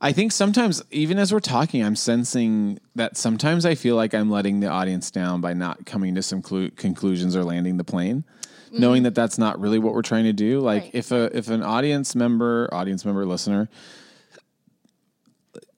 I 0.00 0.12
think 0.12 0.32
sometimes 0.32 0.82
even 0.90 1.18
as 1.18 1.32
we're 1.32 1.40
talking, 1.40 1.82
I'm 1.84 1.96
sensing 1.96 2.80
that 2.96 3.16
sometimes 3.16 3.64
I 3.64 3.74
feel 3.74 3.96
like 3.96 4.14
I'm 4.14 4.30
letting 4.30 4.60
the 4.60 4.66
audience 4.66 5.10
down 5.10 5.40
by 5.40 5.54
not 5.54 5.86
coming 5.86 6.14
to 6.16 6.22
some 6.22 6.42
clu- 6.42 6.70
conclusions 6.70 7.34
or 7.34 7.44
landing 7.44 7.76
the 7.76 7.84
plane. 7.84 8.24
Knowing 8.72 8.98
mm-hmm. 8.98 9.04
that 9.04 9.14
that's 9.14 9.38
not 9.38 9.60
really 9.60 9.78
what 9.78 9.92
we're 9.92 10.02
trying 10.02 10.24
to 10.24 10.32
do. 10.32 10.60
Like 10.60 10.84
Right. 10.84 10.90
if 10.94 11.12
a 11.12 11.36
if 11.36 11.48
an 11.48 11.62
audience 11.62 12.14
member, 12.14 12.68
audience 12.72 13.04
member, 13.04 13.26
listener 13.26 13.68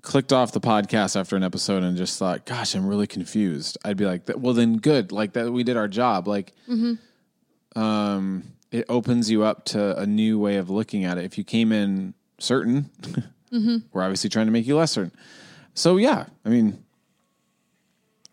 clicked 0.05 0.33
off 0.33 0.53
the 0.53 0.61
podcast 0.61 1.19
after 1.19 1.35
an 1.35 1.43
episode 1.43 1.83
and 1.83 1.97
just 1.97 2.19
thought, 2.19 2.45
"Gosh, 2.45 2.75
I'm 2.75 2.87
really 2.87 3.07
confused," 3.07 3.79
I'd 3.85 3.97
be 3.97 4.05
like, 4.05 4.23
"Well, 4.37 4.55
then 4.55 4.77
good. 4.77 5.11
Like 5.11 5.33
that, 5.33 5.51
we 5.51 5.65
did 5.65 5.77
our 5.77 5.89
job. 5.89 6.29
Like, 6.29 6.53
mm-hmm. 6.69 7.81
um, 7.81 8.45
it 8.71 8.85
opens 8.89 9.31
you 9.31 9.43
up 9.43 9.65
to 9.67 9.99
a 9.99 10.07
new 10.07 10.39
way 10.39 10.57
of 10.57 10.71
looking 10.71 11.05
at 11.05 11.19
it. 11.19 11.25
If 11.25 11.39
you 11.39 11.45
came 11.45 11.73
in 11.73 12.15
certain, 12.39 12.91
mm-hmm. 13.53 13.79
we're 13.93 14.03
obviously 14.03 14.31
trying 14.31 14.47
to 14.47 14.53
make 14.53 14.67
you 14.67 14.77
less 14.77 14.93
certain. 14.93 15.13
So 15.75 15.97
yeah, 15.97 16.27
I 16.45 16.49
mean, 16.51 16.85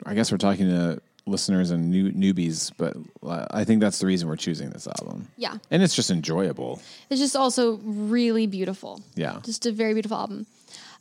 I 0.06 0.14
guess 0.14 0.32
we're 0.32 0.38
talking 0.38 0.68
to 0.68 1.02
listeners 1.26 1.72
and 1.72 1.90
new 1.90 2.12
newbies, 2.12 2.72
but 2.78 2.96
uh, 3.24 3.46
I 3.52 3.64
think 3.64 3.82
that's 3.82 4.00
the 4.00 4.06
reason 4.06 4.28
we're 4.28 4.36
choosing 4.36 4.70
this 4.72 4.88
album. 4.88 5.28
Yeah. 5.38 5.58
And 5.70 5.84
it's 5.84 5.96
just 5.96 6.10
enjoyable. 6.10 6.82
It's 7.10 7.20
just 7.20 7.36
also 7.36 7.78
really 7.84 8.48
beautiful. 8.48 9.02
Yeah. 9.16 9.40
Just 9.44 9.66
a 9.66 9.72
very 9.72 9.94
beautiful 9.94 10.18
album. 10.18 10.48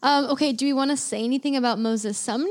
Um, 0.02 0.26
okay, 0.26 0.52
do 0.52 0.64
we 0.64 0.72
want 0.72 0.90
to 0.90 0.96
say 0.96 1.22
anything 1.24 1.56
about 1.56 1.78
Moses 1.78 2.18
Sumney? 2.24 2.50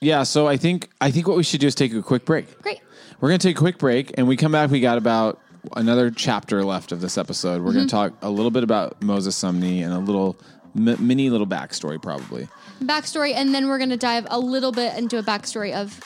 Yeah, 0.00 0.22
so 0.22 0.48
I 0.48 0.56
think 0.56 0.88
I 1.00 1.10
think 1.10 1.28
what 1.28 1.36
we 1.36 1.42
should 1.42 1.60
do 1.60 1.66
is 1.66 1.74
take 1.74 1.92
a 1.94 2.02
quick 2.02 2.24
break. 2.24 2.60
Great. 2.62 2.80
We're 3.20 3.28
going 3.28 3.38
to 3.38 3.46
take 3.48 3.56
a 3.56 3.60
quick 3.60 3.78
break, 3.78 4.12
and 4.18 4.26
we 4.26 4.36
come 4.36 4.52
back. 4.52 4.70
We 4.70 4.80
got 4.80 4.98
about 4.98 5.38
another 5.76 6.10
chapter 6.10 6.64
left 6.64 6.90
of 6.90 7.00
this 7.00 7.16
episode. 7.16 7.62
We're 7.62 7.72
going 7.72 7.86
to 7.86 7.90
talk 7.90 8.14
a 8.20 8.30
little 8.30 8.50
bit 8.50 8.64
about 8.64 9.00
Moses 9.00 9.40
Sumney 9.40 9.84
and 9.84 9.92
a 9.92 9.98
little 9.98 10.36
m- 10.76 11.06
mini 11.06 11.30
little 11.30 11.46
backstory, 11.46 12.02
probably. 12.02 12.48
Backstory, 12.82 13.32
and 13.34 13.54
then 13.54 13.68
we're 13.68 13.78
going 13.78 13.90
to 13.90 13.96
dive 13.96 14.26
a 14.28 14.40
little 14.40 14.72
bit 14.72 14.96
into 14.98 15.18
a 15.18 15.22
backstory 15.22 15.72
of 15.72 16.00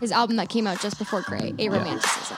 his 0.00 0.12
album 0.12 0.36
that 0.36 0.48
came 0.48 0.66
out 0.66 0.80
just 0.80 0.98
before 0.98 1.22
Gray, 1.22 1.54
A 1.58 1.68
Romanticism. 1.68 2.36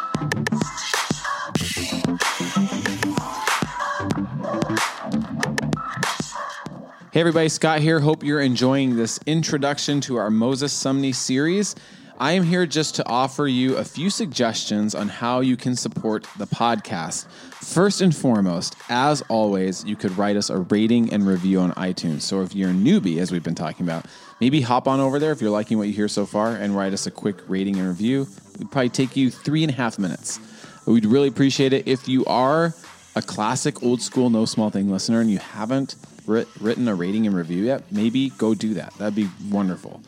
Hey, 7.13 7.21
everybody, 7.21 7.49
Scott 7.49 7.81
here. 7.81 8.01
Hope 8.01 8.23
you're 8.23 8.41
enjoying 8.41 8.97
this 8.97 9.19
introduction 9.27 10.01
to 10.03 10.17
our 10.17 10.31
Moses 10.31 10.73
Sumney 10.73 11.15
series. 11.15 11.75
I 12.19 12.33
am 12.33 12.45
here 12.45 12.67
just 12.67 12.95
to 12.97 13.09
offer 13.09 13.47
you 13.47 13.77
a 13.77 13.85
few 13.85 14.11
suggestions 14.11 14.95
on 14.95 15.09
how 15.09 15.41
you 15.41 15.57
can 15.57 15.75
support 15.75 16.27
the 16.39 16.47
podcast. 16.47 17.27
First 17.27 18.01
and 18.01 18.15
foremost, 18.15 18.77
as 18.89 19.23
always, 19.29 19.85
you 19.85 19.97
could 19.97 20.17
write 20.17 20.37
us 20.37 20.51
a 20.51 20.59
rating 20.59 21.13
and 21.13 21.27
review 21.27 21.61
on 21.61 21.73
iTunes. 21.73 22.23
So 22.23 22.43
if 22.43 22.55
you're 22.55 22.71
a 22.71 22.75
newbie, 22.75 23.19
as 23.19 23.33
we've 23.33 23.43
been 23.43 23.55
talking 23.55 23.85
about, 23.85 24.07
maybe 24.41 24.61
hop 24.61 24.89
on 24.89 25.01
over 25.01 25.19
there 25.19 25.33
if 25.33 25.41
you're 25.41 25.51
liking 25.51 25.79
what 25.79 25.87
you 25.87 25.93
hear 25.93 26.09
so 26.09 26.27
far 26.27 26.55
and 26.55 26.77
write 26.77 26.93
us 26.93 27.07
a 27.07 27.11
quick 27.11 27.37
rating 27.49 27.79
and 27.79 27.89
review. 27.89 28.27
It'd 28.55 28.71
probably 28.71 28.89
take 28.89 29.17
you 29.17 29.31
three 29.31 29.63
and 29.63 29.73
a 29.73 29.75
half 29.75 29.99
minutes. 29.99 30.41
We'd 30.87 31.07
really 31.07 31.29
appreciate 31.29 31.73
it 31.73 31.87
if 31.87 32.09
you 32.09 32.25
are 32.25 32.75
a 33.17 33.23
classic 33.23 33.83
old 33.83 34.01
school 34.01 34.31
no 34.31 34.45
small 34.45 34.71
thing 34.71 34.91
listener 34.91 35.21
and 35.21 35.31
you 35.31 35.39
haven't 35.39 35.97
writ- 36.27 36.49
written 36.61 36.89
a 36.89 36.95
rating 36.95 37.27
and 37.27 37.35
review 37.35 37.65
yet, 37.65 37.91
maybe 37.93 38.31
go 38.31 38.55
do 38.55 38.75
that. 38.75 38.95
That'd 38.95 39.15
be 39.15 39.29
wonderful. 39.51 40.03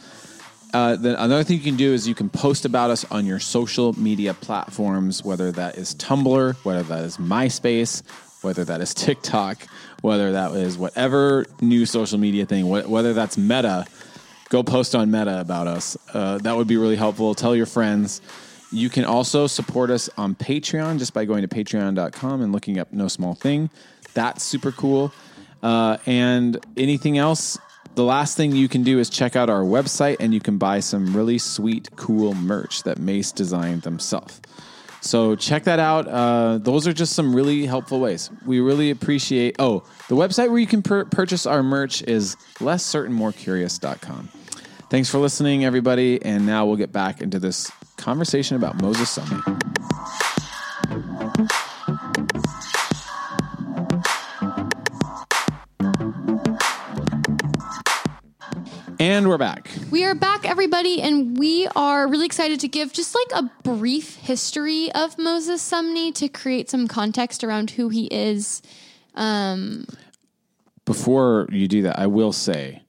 Uh, 0.72 0.96
then 0.96 1.14
another 1.16 1.44
thing 1.44 1.58
you 1.58 1.62
can 1.62 1.76
do 1.76 1.92
is 1.92 2.08
you 2.08 2.14
can 2.14 2.30
post 2.30 2.64
about 2.64 2.90
us 2.90 3.04
on 3.10 3.26
your 3.26 3.38
social 3.38 3.92
media 4.00 4.32
platforms, 4.32 5.22
whether 5.22 5.52
that 5.52 5.76
is 5.76 5.94
Tumblr, 5.96 6.54
whether 6.64 6.82
that 6.84 7.04
is 7.04 7.18
MySpace, 7.18 8.02
whether 8.42 8.64
that 8.64 8.80
is 8.80 8.94
TikTok, 8.94 9.66
whether 10.00 10.32
that 10.32 10.52
is 10.52 10.78
whatever 10.78 11.44
new 11.60 11.84
social 11.84 12.18
media 12.18 12.46
thing, 12.46 12.64
wh- 12.64 12.88
whether 12.90 13.12
that's 13.12 13.36
Meta. 13.36 13.84
Go 14.52 14.62
post 14.62 14.94
on 14.94 15.10
Meta 15.10 15.40
about 15.40 15.66
us. 15.66 15.96
Uh, 16.12 16.36
that 16.36 16.54
would 16.54 16.66
be 16.66 16.76
really 16.76 16.96
helpful. 16.96 17.34
Tell 17.34 17.56
your 17.56 17.64
friends. 17.64 18.20
You 18.70 18.90
can 18.90 19.06
also 19.06 19.46
support 19.46 19.88
us 19.88 20.10
on 20.18 20.34
Patreon 20.34 20.98
just 20.98 21.14
by 21.14 21.24
going 21.24 21.40
to 21.40 21.48
patreon.com 21.48 22.42
and 22.42 22.52
looking 22.52 22.78
up 22.78 22.92
No 22.92 23.08
Small 23.08 23.34
Thing. 23.34 23.70
That's 24.12 24.44
super 24.44 24.70
cool. 24.70 25.10
Uh, 25.62 25.96
and 26.04 26.62
anything 26.76 27.16
else, 27.16 27.58
the 27.94 28.04
last 28.04 28.36
thing 28.36 28.52
you 28.52 28.68
can 28.68 28.82
do 28.82 28.98
is 28.98 29.08
check 29.08 29.36
out 29.36 29.48
our 29.48 29.62
website 29.62 30.16
and 30.20 30.34
you 30.34 30.40
can 30.40 30.58
buy 30.58 30.80
some 30.80 31.16
really 31.16 31.38
sweet, 31.38 31.88
cool 31.96 32.34
merch 32.34 32.82
that 32.82 32.98
Mace 32.98 33.32
designed 33.32 33.80
themselves. 33.82 34.38
So 35.00 35.34
check 35.34 35.64
that 35.64 35.78
out. 35.78 36.06
Uh, 36.06 36.58
those 36.58 36.86
are 36.86 36.92
just 36.92 37.14
some 37.14 37.34
really 37.34 37.64
helpful 37.64 38.00
ways. 38.00 38.30
We 38.44 38.60
really 38.60 38.90
appreciate. 38.90 39.56
Oh, 39.58 39.84
the 40.08 40.14
website 40.14 40.50
where 40.50 40.58
you 40.58 40.66
can 40.66 40.82
pur- 40.82 41.06
purchase 41.06 41.46
our 41.46 41.62
merch 41.62 42.02
is 42.02 42.36
lesscertainmorecurious.com. 42.58 44.41
Thanks 44.92 45.08
for 45.08 45.16
listening, 45.16 45.64
everybody. 45.64 46.20
And 46.22 46.44
now 46.44 46.66
we'll 46.66 46.76
get 46.76 46.92
back 46.92 47.22
into 47.22 47.38
this 47.38 47.72
conversation 47.96 48.58
about 48.58 48.82
Moses 48.82 49.16
Sumney. 49.16 49.40
And 59.00 59.30
we're 59.30 59.38
back. 59.38 59.70
We 59.90 60.04
are 60.04 60.14
back, 60.14 60.46
everybody, 60.46 61.00
and 61.00 61.38
we 61.38 61.68
are 61.68 62.06
really 62.06 62.26
excited 62.26 62.60
to 62.60 62.68
give 62.68 62.92
just 62.92 63.14
like 63.14 63.44
a 63.44 63.50
brief 63.62 64.16
history 64.16 64.92
of 64.92 65.16
Moses 65.16 65.66
Sumney 65.66 66.14
to 66.16 66.28
create 66.28 66.68
some 66.68 66.86
context 66.86 67.42
around 67.42 67.70
who 67.70 67.88
he 67.88 68.08
is. 68.08 68.60
Before 70.84 71.48
you 71.50 71.66
do 71.66 71.80
that, 71.80 71.98
I 71.98 72.08
will 72.08 72.32
say, 72.32 72.82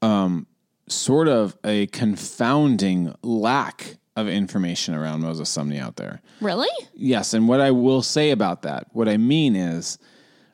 um, 0.00 0.46
sort 0.86 1.28
of 1.28 1.56
a 1.64 1.86
confounding 1.88 3.14
lack 3.22 3.96
of 4.16 4.28
information 4.28 4.94
around 4.94 5.22
Moses 5.22 5.54
Sumney 5.54 5.80
out 5.80 5.96
there. 5.96 6.20
Really? 6.40 6.68
Yes, 6.94 7.34
and 7.34 7.48
what 7.48 7.60
I 7.60 7.70
will 7.70 8.02
say 8.02 8.30
about 8.30 8.62
that, 8.62 8.86
what 8.92 9.08
I 9.08 9.16
mean 9.16 9.56
is, 9.56 9.98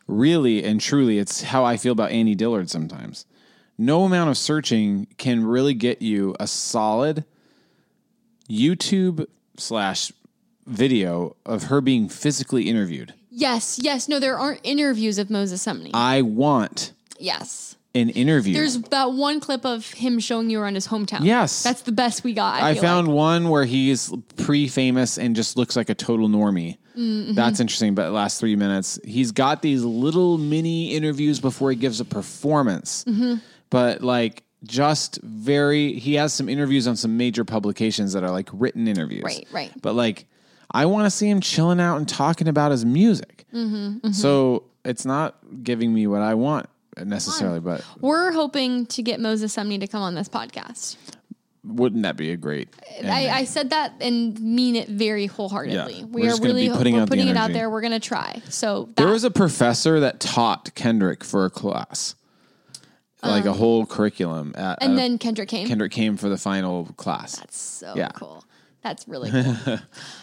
really 0.07 0.64
and 0.64 0.81
truly, 0.81 1.18
it's 1.18 1.43
how 1.43 1.64
I 1.64 1.76
feel 1.76 1.93
about 1.93 2.11
Annie 2.11 2.35
Dillard 2.35 2.70
sometimes. 2.70 3.26
No 3.76 4.05
amount 4.05 4.31
of 4.31 4.39
searching 4.39 5.07
can 5.18 5.45
really 5.45 5.74
get 5.74 6.03
you 6.03 6.37
a 6.39 6.47
solid 6.47 7.24
YouTube 8.49 9.26
slash 9.57 10.12
video 10.66 11.37
of 11.47 11.64
her 11.64 11.81
being 11.81 12.09
physically 12.09 12.68
interviewed. 12.68 13.14
Yes, 13.31 13.78
yes. 13.83 14.09
No, 14.09 14.18
there 14.18 14.39
aren't 14.39 14.61
interviews 14.64 15.18
of 15.18 15.31
Moses 15.31 15.64
Sumney. 15.64 15.91
I 15.95 16.22
want 16.22 16.93
yes. 17.18 17.76
An 17.95 18.09
interview. 18.11 18.55
There's 18.55 18.78
that 18.82 19.12
one 19.12 19.41
clip 19.41 19.64
of 19.64 19.91
him 19.93 20.20
showing 20.20 20.51
you 20.51 20.61
around 20.61 20.74
his 20.74 20.86
hometown. 20.88 21.24
Yes. 21.24 21.62
That's 21.62 21.82
the 21.82 21.93
best 21.93 22.22
we 22.22 22.32
got. 22.34 22.62
I, 22.62 22.70
I 22.70 22.74
found 22.74 23.09
like. 23.09 23.16
one 23.16 23.49
where 23.49 23.64
he's 23.64 24.12
pre-famous 24.36 25.18
and 25.18 25.34
just 25.34 25.57
looks 25.57 25.76
like 25.76 25.88
a 25.88 25.95
total 25.95 26.28
normie. 26.28 26.78
Mm-hmm. 26.97 27.34
That's 27.34 27.61
interesting. 27.61 27.95
But 27.95 28.12
last 28.12 28.38
three 28.38 28.57
minutes, 28.57 29.01
he's 29.05 29.32
got 29.32 29.62
these 29.62 29.82
little 29.82 30.38
mini 30.38 30.95
interviews 30.95 31.41
before 31.41 31.70
he 31.70 31.76
gives 31.76 32.01
a 32.01 32.05
performance. 32.05 33.05
Mm-hmm. 33.05 33.36
But 33.70 34.03
like, 34.03 34.45
just 34.62 35.18
very. 35.22 35.95
He 35.95 36.14
has 36.14 36.32
some 36.32 36.49
interviews 36.49 36.86
on 36.86 36.95
some 36.95 37.16
major 37.16 37.45
publications 37.45 38.12
that 38.12 38.22
are 38.22 38.30
like 38.30 38.49
written 38.53 38.86
interviews. 38.86 39.24
Right, 39.24 39.49
right. 39.51 39.72
But 39.80 39.95
like, 39.95 40.26
I 40.70 40.86
want 40.86 41.07
to 41.07 41.11
see 41.11 41.28
him 41.28 41.41
chilling 41.41 41.80
out 41.80 41.97
and 41.97 42.09
talking 42.09 42.47
about 42.47 42.70
his 42.70 42.84
music. 42.84 43.47
Mm-hmm, 43.53 44.11
So 44.11 44.64
it's 44.84 45.05
not 45.05 45.38
giving 45.64 45.93
me 45.93 46.07
what 46.07 46.22
I 46.22 46.34
want 46.34 46.68
necessarily, 47.05 47.61
but 47.61 47.84
We're 48.01 48.32
hoping 48.32 48.86
to 48.86 49.03
get 49.03 49.20
Moses 49.20 49.55
Sumney 49.55 49.78
to 49.80 49.86
come 49.86 50.03
on 50.03 50.14
this 50.14 50.28
podcast. 50.28 50.97
wouldn't 51.64 52.03
that 52.05 52.16
be 52.16 52.32
a 52.32 52.36
great? 52.36 52.68
I, 53.05 53.28
I 53.28 53.45
said 53.45 53.70
that 53.70 53.93
and 54.01 54.38
mean 54.41 54.76
it 54.76 54.88
very 54.88 55.26
wholeheartedly. 55.26 55.95
Yeah. 56.01 56.05
We 56.07 56.28
are 56.28 56.36
really 56.41 56.68
putting 56.70 56.95
we're 56.95 57.03
out 57.03 57.09
putting 57.09 57.28
it 57.28 57.36
out 57.36 57.53
there. 57.53 57.68
We're 57.70 57.82
gonna 57.82 58.01
try. 58.01 58.43
So 58.49 58.86
that, 58.86 58.97
There 58.97 59.09
was 59.12 59.24
a 59.24 59.30
professor 59.30 60.01
that 60.01 60.20
taught 60.20 60.74
Kendrick 60.74 61.22
for 61.22 61.45
a 61.45 61.51
class, 61.51 62.14
like 63.22 63.45
a 63.45 63.53
whole 63.53 63.84
curriculum. 63.86 64.55
At, 64.57 64.62
Um, 64.62 64.76
and 64.80 64.93
at 64.93 64.95
a- 64.95 64.97
then 64.97 65.18
Kendrick 65.18 65.49
came. 65.51 65.66
Kendrick 65.68 65.93
came 65.93 66.16
for 66.16 66.28
the 66.28 66.38
final 66.38 66.86
class. 66.97 67.36
That's 67.36 67.59
so 67.59 67.93
Yeah. 67.97 68.09
cool. 68.14 68.45
That's 68.82 69.07
really 69.07 69.30
cool. 69.64 69.78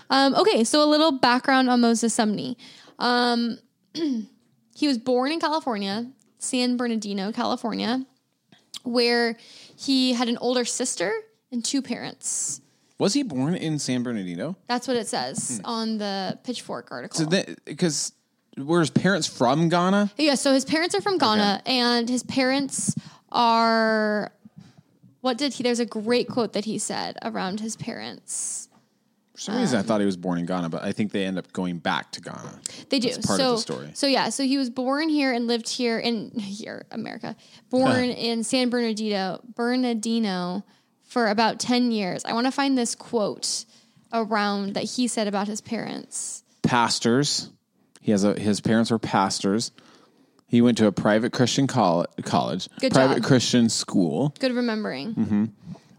um, 0.10 0.34
okay, 0.34 0.64
so 0.64 0.84
a 0.84 0.90
little 0.90 1.12
background 1.12 1.70
on 1.70 1.80
Moses 1.82 2.18
Sumney. 2.18 2.56
Um, 2.98 3.60
he 3.94 4.88
was 4.88 4.98
born 4.98 5.32
in 5.32 5.40
California, 5.40 6.08
San 6.40 6.78
Bernardino, 6.78 7.32
California, 7.32 8.06
where 8.84 9.38
he 9.76 10.14
had 10.14 10.30
an 10.30 10.38
older 10.40 10.66
sister 10.66 11.14
and 11.52 11.64
two 11.64 11.82
parents. 11.82 12.62
Was 13.00 13.14
he 13.14 13.24
born 13.24 13.56
in 13.56 13.78
San 13.80 14.04
Bernardino? 14.04 14.56
That's 14.68 14.88
what 14.88 14.98
it 14.98 15.08
says 15.08 15.62
on 15.64 15.98
the 16.00 16.40
Pitchfork 16.44 16.90
article. 16.92 17.32
Because 17.66 18.12
were 18.58 18.80
his 18.80 18.90
parents 18.90 19.28
from 19.28 19.70
Ghana? 19.70 20.12
yeah, 20.18 20.36
so 20.36 20.52
his 20.54 20.66
parents 20.66 20.96
are 20.96 21.02
from 21.02 21.18
Ghana, 21.20 21.62
and 21.66 22.10
his 22.10 22.24
parents 22.24 22.96
are. 23.32 24.32
What 25.22 25.38
did 25.38 25.54
he? 25.54 25.64
There's 25.64 25.80
a 25.80 25.86
great 25.86 26.28
quote 26.28 26.54
that 26.54 26.66
he 26.66 26.80
said 26.80 27.18
around 27.22 27.60
his 27.60 27.76
parents. 27.76 28.67
For 29.38 29.42
some 29.42 29.58
reason, 29.58 29.78
I 29.78 29.84
thought 29.84 30.00
he 30.00 30.06
was 30.08 30.18
born 30.18 30.40
in 30.40 30.48
Ghana, 30.48 30.70
but 30.70 30.82
I 30.82 30.92
think 30.94 31.12
they 31.12 31.24
end 31.24 31.38
up 31.38 31.54
going 31.54 31.78
back 31.78 32.12
to 32.14 32.22
Ghana. 32.22 32.60
They 32.90 32.98
do. 32.98 33.12
That's 33.12 33.24
part 33.24 33.40
so, 33.40 33.52
of 33.52 33.58
the 33.58 33.62
story. 33.62 33.92
So 33.94 34.08
yeah, 34.08 34.30
so 34.30 34.42
he 34.44 34.58
was 34.58 34.72
born 34.72 35.10
here 35.10 35.32
and 35.32 35.46
lived 35.46 35.70
here 35.70 36.00
in 36.00 36.32
here, 36.40 36.88
America. 36.90 37.36
Born 37.70 38.06
in 38.06 38.44
San 38.44 38.72
Bernardino, 38.72 39.40
Bernardino 39.54 40.66
for 41.04 41.28
about 41.28 41.60
10 41.60 41.92
years. 41.92 42.26
I 42.26 42.34
want 42.34 42.48
to 42.48 42.52
find 42.52 42.76
this 42.76 42.96
quote 42.96 43.66
around 44.12 44.74
that 44.74 44.86
he 44.86 45.08
said 45.08 45.28
about 45.28 45.48
his 45.48 45.62
parents. 45.62 46.44
Pastors. 46.64 47.52
He 48.02 48.10
has 48.10 48.24
a 48.24 48.34
his 48.34 48.60
parents 48.60 48.90
were 48.90 48.98
pastors. 48.98 49.72
He 50.48 50.64
went 50.64 50.80
to 50.80 50.88
a 50.88 50.92
private 50.92 51.32
Christian 51.32 51.68
coll- 51.68 52.08
college, 52.24 52.70
Good 52.80 52.92
private 52.92 53.18
job. 53.18 53.24
Christian 53.24 53.70
school. 53.70 54.34
Good 54.40 54.56
remembering. 54.56 55.14
Mm-hmm. 55.14 55.46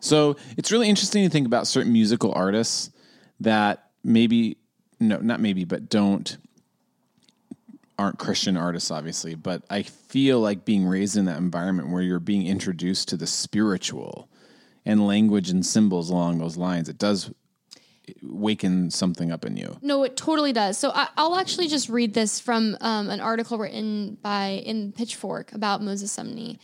So 0.00 0.36
it's 0.56 0.72
really 0.72 0.88
interesting 0.88 1.22
to 1.22 1.30
think 1.30 1.46
about 1.46 1.68
certain 1.68 1.92
musical 1.92 2.32
artists 2.32 2.90
that 3.40 3.90
maybe 4.04 4.56
no, 5.00 5.18
not 5.18 5.40
maybe, 5.40 5.64
but 5.64 5.88
don't 5.88 6.36
aren't 7.98 8.18
Christian 8.18 8.56
artists, 8.56 8.90
obviously. 8.90 9.34
But 9.34 9.62
I 9.68 9.82
feel 9.82 10.40
like 10.40 10.64
being 10.64 10.86
raised 10.86 11.16
in 11.16 11.24
that 11.24 11.38
environment 11.38 11.90
where 11.90 12.02
you're 12.02 12.20
being 12.20 12.46
introduced 12.46 13.08
to 13.08 13.16
the 13.16 13.26
spiritual 13.26 14.28
and 14.84 15.06
language 15.06 15.50
and 15.50 15.66
symbols 15.66 16.08
along 16.10 16.38
those 16.38 16.56
lines, 16.56 16.88
it 16.88 16.98
does 16.98 17.30
waken 18.22 18.90
something 18.90 19.30
up 19.30 19.44
in 19.44 19.56
you. 19.56 19.76
No, 19.82 20.02
it 20.04 20.16
totally 20.16 20.52
does. 20.52 20.78
So 20.78 20.90
I, 20.94 21.08
I'll 21.16 21.36
actually 21.36 21.68
just 21.68 21.88
read 21.88 22.14
this 22.14 22.40
from 22.40 22.76
um, 22.80 23.10
an 23.10 23.20
article 23.20 23.58
written 23.58 24.16
by 24.22 24.62
in 24.64 24.92
Pitchfork 24.92 25.52
about 25.52 25.82
Moses 25.82 26.16
Sumney. 26.16 26.58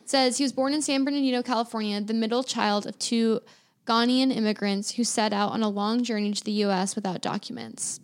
It 0.00 0.10
says 0.10 0.38
he 0.38 0.44
was 0.44 0.52
born 0.52 0.72
in 0.72 0.82
San 0.82 1.04
Bernardino, 1.04 1.42
California, 1.42 2.00
the 2.00 2.14
middle 2.14 2.44
child 2.44 2.86
of 2.86 2.98
two 2.98 3.40
Ghanaian 3.86 4.34
immigrants 4.34 4.92
who 4.92 5.04
set 5.04 5.32
out 5.32 5.52
on 5.52 5.62
a 5.62 5.68
long 5.68 6.02
journey 6.02 6.32
to 6.32 6.44
the 6.44 6.52
U.S. 6.52 6.96
without 6.96 7.22
documents. 7.22 8.00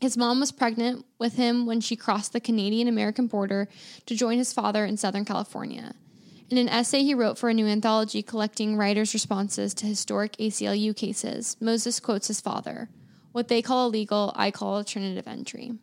His 0.00 0.16
mom 0.16 0.40
was 0.40 0.50
pregnant 0.50 1.06
with 1.18 1.36
him 1.36 1.64
when 1.64 1.80
she 1.80 1.94
crossed 1.94 2.32
the 2.32 2.40
Canadian 2.40 2.88
American 2.88 3.28
border 3.28 3.68
to 4.06 4.16
join 4.16 4.36
his 4.36 4.52
father 4.52 4.84
in 4.84 4.96
Southern 4.96 5.24
California. 5.24 5.94
In 6.50 6.58
an 6.58 6.68
essay 6.68 7.04
he 7.04 7.14
wrote 7.14 7.38
for 7.38 7.48
a 7.48 7.54
new 7.54 7.66
anthology 7.66 8.20
collecting 8.20 8.76
writers' 8.76 9.14
responses 9.14 9.72
to 9.74 9.86
historic 9.86 10.36
ACLU 10.38 10.94
cases, 10.94 11.56
Moses 11.60 12.00
quotes 12.00 12.26
his 12.26 12.40
father 12.40 12.90
What 13.30 13.46
they 13.46 13.62
call 13.62 13.86
illegal, 13.86 14.32
I 14.34 14.50
call 14.50 14.74
alternative 14.74 15.28
entry. 15.28 15.74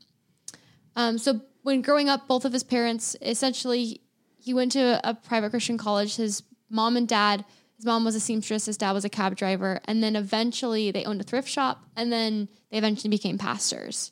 Um, 0.97 1.17
so, 1.17 1.41
when 1.63 1.81
growing 1.81 2.09
up, 2.09 2.27
both 2.27 2.43
of 2.43 2.51
his 2.51 2.63
parents 2.63 3.15
essentially, 3.21 4.01
he 4.37 4.53
went 4.53 4.73
to 4.73 4.99
a 5.03 5.13
private 5.13 5.51
Christian 5.51 5.77
college. 5.77 6.17
His 6.17 6.43
mom 6.69 6.97
and 6.97 7.07
dad, 7.07 7.45
his 7.79 7.85
mom 7.85 8.03
was 8.03 8.13
a 8.13 8.19
seamstress, 8.19 8.65
his 8.65 8.75
dad 8.75 8.91
was 8.91 9.05
a 9.05 9.09
cab 9.09 9.37
driver, 9.37 9.79
and 9.85 10.03
then 10.03 10.17
eventually 10.17 10.91
they 10.91 11.05
owned 11.05 11.21
a 11.21 11.23
thrift 11.23 11.47
shop, 11.47 11.81
and 11.95 12.11
then 12.11 12.49
they 12.69 12.77
eventually 12.77 13.09
became 13.09 13.37
pastors. 13.37 14.11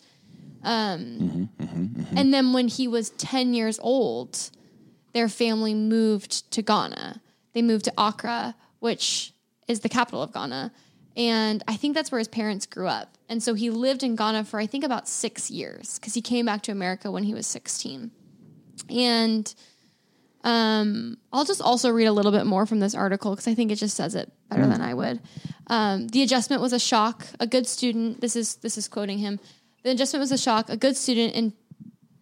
Um, 0.63 1.01
mm-hmm, 1.01 1.63
mm-hmm, 1.63 1.83
mm-hmm. 1.83 2.17
And 2.17 2.33
then 2.33 2.53
when 2.53 2.69
he 2.69 2.87
was 2.87 3.09
10 3.09 3.53
years 3.53 3.77
old, 3.79 4.51
their 5.11 5.27
family 5.27 5.73
moved 5.73 6.49
to 6.51 6.61
Ghana. 6.61 7.21
They 7.51 7.61
moved 7.61 7.83
to 7.85 7.93
Accra, 7.97 8.55
which 8.79 9.33
is 9.67 9.81
the 9.81 9.89
capital 9.89 10.23
of 10.23 10.31
Ghana. 10.31 10.71
And 11.17 11.61
I 11.67 11.75
think 11.75 11.93
that's 11.93 12.09
where 12.09 12.19
his 12.19 12.29
parents 12.29 12.65
grew 12.65 12.87
up. 12.87 13.17
And 13.27 13.43
so 13.43 13.53
he 13.53 13.69
lived 13.69 14.01
in 14.01 14.15
Ghana 14.15 14.45
for, 14.45 14.61
I 14.61 14.65
think, 14.65 14.85
about 14.85 15.09
six 15.09 15.51
years 15.51 15.99
because 15.99 16.13
he 16.13 16.21
came 16.21 16.45
back 16.45 16.61
to 16.63 16.71
America 16.71 17.11
when 17.11 17.23
he 17.23 17.33
was 17.33 17.47
16. 17.47 18.11
And 18.89 19.53
um, 20.43 21.17
I'll 21.33 21.45
just 21.45 21.61
also 21.61 21.89
read 21.89 22.05
a 22.05 22.11
little 22.11 22.31
bit 22.31 22.45
more 22.45 22.65
from 22.65 22.79
this 22.79 22.95
article 22.95 23.31
because 23.31 23.47
I 23.47 23.53
think 23.53 23.71
it 23.71 23.75
just 23.75 23.97
says 23.97 24.15
it 24.15 24.31
better 24.49 24.65
than 24.67 24.81
I 24.81 24.93
would. 24.93 25.19
Um, 25.67 26.07
the 26.07 26.21
adjustment 26.21 26.61
was 26.61 26.73
a 26.73 26.79
shock. 26.79 27.27
A 27.39 27.47
good 27.47 27.67
student. 27.67 28.21
This 28.21 28.35
is 28.35 28.55
this 28.57 28.77
is 28.77 28.87
quoting 28.87 29.17
him. 29.17 29.39
The 29.83 29.91
adjustment 29.91 30.21
was 30.21 30.31
a 30.31 30.37
shock. 30.37 30.69
A 30.69 30.77
good 30.77 30.95
student 30.95 31.35
and 31.35 31.53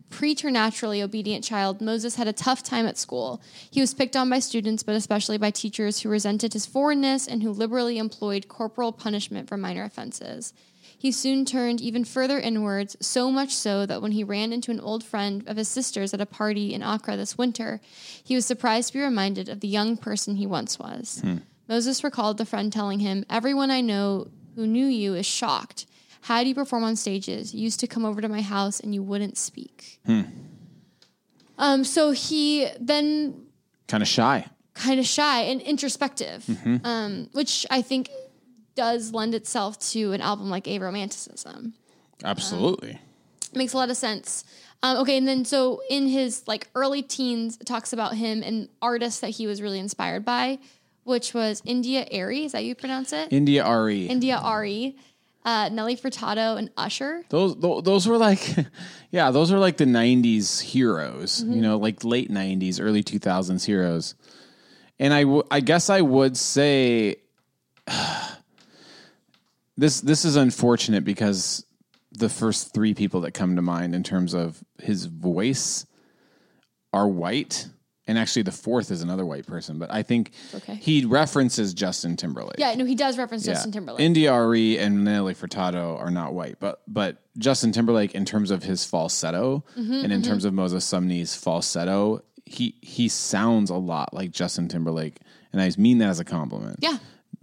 preternaturally 0.10 1.02
obedient 1.02 1.44
child, 1.44 1.82
Moses 1.82 2.16
had 2.16 2.28
a 2.28 2.34
tough 2.34 2.64
time 2.64 2.86
at 2.86 2.98
school. 2.98 3.42
He 3.70 3.82
was 3.82 3.94
picked 3.94 4.16
on 4.16 4.30
by 4.30 4.40
students, 4.40 4.82
but 4.82 4.96
especially 4.96 5.38
by 5.38 5.52
teachers 5.52 6.00
who 6.00 6.10
resented 6.10 6.54
his 6.54 6.66
foreignness 6.66 7.28
and 7.28 7.44
who 7.44 7.52
liberally 7.52 7.98
employed 7.98 8.48
corporal 8.48 8.94
punishment 8.94 9.50
for 9.50 9.58
minor 9.58 9.84
offenses. 9.84 10.54
He 10.98 11.12
soon 11.12 11.46
turned 11.46 11.82
even 11.82 12.04
further 12.06 12.40
inwards, 12.40 12.96
so 13.00 13.32
much 13.32 13.54
so 13.54 13.86
that 13.86 14.02
when 14.02 14.12
he 14.14 14.24
ran 14.24 14.52
into 14.54 14.72
an 14.72 14.80
old 14.80 15.04
friend 15.04 15.44
of 15.48 15.58
his 15.58 15.68
sister's 15.68 16.14
at 16.14 16.22
a 16.22 16.26
party 16.26 16.74
in 16.74 16.82
Accra 16.82 17.16
this 17.18 17.38
winter, 17.38 17.80
he 18.24 18.34
was 18.36 18.46
surprised 18.46 18.88
to 18.88 18.94
be 19.00 19.02
reminded 19.04 19.50
of 19.50 19.60
the 19.60 19.68
young 19.68 19.98
person 19.98 20.36
he 20.36 20.48
once 20.48 20.80
was. 20.80 21.24
Moses 21.68 22.04
recalled 22.04 22.38
the 22.38 22.46
friend 22.46 22.72
telling 22.72 23.00
him, 23.00 23.26
Everyone 23.30 23.72
I 23.72 23.82
know 23.82 24.28
who 24.56 24.66
knew 24.68 24.86
you 24.88 25.16
is 25.16 25.26
shocked. 25.26 25.86
How 26.22 26.42
do 26.42 26.50
you 26.50 26.56
perform 26.56 26.84
on 26.84 26.96
stages? 26.96 27.54
You 27.54 27.62
used 27.64 27.80
to 27.82 27.88
come 27.88 28.04
over 28.06 28.20
to 28.22 28.30
my 28.30 28.42
house 28.42 28.80
and 28.80 28.94
you 28.96 29.04
wouldn't 29.04 29.38
speak. 29.38 30.00
Um, 31.58 31.84
so 31.84 32.12
he 32.12 32.68
then 32.80 33.46
Kind 33.88 34.02
of 34.02 34.08
shy. 34.10 34.46
kind 34.74 35.00
of 35.00 35.06
shy 35.06 35.42
and 35.44 35.62
introspective, 35.62 36.44
um, 36.84 37.30
which 37.34 37.66
I 37.70 37.82
think 37.82 38.10
does 38.76 39.14
lend 39.14 39.34
itself 39.36 39.80
to 39.92 40.12
an 40.14 40.22
album 40.22 40.50
like 40.50 40.68
A 40.68 40.80
Romanticism. 40.80 41.74
Absolutely. 42.24 43.00
makes 43.54 43.74
a 43.74 43.78
lot 43.78 43.90
of 43.90 43.98
sense. 43.98 44.44
Um, 44.84 44.98
okay, 44.98 45.18
and 45.18 45.28
then 45.28 45.46
so 45.46 45.82
in 45.90 46.08
his 46.08 46.44
like 46.48 46.68
early 46.76 47.02
teens, 47.02 47.58
it 47.60 47.66
talks 47.66 47.94
about 47.94 48.16
him 48.16 48.44
and 48.44 48.70
artists 48.82 49.20
that 49.22 49.30
he 49.32 49.48
was 49.48 49.62
really 49.62 49.80
inspired 49.80 50.24
by, 50.26 50.60
which 51.04 51.34
was 51.34 51.62
India 51.66 52.06
Arie. 52.12 52.46
Is 52.46 52.52
that 52.52 52.60
how 52.60 52.64
you 52.64 52.76
pronounce 52.76 53.12
it? 53.14 53.32
India 53.32 53.66
Arie. 53.66 54.06
India 54.08 54.38
Arie, 54.44 54.96
uh, 55.44 55.70
Nelly 55.70 55.96
Furtado, 55.96 56.58
and 56.58 56.70
Usher. 56.78 57.24
Those 57.30 57.56
tho- 57.56 57.82
those 57.82 58.08
were 58.08 58.18
like, 58.18 58.56
yeah, 59.12 59.32
those 59.32 59.52
are 59.52 59.60
like 59.60 59.78
the 59.78 59.86
'90s 59.86 60.62
heroes. 60.62 61.42
Mm-hmm. 61.42 61.54
You 61.54 61.62
know, 61.62 61.78
like 61.78 62.04
late 62.04 62.30
'90s, 62.32 62.80
early 62.82 63.04
2000s 63.04 63.66
heroes. 63.66 64.16
And 65.00 65.14
I, 65.14 65.24
w- 65.24 65.44
I 65.52 65.60
guess 65.62 65.90
I 65.90 66.02
would 66.02 66.38
say 66.38 67.18
this 69.78 70.02
this 70.02 70.26
is 70.26 70.36
unfortunate 70.36 71.04
because 71.04 71.66
the 72.12 72.30
first 72.30 72.74
three 72.74 72.94
people 72.94 73.22
that 73.22 73.34
come 73.34 73.56
to 73.56 73.62
mind 73.62 73.94
in 73.94 74.04
terms 74.04 74.34
of 74.34 74.64
his 74.82 75.06
voice 75.06 75.86
are 76.94 77.08
white 77.08 77.68
and 78.08 78.18
actually 78.18 78.44
the 78.44 78.52
fourth 78.52 78.92
is 78.92 79.02
another 79.02 79.26
white 79.26 79.48
person, 79.48 79.80
but 79.80 79.92
I 79.92 80.04
think 80.04 80.32
okay. 80.54 80.76
he 80.76 81.06
references 81.06 81.74
Justin 81.74 82.16
Timberlake. 82.16 82.60
Yeah, 82.60 82.74
no, 82.76 82.86
he 82.86 82.96
does 82.96 83.18
reference 83.18 83.44
Justin 83.46 83.72
Timberlake. 83.72 84.00
Arie 84.28 84.78
and 84.78 85.04
Nelly 85.04 85.34
Furtado 85.34 86.00
are 86.00 86.12
not 86.12 86.34
white, 86.34 86.58
but 86.60 86.82
but 86.88 87.18
Justin 87.38 87.72
Timberlake, 87.72 88.14
in 88.14 88.26
terms 88.26 88.52
of 88.52 88.64
his 88.64 88.86
falsetto 88.86 89.64
Mm-hmm, 89.78 90.04
and 90.04 90.14
in 90.14 90.22
terms 90.22 90.46
of 90.46 90.54
Moses 90.54 90.86
Sumney's 90.86 91.36
falsetto, 91.36 92.22
he 92.46 92.76
he 92.82 93.08
sounds 93.08 93.70
a 93.70 93.76
lot 93.76 94.14
like 94.14 94.32
Justin 94.32 94.68
Timberlake, 94.68 95.18
and 95.52 95.62
I 95.62 95.72
mean 95.78 95.98
that 96.00 96.10
as 96.10 96.20
a 96.20 96.26
compliment. 96.26 96.80
yeah. 96.82 96.98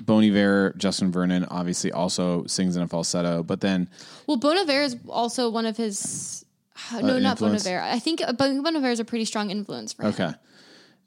Bon 0.04 0.22
Iver, 0.24 0.74
Justin 0.76 1.12
Vernon, 1.12 1.44
obviously 1.50 1.92
also 1.92 2.44
sings 2.46 2.76
in 2.76 2.82
a 2.82 2.88
falsetto, 2.88 3.42
but 3.42 3.60
then 3.60 3.88
Well, 4.26 4.36
Bon 4.36 4.56
Iver 4.58 4.82
is 4.82 4.96
also 5.08 5.48
one 5.50 5.66
of 5.66 5.76
his. 5.76 6.44
uh, 6.92 7.00
no, 7.00 7.18
not 7.18 7.38
Bon? 7.38 7.54
Iver. 7.54 7.80
I 7.80 7.98
think 7.98 8.20
uh, 8.20 8.32
Bon 8.32 8.62
Bon 8.62 8.76
Iver 8.76 8.90
is 8.90 9.00
a 9.00 9.04
pretty 9.04 9.24
strong 9.24 9.50
influence 9.50 9.92
for 9.92 10.02
him. 10.02 10.08
okay, 10.08 10.32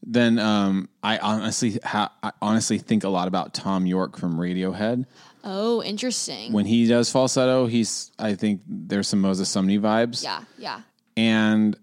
then 0.03 0.39
um, 0.39 0.87
I 1.03 1.17
honestly 1.17 1.79
ha- 1.83 2.13
I 2.23 2.31
honestly 2.41 2.77
think 2.77 3.03
a 3.03 3.09
lot 3.09 3.27
about 3.27 3.53
Thom 3.53 3.85
Yorke 3.85 4.17
from 4.17 4.35
Radiohead. 4.37 5.05
Oh, 5.43 5.83
interesting. 5.83 6.53
When 6.53 6.65
he 6.65 6.87
does 6.87 7.11
falsetto, 7.11 7.67
he's 7.67 8.11
I 8.17 8.35
think 8.35 8.61
there's 8.67 9.07
some 9.07 9.19
Moses 9.21 9.53
Sumney 9.53 9.79
vibes. 9.79 10.23
yeah, 10.23 10.41
yeah. 10.57 10.81
And 11.17 11.77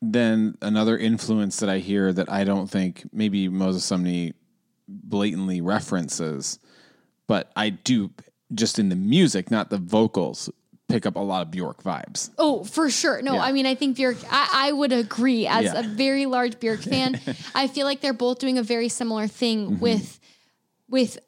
then 0.00 0.56
another 0.62 0.96
influence 0.96 1.58
that 1.60 1.68
I 1.68 1.78
hear 1.78 2.12
that 2.12 2.30
I 2.30 2.44
don't 2.44 2.68
think 2.68 3.02
maybe 3.12 3.48
Moses 3.48 3.84
Sumney 3.90 4.34
blatantly 4.88 5.60
references, 5.60 6.58
but 7.26 7.52
I 7.54 7.70
do 7.70 8.10
just 8.54 8.78
in 8.78 8.88
the 8.88 8.96
music, 8.96 9.50
not 9.50 9.68
the 9.70 9.76
vocals, 9.78 10.48
pick 10.88 11.04
up 11.04 11.16
a 11.16 11.20
lot 11.20 11.42
of 11.42 11.50
Bjork 11.50 11.82
vibes. 11.82 12.30
Oh, 12.38 12.64
for 12.64 12.88
sure. 12.88 13.20
No, 13.20 13.34
Yeah. 13.34 13.42
I 13.42 13.52
mean, 13.52 13.66
I 13.66 13.74
think 13.74 13.98
Björk, 13.98 14.24
I, 14.30 14.68
I 14.68 14.72
would 14.72 14.92
agree 14.92 15.46
as 15.46 15.64
Yeah. 15.64 15.80
a 15.80 15.82
very 15.82 16.24
large 16.24 16.58
Björk 16.58 16.82
fan. 16.88 17.20
I 17.54 17.66
feel 17.66 17.84
like 17.84 18.00
they're 18.00 18.14
both 18.14 18.38
doing 18.38 18.56
a 18.56 18.62
very 18.62 18.88
similar 18.88 19.26
thing 19.26 19.66
Mm-hmm. 19.72 19.80
with, 19.80 20.18
with 20.88 21.18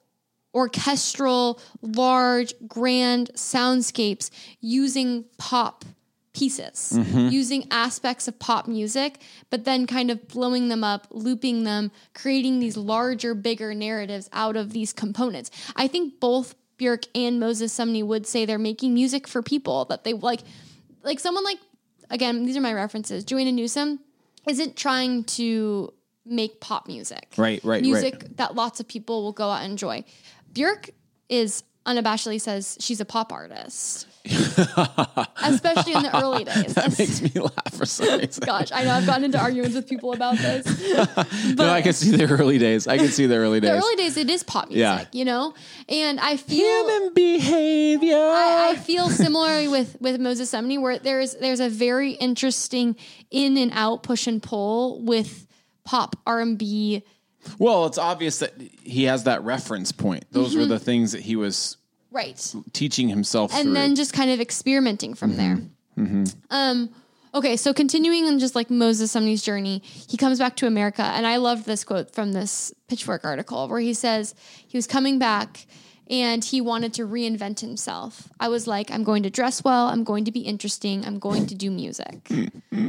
orchestral, 0.54 1.60
large, 1.82 2.54
grand 2.66 3.30
soundscapes 3.34 4.30
using 4.60 5.24
pop 5.38 5.84
pieces, 6.32 6.92
Mm-hmm. 6.94 7.28
using 7.28 7.66
aspects 7.70 8.28
of 8.28 8.38
pop 8.38 8.68
music, 8.68 9.18
but 9.50 9.64
then 9.64 9.86
kind 9.86 10.10
of 10.10 10.28
blowing 10.28 10.68
them 10.68 10.84
up, 10.84 11.06
looping 11.10 11.64
them, 11.64 11.90
creating 12.14 12.60
these 12.60 12.76
larger, 12.76 13.34
bigger 13.34 13.74
narratives 13.74 14.28
out 14.32 14.56
of 14.56 14.72
these 14.72 14.92
components. 14.92 15.50
I 15.76 15.88
think 15.88 16.20
both 16.20 16.54
Björk 16.78 17.06
and 17.14 17.38
Moses 17.40 17.76
Sumney 17.76 18.04
would 18.04 18.26
say 18.26 18.44
they're 18.46 18.58
making 18.58 18.94
music 18.94 19.26
for 19.28 19.42
people 19.42 19.84
that 19.86 20.04
they 20.04 20.12
like, 20.12 20.40
like 21.02 21.20
someone 21.20 21.44
like, 21.44 21.58
again, 22.10 22.44
these 22.46 22.56
are 22.56 22.60
my 22.60 22.72
references. 22.72 23.24
Joanna 23.24 23.52
Newsom 23.52 23.98
isn't 24.48 24.76
trying 24.76 25.24
to 25.24 25.92
make 26.24 26.60
pop 26.60 26.86
music, 26.86 27.34
Right, 27.36 27.62
right, 27.64 27.82
Music 27.82 28.36
that 28.36 28.54
lots 28.54 28.78
of 28.78 28.86
people 28.86 29.22
will 29.24 29.32
go 29.32 29.50
out 29.50 29.62
and 29.62 29.72
enjoy. 29.72 30.04
Björk 30.52 30.90
is 31.28 31.64
unabashedly 31.86 32.40
says 32.40 32.76
she's 32.80 33.00
a 33.00 33.04
pop 33.04 33.32
artist, 33.32 34.06
especially 34.26 35.92
in 35.94 36.02
the 36.02 36.10
early 36.20 36.44
days. 36.52 36.74
That 36.74 36.98
makes 36.98 37.22
me 37.22 37.30
laugh 37.40 37.72
for 37.74 37.86
some 37.86 38.18
reason. 38.20 38.44
Gosh, 38.44 38.70
I 38.72 38.84
know 38.84 38.90
I've 38.92 39.06
gotten 39.06 39.24
into 39.24 39.38
arguments 39.38 39.74
with 39.76 39.88
people 39.88 40.12
about 40.12 40.36
this. 40.36 40.66
no, 41.56 41.68
I 41.70 41.82
can 41.82 41.92
see 41.92 42.14
the 42.16 42.26
early 42.28 42.58
days. 42.58 42.86
I 42.86 42.98
can 42.98 43.08
see 43.08 43.26
the 43.26 43.36
early 43.36 43.60
days. 43.60 43.70
The 43.70 43.76
early 43.78 43.96
days, 43.96 44.16
it 44.16 44.28
is 44.30 44.42
pop 44.42 44.68
music, 44.68 44.80
Yeah. 44.80 45.04
you 45.12 45.24
know, 45.24 45.54
and 45.88 46.20
I 46.20 46.36
feel 46.36 46.88
Human 46.88 47.14
behavior. 47.14 48.16
I, 48.16 48.70
I 48.72 48.76
feel 48.76 49.08
similarly 49.08 49.68
with 49.68 49.96
with 50.00 50.20
Moses 50.20 50.52
Sumney, 50.52 50.80
where 50.80 50.98
there's 50.98 51.34
there's 51.36 51.60
a 51.60 51.68
very 51.68 52.12
interesting 52.12 52.96
in 53.30 53.56
and 53.56 53.72
out 53.74 54.02
push 54.02 54.26
and 54.26 54.42
pull 54.42 55.00
with 55.02 55.46
pop 55.84 56.16
R 56.26 56.40
and 56.40 56.58
B. 56.58 57.02
well, 57.58 57.86
it's 57.86 57.98
obvious 57.98 58.38
that 58.38 58.54
he 58.82 59.04
has 59.04 59.24
that 59.24 59.42
reference 59.42 59.92
point. 59.92 60.24
Those 60.30 60.56
were 60.56 60.66
the 60.66 60.78
things 60.78 61.12
that 61.12 61.22
he 61.22 61.36
was 61.36 61.76
Right. 62.10 62.54
teaching 62.72 63.08
himself 63.08 63.52
and 63.54 63.64
through. 63.64 63.72
then 63.74 63.94
just 63.94 64.12
kind 64.12 64.30
of 64.30 64.40
experimenting 64.40 65.14
from 65.14 65.36
there. 65.36 65.60
Mm-hmm. 65.98 66.24
Um, 66.50 66.90
okay, 67.34 67.56
so 67.56 67.72
continuing 67.72 68.24
on 68.26 68.38
just 68.38 68.54
like 68.54 68.68
Moses 68.70 69.12
Sumney's 69.12 69.42
journey, 69.42 69.82
he 69.84 70.16
comes 70.16 70.38
back 70.38 70.56
to 70.56 70.66
America, 70.66 71.02
and 71.02 71.26
I 71.26 71.36
loved 71.36 71.66
this 71.66 71.84
quote 71.84 72.12
from 72.12 72.32
this 72.32 72.72
Pitchfork 72.88 73.24
article 73.24 73.68
where 73.68 73.80
he 73.80 73.94
says 73.94 74.34
he 74.66 74.76
was 74.76 74.86
coming 74.86 75.18
back 75.18 75.66
and 76.10 76.44
he 76.44 76.60
wanted 76.60 76.92
to 76.94 77.06
reinvent 77.06 77.60
himself. 77.60 78.28
I 78.40 78.48
was 78.48 78.66
like, 78.66 78.90
I'm 78.90 79.04
going 79.04 79.22
to 79.22 79.30
dress 79.30 79.62
well, 79.62 79.86
I'm 79.86 80.02
going 80.02 80.24
to 80.24 80.32
be 80.32 80.40
interesting, 80.40 81.06
I'm 81.06 81.20
going 81.20 81.46
to 81.46 81.54
do 81.54 81.70
music. 81.70 82.28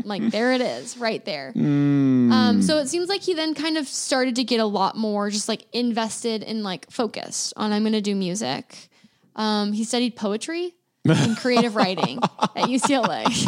like 0.04 0.30
there 0.32 0.52
it 0.54 0.62
is, 0.62 0.98
right 0.98 1.24
there. 1.24 1.54
Um, 1.56 2.62
so 2.64 2.80
it 2.80 2.88
seems 2.90 3.08
like 3.10 3.22
he 3.22 3.36
then 3.36 3.54
kind 3.54 3.78
of 3.78 3.88
started 3.88 4.36
to 4.38 4.44
get 4.44 4.60
a 4.60 4.66
lot 4.66 4.98
more 4.98 5.30
just 5.30 5.48
like 5.48 5.66
invested 5.72 6.42
and 6.42 6.64
like 6.64 6.90
focused 6.90 7.54
on 7.56 7.72
I'm 7.72 7.84
going 7.84 7.94
to 7.94 8.02
do 8.02 8.16
music. 8.16 8.90
Um, 9.36 9.72
he 9.72 9.84
studied 9.84 10.16
poetry 10.16 10.74
and 11.06 11.38
creative 11.38 11.76
writing 11.76 12.20
at 12.24 12.56
UCLA. 12.70 13.48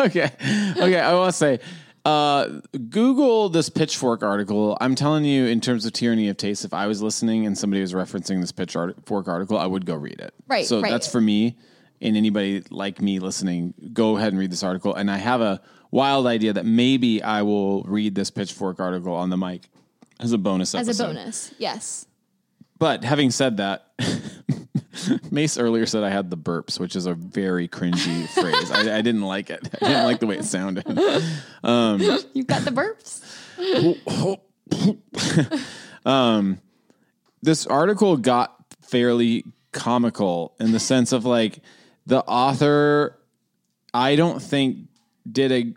okay. 0.00 0.30
Okay. 0.76 1.00
I 1.00 1.14
want 1.14 1.32
to 1.32 1.36
say, 1.36 1.60
uh, 2.08 2.60
Google 2.88 3.50
this 3.50 3.68
Pitchfork 3.68 4.22
article. 4.22 4.78
I'm 4.80 4.94
telling 4.94 5.26
you, 5.26 5.44
in 5.44 5.60
terms 5.60 5.84
of 5.84 5.92
tyranny 5.92 6.28
of 6.30 6.38
taste, 6.38 6.64
if 6.64 6.72
I 6.72 6.86
was 6.86 7.02
listening 7.02 7.44
and 7.44 7.56
somebody 7.56 7.82
was 7.82 7.92
referencing 7.92 8.40
this 8.40 8.50
Pitchfork 8.50 9.28
article, 9.28 9.58
I 9.58 9.66
would 9.66 9.84
go 9.84 9.94
read 9.94 10.18
it. 10.18 10.32
Right, 10.46 10.64
So 10.64 10.80
right. 10.80 10.90
that's 10.90 11.06
for 11.06 11.20
me 11.20 11.58
and 12.00 12.16
anybody 12.16 12.64
like 12.70 13.02
me 13.02 13.18
listening. 13.18 13.74
Go 13.92 14.16
ahead 14.16 14.32
and 14.32 14.38
read 14.38 14.50
this 14.50 14.62
article. 14.62 14.94
And 14.94 15.10
I 15.10 15.18
have 15.18 15.42
a 15.42 15.60
wild 15.90 16.26
idea 16.26 16.54
that 16.54 16.64
maybe 16.64 17.22
I 17.22 17.42
will 17.42 17.82
read 17.82 18.14
this 18.14 18.30
Pitchfork 18.30 18.80
article 18.80 19.12
on 19.12 19.28
the 19.28 19.36
mic 19.36 19.68
as 20.18 20.32
a 20.32 20.38
bonus 20.38 20.74
episode. 20.74 20.90
As 20.90 21.00
episode. 21.00 21.10
a 21.10 21.14
bonus, 21.14 21.54
yes. 21.58 22.06
But 22.78 23.04
having 23.04 23.30
said 23.30 23.58
that, 23.58 23.86
Mace 25.30 25.58
earlier 25.58 25.86
said 25.86 26.04
I 26.04 26.10
had 26.10 26.30
the 26.30 26.36
burps, 26.36 26.78
which 26.78 26.96
is 26.96 27.06
a 27.06 27.14
very 27.14 27.68
cringy 27.68 28.28
phrase. 28.40 28.70
I, 28.70 28.98
I 28.98 29.02
didn't 29.02 29.22
like 29.22 29.50
it. 29.50 29.68
I 29.80 29.86
didn't 29.86 30.04
like 30.04 30.20
the 30.20 30.26
way 30.26 30.38
it 30.38 30.44
sounded. 30.44 30.86
Um, 31.62 32.00
You've 32.32 32.46
got 32.46 32.62
the 32.62 32.70
burps. 32.70 33.24
Um, 36.06 36.60
this 37.42 37.66
article 37.66 38.16
got 38.16 38.54
fairly 38.80 39.44
comical 39.72 40.54
in 40.58 40.72
the 40.72 40.80
sense 40.80 41.12
of 41.12 41.26
like 41.26 41.58
the 42.06 42.20
author, 42.20 43.18
I 43.92 44.16
don't 44.16 44.40
think 44.40 44.88
did 45.30 45.52
a 45.52 45.74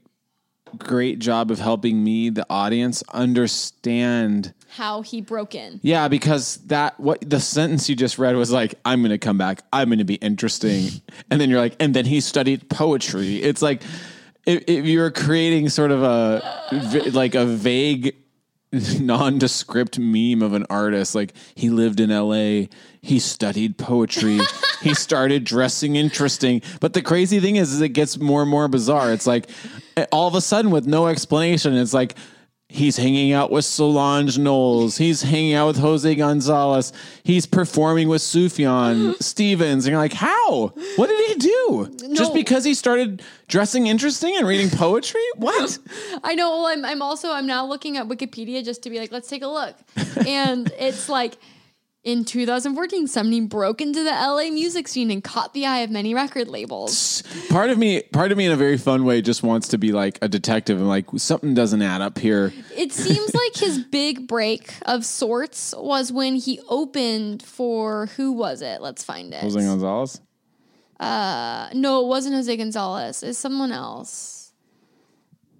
great 0.77 1.19
job 1.19 1.51
of 1.51 1.59
helping 1.59 2.03
me, 2.03 2.29
the 2.29 2.45
audience, 2.49 3.03
understand. 3.11 4.53
How 4.71 5.01
he 5.01 5.19
broke 5.19 5.53
in. 5.53 5.79
Yeah, 5.83 6.07
because 6.07 6.57
that 6.67 6.99
what 6.99 7.29
the 7.29 7.39
sentence 7.39 7.89
you 7.89 7.95
just 7.95 8.17
read 8.17 8.35
was 8.35 8.51
like, 8.51 8.75
I'm 8.85 9.01
gonna 9.01 9.17
come 9.17 9.37
back, 9.37 9.63
I'm 9.73 9.89
gonna 9.89 10.05
be 10.05 10.15
interesting. 10.15 10.89
and 11.29 11.41
then 11.41 11.49
you're 11.49 11.59
like, 11.59 11.75
and 11.79 11.93
then 11.93 12.05
he 12.05 12.21
studied 12.21 12.69
poetry. 12.69 13.41
It's 13.41 13.61
like 13.61 13.83
if, 14.45 14.63
if 14.67 14.85
you're 14.85 15.11
creating 15.11 15.69
sort 15.69 15.91
of 15.91 16.03
a 16.03 17.11
like 17.11 17.35
a 17.35 17.45
vague 17.45 18.15
nondescript 18.99 19.99
meme 19.99 20.41
of 20.41 20.53
an 20.53 20.65
artist 20.69 21.13
like 21.13 21.33
he 21.55 21.69
lived 21.69 21.99
in 21.99 22.09
LA 22.09 22.67
he 23.01 23.19
studied 23.19 23.77
poetry 23.77 24.39
he 24.81 24.93
started 24.93 25.43
dressing 25.43 25.97
interesting 25.97 26.61
but 26.79 26.93
the 26.93 27.01
crazy 27.01 27.41
thing 27.41 27.57
is, 27.57 27.73
is 27.73 27.81
it 27.81 27.89
gets 27.89 28.17
more 28.17 28.41
and 28.41 28.49
more 28.49 28.69
bizarre 28.69 29.11
it's 29.11 29.27
like 29.27 29.49
eh, 29.97 30.05
all 30.13 30.25
of 30.25 30.35
a 30.35 30.41
sudden 30.41 30.71
with 30.71 30.87
no 30.87 31.07
explanation 31.07 31.73
it's 31.73 31.93
like 31.93 32.15
He's 32.73 32.95
hanging 32.95 33.33
out 33.33 33.51
with 33.51 33.65
Solange 33.65 34.39
Knowles. 34.39 34.95
He's 34.95 35.23
hanging 35.23 35.53
out 35.53 35.67
with 35.67 35.77
Jose 35.79 36.15
Gonzalez. 36.15 36.93
He's 37.21 37.45
performing 37.45 38.07
with 38.07 38.21
Sufjan 38.21 39.15
Stevens. 39.21 39.85
And 39.85 39.91
you're 39.91 39.99
like, 39.99 40.13
how? 40.13 40.73
What 40.95 41.07
did 41.07 41.27
he 41.27 41.35
do? 41.35 41.93
Just 42.13 42.33
because 42.33 42.63
he 42.63 42.73
started 42.73 43.21
dressing 43.49 43.87
interesting 43.87 44.37
and 44.37 44.47
reading 44.47 44.69
poetry? 44.69 45.21
What? 45.35 45.79
I 46.23 46.33
know. 46.35 46.49
Well, 46.51 46.67
I'm, 46.67 46.85
I'm 46.85 47.01
also 47.01 47.31
I'm 47.31 47.47
now 47.47 47.65
looking 47.65 47.97
at 47.97 48.07
Wikipedia 48.07 48.63
just 48.63 48.83
to 48.83 48.89
be 48.89 48.99
like, 48.99 49.11
let's 49.11 49.27
take 49.27 49.41
a 49.41 49.47
look, 49.47 49.75
and 50.27 50.71
it's 50.79 51.09
like. 51.09 51.37
In 52.03 52.25
2014, 52.25 53.05
Sumney 53.07 53.47
broke 53.47 53.79
into 53.79 54.03
the 54.03 54.09
LA 54.09 54.49
music 54.49 54.87
scene 54.87 55.11
and 55.11 55.23
caught 55.23 55.53
the 55.53 55.67
eye 55.67 55.79
of 55.79 55.91
many 55.91 56.15
record 56.15 56.47
labels. 56.47 57.21
part 57.49 57.69
of 57.69 57.77
me, 57.77 58.01
part 58.11 58.31
of 58.31 58.39
me 58.39 58.47
in 58.47 58.51
a 58.51 58.55
very 58.55 58.77
fun 58.79 59.05
way 59.05 59.21
just 59.21 59.43
wants 59.43 59.67
to 59.67 59.77
be 59.77 59.91
like 59.91 60.17
a 60.19 60.27
detective 60.27 60.79
and 60.79 60.87
like 60.87 61.05
something 61.17 61.53
doesn't 61.53 61.83
add 61.83 62.01
up 62.01 62.17
here. 62.17 62.51
It 62.75 62.91
seems 62.91 63.35
like 63.35 63.55
his 63.55 63.77
big 63.91 64.27
break 64.27 64.73
of 64.87 65.05
sorts 65.05 65.75
was 65.77 66.11
when 66.11 66.35
he 66.37 66.59
opened 66.67 67.43
for 67.43 68.07
who 68.17 68.31
was 68.31 68.63
it? 68.63 68.81
Let's 68.81 69.03
find 69.03 69.31
it. 69.31 69.41
Jose 69.41 69.59
Gonzalez? 69.59 70.21
Uh 70.99 71.69
No, 71.73 72.01
it 72.03 72.07
wasn't 72.07 72.33
Jose 72.33 72.57
Gonzalez. 72.57 73.21
It's 73.21 73.37
someone 73.37 73.71
else. 73.71 74.53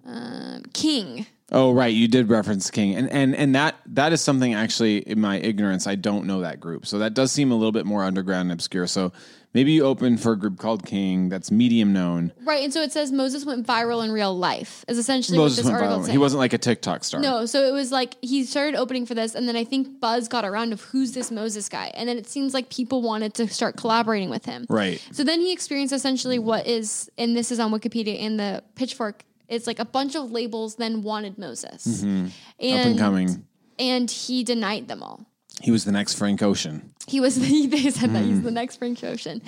um, 0.04 0.64
King. 0.72 1.24
Oh, 1.50 1.72
right. 1.72 1.92
You 1.92 2.08
did 2.08 2.30
reference 2.30 2.70
King, 2.70 2.94
and 2.94 3.10
and 3.10 3.34
and 3.34 3.54
that 3.54 3.76
that 3.86 4.12
is 4.12 4.20
something 4.20 4.54
actually 4.54 4.98
in 4.98 5.20
my 5.20 5.38
ignorance 5.38 5.86
I 5.86 5.96
don't 5.96 6.26
know 6.26 6.40
that 6.40 6.60
group. 6.60 6.86
So 6.86 6.98
that 6.98 7.14
does 7.14 7.32
seem 7.32 7.50
a 7.50 7.54
little 7.54 7.72
bit 7.72 7.84
more 7.84 8.04
underground 8.04 8.50
and 8.50 8.52
obscure. 8.52 8.86
So 8.86 9.12
maybe 9.52 9.72
you 9.72 9.84
open 9.84 10.16
for 10.16 10.32
a 10.32 10.36
group 10.38 10.58
called 10.58 10.86
King 10.86 11.28
that's 11.28 11.50
medium 11.50 11.92
known. 11.92 12.32
Right, 12.42 12.64
and 12.64 12.72
so 12.72 12.80
it 12.80 12.90
says 12.90 13.12
Moses 13.12 13.44
went 13.44 13.66
viral 13.66 14.02
in 14.02 14.12
real 14.12 14.36
life. 14.36 14.84
Is 14.88 14.96
essentially 14.96 15.36
Moses 15.36 15.58
what 15.58 15.62
this 15.64 15.72
went 15.72 15.84
article 15.84 16.04
viral. 16.04 16.10
He 16.10 16.18
wasn't 16.18 16.38
like 16.38 16.54
a 16.54 16.58
TikTok 16.58 17.04
star. 17.04 17.20
No, 17.20 17.44
so 17.44 17.64
it 17.64 17.72
was 17.72 17.92
like 17.92 18.16
he 18.22 18.44
started 18.44 18.74
opening 18.74 19.04
for 19.04 19.14
this, 19.14 19.34
and 19.34 19.46
then 19.46 19.56
I 19.56 19.64
think 19.64 20.00
Buzz 20.00 20.28
got 20.28 20.46
around 20.46 20.72
of 20.72 20.80
who's 20.80 21.12
this 21.12 21.30
Moses 21.30 21.68
guy, 21.68 21.90
and 21.94 22.08
then 22.08 22.16
it 22.16 22.26
seems 22.26 22.54
like 22.54 22.70
people 22.70 23.02
wanted 23.02 23.34
to 23.34 23.48
start 23.48 23.76
collaborating 23.76 24.30
with 24.30 24.46
him. 24.46 24.64
Right. 24.70 25.06
So 25.12 25.22
then 25.22 25.40
he 25.40 25.52
experienced 25.52 25.92
essentially 25.92 26.38
what 26.38 26.66
is, 26.66 27.10
and 27.18 27.36
this 27.36 27.52
is 27.52 27.60
on 27.60 27.72
Wikipedia 27.72 28.20
and 28.22 28.40
the 28.40 28.64
Pitchfork. 28.74 29.24
It's 29.48 29.66
like 29.66 29.78
a 29.78 29.84
bunch 29.84 30.14
of 30.16 30.30
labels 30.30 30.76
then 30.76 31.02
wanted 31.02 31.38
Moses, 31.38 32.02
and 32.02 32.26
Up 32.28 32.32
and 32.58 32.98
coming. 32.98 33.44
and 33.78 34.10
he 34.10 34.44
denied 34.44 34.88
them 34.88 35.02
all. 35.02 35.26
He 35.60 35.70
was 35.70 35.84
the 35.84 35.92
next 35.92 36.14
Frank 36.14 36.42
Ocean. 36.42 36.94
He 37.06 37.20
was 37.20 37.38
the, 37.38 37.66
they 37.70 37.90
said 37.90 38.10
that 38.14 38.22
Hmm. 38.22 38.28
he's 38.30 38.42
the 38.42 38.50
next 38.50 38.76
Frank 38.76 39.02
Ocean, 39.04 39.42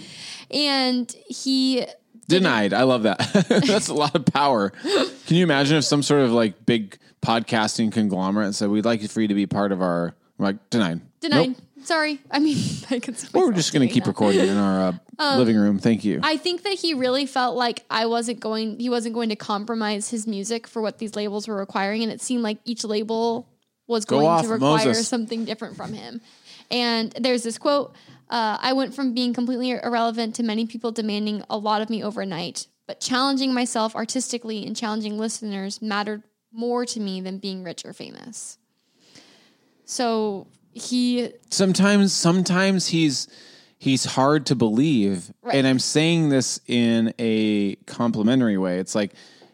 and 0.51 1.11
he 1.29 1.85
Denied. 2.27 2.73
I 2.73 2.85
love 2.85 3.03
that. 3.03 3.19
That's 3.67 3.89
a 3.89 3.95
lot 3.95 4.15
of 4.15 4.25
power. 4.25 4.71
Can 5.27 5.37
you 5.37 5.43
imagine 5.43 5.77
if 5.77 5.85
some 5.85 6.03
sort 6.03 6.23
of 6.23 6.33
like 6.33 6.65
big 6.65 6.97
podcasting 7.21 7.93
conglomerate 7.93 8.55
said, 8.55 8.71
"We'd 8.71 8.87
like 8.87 9.03
for 9.11 9.21
you 9.21 9.29
to 9.29 9.35
be 9.35 9.47
part 9.47 9.73
of 9.73 9.83
our," 9.83 10.15
I'm 10.39 10.45
like 10.47 10.71
denied. 10.71 11.03
denied. 11.21 11.49
Nope. 11.49 11.57
Sorry, 11.85 12.21
I 12.31 12.39
mean 12.39 12.57
I 12.91 12.99
could. 12.99 13.19
see 13.19 13.29
Or 13.35 13.43
we're 13.43 13.47
myself 13.51 13.55
just 13.57 13.73
going 13.73 13.81
to 13.83 13.87
doing 13.87 13.95
keep 13.95 14.05
that. 14.05 14.11
recording 14.11 14.41
in 14.49 14.57
our 14.57 14.99
uh, 15.19 15.37
living 15.39 15.57
room. 15.57 15.79
Thank 15.79 16.05
you. 16.05 16.21
I 16.23 16.37
think 16.37 16.63
that 16.65 16.73
he 16.75 16.95
really 16.95 17.27
felt 17.27 17.57
like 17.57 17.85
I 17.91 18.07
wasn't 18.07 18.41
going 18.41 18.79
he 18.81 18.89
wasn't 18.91 19.15
going 19.15 19.29
to 19.29 19.37
compromise 19.37 20.09
his 20.11 20.27
music 20.27 20.67
for 20.67 20.81
what 20.83 20.99
these 20.99 21.15
labels 21.15 21.47
were 21.47 21.57
requiring 21.57 22.03
and 22.03 22.11
it 22.11 22.21
seemed 22.21 22.43
like 22.43 22.59
each 22.65 22.85
label 22.85 23.49
was 23.87 24.05
Go 24.07 24.17
going 24.17 24.29
off, 24.29 24.43
to 24.45 24.49
require 24.49 24.87
Moses. 24.87 25.07
something 25.09 25.45
different 25.45 25.77
from 25.77 25.93
him. 25.93 26.21
And 26.71 27.13
there's 27.21 27.43
this 27.43 27.59
quote 27.59 27.95
uh, 28.31 28.57
I 28.61 28.73
went 28.73 28.95
from 28.95 29.13
being 29.13 29.35
completely 29.35 29.73
irrelevant 29.73 30.35
to 30.37 30.43
many 30.43 30.67
people 30.67 30.91
demanding 30.91 31.45
a 31.51 31.59
lot 31.59 31.83
of 31.83 31.91
me 31.91 32.03
overnight, 32.03 32.67
but 32.87 32.99
challenging 32.99 33.53
myself 33.53 33.95
artistically 33.95 34.65
and 34.67 34.75
challenging 34.75 35.19
listeners 35.19 35.83
mattered 35.83 36.23
more 36.51 36.87
to 36.87 36.99
me 37.01 37.21
than 37.21 37.37
being 37.39 37.63
rich 37.63 37.85
or 37.85 37.93
famous. 37.93 38.57
So 39.85 40.47
he 40.75 41.31
sometimes 41.51 42.13
sometimes 42.13 42.89
he's 42.89 43.29
he's 43.79 44.05
hard 44.05 44.47
to 44.47 44.55
believe 44.55 45.33
Right. 45.43 45.55
and 45.57 45.67
i'm 45.67 45.79
saying 45.79 46.29
this 46.31 46.59
in 46.67 47.15
a 47.19 47.77
complimentary 47.87 48.59
way 48.59 48.79
it's 48.79 48.95
like 48.95 49.13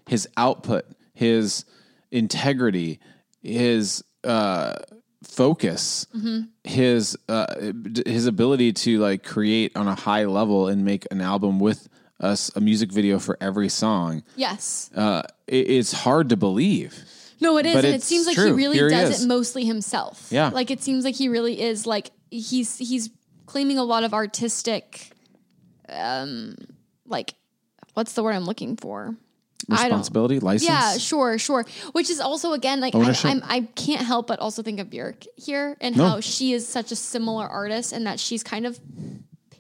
his 0.09 0.29
output 0.37 0.85
his 1.15 1.65
integrity 2.11 3.01
his 3.43 4.03
uh 4.25 4.75
focus 5.23 6.07
Mm-hmm. 6.17 6.41
his 6.65 7.17
uh 7.29 7.73
his 8.07 8.27
ability 8.27 8.73
to 8.73 8.99
like 8.99 9.23
create 9.23 9.77
on 9.77 9.87
a 9.89 9.95
high 9.95 10.25
level 10.25 10.69
and 10.69 10.85
make 10.85 11.07
an 11.11 11.21
album 11.21 11.61
with 11.61 11.89
us 12.21 12.51
a 12.57 12.61
music 12.61 12.91
video 12.93 13.19
for 13.19 13.37
every 13.41 13.69
song 13.69 14.23
yes. 14.37 14.91
uh 14.95 15.23
it, 15.47 15.69
it's 15.71 15.93
hard 15.93 16.29
to 16.31 16.37
believe 16.37 17.05
No, 17.41 17.57
it 17.59 17.67
is, 17.67 17.75
But 17.75 17.85
and 17.87 17.95
it 17.95 18.03
seems 18.03 18.27
like 18.27 18.37
he 18.37 18.51
really 18.51 18.77
Here 18.77 18.89
does 18.91 19.11
is. 19.19 19.25
it 19.25 19.27
mostly 19.29 19.65
himself. 19.65 20.29
Yeah. 20.31 20.51
like 20.51 20.71
it 20.71 20.83
seems 20.83 21.05
like 21.05 21.15
he 21.15 21.29
really 21.29 21.61
is 21.61 21.87
like 21.87 22.11
he's 22.31 22.77
he's 22.79 23.11
claiming 23.47 23.79
a 23.79 23.85
lot 23.85 24.05
of 24.05 24.13
artistic, 24.15 25.11
um, 25.89 26.55
like 27.07 27.35
what's 27.95 28.13
the 28.13 28.23
word 28.23 28.35
I'm 28.35 28.45
looking 28.45 28.77
for? 28.77 29.17
Responsibility 29.69 30.41
license 30.41 30.69
Yeah, 30.69 30.97
sure, 30.99 31.39
sure. 31.39 31.65
Which 31.93 32.11
is 32.11 32.19
also 32.21 32.53
again 32.53 32.81
like 32.81 32.95
I, 32.95 33.15
I'm 33.25 33.43
I 33.45 33.61
can't 33.77 34.01
help 34.03 34.27
but 34.27 34.39
also 34.41 34.63
think 34.63 34.81
of 34.81 34.89
Björk 34.89 35.27
here 35.37 35.77
and 35.81 35.97
No. 35.97 36.09
how 36.09 36.21
she 36.21 36.53
is 36.53 36.67
such 36.67 36.91
a 36.93 36.97
similar 36.97 37.47
artist 37.47 37.93
and 37.93 38.07
that 38.07 38.19
she's 38.19 38.43
kind 38.43 38.67
of 38.67 38.81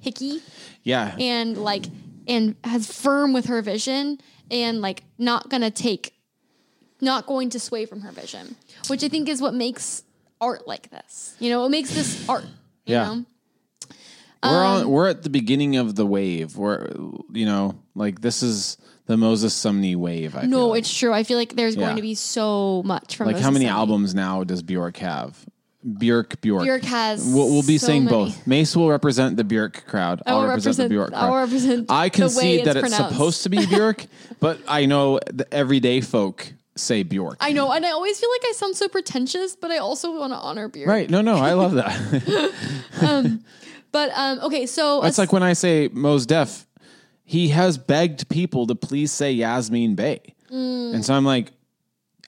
picky 0.02 0.40
yeah 0.82 1.14
and 1.20 1.58
like 1.58 1.84
and 2.26 2.56
has 2.64 2.90
firm 2.90 3.32
with 3.34 3.46
her 3.46 3.60
vision 3.60 4.18
and 4.50 4.80
like 4.80 5.04
not 5.18 5.50
gonna 5.50 5.70
take 5.70 6.14
not 7.02 7.26
going 7.26 7.50
to 7.50 7.58
sway 7.60 7.86
from 7.86 8.00
her 8.00 8.12
vision 8.12 8.56
which 8.88 9.02
i 9.04 9.08
think 9.08 9.28
is 9.28 9.40
what 9.42 9.54
makes 9.54 10.02
art 10.40 10.66
like 10.66 10.90
this 10.90 11.34
you 11.38 11.50
know 11.50 11.64
it 11.64 11.68
makes 11.70 11.94
this 11.94 12.28
art 12.28 12.44
you 12.86 12.94
Yeah. 12.94 13.04
know 13.14 13.24
We're 14.42 14.48
Um, 14.64 14.80
on. 14.82 14.88
We're 14.88 15.08
at 15.08 15.22
the 15.22 15.28
beginning 15.28 15.76
of 15.76 15.96
the 15.96 16.06
wave. 16.06 16.56
We're, 16.56 16.88
you 17.30 17.44
know, 17.44 17.74
like 17.94 18.22
this 18.22 18.42
is 18.42 18.78
the 19.04 19.18
Moses 19.18 19.54
Sumney 19.54 19.94
wave. 19.96 20.34
I 20.34 20.40
feel 20.42 20.48
no 20.48 20.68
like. 20.68 20.78
it's 20.80 20.94
true 20.98 21.12
i 21.12 21.24
feel 21.24 21.36
like 21.36 21.54
there's 21.56 21.76
Yeah. 21.76 21.82
going 21.84 21.96
to 21.96 22.02
be 22.02 22.14
so 22.14 22.82
much 22.86 23.16
from 23.16 23.26
like 23.26 23.36
how 23.36 23.50
many 23.50 23.66
Sumney. 23.66 23.70
albums 23.70 24.14
now 24.14 24.42
does 24.44 24.62
Bjork 24.62 24.96
have? 24.96 25.44
Bjork, 25.98 26.40
Bjork. 26.40 26.62
Björk 26.64 26.84
has 26.84 27.22
We'll, 27.26 27.48
we'll 27.50 27.62
be 27.66 27.76
so 27.76 27.86
saying 27.88 28.04
many. 28.06 28.16
both. 28.16 28.46
Mace 28.46 28.74
will 28.76 28.88
represent 28.88 29.36
the 29.36 29.44
Bjork 29.44 29.84
crowd. 29.86 30.22
I 30.24 30.30
I'll 30.30 30.40
will 30.40 30.48
represent, 30.48 30.76
the 30.76 30.82
represent- 30.84 30.90
Bjork 30.90 31.10
crowd. 31.12 31.34
represent 31.36 31.90
I 31.90 32.08
concede 32.08 32.64
that 32.64 32.76
it's 32.76 32.88
pronounced. 32.88 33.12
supposed 33.14 33.42
to 33.42 33.48
be 33.50 33.66
Bjork, 33.66 34.06
but 34.40 34.58
I 34.68 34.86
know 34.86 35.20
the 35.30 35.52
everyday 35.52 36.00
folk 36.00 36.52
say 36.80 37.02
Bjork. 37.02 37.36
i 37.40 37.52
know 37.52 37.70
and 37.72 37.84
i 37.86 37.90
always 37.90 38.18
feel 38.18 38.30
like 38.30 38.42
i 38.48 38.52
sound 38.52 38.76
so 38.76 38.88
pretentious 38.88 39.56
but 39.56 39.70
i 39.70 39.78
also 39.78 40.18
want 40.18 40.32
to 40.32 40.38
honor 40.38 40.68
Björk. 40.68 40.86
right? 40.86 41.10
No, 41.10 41.20
no, 41.20 41.36
I 41.36 41.52
love 41.52 41.72
that. 41.74 42.52
um, 43.02 43.44
but 43.92 44.10
um 44.16 44.40
okay 44.40 44.66
so 44.66 45.02
It's 45.04 45.18
like 45.18 45.32
when 45.32 45.42
I 45.42 45.52
say 45.54 45.88
Mos 45.92 46.26
Def, 46.26 46.66
he 47.24 47.48
has 47.48 47.78
begged 47.78 48.28
people 48.28 48.66
to 48.66 48.74
please 48.74 49.12
say 49.12 49.32
Yasmin 49.32 49.94
Bey. 49.94 50.34
Mm. 50.50 50.94
And 50.94 51.04
so 51.04 51.14
I'm 51.14 51.24
like, 51.24 51.52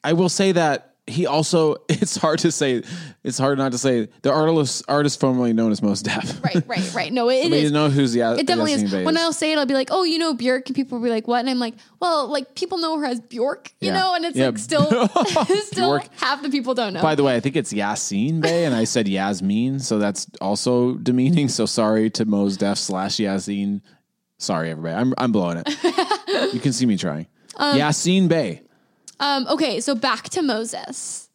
I 0.04 0.12
will 0.12 0.28
say 0.28 0.52
that 0.52 0.91
he 1.08 1.26
also, 1.26 1.76
it's 1.88 2.16
hard 2.16 2.38
to 2.40 2.52
say, 2.52 2.82
it's 3.24 3.36
hard 3.38 3.58
not 3.58 3.72
to 3.72 3.78
say 3.78 4.08
the 4.22 4.30
artist, 4.32 4.84
artist 4.88 5.18
formerly 5.18 5.52
known 5.52 5.72
as 5.72 5.82
Mos 5.82 6.00
Def. 6.00 6.42
right 6.44 6.62
right 6.68 6.94
right 6.94 7.12
no 7.18 7.28
it, 7.28 7.46
you 7.48 7.70
know 7.70 7.90
who's 7.90 8.14
ya- 8.14 8.32
It 8.34 8.46
definitely 8.46 8.74
is. 8.74 8.92
When 8.92 9.16
I'll 9.16 9.32
say 9.32 9.52
it, 9.52 9.58
I'll 9.58 9.66
be 9.66 9.74
like, 9.74 9.88
"Oh, 9.90 10.04
you 10.04 10.18
know 10.18 10.32
Bjork," 10.34 10.68
and 10.68 10.76
people 10.76 10.98
will 10.98 11.04
be 11.04 11.10
like, 11.10 11.26
"What?" 11.26 11.40
And 11.40 11.50
I'm 11.50 11.58
like, 11.58 11.74
"Well, 12.00 12.28
like 12.28 12.54
people 12.54 12.78
know 12.78 12.98
her 12.98 13.06
as 13.06 13.20
Bjork, 13.20 13.72
you 13.80 13.88
Yeah. 13.88 13.98
know." 13.98 14.14
And 14.14 14.24
it's 14.24 14.36
Yeah. 14.36 14.46
like 14.46 14.58
still, 14.58 14.86
still 15.66 15.98
Bjork. 15.98 16.08
half 16.20 16.40
the 16.42 16.50
people 16.50 16.74
don't 16.74 16.92
know. 16.94 17.02
By 17.02 17.14
the 17.16 17.24
way, 17.24 17.34
I 17.34 17.40
think 17.40 17.56
it's 17.56 17.72
Yasiin 17.72 18.40
Bey, 18.40 18.64
and 18.64 18.74
I 18.74 18.84
said 18.84 19.08
Yasmin, 19.08 19.80
so 19.80 19.98
that's 19.98 20.26
also 20.40 20.94
demeaning. 20.94 21.48
So 21.48 21.66
sorry 21.66 22.10
to 22.10 22.24
Mos 22.24 22.56
Def 22.56 22.78
slash 22.78 23.16
Yasiin. 23.16 23.80
Sorry, 24.38 24.70
everybody. 24.70 24.94
I'm 24.94 25.14
I'm 25.18 25.32
blowing 25.32 25.62
it. 25.64 26.52
you 26.54 26.60
can 26.60 26.72
see 26.72 26.86
me 26.86 26.96
trying. 26.96 27.26
Um, 27.56 27.76
Yasiin 27.76 28.28
Bey. 28.28 28.62
Um, 29.22 29.46
okay, 29.48 29.80
so 29.80 29.94
back 29.94 30.24
to 30.30 30.42
Moses. 30.42 31.30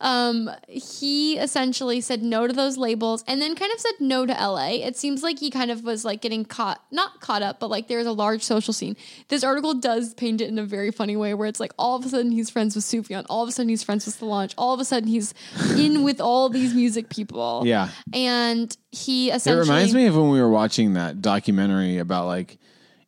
Um, 0.00 0.50
he 0.68 1.38
essentially 1.38 2.00
said 2.00 2.22
no 2.22 2.46
to 2.46 2.52
those 2.52 2.76
labels 2.76 3.24
and 3.26 3.40
then 3.40 3.54
kind 3.54 3.72
of 3.72 3.80
said 3.80 3.92
no 4.00 4.26
to 4.26 4.32
LA. 4.32 4.68
It 4.68 4.96
seems 4.96 5.22
like 5.22 5.38
he 5.38 5.50
kind 5.50 5.70
of 5.70 5.82
was 5.82 6.04
like 6.04 6.20
getting 6.20 6.44
caught, 6.44 6.84
not 6.90 7.20
caught 7.20 7.42
up, 7.42 7.58
but 7.58 7.70
like 7.70 7.88
there's 7.88 8.06
a 8.06 8.12
large 8.12 8.42
social 8.42 8.72
scene. 8.72 8.96
This 9.28 9.42
article 9.42 9.74
does 9.74 10.14
paint 10.14 10.40
it 10.40 10.48
in 10.48 10.58
a 10.58 10.64
very 10.64 10.90
funny 10.90 11.16
way 11.16 11.34
where 11.34 11.48
it's 11.48 11.58
like 11.58 11.72
all 11.78 11.96
of 11.96 12.04
a 12.04 12.08
sudden 12.08 12.30
he's 12.32 12.50
friends 12.50 12.76
with 12.76 12.84
Sufjan, 12.84 13.24
all 13.28 13.42
of 13.42 13.48
a 13.48 13.52
sudden 13.52 13.68
he's 13.68 13.82
friends 13.82 14.06
with 14.06 14.16
Solange, 14.16 14.54
all 14.56 14.74
of 14.74 14.80
a 14.80 14.84
sudden 14.84 15.08
he's 15.08 15.34
in 15.76 16.04
with 16.04 16.20
all 16.20 16.48
these 16.48 16.74
music 16.74 17.08
people. 17.08 17.62
Yeah. 17.64 17.88
And 18.12 18.76
he 18.92 19.30
essentially. 19.30 19.66
It 19.66 19.70
reminds 19.70 19.94
me 19.94 20.06
of 20.06 20.16
when 20.16 20.30
we 20.30 20.40
were 20.40 20.50
watching 20.50 20.94
that 20.94 21.20
documentary 21.20 21.98
about 21.98 22.26
like 22.26 22.58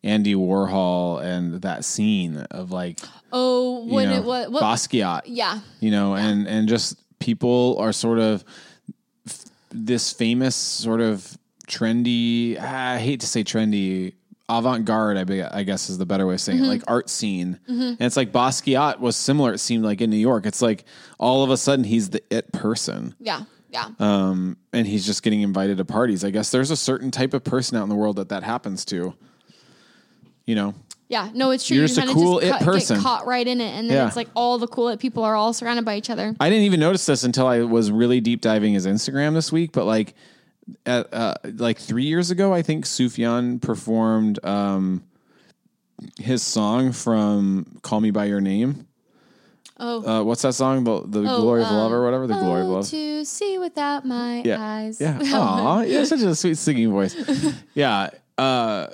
Andy 0.04 0.34
Warhol 0.34 1.22
and 1.22 1.62
that 1.62 1.84
scene 1.84 2.36
of 2.50 2.70
like 2.70 3.00
Oh, 3.32 3.84
you 3.86 3.92
when 3.94 4.08
know, 4.10 4.16
it 4.16 4.24
was 4.24 4.48
what 4.50 4.62
Basquiat. 4.62 5.22
yeah. 5.26 5.60
you 5.80 5.90
know, 5.90 6.14
and 6.14 6.46
and 6.46 6.68
just 6.68 6.96
people 7.18 7.76
are 7.78 7.92
sort 7.92 8.18
of 8.18 8.44
f- 9.26 9.44
this 9.70 10.12
famous 10.12 10.54
sort 10.54 11.00
of 11.00 11.36
trendy. 11.66 12.56
ah, 12.60 12.92
I 12.92 12.98
hate 12.98 13.20
to 13.20 13.26
say 13.26 13.42
trendy. 13.44 14.14
Avant-garde, 14.48 15.16
I, 15.16 15.24
be, 15.24 15.42
I 15.42 15.64
guess, 15.64 15.90
is 15.90 15.98
the 15.98 16.06
better 16.06 16.24
way 16.24 16.34
of 16.34 16.40
saying 16.40 16.58
Mm-hmm. 16.58 16.66
it. 16.66 16.68
Like 16.68 16.82
art 16.86 17.10
scene, 17.10 17.58
and 17.66 18.00
it's 18.00 18.16
like 18.16 18.30
Basquiat 18.30 19.00
was 19.00 19.16
similar. 19.16 19.52
It 19.52 19.58
seemed 19.58 19.82
like 19.84 20.00
in 20.00 20.08
New 20.08 20.16
York, 20.16 20.46
it's 20.46 20.62
like 20.62 20.84
all 21.18 21.42
of 21.42 21.50
a 21.50 21.56
sudden 21.56 21.84
he's 21.84 22.10
the 22.10 22.22
it 22.30 22.52
person, 22.52 23.16
Yeah. 23.18 23.40
Yeah. 23.70 23.88
um, 23.98 24.56
and 24.72 24.86
he's 24.86 25.04
just 25.04 25.24
getting 25.24 25.40
invited 25.42 25.78
to 25.78 25.84
parties. 25.84 26.22
I 26.24 26.30
guess 26.30 26.52
there's 26.52 26.70
a 26.70 26.76
certain 26.76 27.10
type 27.10 27.34
of 27.34 27.42
person 27.42 27.76
out 27.76 27.82
in 27.82 27.88
the 27.88 27.96
world 27.96 28.16
that 28.16 28.28
that 28.28 28.44
happens 28.44 28.84
to. 28.84 29.14
You 30.46 30.54
know, 30.54 30.74
yeah. 31.08 31.28
No, 31.34 31.50
it's 31.50 31.66
true. 31.66 31.74
You're 31.76 31.84
You 31.84 31.94
just 31.94 32.08
a 32.08 32.12
cool 32.12 32.38
it 32.38 32.50
cut- 32.50 32.62
person. 32.62 32.96
Get 32.96 33.02
caught 33.02 33.26
right 33.26 33.46
in 33.46 33.60
it, 33.60 33.70
and 33.74 33.88
then 33.90 33.96
Yeah. 33.96 34.06
it's 34.06 34.16
like 34.16 34.28
all 34.34 34.58
the 34.58 34.68
cool 34.68 34.88
it 34.88 34.98
people 35.00 35.24
are 35.24 35.34
all 35.36 35.52
surrounded 35.52 35.84
by 35.84 35.96
each 35.96 36.08
other. 36.10 36.34
I 36.40 36.48
didn't 36.48 36.64
even 36.64 36.80
notice 36.80 37.04
this 37.06 37.24
until 37.24 37.46
I 37.46 37.60
was 37.62 37.90
really 37.90 38.20
deep 38.20 38.40
diving 38.40 38.74
his 38.74 38.86
Instagram 38.86 39.34
this 39.34 39.50
week. 39.52 39.72
But 39.72 39.84
like, 39.86 40.14
at, 40.84 41.12
uh, 41.12 41.34
like 41.44 41.78
three 41.78 42.04
years 42.04 42.30
ago, 42.30 42.52
I 42.54 42.62
think 42.62 42.84
Sufjan 42.86 43.60
performed 43.60 44.44
um, 44.44 45.02
his 46.18 46.42
song 46.42 46.92
from 46.92 47.78
"Call 47.82 48.00
Me 48.00 48.10
by 48.10 48.26
Your 48.26 48.40
Name." 48.40 48.86
Oh. 49.78 50.06
Uh, 50.20 50.24
what's 50.24 50.42
that 50.42 50.54
song? 50.54 50.84
The, 50.84 51.02
the 51.06 51.28
Oh, 51.30 51.40
Glory 51.40 51.60
of 51.62 51.68
um, 51.68 51.74
Love 51.76 51.92
or 51.92 52.02
whatever. 52.04 52.26
The 52.26 52.34
Glory 52.38 52.62
of 52.62 52.68
Oh, 52.68 52.72
Love. 52.72 52.88
to 52.90 53.24
see 53.26 53.58
without 53.58 54.06
my 54.06 54.42
Yeah. 54.44 54.56
eyes. 54.58 55.00
Yeah. 55.00 55.18
Aw, 55.34 55.82
you 55.82 55.96
have 55.98 56.08
such 56.08 56.20
a 56.22 56.34
sweet 56.34 56.56
singing 56.56 56.90
voice. 56.90 57.14
yeah. 57.74 58.08
Uh, 58.38 58.86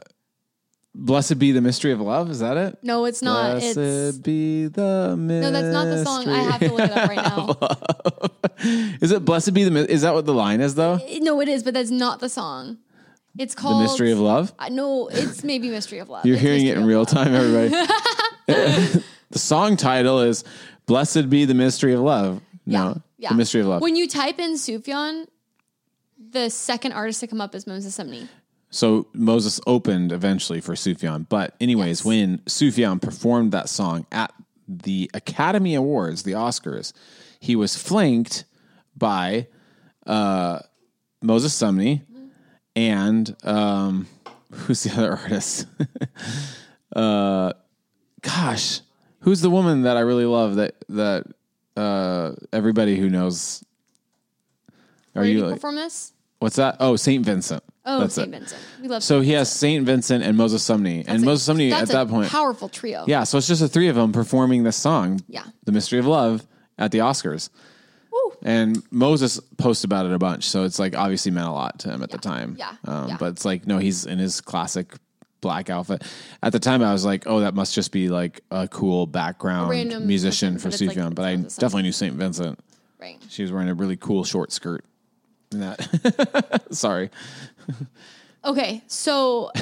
Blessed 0.94 1.38
be 1.38 1.52
the 1.52 1.62
mystery 1.62 1.92
of 1.92 2.00
love. 2.00 2.30
Is 2.30 2.40
that 2.40 2.56
it? 2.58 2.78
No, 2.82 3.06
it's 3.06 3.22
not. 3.22 3.52
Blessed 3.52 3.78
it's 3.78 4.18
be 4.18 4.66
the 4.66 5.16
mystery. 5.16 5.40
no, 5.40 5.50
that's 5.50 5.72
not 5.72 5.84
the 5.86 6.04
song. 6.04 6.28
I 6.28 6.42
have 6.42 6.60
to 6.60 6.70
look 6.70 6.80
it 6.80 6.90
up 6.90 7.08
right 7.08 7.16
now. 7.16 8.98
Is 9.00 9.10
it 9.10 9.24
blessed 9.24 9.54
be 9.54 9.64
the? 9.64 9.90
Is 9.90 10.02
that 10.02 10.14
what 10.14 10.26
the 10.26 10.34
line 10.34 10.60
is 10.60 10.74
though? 10.74 11.00
no, 11.20 11.40
it 11.40 11.48
is, 11.48 11.62
but 11.62 11.74
that's 11.74 11.90
not 11.90 12.20
the 12.20 12.28
song. 12.28 12.78
It's 13.38 13.54
called 13.54 13.80
The 13.80 13.84
mystery 13.84 14.12
of 14.12 14.18
love. 14.20 14.52
Uh, 14.58 14.68
no, 14.68 15.08
it's 15.08 15.42
maybe 15.42 15.70
Mystery 15.70 15.98
of 15.98 16.10
Love. 16.10 16.26
You're 16.26 16.34
It's 16.34 16.42
hearing 16.42 16.66
it 16.66 16.76
in 16.76 16.84
real 16.84 17.00
Love. 17.00 17.08
time, 17.08 17.34
everybody. 17.34 17.68
the 18.46 19.38
song 19.38 19.76
title 19.76 20.20
is 20.20 20.44
"Blessed 20.86 21.30
be 21.30 21.46
the 21.46 21.54
mystery 21.54 21.94
of 21.94 22.00
love." 22.00 22.42
No, 22.66 23.00
yeah. 23.18 23.30
the 23.30 23.34
mystery 23.34 23.62
of 23.62 23.68
love. 23.68 23.80
When 23.82 23.96
you 23.96 24.06
type 24.06 24.38
in 24.38 24.52
Sufjan, 24.54 25.26
the 26.30 26.50
second 26.50 26.92
artist 26.92 27.20
to 27.20 27.26
come 27.26 27.40
up 27.40 27.54
is 27.54 27.66
Moses 27.66 27.96
Sumney. 27.96 28.28
So 28.74 29.06
Moses 29.12 29.60
opened 29.66 30.10
eventually 30.12 30.60
for 30.62 30.72
Sufjan. 30.74 31.26
But 31.28 31.54
anyways, 31.60 32.00
Yes. 32.00 32.04
when 32.06 32.38
Sufjan 32.38 33.00
performed 33.00 33.52
that 33.52 33.68
song 33.68 34.06
at 34.10 34.32
the 34.66 35.10
Academy 35.14 35.74
Awards, 35.74 36.22
the 36.22 36.32
Oscars, 36.32 36.92
he 37.38 37.54
was 37.54 37.76
flanked 37.76 38.44
by 38.96 39.46
uh, 40.06 40.60
Moses 41.22 41.54
Sumney 41.54 42.02
and 42.74 43.36
um, 43.44 44.06
who's 44.50 44.82
the 44.84 44.92
other 44.92 45.12
artist? 45.22 45.66
uh, 46.96 47.52
gosh, 48.22 48.80
who's 49.20 49.42
the 49.42 49.50
woman 49.50 49.82
that 49.82 49.96
I 49.98 50.00
really 50.00 50.24
love 50.24 50.56
that 50.56 50.76
that 50.88 51.26
uh, 51.76 52.32
everybody 52.52 52.96
who 52.96 53.10
knows. 53.10 53.62
Are 55.14 55.24
did 55.24 55.32
you 55.32 55.44
like, 55.44 55.54
perform 55.56 55.74
this? 55.76 56.12
what's 56.38 56.56
that? 56.56 56.76
Oh, 56.80 56.96
Saint 56.96 57.24
Vincent. 57.26 57.62
Oh, 57.84 58.00
That's 58.00 58.14
St. 58.14 58.28
it. 58.28 58.38
Vincent. 58.38 58.60
We 58.80 58.88
love 58.88 59.02
So 59.02 59.16
Saint 59.18 59.26
he 59.26 59.32
has 59.32 59.50
Saint 59.52 59.86
Vincent 59.86 60.22
and 60.22 60.36
Moses 60.36 60.62
Sumney, 60.68 61.04
and. 61.06 61.22
Moses 61.24 61.48
Sumney 61.48 61.72
at 61.72 61.88
that 61.88 62.08
point, 62.08 62.30
powerful 62.30 62.68
trio. 62.68 63.04
yeah. 63.08 63.24
So 63.24 63.38
it's 63.38 63.48
just 63.48 63.60
the 63.60 63.68
three 63.68 63.88
of 63.88 63.96
them 63.96 64.12
performing 64.12 64.62
this 64.62 64.76
song, 64.76 65.20
Yeah. 65.28 65.42
"The 65.64 65.72
Mystery 65.72 65.98
of 65.98 66.06
Love," 66.06 66.46
at 66.78 66.92
the 66.92 66.98
Oscars. 66.98 67.48
Woo. 68.12 68.32
And 68.42 68.82
Moses 68.92 69.40
posted 69.56 69.88
about 69.88 70.06
it 70.06 70.12
a 70.12 70.18
bunch, 70.18 70.48
so 70.48 70.62
it's 70.64 70.78
like 70.78 70.96
obviously 70.96 71.32
meant 71.32 71.48
a 71.48 71.52
lot 71.52 71.78
to 71.80 71.90
him 71.90 72.02
at 72.04 72.10
the 72.10 72.18
time. 72.18 72.56
Yeah. 72.58 72.72
Um, 72.84 73.08
Yeah. 73.08 73.16
But 73.18 73.32
it's 73.32 73.44
like 73.44 73.66
no, 73.66 73.78
he's 73.78 74.04
in 74.06 74.18
his 74.20 74.40
classic 74.40 74.94
black 75.40 75.68
outfit. 75.70 76.04
At 76.40 76.52
the 76.52 76.60
time, 76.60 76.82
I 76.84 76.92
was 76.92 77.04
like, 77.04 77.24
oh, 77.26 77.40
that 77.40 77.54
must 77.54 77.74
just 77.74 77.90
be 77.90 78.08
like 78.08 78.42
a 78.52 78.68
cool 78.68 79.06
background 79.08 79.70
random 79.70 80.06
musician 80.06 80.56
for 80.58 80.68
it's 80.68 80.80
like- 80.80 80.96
Sufjan. 80.96 81.16
but 81.16 81.24
I 81.24 81.30
it's 81.32 81.42
Moses 81.42 81.56
Sumney. 81.56 81.60
definitely 81.60 81.82
knew 81.82 81.92
Saint 81.92 82.14
Vincent. 82.14 82.60
Right. 83.00 83.18
She 83.28 83.42
was 83.42 83.50
wearing 83.50 83.68
a 83.68 83.74
really 83.74 83.96
cool 83.96 84.22
short 84.22 84.52
skirt. 84.52 84.84
in 85.50 85.58
That 85.60 86.62
sorry, 86.70 87.10
Okay. 88.44 88.82
So, 88.88 89.52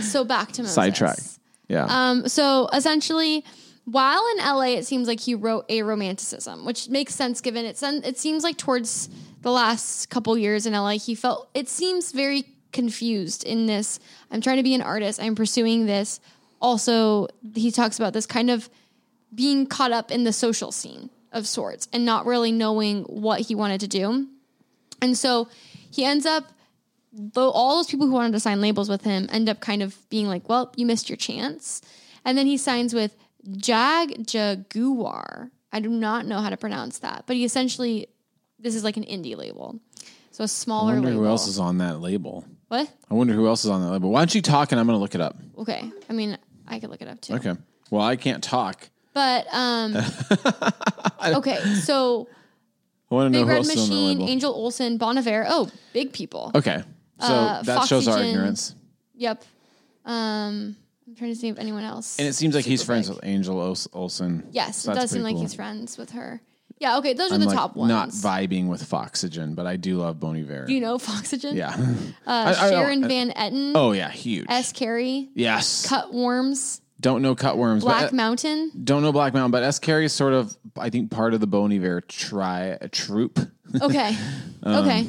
so 0.00 0.24
back 0.24 0.52
to 0.52 0.62
Moses. 0.62 0.74
sidetrack. 0.74 1.18
Yeah. 1.66 1.86
Um, 1.88 2.28
so 2.28 2.68
essentially, 2.72 3.44
while 3.84 4.24
in 4.32 4.44
LA, 4.44 4.76
it 4.78 4.86
seems 4.86 5.08
like 5.08 5.18
he 5.18 5.34
wrote 5.34 5.64
a 5.68 5.82
romanticism, 5.82 6.64
which 6.64 6.88
makes 6.88 7.14
sense 7.14 7.40
given 7.40 7.64
it. 7.64 7.82
It 7.82 8.18
seems 8.18 8.44
like 8.44 8.56
towards 8.56 9.08
the 9.42 9.50
last 9.50 10.08
couple 10.10 10.38
years 10.38 10.66
in 10.66 10.72
LA, 10.72 10.98
he 10.98 11.14
felt 11.14 11.50
it 11.54 11.68
seems 11.68 12.12
very 12.12 12.44
confused 12.72 13.42
in 13.42 13.66
this. 13.66 13.98
I'm 14.30 14.40
trying 14.40 14.58
to 14.58 14.62
be 14.62 14.74
an 14.74 14.82
artist. 14.82 15.20
I'm 15.20 15.34
pursuing 15.34 15.86
this. 15.86 16.20
Also, 16.60 17.26
he 17.54 17.70
talks 17.72 17.98
about 17.98 18.12
this 18.12 18.26
kind 18.26 18.50
of 18.50 18.68
being 19.34 19.66
caught 19.66 19.92
up 19.92 20.10
in 20.10 20.24
the 20.24 20.32
social 20.32 20.70
scene 20.70 21.10
of 21.32 21.46
sorts 21.48 21.88
and 21.92 22.04
not 22.04 22.26
really 22.26 22.52
knowing 22.52 23.02
what 23.04 23.40
he 23.40 23.54
wanted 23.54 23.80
to 23.80 23.88
do. 23.88 24.28
And 25.00 25.16
so 25.16 25.48
he 25.90 26.04
ends 26.04 26.26
up, 26.26 26.44
though 27.12 27.50
all 27.50 27.76
those 27.76 27.88
people 27.88 28.06
who 28.06 28.12
wanted 28.12 28.32
to 28.32 28.40
sign 28.40 28.60
labels 28.60 28.88
with 28.88 29.02
him 29.02 29.28
end 29.32 29.48
up 29.48 29.60
kind 29.60 29.82
of 29.82 30.08
being 30.10 30.28
like, 30.28 30.48
well, 30.48 30.72
you 30.76 30.86
missed 30.86 31.08
your 31.08 31.16
chance. 31.16 31.82
And 32.24 32.38
then 32.38 32.46
he 32.46 32.56
signs 32.56 32.94
with 32.94 33.16
Jagjaguwar. 33.46 35.50
I 35.72 35.80
do 35.80 35.88
not 35.88 36.26
know 36.26 36.40
how 36.40 36.50
to 36.50 36.56
pronounce 36.56 36.98
that, 37.00 37.24
but 37.26 37.36
he 37.36 37.44
essentially, 37.44 38.08
this 38.58 38.74
is 38.74 38.84
like 38.84 38.96
an 38.96 39.04
indie 39.04 39.36
label. 39.36 39.78
So 40.32 40.44
a 40.44 40.48
smaller 40.48 40.94
wonder 40.94 41.08
label. 41.10 41.22
who 41.22 41.28
else 41.28 41.46
is 41.46 41.58
on 41.58 41.78
that 41.78 42.00
label. 42.00 42.44
what? 42.68 42.90
I 43.10 43.14
wonder 43.14 43.34
who 43.34 43.46
else 43.46 43.64
is 43.64 43.70
on 43.70 43.82
that 43.82 43.90
label. 43.90 44.10
Why 44.10 44.20
don't 44.20 44.34
you 44.34 44.42
talk 44.42 44.72
and 44.72 44.80
I'm 44.80 44.86
going 44.86 44.96
to 44.96 45.00
look 45.00 45.14
it 45.14 45.20
up? 45.20 45.36
Okay. 45.58 45.90
I 46.08 46.12
mean, 46.12 46.38
I 46.66 46.78
could 46.78 46.90
look 46.90 47.02
it 47.02 47.08
up 47.08 47.20
too. 47.20 47.34
Okay. 47.34 47.54
Well, 47.90 48.02
I 48.02 48.16
can't 48.16 48.42
talk. 48.42 48.88
But, 49.12 49.46
um, 49.52 49.96
okay. 51.26 51.58
So 51.82 52.28
I 53.10 53.14
want 53.14 53.32
to 53.32 53.38
know 53.38 53.40
Big 53.40 53.46
who 53.46 53.48
Red 53.48 53.56
else 53.56 53.68
is 53.68 53.80
on 53.80 53.88
that 53.88 53.94
Machine. 53.94 54.22
Angel 54.28 54.52
Olsen, 54.52 54.98
Bon 54.98 55.18
Iver. 55.18 55.46
Oh, 55.48 55.68
big 55.92 56.12
people. 56.12 56.52
Okay. 56.54 56.82
So 57.20 57.26
Uh, 57.34 57.62
that 57.62 57.86
shows 57.86 58.08
our 58.08 58.22
ignorance. 58.22 58.74
Yep. 59.16 59.44
Um, 60.04 60.76
I'm 61.06 61.14
trying 61.16 61.32
to 61.32 61.36
see 61.38 61.48
if 61.48 61.58
anyone 61.58 61.84
else. 61.84 62.18
And 62.18 62.26
it 62.28 62.34
seems 62.34 62.54
like 62.54 62.64
he's 62.64 62.82
friends 62.82 63.08
big. 63.08 63.16
with 63.16 63.24
Angel 63.24 63.76
Olsen. 63.92 64.46
Yes, 64.52 64.78
So 64.78 64.92
it 64.92 64.94
does 64.94 65.10
seem 65.10 65.22
like 65.22 65.34
cool. 65.34 65.42
he's 65.42 65.54
friends 65.54 65.98
with 65.98 66.10
her. 66.10 66.40
Yeah. 66.78 66.96
Okay, 66.98 67.12
those 67.12 67.30
are 67.30 67.34
I'm 67.34 67.40
the 67.40 67.46
like 67.48 67.56
top 67.56 67.76
ones. 67.76 67.88
not 67.90 68.08
vibing 68.10 68.68
with 68.68 68.82
Foxygen, 68.82 69.54
but 69.54 69.66
I 69.66 69.76
do 69.76 69.96
love 69.98 70.18
Bon 70.18 70.34
Iver. 70.36 70.64
Do 70.66 70.72
you 70.72 70.80
know 70.80 70.98
Foxygen? 71.10 71.56
yeah. 71.56 71.74
Uh, 71.76 71.84
I- 72.26 72.48
I 72.66 72.70
Sharon 72.70 73.04
I- 73.04 73.08
Van 73.08 73.30
Etten. 73.32 73.72
oh 73.74 73.92
yeah, 73.92 74.08
huge. 74.10 74.46
S. 74.48 74.72
Carey. 74.72 75.28
yes. 75.34 75.86
Cut 75.86 76.14
Worms. 76.14 76.80
don't 76.98 77.20
know 77.22 77.34
Cutworms. 77.34 77.80
Black 77.80 78.04
but, 78.04 78.12
Mountain. 78.14 78.70
don't 78.82 79.02
know 79.02 79.12
Black 79.12 79.34
Mountain, 79.34 79.50
but 79.50 79.62
S. 79.62 79.78
Carey 79.78 80.06
is 80.06 80.12
sort 80.14 80.32
of, 80.32 80.56
I 80.78 80.88
think, 80.90 81.10
part 81.10 81.34
of 81.34 81.40
the 81.40 81.46
Bon 81.46 81.70
Iver 81.72 82.00
tri 82.02 82.78
troop. 82.92 83.38
Okay. 83.80 84.16
Um, 84.62 84.74
okay. 84.86 85.06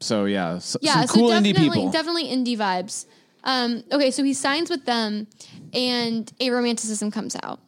So 0.00 0.24
yeah, 0.24 0.54
Yeah. 0.80 1.00
some 1.00 1.06
so 1.06 1.14
cool 1.14 1.28
indie 1.30 1.52
definitely, 1.52 1.68
people. 1.78 1.90
definitely 1.90 2.24
indie 2.24 2.56
vibes. 2.56 3.06
Um, 3.44 3.84
okay, 3.90 4.10
so 4.10 4.22
he 4.22 4.34
signs 4.34 4.68
with 4.68 4.84
them, 4.84 5.26
and 5.72 6.30
a 6.40 6.50
romanticism 6.50 7.10
comes 7.10 7.36
out, 7.42 7.60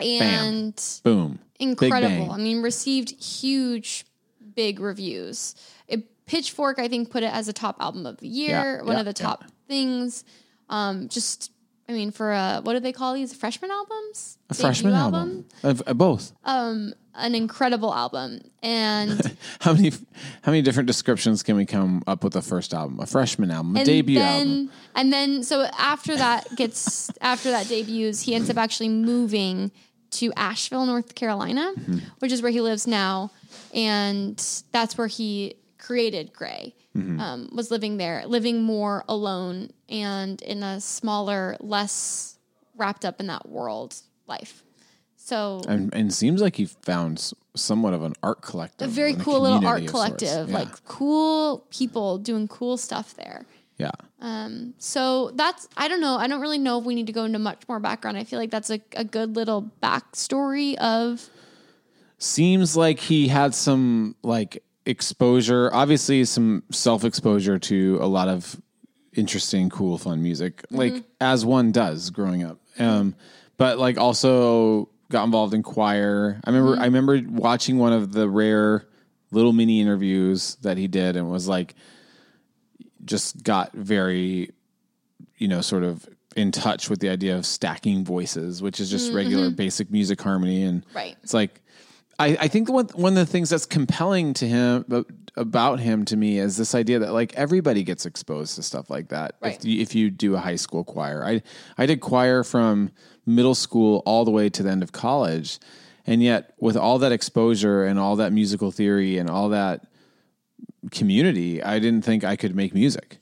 and 0.00 0.80
Boom. 1.02 1.38
incredible. 1.58 2.30
I 2.32 2.36
mean, 2.36 2.62
received 2.62 3.10
huge, 3.22 4.04
big 4.54 4.78
reviews. 4.80 5.54
It, 5.88 6.04
Pitchfork, 6.26 6.78
I 6.78 6.88
think, 6.88 7.10
put 7.10 7.22
it 7.22 7.32
as 7.32 7.48
a 7.48 7.52
top 7.52 7.76
album 7.80 8.06
of 8.06 8.18
the 8.18 8.28
year, 8.28 8.76
Yeah, 8.78 8.82
one 8.82 8.94
yeah, 8.94 9.00
of 9.00 9.06
the 9.06 9.12
top 9.12 9.44
things. 9.68 10.24
Um, 10.68 11.08
just, 11.08 11.52
I 11.88 11.92
mean, 11.92 12.10
for 12.10 12.32
a 12.32 12.60
what 12.62 12.72
do 12.72 12.80
they 12.80 12.92
call 12.92 13.14
these 13.14 13.32
freshman 13.34 13.70
albums? 13.70 14.38
A 14.50 14.54
freshman 14.54 14.92
album. 14.94 15.46
Uh, 15.62 15.74
uh, 15.86 15.94
both. 15.94 16.32
Um, 16.44 16.94
an 17.14 17.34
incredible 17.34 17.94
album, 17.94 18.40
and 18.62 19.36
How 19.60 19.72
many 19.72 19.90
how 20.42 20.52
many 20.52 20.62
different 20.62 20.86
descriptions 20.88 21.42
can 21.42 21.56
we 21.56 21.64
come 21.64 22.02
up 22.06 22.22
with 22.24 22.34
a 22.36 22.42
first 22.42 22.74
album? 22.74 23.00
A 23.00 23.06
freshman 23.06 23.50
album, 23.50 23.76
a 23.76 23.84
debut 23.84 24.18
then, 24.18 24.40
album. 24.48 24.70
And 24.96 25.12
then, 25.12 25.42
so 25.42 25.62
after 25.78 26.16
that 26.16 26.54
gets 26.56 27.10
after 27.20 27.50
that 27.52 27.68
debuts, 27.68 28.20
he 28.22 28.34
ends 28.34 28.50
up 28.50 28.56
actually 28.58 28.88
moving 28.90 29.70
to 30.12 30.32
Asheville, 30.36 30.86
North 30.86 31.14
Carolina, 31.14 31.72
Mm-hmm. 31.76 31.98
which 32.18 32.32
is 32.32 32.42
where 32.42 32.52
he 32.52 32.60
lives 32.60 32.86
now, 32.86 33.30
and 33.72 34.36
that's 34.72 34.98
where 34.98 35.06
he 35.06 35.54
created 35.78 36.32
Gray. 36.32 36.74
Mm-hmm. 36.96 37.20
Um, 37.20 37.48
was 37.52 37.70
living 37.70 37.96
there, 37.98 38.24
living 38.26 38.62
more 38.62 39.04
alone 39.08 39.70
and 39.88 40.40
in 40.42 40.62
a 40.62 40.80
smaller, 40.80 41.56
less 41.60 42.38
wrapped 42.76 43.04
up 43.04 43.20
in 43.20 43.26
that 43.26 43.48
world 43.48 43.96
life. 44.26 44.62
So 45.16 45.60
And 45.68 45.92
and 45.92 46.10
it 46.10 46.14
seems 46.14 46.40
like 46.40 46.56
he 46.56 46.66
found 46.66 47.32
somewhat 47.54 47.92
of 47.94 48.02
an 48.02 48.14
art 48.22 48.42
collective. 48.42 48.88
a 48.88 48.90
very 48.90 49.12
and 49.12 49.20
a 49.20 49.24
cool 49.24 49.40
little 49.40 49.66
art 49.66 49.86
collective, 49.86 50.48
Yeah. 50.48 50.58
like 50.58 50.84
cool 50.84 51.66
people 51.70 52.18
doing 52.18 52.46
cool 52.48 52.76
stuff 52.76 53.14
there. 53.14 53.44
yeah. 53.78 53.90
Um, 54.20 54.74
so 54.78 55.30
that's 55.34 55.68
I 55.76 55.88
don't 55.88 56.00
know. 56.00 56.16
I 56.16 56.26
don't 56.28 56.40
really 56.40 56.58
know 56.58 56.78
if 56.78 56.84
we 56.84 56.94
need 56.94 57.06
to 57.08 57.12
go 57.12 57.24
into 57.24 57.38
much 57.38 57.62
more 57.68 57.80
background. 57.80 58.16
I 58.16 58.24
feel 58.24 58.38
like 58.38 58.50
that's 58.50 58.70
a, 58.70 58.80
a 58.94 59.04
good 59.04 59.36
little 59.36 59.70
backstory 59.82 60.76
of 60.76 61.28
Seems 62.18 62.76
like 62.76 62.98
he 62.98 63.28
had 63.28 63.54
some 63.54 64.16
like 64.22 64.62
exposure, 64.86 65.70
obviously 65.72 66.24
some 66.24 66.62
self 66.70 67.04
exposure 67.04 67.58
to 67.58 67.98
a 68.00 68.06
lot 68.06 68.28
of 68.28 68.60
interesting, 69.14 69.68
cool, 69.68 69.98
fun 69.98 70.22
music, 70.22 70.58
mm-hmm. 70.62 70.76
like 70.76 71.04
as 71.20 71.44
one 71.44 71.72
does 71.72 72.10
growing 72.10 72.44
up. 72.44 72.58
Um, 72.78 73.14
but 73.56 73.78
like 73.78 73.98
also 73.98 74.88
got 75.10 75.24
involved 75.24 75.54
in 75.54 75.62
choir. 75.62 76.40
I 76.44 76.50
remember 76.50 76.72
mm-hmm. 76.72 76.82
I 76.82 76.84
remember 76.84 77.20
watching 77.28 77.78
one 77.78 77.92
of 77.92 78.12
the 78.12 78.28
rare 78.28 78.86
little 79.30 79.52
mini 79.52 79.80
interviews 79.80 80.56
that 80.62 80.76
he 80.78 80.86
did 80.86 81.16
and 81.16 81.30
was 81.30 81.48
like 81.48 81.74
just 83.04 83.42
got 83.42 83.72
very 83.72 84.50
you 85.36 85.48
know 85.48 85.60
sort 85.60 85.84
of 85.84 86.08
in 86.36 86.52
touch 86.52 86.90
with 86.90 87.00
the 87.00 87.08
idea 87.08 87.36
of 87.36 87.46
stacking 87.46 88.04
voices, 88.04 88.62
which 88.62 88.78
is 88.78 88.90
just 88.90 89.08
mm-hmm. 89.08 89.16
regular 89.16 89.50
basic 89.50 89.90
music 89.90 90.20
harmony 90.20 90.62
and 90.64 90.84
Right. 90.94 91.16
it's 91.22 91.32
like 91.32 91.62
I, 92.18 92.36
I 92.40 92.48
think 92.48 92.70
one 92.70 92.86
one 92.94 93.12
of 93.12 93.18
the 93.26 93.30
things 93.30 93.50
that's 93.50 93.66
compelling 93.66 94.32
to 94.34 94.48
him 94.48 94.84
about 95.36 95.80
him 95.80 96.04
to 96.06 96.16
me 96.16 96.38
is 96.38 96.56
this 96.56 96.74
idea 96.74 96.98
that 97.00 97.12
like 97.12 97.34
everybody 97.34 97.82
gets 97.82 98.06
exposed 98.06 98.56
to 98.56 98.62
stuff 98.62 98.88
like 98.88 99.08
that 99.08 99.34
Right. 99.42 99.56
if 99.58 99.64
you, 99.66 99.80
if 99.82 99.94
you 99.94 100.10
do 100.10 100.34
a 100.34 100.38
high 100.38 100.56
school 100.56 100.82
choir. 100.84 101.22
I 101.24 101.42
I 101.76 101.84
did 101.86 102.00
choir 102.00 102.42
from 102.42 102.90
middle 103.26 103.54
school 103.54 104.02
all 104.06 104.24
the 104.24 104.30
way 104.30 104.48
to 104.48 104.62
the 104.62 104.70
end 104.70 104.82
of 104.82 104.92
college, 104.92 105.58
and 106.06 106.22
yet 106.22 106.54
with 106.58 106.76
all 106.76 106.98
that 107.00 107.12
exposure 107.12 107.84
and 107.84 107.98
all 107.98 108.16
that 108.16 108.32
musical 108.32 108.70
theory 108.70 109.18
and 109.18 109.28
all 109.28 109.50
that 109.50 109.84
community, 110.90 111.62
I 111.62 111.78
didn't 111.78 112.02
think 112.02 112.24
I 112.24 112.36
could 112.36 112.54
make 112.54 112.72
music. 112.74 113.18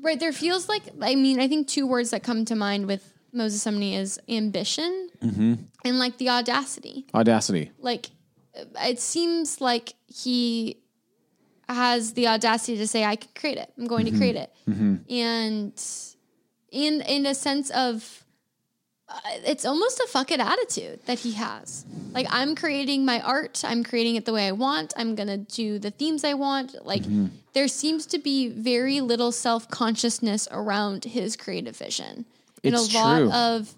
Right. 0.00 0.20
There 0.20 0.32
feels 0.32 0.68
like, 0.68 0.82
I 1.00 1.14
mean, 1.16 1.40
I 1.40 1.48
think 1.48 1.66
two 1.66 1.86
words 1.86 2.10
that 2.10 2.22
come 2.22 2.44
to 2.44 2.54
mind 2.54 2.86
with 2.86 3.12
Moses 3.32 3.64
Sumney 3.64 3.94
is 3.96 4.18
ambition 4.28 5.06
Mm-hmm. 5.22 5.54
and 5.84 5.98
like 5.98 6.18
the 6.18 6.28
audacity. 6.28 7.04
Audacity. 7.12 7.72
Like, 7.80 8.10
it 8.82 9.00
seems 9.00 9.60
like 9.60 9.94
he 10.06 10.78
has 11.68 12.12
the 12.14 12.26
audacity 12.28 12.76
to 12.78 12.86
say, 12.86 13.04
I 13.04 13.16
can 13.16 13.30
create 13.34 13.58
it. 13.58 13.72
I'm 13.78 13.86
going 13.86 14.06
Mm-hmm. 14.06 14.14
to 14.14 14.18
create 14.20 14.36
it. 14.36 14.52
And 15.10 15.72
in, 16.70 17.00
in 17.02 17.26
a 17.26 17.34
sense 17.34 17.70
of, 17.70 18.24
uh, 19.08 19.18
it's 19.46 19.64
almost 19.64 20.00
a 20.00 20.06
fuck 20.08 20.30
it 20.30 20.40
attitude 20.40 21.00
that 21.06 21.18
he 21.20 21.32
has. 21.32 21.84
Like, 22.12 22.26
I'm 22.30 22.54
creating 22.54 23.04
my 23.04 23.20
art, 23.20 23.62
I'm 23.66 23.84
creating 23.84 24.16
it 24.16 24.24
the 24.24 24.32
way 24.32 24.46
I 24.48 24.52
want, 24.52 24.92
I'm 24.96 25.14
going 25.14 25.28
to 25.28 25.36
do 25.38 25.78
the 25.78 25.90
themes 25.90 26.24
I 26.24 26.34
want. 26.34 26.74
Like, 26.86 27.02
Mm-hmm. 27.02 27.26
there 27.54 27.68
seems 27.68 28.06
to 28.06 28.18
be 28.18 28.48
very 28.48 29.00
little 29.00 29.32
self 29.32 29.68
consciousness 29.70 30.48
around 30.50 31.04
his 31.04 31.36
creative 31.36 31.76
vision. 31.76 32.24
And 32.64 32.74
It's 32.74 32.94
a 32.94 32.98
lot 32.98 33.18
true. 33.18 33.30
of 33.32 33.74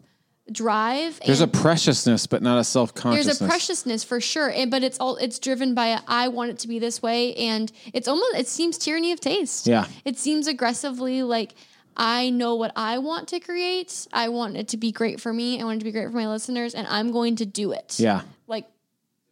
drive. 0.53 1.21
There's 1.25 1.41
a 1.41 1.47
preciousness, 1.49 2.27
but 2.27 2.43
not 2.43 2.59
a 2.59 2.65
self 2.65 2.95
consciousness. 2.95 3.39
there's 3.39 3.49
a 3.49 3.53
preciousness 3.53 4.05
for 4.05 4.21
sure, 4.21 4.49
and, 4.51 4.71
but 4.71 4.83
it's 4.83 4.99
all 4.99 5.17
it's 5.17 5.39
driven 5.39 5.75
by 5.75 5.89
a, 5.89 6.01
I 6.09 6.29
want 6.29 6.51
it 6.51 6.59
to 6.61 6.69
be 6.69 6.79
this 6.79 7.01
way, 7.03 7.35
and 7.35 7.71
it's 7.93 8.09
almost 8.09 8.37
it 8.37 8.47
seems 8.49 8.79
tyranny 8.79 9.13
of 9.13 9.21
taste. 9.21 9.67
Yeah. 9.67 9.87
it 10.05 10.19
seems 10.19 10.47
aggressively 10.47 11.23
like 11.23 11.55
I 11.97 12.31
know 12.31 12.55
what 12.55 12.73
I 12.77 12.99
want 12.99 13.29
to 13.29 13.41
create. 13.41 14.07
I 14.13 14.29
want 14.29 14.57
it 14.57 14.69
to 14.69 14.77
be 14.77 14.93
great 14.93 15.21
for 15.21 15.33
me. 15.33 15.61
I 15.61 15.65
want 15.65 15.77
it 15.77 15.79
to 15.81 15.85
be 15.85 15.93
great 15.93 16.07
for 16.11 16.17
my 16.17 16.29
listeners, 16.29 16.75
and 16.75 16.87
I'm 16.87 17.13
going 17.13 17.37
to 17.37 17.47
do 17.47 17.73
it. 17.73 17.97
Yeah. 17.99 18.23
like 18.47 18.67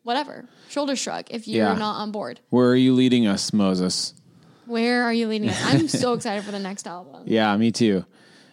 whatever. 0.03 0.47
Shoulder 0.69 0.97
shrug 0.97 1.27
if 1.31 1.47
you're 1.49 1.67
Yeah. 1.67 1.75
not 1.75 2.01
on 2.01 2.13
board. 2.13 2.41
Where 2.51 2.69
are 2.71 2.75
you 2.77 2.95
leading 2.95 3.27
us, 3.27 3.53
Moses? 3.53 4.15
Where 4.67 5.03
are 5.05 5.13
you 5.13 5.29
leading 5.29 5.49
us? 5.51 5.61
I'm 5.65 5.89
so 5.89 6.13
excited 6.15 6.45
for 6.45 6.51
the 6.51 6.59
next 6.59 6.87
album. 6.87 7.23
Yeah, 7.27 7.57
me 7.57 7.73
too. 7.73 8.05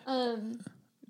Um, 0.08 0.60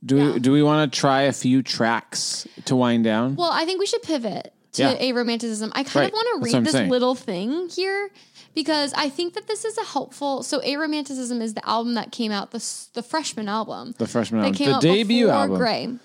do 0.06 0.18
yeah. 0.18 0.34
we, 0.34 0.40
do 0.40 0.52
we 0.52 0.62
want 0.64 0.92
to 0.92 1.00
try 1.00 1.24
a 1.24 1.34
few 1.34 1.64
tracks 1.64 2.48
to 2.66 2.76
wind 2.76 3.04
down? 3.04 3.36
Well, 3.36 3.52
I 3.52 3.66
think 3.66 3.80
we 3.80 3.86
should 3.86 4.04
pivot 4.04 4.54
to 4.74 4.82
Yeah. 4.84 4.96
a 5.00 5.12
romanticism. 5.14 5.72
I 5.74 5.84
kind 5.84 5.96
Right. 5.96 6.08
of 6.08 6.14
want 6.14 6.28
to 6.44 6.52
read 6.54 6.66
this 6.66 6.74
saying. 6.74 6.90
little 6.90 7.16
thing 7.16 7.70
here 7.70 8.10
because 8.54 8.94
I 8.94 9.10
think 9.10 9.34
that 9.34 9.48
this 9.48 9.66
is 9.66 9.78
a 9.78 9.84
helpful. 9.84 10.44
So, 10.44 10.62
a 10.64 10.78
romanticism 10.78 11.42
is 11.42 11.54
the 11.54 11.68
album 11.68 11.94
that 11.96 12.12
came 12.12 12.32
out 12.32 12.52
the 12.52 12.64
the 12.94 13.04
freshman 13.04 13.48
album, 13.50 13.96
the 13.98 14.08
freshman 14.08 14.42
that 14.42 14.48
album, 14.48 14.58
came 14.58 14.70
the 14.70 14.76
out 14.76 14.82
debut 14.82 15.30
album. 15.30 15.58
Gray. 15.58 15.98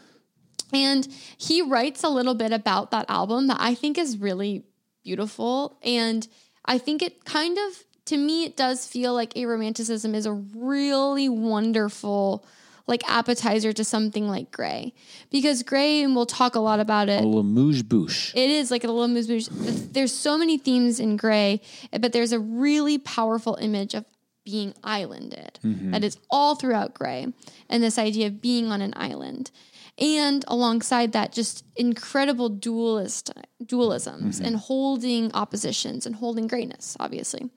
And 0.73 1.09
he 1.37 1.63
writes 1.63 2.05
a 2.05 2.09
little 2.09 2.35
bit 2.35 2.53
about 2.53 2.91
that 2.93 3.07
album 3.09 3.49
that 3.49 3.57
I 3.61 3.75
think 3.75 3.99
is 3.99 4.17
really 4.19 4.65
beautiful. 5.03 5.77
And 5.83 6.27
I 6.65 6.79
think 6.79 7.03
it 7.03 7.25
kind 7.25 7.59
of, 7.59 7.85
to 8.05 8.17
me, 8.17 8.45
it 8.45 8.57
does 8.57 8.87
feel 8.87 9.13
like 9.13 9.37
a 9.37 9.47
romanticism 9.47 10.15
is 10.15 10.27
a 10.27 10.33
really 10.33 11.29
wonderful, 11.29 12.45
like 12.87 13.09
appetizer 13.09 13.73
to 13.73 13.85
something 13.85 14.29
like 14.29 14.51
Gray. 14.51 14.95
Because 15.31 15.63
Gray, 15.63 16.03
and 16.03 16.15
we'll 16.15 16.27
talk 16.27 16.55
a 16.55 16.61
lot 16.61 16.81
about 16.81 17.09
it, 17.09 17.23
A 17.23 17.27
little 17.27 17.43
mouche 17.43 17.83
bouche. 17.83 18.33
it 18.35 18.51
is 18.51 18.71
like 18.71 18.85
a 18.85 18.89
little 18.89 19.09
moose 19.09 19.27
bouche. 19.27 19.49
There's 19.93 20.13
so 20.13 20.37
many 20.37 20.59
themes 20.59 21.01
in 21.01 21.17
Gray, 21.17 21.61
but 21.99 22.13
there's 22.13 22.33
a 22.33 22.41
really 22.41 22.99
powerful 22.99 23.57
image 23.61 23.95
of 23.95 24.05
being 24.45 24.75
islanded 24.83 25.59
mm-hmm. 25.63 25.91
that 25.93 26.03
is 26.03 26.19
all 26.31 26.55
throughout 26.57 26.95
Gray, 26.95 27.33
and 27.69 27.83
this 27.83 27.99
idea 27.99 28.27
of 28.27 28.41
being 28.41 28.73
on 28.73 28.81
an 28.81 28.95
island, 28.97 29.51
and 29.99 30.45
alongside 30.49 31.13
that, 31.13 31.33
just 31.33 31.65
incredible 31.77 32.49
dualist 32.49 33.31
dualisms 33.63 34.37
mm-hmm. 34.37 34.45
and 34.45 34.57
holding 34.57 35.33
oppositions 35.35 36.07
and 36.07 36.17
holding 36.17 36.47
greatness, 36.47 36.97
obviously. 36.99 37.51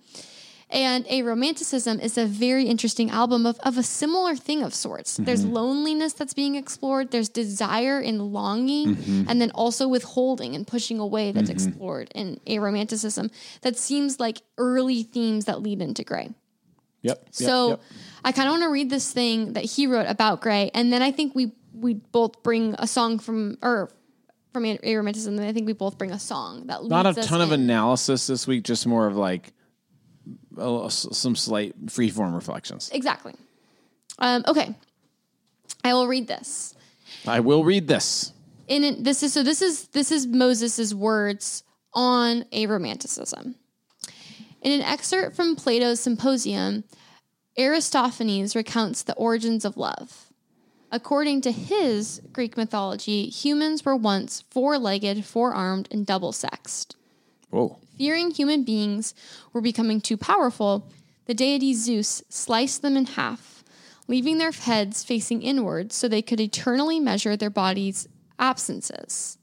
And 0.73 1.05
a 1.07 1.21
romanticism 1.21 1.99
is 1.99 2.17
a 2.17 2.25
very 2.25 2.65
interesting 2.65 3.11
album 3.11 3.45
of, 3.45 3.59
of 3.59 3.77
a 3.77 3.83
similar 3.83 4.35
thing 4.35 4.63
of 4.63 4.73
sorts. 4.73 5.17
There's 5.17 5.45
mm-hmm. 5.45 5.53
loneliness 5.53 6.13
that's 6.13 6.33
being 6.33 6.55
explored, 6.55 7.11
there's 7.11 7.29
desire 7.29 7.99
and 7.99 8.33
longing, 8.33 8.95
mm-hmm. 8.95 9.29
and 9.29 9.39
then 9.39 9.51
also 9.51 9.87
withholding 9.87 10.55
and 10.55 10.65
pushing 10.65 10.97
away 10.97 11.31
that's 11.31 11.51
mm-hmm. 11.51 11.69
explored 11.69 12.09
in 12.15 12.39
a 12.47 12.57
romanticism 12.57 13.29
that 13.61 13.77
seems 13.77 14.19
like 14.19 14.41
early 14.57 15.03
themes 15.03 15.45
that 15.45 15.61
lead 15.61 15.79
into 15.79 16.03
Gray. 16.03 16.31
Yep. 17.03 17.19
yep, 17.19 17.27
So 17.31 17.69
yep. 17.69 17.81
I 18.25 18.31
kind 18.31 18.47
of 18.47 18.53
want 18.53 18.63
to 18.63 18.69
read 18.69 18.89
this 18.89 19.11
thing 19.11 19.53
that 19.53 19.65
he 19.65 19.85
wrote 19.85 20.07
about 20.07 20.41
Gray, 20.41 20.71
and 20.73 20.91
then 20.91 21.03
I 21.03 21.11
think 21.11 21.35
we 21.35 21.51
we 21.71 21.95
both 21.95 22.41
bring 22.41 22.75
a 22.79 22.87
song 22.87 23.19
from 23.19 23.59
or 23.61 23.91
from 24.53 24.65
a 24.65 24.79
a 24.81 24.95
romanticism. 24.95 25.37
And 25.37 25.47
I 25.47 25.53
think 25.53 25.67
we 25.67 25.73
both 25.73 25.99
bring 25.99 26.11
a 26.11 26.19
song 26.19 26.65
that 26.67 26.83
not 26.85 27.05
a 27.05 27.21
ton 27.21 27.41
of 27.41 27.51
analysis 27.51 28.25
this 28.25 28.47
week, 28.47 28.63
just 28.63 28.87
more 28.87 29.05
of 29.05 29.15
like 29.15 29.53
some 30.89 31.35
slight 31.35 31.85
freeform 31.87 32.35
reflections. 32.35 32.89
exactly. 32.93 33.33
Um, 34.19 34.43
okay, 34.47 34.75
I 35.83 35.93
will 35.93 36.07
read 36.07 36.27
this. 36.27 36.75
I 37.27 37.39
will 37.39 37.63
read 37.63 37.87
this. 37.87 38.33
in 38.67 38.83
it, 38.83 39.03
this 39.03 39.23
is 39.23 39.33
so 39.33 39.43
this 39.43 39.61
is 39.61 39.87
this 39.89 40.11
is 40.11 40.27
Moses's 40.27 40.93
words 40.93 41.63
on 41.93 42.45
a 42.51 42.67
romanticism. 42.67 43.55
In 44.61 44.71
an 44.71 44.81
excerpt 44.81 45.35
from 45.35 45.55
Plato's 45.55 45.99
Symposium, 45.99 46.85
Aristophanes 47.57 48.55
recounts 48.55 49.03
the 49.03 49.13
origins 49.15 49.65
of 49.65 49.77
love. 49.77 50.29
According 50.91 51.41
to 51.41 51.51
his 51.51 52.21
Greek 52.31 52.55
mythology, 52.55 53.25
humans 53.25 53.83
were 53.83 53.95
once 53.95 54.43
four-legged, 54.51 55.25
four-armed, 55.25 55.87
and 55.91 56.05
double-sexed. 56.05 56.95
Whoa. 57.49 57.79
Fearing 57.97 58.31
human 58.31 58.63
beings 58.63 59.13
were 59.51 59.61
becoming 59.61 60.01
too 60.01 60.17
powerful, 60.17 60.89
the 61.25 61.33
deity 61.33 61.73
Zeus 61.73 62.23
sliced 62.29 62.81
them 62.81 62.97
in 62.97 63.05
half, 63.05 63.63
leaving 64.07 64.37
their 64.37 64.51
heads 64.51 65.03
facing 65.03 65.41
inwards 65.41 65.95
so 65.95 66.07
they 66.07 66.21
could 66.21 66.39
eternally 66.39 66.99
measure 66.99 67.37
their 67.37 67.49
bodies' 67.49 68.07
absences. 68.39 69.37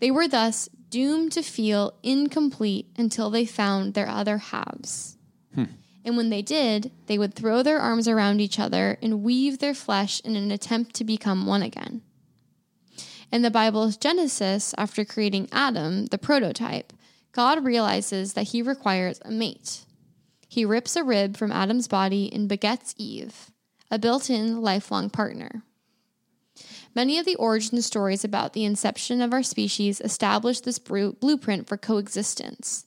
They 0.00 0.10
were 0.10 0.28
thus 0.28 0.68
doomed 0.90 1.32
to 1.32 1.42
feel 1.42 1.94
incomplete 2.02 2.88
until 2.96 3.30
they 3.30 3.46
found 3.46 3.94
their 3.94 4.08
other 4.08 4.38
halves. 4.38 5.16
Hmm. 5.54 5.64
And 6.04 6.16
when 6.16 6.28
they 6.28 6.42
did, 6.42 6.92
they 7.06 7.16
would 7.16 7.34
throw 7.34 7.62
their 7.62 7.80
arms 7.80 8.06
around 8.06 8.40
each 8.40 8.58
other 8.58 8.98
and 9.00 9.22
weave 9.22 9.58
their 9.58 9.74
flesh 9.74 10.20
in 10.20 10.36
an 10.36 10.50
attempt 10.50 10.94
to 10.96 11.04
become 11.04 11.46
one 11.46 11.62
again. 11.62 12.02
In 13.32 13.42
the 13.42 13.50
Bible's 13.50 13.96
Genesis, 13.96 14.74
after 14.76 15.04
creating 15.04 15.48
Adam, 15.50 16.06
the 16.06 16.18
prototype, 16.18 16.92
God 17.34 17.64
realizes 17.64 18.34
that 18.34 18.48
he 18.48 18.62
requires 18.62 19.20
a 19.24 19.30
mate. 19.30 19.84
He 20.48 20.64
rips 20.64 20.94
a 20.94 21.02
rib 21.02 21.36
from 21.36 21.50
Adam's 21.50 21.88
body 21.88 22.32
and 22.32 22.48
begets 22.48 22.94
Eve, 22.96 23.50
a 23.90 23.98
built 23.98 24.30
in 24.30 24.62
lifelong 24.62 25.10
partner. 25.10 25.64
Many 26.94 27.18
of 27.18 27.26
the 27.26 27.34
origin 27.34 27.82
stories 27.82 28.24
about 28.24 28.52
the 28.52 28.64
inception 28.64 29.20
of 29.20 29.32
our 29.32 29.42
species 29.42 30.00
establish 30.00 30.60
this 30.60 30.78
blueprint 30.78 31.66
for 31.66 31.76
coexistence 31.76 32.86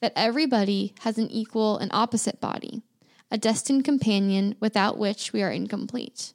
that 0.00 0.12
everybody 0.14 0.94
has 1.00 1.18
an 1.18 1.28
equal 1.28 1.76
and 1.76 1.90
opposite 1.92 2.40
body, 2.40 2.82
a 3.28 3.36
destined 3.36 3.84
companion 3.84 4.54
without 4.60 4.98
which 4.98 5.32
we 5.32 5.42
are 5.42 5.50
incomplete. 5.50 6.32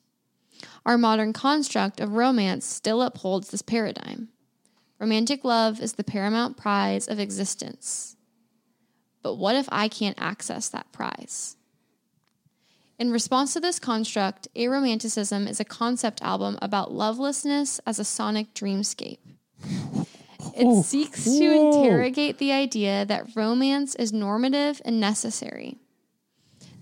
Our 0.86 0.97
modern 0.97 1.32
construct 1.32 2.01
of 2.01 2.14
romance 2.14 2.66
still 2.66 3.01
upholds 3.01 3.49
this 3.49 3.62
paradigm. 3.62 4.28
Romantic 5.00 5.43
love 5.43 5.82
is 5.82 5.93
the 5.93 6.04
paramount 6.04 6.58
prize 6.58 7.08
of 7.08 7.20
existence. 7.20 8.16
But 9.22 9.36
what 9.36 9.56
if 9.56 9.68
I 9.72 9.88
can't 9.88 10.20
access 10.20 10.70
that 10.70 10.91
prize? 10.91 11.58
In 12.98 13.12
response 13.12 13.54
to 13.54 13.60
this 13.60 13.78
construct, 13.78 14.48
Aromanticism 14.56 15.50
is 15.50 15.60
a 15.60 15.66
concept 15.66 16.22
album 16.22 16.58
about 16.62 16.93
lovelessness 16.93 17.80
as 17.86 18.00
a 18.00 18.06
sonic 18.06 18.54
dreamscape. 18.54 19.20
It 20.56 20.86
seeks 20.86 21.26
to 21.26 21.43
interrogate 21.43 22.38
the 22.38 22.54
idea 22.54 23.06
that 23.06 23.36
romance 23.36 23.96
is 23.96 24.14
normative 24.14 24.82
and 24.86 25.02
necessary. 25.02 25.78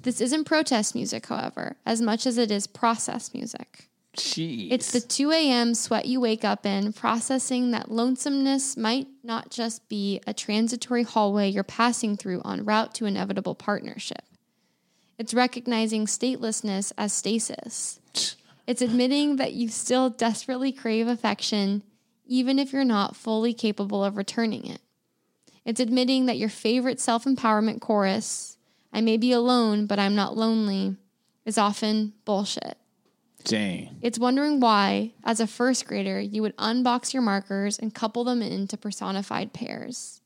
This 0.04 0.22
isn't 0.22 0.44
protest 0.44 0.94
music, 0.94 1.26
however, 1.26 1.78
as 1.86 2.02
much 2.02 2.28
as 2.28 2.38
it 2.38 2.52
is 2.52 2.68
process 2.68 3.34
music. 3.34 3.90
Jeez. 4.18 4.68
It's 4.72 4.92
the 4.92 5.02
2 5.02 5.32
a.m. 5.32 5.74
sweat 5.74 6.06
you 6.06 6.20
wake 6.20 6.46
up 6.46 6.66
in, 6.66 6.94
processing 6.94 7.72
that 7.72 7.90
lonesomeness 7.90 8.78
might 8.78 9.08
not 9.24 9.50
just 9.50 9.88
be 9.90 10.22
a 10.28 10.34
transitory 10.34 11.04
hallway 11.04 11.50
you're 11.50 11.64
passing 11.64 12.16
through 12.16 12.42
en 12.46 12.64
route 12.64 12.94
to 12.96 13.06
inevitable 13.06 13.56
partnership. 13.56 14.24
It's 15.18 15.34
recognizing 15.34 16.06
statelessness 16.06 16.92
as 16.98 17.12
stasis. 17.12 18.00
It's 18.68 18.82
admitting 18.82 19.38
that 19.38 19.54
you 19.54 19.68
still 19.68 20.10
desperately 20.10 20.72
crave 20.72 21.08
affection, 21.08 21.82
even 22.26 22.60
if 22.60 22.72
you're 22.72 22.86
not 22.86 23.16
fully 23.16 23.54
capable 23.54 24.04
of 24.04 24.16
returning 24.16 24.68
it. 24.68 24.82
It's 25.66 25.80
admitting 25.80 26.28
that 26.28 26.38
your 26.38 26.50
favorite 26.50 27.00
self 27.00 27.26
empowerment 27.26 27.82
chorus, 27.82 28.58
I 28.92 29.02
may 29.02 29.18
be 29.18 29.32
alone, 29.32 29.88
but 29.88 29.98
I'm 29.98 30.16
not 30.16 30.38
lonely, 30.38 30.98
is 31.46 31.58
often 31.58 32.14
bullshit. 32.26 32.78
Dang. 33.44 33.98
It's 34.02 34.20
wondering 34.20 34.60
why, 34.60 35.14
as 35.24 35.40
a 35.40 35.48
first 35.48 35.86
grader, 35.86 36.20
you 36.20 36.42
would 36.42 36.56
unbox 36.58 37.14
your 37.14 37.22
markers 37.22 37.78
and 37.78 37.94
couple 37.94 38.24
them 38.24 38.42
into 38.42 38.78
personified 38.78 39.54
pairs. 39.54 40.22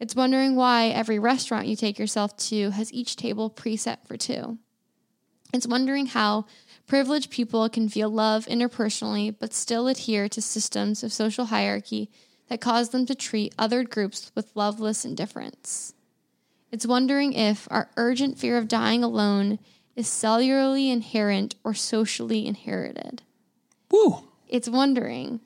It's 0.00 0.14
wondering 0.14 0.56
why 0.56 0.88
every 0.88 1.18
restaurant 1.18 1.66
you 1.66 1.76
take 1.76 1.98
yourself 1.98 2.36
to 2.48 2.70
has 2.70 2.92
each 2.92 3.16
table 3.16 3.50
preset 3.50 4.06
for 4.06 4.16
two. 4.16 4.58
It's 5.52 5.66
wondering 5.66 6.06
how 6.06 6.46
privileged 6.86 7.30
people 7.30 7.68
can 7.68 7.88
feel 7.88 8.10
love 8.10 8.46
interpersonally 8.46 9.34
but 9.38 9.54
still 9.54 9.88
adhere 9.88 10.28
to 10.28 10.42
systems 10.42 11.02
of 11.02 11.12
social 11.12 11.46
hierarchy 11.46 12.10
that 12.48 12.60
cause 12.60 12.90
them 12.90 13.06
to 13.06 13.14
treat 13.14 13.54
other 13.58 13.84
groups 13.84 14.30
with 14.34 14.54
loveless 14.54 15.04
indifference. 15.04 15.94
It's 16.70 16.86
wondering 16.86 17.32
if 17.32 17.66
our 17.70 17.90
urgent 17.96 18.38
fear 18.38 18.58
of 18.58 18.68
dying 18.68 19.02
alone 19.02 19.58
is 19.96 20.06
cellularly 20.06 20.92
inherent 20.92 21.56
or 21.64 21.74
socially 21.74 22.46
inherited. 22.46 23.22
Woo. 23.90 24.24
It's 24.46 24.68
wondering 24.68 25.40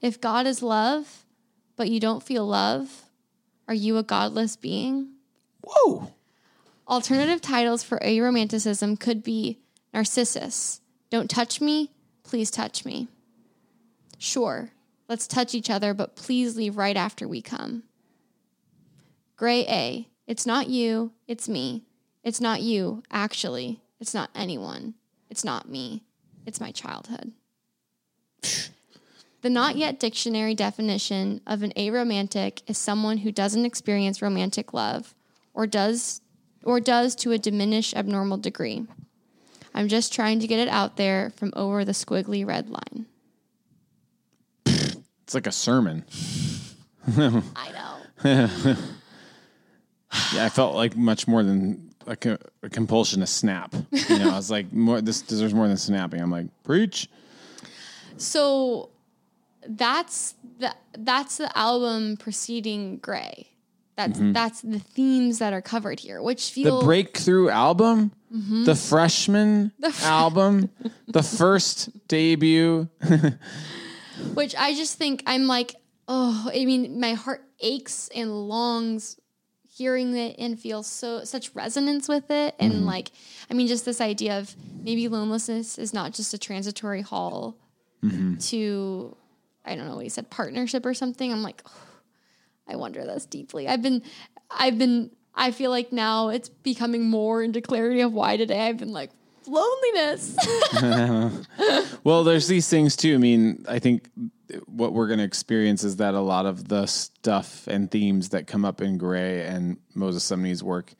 if 0.00 0.20
God 0.20 0.46
is 0.46 0.62
love, 0.62 1.24
but 1.76 1.90
you 1.90 2.00
don't 2.00 2.22
feel 2.22 2.46
love, 2.46 3.02
are 3.66 3.74
you 3.74 3.98
a 3.98 4.02
godless 4.02 4.56
being? 4.56 5.10
Whoa. 5.62 6.12
Alternative 6.86 7.42
titles 7.42 7.82
for 7.82 7.98
aromanticism 7.98 8.98
could 8.98 9.22
be 9.22 9.58
Narcissus, 9.92 10.80
Don't 11.10 11.28
Touch 11.28 11.60
Me, 11.60 11.90
Please 12.22 12.50
Touch 12.50 12.84
Me. 12.84 13.08
Sure, 14.16 14.70
let's 15.08 15.26
touch 15.26 15.54
each 15.54 15.68
other, 15.68 15.92
but 15.92 16.16
please 16.16 16.56
leave 16.56 16.76
right 16.76 16.96
after 16.96 17.28
we 17.28 17.42
come. 17.42 17.82
Gray 19.36 19.66
A, 19.68 20.08
It's 20.26 20.44
not 20.44 20.68
you, 20.68 21.12
it's 21.26 21.48
me. 21.48 21.84
It's 22.22 22.40
not 22.40 22.60
you, 22.60 23.02
actually. 23.10 23.80
It's 24.00 24.14
not 24.14 24.30
anyone. 24.34 24.94
It's 25.30 25.44
not 25.44 25.68
me. 25.68 26.02
It's 26.46 26.60
my 26.60 26.70
childhood. 26.70 27.32
The 29.42 29.50
not 29.50 29.76
yet 29.76 30.00
dictionary 30.00 30.54
definition 30.54 31.40
of 31.46 31.62
an 31.62 31.72
aromantic 31.76 32.62
is 32.66 32.78
someone 32.78 33.18
who 33.18 33.30
doesn't 33.30 33.64
experience 33.64 34.20
romantic 34.20 34.72
love 34.72 35.14
or 35.54 35.66
does 35.66 36.20
or 36.64 36.80
does 36.80 37.14
to 37.16 37.32
a 37.32 37.38
diminished 37.38 37.94
abnormal 37.94 38.38
degree. 38.38 38.86
I'm 39.74 39.88
just 39.88 40.12
trying 40.12 40.40
to 40.40 40.46
get 40.46 40.58
it 40.58 40.68
out 40.68 40.96
there 40.96 41.30
from 41.36 41.52
over 41.54 41.84
the 41.84 41.92
squiggly 41.92 42.46
red 42.46 42.68
line. 42.68 43.06
It's 44.66 45.34
like 45.34 45.46
a 45.46 45.52
sermon. 45.52 46.04
I 47.16 47.72
know. 48.24 48.76
Yeah, 50.32 50.44
I 50.44 50.48
felt 50.48 50.74
like 50.74 50.96
much 50.96 51.28
more 51.28 51.42
than 51.42 51.87
a, 52.08 52.38
a 52.62 52.68
compulsion 52.68 53.20
to 53.20 53.26
snap. 53.26 53.74
You 53.90 54.18
know, 54.18 54.30
I 54.30 54.36
was 54.36 54.50
like, 54.50 54.72
more. 54.72 55.00
This 55.00 55.20
deserves 55.22 55.54
more 55.54 55.68
than 55.68 55.76
snapping. 55.76 56.20
I'm 56.20 56.30
like, 56.30 56.46
preach. 56.64 57.08
So 58.16 58.90
that's 59.66 60.34
the 60.58 60.74
that's 60.96 61.36
the 61.36 61.56
album 61.56 62.16
preceding 62.16 62.98
Gray. 62.98 63.48
That's 63.96 64.18
mm-hmm. 64.18 64.32
that's 64.32 64.62
the 64.62 64.78
themes 64.78 65.38
that 65.40 65.52
are 65.52 65.62
covered 65.62 66.00
here, 66.00 66.22
which 66.22 66.54
The 66.54 66.62
feel 66.62 66.82
breakthrough 66.82 67.48
album, 67.48 68.12
mm-hmm. 68.32 68.64
the 68.64 68.76
freshman 68.76 69.72
album, 70.02 70.70
the 71.08 71.22
first 71.22 71.90
debut. 72.08 72.88
which 74.34 74.54
I 74.56 74.74
just 74.74 74.98
think 74.98 75.22
I'm 75.26 75.46
like, 75.46 75.74
oh, 76.06 76.50
I 76.52 76.64
mean, 76.64 77.00
my 77.00 77.14
heart 77.14 77.44
aches 77.60 78.08
and 78.14 78.48
longs 78.48 79.16
hearing 79.78 80.16
it 80.16 80.36
and 80.38 80.58
feel 80.58 80.82
so 80.82 81.24
such 81.24 81.54
resonance 81.54 82.08
with 82.08 82.30
it. 82.30 82.54
And 82.58 82.72
mm-hmm. 82.72 82.84
like, 82.84 83.12
I 83.50 83.54
mean, 83.54 83.68
just 83.68 83.84
this 83.84 84.00
idea 84.00 84.38
of 84.38 84.54
maybe 84.82 85.06
loneliness 85.06 85.78
is 85.78 85.94
not 85.94 86.12
just 86.12 86.34
a 86.34 86.38
transitory 86.38 87.00
haul 87.00 87.56
mm-hmm. 88.04 88.36
to, 88.36 89.16
I 89.64 89.76
don't 89.76 89.86
know 89.86 89.94
what 89.94 90.02
he 90.02 90.08
said, 90.08 90.30
partnership 90.30 90.84
or 90.84 90.94
something. 90.94 91.32
I'm 91.32 91.42
like, 91.42 91.62
oh, 91.66 91.86
I 92.66 92.76
wonder 92.76 93.04
this 93.04 93.24
deeply. 93.24 93.68
I've 93.68 93.82
been, 93.82 94.02
I've 94.50 94.78
been, 94.78 95.10
I 95.34 95.52
feel 95.52 95.70
like 95.70 95.92
now 95.92 96.30
it's 96.30 96.48
becoming 96.48 97.08
more 97.08 97.42
into 97.42 97.60
clarity 97.60 98.00
of 98.00 98.12
why 98.12 98.36
today 98.36 98.68
I've 98.68 98.78
been 98.78 98.92
like 98.92 99.10
loneliness. 99.48 100.36
Well, 102.04 102.24
there's 102.24 102.48
these 102.48 102.68
things 102.68 102.96
too. 102.96 103.14
I 103.14 103.18
mean, 103.18 103.66
I 103.68 103.80
think 103.80 104.08
what 104.66 104.92
we're 104.92 105.08
going 105.08 105.18
to 105.18 105.24
experience 105.24 105.84
is 105.84 105.96
that 105.96 106.14
a 106.14 106.20
lot 106.20 106.46
of 106.46 106.68
the 106.68 106.86
stuff 106.86 107.66
and 107.66 107.90
themes 107.90 108.30
that 108.30 108.46
come 108.46 108.64
up 108.64 108.80
in 108.80 108.96
Gray 108.96 109.44
and 109.44 109.76
Moses 109.94 110.24
Sumney's 110.24 110.62
work 110.62 110.94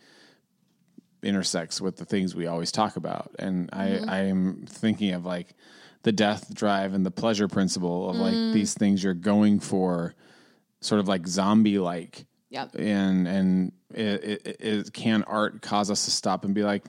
intersects 1.23 1.81
with 1.81 1.97
the 1.97 2.05
things 2.05 2.35
we 2.35 2.47
always 2.47 2.71
talk 2.71 2.97
about. 2.97 3.31
And 3.39 3.71
I, 3.73 3.87
mm-hmm. 3.87 4.11
I'm 4.11 4.67
thinking 4.67 5.15
of 5.15 5.25
like 5.25 5.55
the 6.03 6.13
death 6.13 6.55
drive 6.55 6.95
and 6.95 7.05
the 7.05 7.11
pleasure 7.11 7.49
principle 7.49 8.11
of 8.11 8.17
like 8.17 8.35
mm-hmm. 8.35 8.53
these 8.53 8.75
things 8.75 9.03
you're 9.03 9.15
going 9.15 9.61
for, 9.61 10.15
sort 10.81 11.01
of 11.01 11.09
like 11.09 11.27
zombie 11.27 11.79
like. 11.79 12.27
yep. 12.51 12.75
And 12.75 13.27
and 13.27 13.73
it, 13.95 14.25
it, 14.25 14.57
it, 14.61 14.93
can 14.93 15.23
art 15.25 15.63
cause 15.63 15.91
us 15.91 16.05
to 16.05 16.11
stop 16.11 16.45
and 16.45 16.55
be 16.55 16.63
like, 16.63 16.85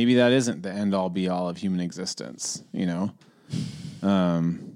maybe 0.00 0.14
that 0.14 0.32
isn't 0.32 0.62
the 0.62 0.70
end 0.72 0.94
all 0.94 1.10
be 1.10 1.28
all 1.28 1.46
of 1.50 1.58
human 1.58 1.78
existence, 1.80 2.62
you 2.72 2.86
know? 2.86 3.10
Um, 4.02 4.74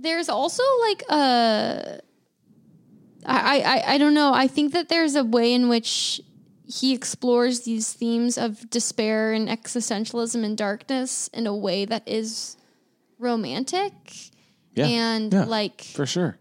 there's 0.00 0.28
also 0.28 0.62
like 0.88 1.02
uh, 1.10 1.16
a 1.16 2.00
I, 3.26 3.58
I 3.74 3.94
I 3.94 3.98
don't 3.98 4.14
know. 4.14 4.32
I 4.32 4.46
think 4.46 4.72
that 4.72 4.88
there's 4.88 5.16
a 5.16 5.24
way 5.24 5.52
in 5.52 5.68
which 5.68 6.20
he 6.64 6.94
explores 6.94 7.60
these 7.62 7.92
themes 7.92 8.38
of 8.38 8.70
despair 8.70 9.32
and 9.32 9.48
existentialism 9.48 10.44
and 10.44 10.56
darkness 10.56 11.28
in 11.34 11.48
a 11.48 11.56
way 11.66 11.84
that 11.86 12.04
is 12.06 12.56
romantic 13.18 13.92
Yeah. 14.76 14.86
and 14.86 15.32
Yeah. 15.32 15.44
like 15.44 15.82
For 15.82 16.06
sure. 16.06 16.38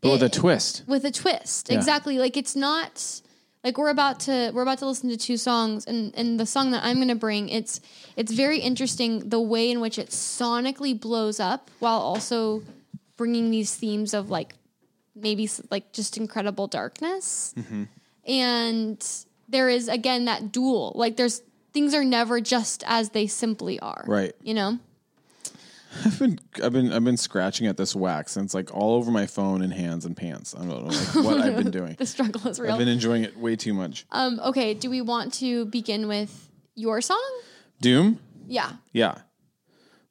But 0.00 0.12
with 0.12 0.22
a 0.22 0.26
eh, 0.26 0.40
twist. 0.40 0.82
with 0.86 1.04
a 1.04 1.10
twist. 1.10 1.68
Yeah. 1.68 1.76
Exactly. 1.78 2.18
Like 2.18 2.36
it's 2.36 2.54
not 2.54 3.20
like 3.64 3.78
we're 3.78 3.90
about 3.90 4.20
to 4.20 4.50
we're 4.54 4.62
about 4.62 4.78
to 4.78 4.86
listen 4.86 5.08
to 5.10 5.16
two 5.16 5.36
songs 5.36 5.84
and 5.86 6.12
and 6.16 6.38
the 6.38 6.46
song 6.46 6.72
that 6.72 6.84
I'm 6.84 6.96
going 6.96 7.08
to 7.08 7.14
bring 7.14 7.48
it's 7.48 7.80
it's 8.16 8.32
very 8.32 8.58
interesting 8.58 9.28
the 9.28 9.40
way 9.40 9.70
in 9.70 9.80
which 9.80 9.98
it 9.98 10.08
sonically 10.08 10.98
blows 10.98 11.38
up 11.40 11.70
while 11.78 12.00
also 12.00 12.62
bringing 13.16 13.50
these 13.50 13.74
themes 13.74 14.14
of 14.14 14.30
like 14.30 14.54
maybe 15.14 15.48
like 15.70 15.92
just 15.92 16.16
incredible 16.16 16.66
darkness. 16.66 17.54
Mm-hmm. 17.56 17.84
And 18.26 19.06
there 19.48 19.68
is 19.68 19.88
again 19.88 20.24
that 20.26 20.52
dual 20.52 20.92
like 20.94 21.16
there's 21.16 21.42
things 21.72 21.94
are 21.94 22.04
never 22.04 22.40
just 22.40 22.84
as 22.86 23.10
they 23.10 23.26
simply 23.26 23.78
are. 23.80 24.04
Right. 24.06 24.34
You 24.42 24.54
know? 24.54 24.78
I've 26.04 26.18
been 26.18 26.38
I've 26.62 26.72
been 26.72 26.92
I've 26.92 27.04
been 27.04 27.16
scratching 27.16 27.66
at 27.66 27.76
this 27.76 27.94
wax 27.94 28.36
and 28.36 28.44
it's 28.46 28.54
like 28.54 28.74
all 28.74 28.94
over 28.94 29.10
my 29.10 29.26
phone 29.26 29.62
and 29.62 29.72
hands 29.72 30.04
and 30.04 30.16
pants. 30.16 30.54
I 30.54 30.60
don't 30.60 30.68
know 30.68 30.76
like 30.86 31.14
what 31.24 31.38
I've 31.40 31.56
been 31.56 31.70
doing. 31.80 31.96
The 31.98 32.06
struggle 32.06 32.46
is 32.48 32.58
real. 32.58 32.72
I've 32.72 32.78
been 32.78 32.88
enjoying 32.88 33.24
it 33.24 33.36
way 33.36 33.56
too 33.56 33.74
much. 33.74 34.06
um 34.10 34.40
okay, 34.44 34.74
do 34.74 34.88
we 34.90 35.00
want 35.02 35.34
to 35.34 35.66
begin 35.66 36.08
with 36.08 36.50
your 36.74 37.00
song? 37.00 37.40
Doom? 37.80 38.18
Yeah. 38.46 38.72
Yeah. 38.92 39.18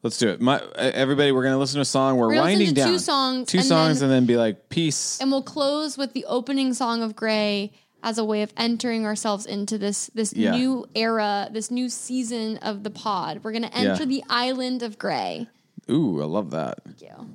Let's 0.03 0.17
do 0.17 0.29
it. 0.29 0.41
My 0.41 0.61
everybody, 0.75 1.31
we're 1.31 1.43
gonna 1.43 1.57
listen 1.59 1.75
to 1.75 1.81
a 1.81 1.85
song. 1.85 2.17
We're, 2.17 2.27
We're 2.27 2.33
gonna 2.35 2.45
listen 2.45 2.59
winding 2.59 2.75
to 2.75 2.81
down 2.81 2.91
two 2.93 2.99
songs, 2.99 3.47
two 3.47 3.57
and 3.59 3.67
songs, 3.67 3.99
then- 3.99 4.09
and 4.09 4.15
then 4.15 4.25
be 4.25 4.35
like, 4.37 4.69
peace. 4.69 5.19
and 5.21 5.31
we'll 5.31 5.43
close 5.43 5.97
with 5.97 6.13
the 6.13 6.25
opening 6.25 6.73
song 6.73 7.03
of 7.03 7.15
Gray 7.15 7.71
as 8.03 8.17
a 8.17 8.25
way 8.25 8.41
of 8.41 8.51
entering 8.57 9.05
ourselves 9.05 9.45
into 9.45 9.77
this 9.77 10.09
this 10.15 10.33
Yeah. 10.33 10.51
new 10.51 10.87
era, 10.95 11.49
this 11.51 11.69
new 11.69 11.87
season 11.87 12.57
of 12.57 12.81
the 12.83 12.89
pod. 12.89 13.41
We're 13.43 13.51
gonna 13.51 13.69
enter 13.73 14.05
the 14.07 14.23
island 14.27 14.81
of 14.81 14.97
Gray. 14.97 15.47
Ooh, 15.91 16.21
I 16.21 16.25
love 16.25 16.51
that. 16.51 16.83
Thank 16.85 17.01
you. 17.01 17.29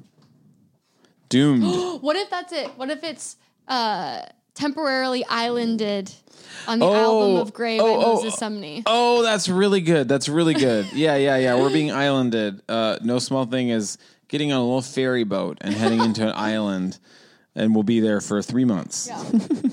Doomed. 1.28 1.64
What 2.02 2.16
if 2.16 2.30
that's 2.30 2.52
it? 2.52 2.68
What 2.76 2.90
if 2.90 3.02
it's 3.02 3.36
uh, 3.68 4.22
temporarily 4.54 5.24
islanded 5.28 6.12
on 6.68 6.78
the 6.78 6.84
Oh, 6.86 6.94
album 6.94 7.36
of 7.42 7.52
Gray 7.52 7.78
by 7.78 7.84
oh, 7.84 8.02
oh, 8.04 8.14
Moses 8.14 8.36
Sumney? 8.36 8.82
Oh, 8.86 9.22
that's 9.22 9.48
really 9.48 9.80
good. 9.80 10.08
That's 10.08 10.28
really 10.28 10.54
good. 10.68 10.92
Yeah, 10.92 11.16
yeah, 11.16 11.36
yeah. 11.36 11.56
We're 11.56 11.72
being 11.72 11.90
islanded. 11.90 12.62
Uh, 12.68 12.98
no 13.02 13.18
small 13.18 13.46
thing 13.46 13.70
is 13.70 13.98
getting 14.28 14.52
on 14.52 14.58
a 14.60 14.64
little 14.64 14.82
ferry 14.82 15.24
boat 15.24 15.58
and 15.62 15.74
heading 15.74 16.00
into 16.00 16.22
an 16.26 16.32
island, 16.36 16.98
and 17.54 17.74
we'll 17.74 17.82
be 17.84 18.00
there 18.00 18.20
for 18.20 18.40
three 18.42 18.64
months. 18.64 19.08
Yeah. 19.08 19.24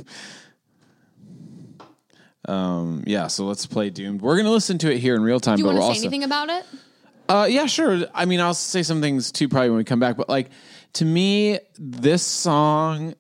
Um, 2.45 3.03
yeah. 3.07 3.27
So 3.27 3.45
let's 3.45 3.65
play 3.65 3.89
Doomed. 3.89 4.21
We're 4.21 4.36
gonna 4.36 4.51
listen 4.51 4.77
to 4.79 4.91
it 4.93 4.99
here 4.99 5.15
in 5.15 5.23
real 5.23 5.39
time. 5.39 5.55
Do 5.55 5.61
you 5.61 5.65
but 5.69 5.75
want 5.75 5.77
to 5.77 5.88
we're 5.88 5.93
say 5.93 5.97
also, 5.99 6.07
anything 6.07 6.23
about 6.25 6.49
it? 6.49 6.65
Uh, 7.30 7.47
yeah, 7.49 7.65
sure. 7.65 8.05
I 8.13 8.26
mean, 8.26 8.39
I'll 8.39 8.53
say 8.53 8.84
some 8.84 9.01
things 9.01 9.32
too 9.32 9.47
probably 9.47 9.69
when 9.69 9.78
we 9.78 9.84
come 9.84 9.99
back. 9.99 10.17
But 10.17 10.30
like 10.30 10.49
to 10.93 11.05
me, 11.05 11.59
this 11.78 12.24
song 12.24 13.15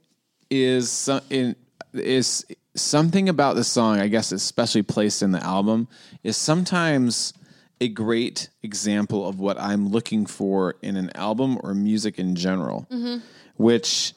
is 0.49 1.09
in 1.29 1.55
is 1.93 2.45
something 2.75 3.29
about 3.29 3.55
the 3.55 3.63
song. 3.63 3.99
I 3.99 4.07
guess 4.07 4.31
especially 4.31 4.83
placed 4.83 5.21
in 5.21 5.31
the 5.31 5.43
album 5.43 5.87
is 6.23 6.37
sometimes 6.37 7.33
a 7.81 7.87
great 7.87 8.49
example 8.61 9.27
of 9.27 9.39
what 9.39 9.59
I'm 9.59 9.89
looking 9.89 10.25
for 10.25 10.75
in 10.81 10.95
an 10.95 11.11
album 11.15 11.59
or 11.63 11.73
music 11.73 12.19
in 12.19 12.35
general, 12.35 12.87
mm-hmm. 12.89 13.17
which 13.57 14.13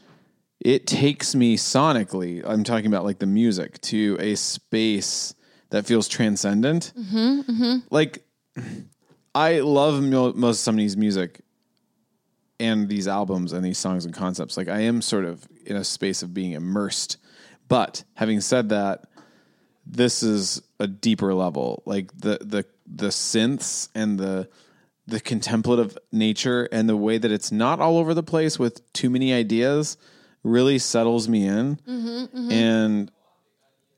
it 0.60 0.86
takes 0.86 1.34
me 1.34 1.56
sonically. 1.56 2.42
I'm 2.46 2.64
talking 2.64 2.86
about 2.86 3.04
like 3.04 3.18
the 3.18 3.26
music 3.26 3.80
to 3.82 4.16
a 4.20 4.36
space 4.36 5.34
that 5.70 5.86
feels 5.86 6.08
transcendent. 6.08 6.92
Mm-hmm, 6.96 7.40
mm-hmm. 7.40 7.76
Like 7.90 8.24
I 9.36 9.60
love 9.60 10.02
Mo- 10.02 10.32
most 10.32 10.66
of 10.66 10.74
Sumney's 10.74 10.96
music 10.96 11.42
and 12.58 12.88
these 12.88 13.06
albums 13.06 13.52
and 13.52 13.62
these 13.62 13.76
songs 13.76 14.06
and 14.06 14.14
concepts. 14.14 14.56
Like 14.56 14.68
I 14.68 14.80
am 14.80 15.02
sort 15.02 15.26
of 15.26 15.46
in 15.66 15.76
a 15.76 15.84
space 15.84 16.22
of 16.22 16.32
being 16.32 16.52
immersed. 16.52 17.18
But 17.68 18.02
having 18.14 18.40
said 18.40 18.70
that, 18.70 19.04
this 19.84 20.22
is 20.22 20.62
a 20.80 20.86
deeper 20.86 21.34
level. 21.34 21.82
Like 21.84 22.18
the 22.18 22.38
the 22.40 22.64
the 22.86 23.08
synths 23.08 23.90
and 23.94 24.18
the 24.18 24.48
the 25.06 25.20
contemplative 25.20 25.98
nature 26.10 26.66
and 26.72 26.88
the 26.88 26.96
way 26.96 27.18
that 27.18 27.30
it's 27.30 27.52
not 27.52 27.78
all 27.78 27.98
over 27.98 28.14
the 28.14 28.22
place 28.22 28.58
with 28.58 28.90
too 28.94 29.10
many 29.10 29.34
ideas 29.34 29.98
really 30.42 30.78
settles 30.78 31.28
me 31.28 31.46
in. 31.46 31.76
Mm-hmm, 31.76 32.08
mm-hmm. 32.08 32.50
And 32.50 33.12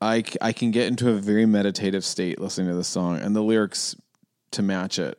I, 0.01 0.23
I 0.41 0.51
can 0.51 0.71
get 0.71 0.87
into 0.87 1.09
a 1.09 1.15
very 1.15 1.45
meditative 1.45 2.03
state 2.03 2.39
listening 2.39 2.67
to 2.67 2.75
this 2.75 2.89
song 2.89 3.19
and 3.19 3.35
the 3.35 3.41
lyrics 3.41 3.95
to 4.51 4.61
match 4.61 4.99
it. 4.99 5.17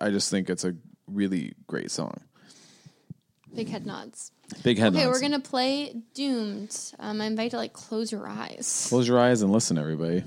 I 0.00 0.10
just 0.10 0.30
think 0.30 0.50
it's 0.50 0.64
a 0.64 0.74
really 1.06 1.54
great 1.66 1.90
song. 1.90 2.20
Big 3.54 3.68
head 3.68 3.86
nods. 3.86 4.32
Big 4.62 4.78
head 4.78 4.94
Okay, 4.94 5.04
nods. 5.04 5.16
we're 5.16 5.20
gonna 5.22 5.40
play 5.40 6.02
Doomed. 6.14 6.76
Um, 6.98 7.20
I 7.20 7.26
invite 7.26 7.44
you 7.44 7.50
to 7.50 7.56
like 7.56 7.72
close 7.72 8.12
your 8.12 8.26
eyes. 8.28 8.86
Close 8.88 9.08
your 9.08 9.18
eyes 9.18 9.40
and 9.42 9.50
listen, 9.52 9.78
everybody. 9.78 10.22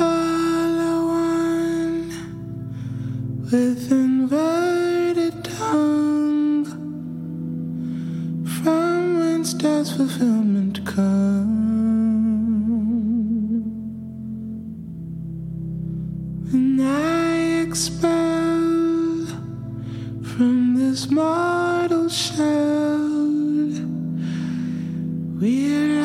All 0.00 0.06
I 0.08 0.98
want 1.04 2.12
with 3.52 3.92
inverted 3.92 5.44
tongue, 5.44 6.64
from 8.62 9.18
whence 9.20 9.54
does 9.54 9.92
fulfillment 9.96 10.84
come? 10.86 11.71
Expel 17.72 19.24
from 20.22 20.74
this 20.76 21.10
mortal 21.10 22.06
shell, 22.10 22.98
will 25.40 26.01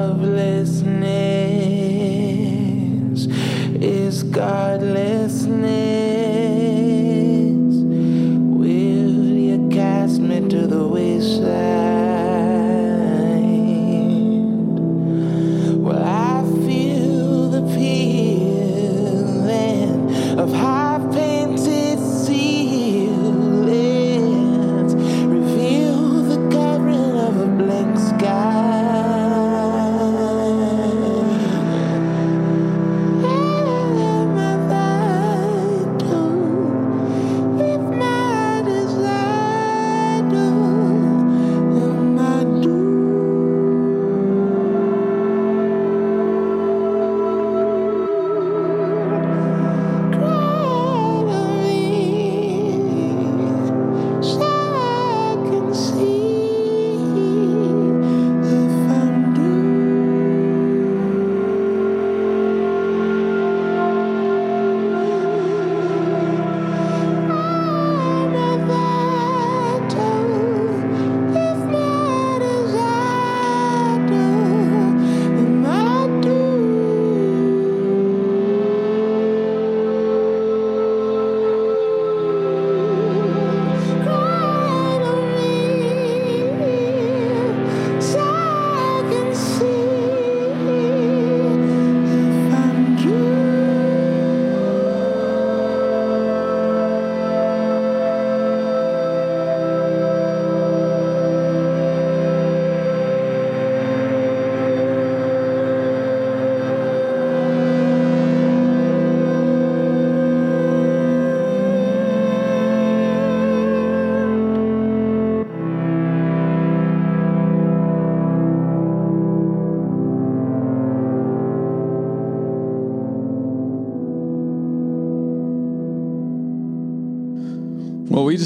If 0.00 0.06
lovelessness 0.06 1.09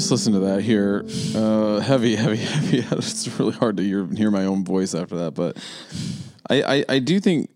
just 0.05 0.11
listened 0.11 0.35
to 0.35 0.39
that 0.41 0.61
here. 0.61 1.03
Uh, 1.33 1.79
heavy, 1.79 2.15
heavy, 2.15 2.37
heavy. 2.37 2.77
It's 2.95 3.27
really 3.39 3.53
hard 3.53 3.77
to 3.77 3.83
hear, 3.83 4.05
hear 4.05 4.29
my 4.29 4.45
own 4.45 4.63
voice 4.63 4.93
after 4.93 5.15
that. 5.15 5.33
But 5.33 5.57
I, 6.47 6.61
I, 6.61 6.85
I 6.89 6.99
do 6.99 7.19
think, 7.19 7.49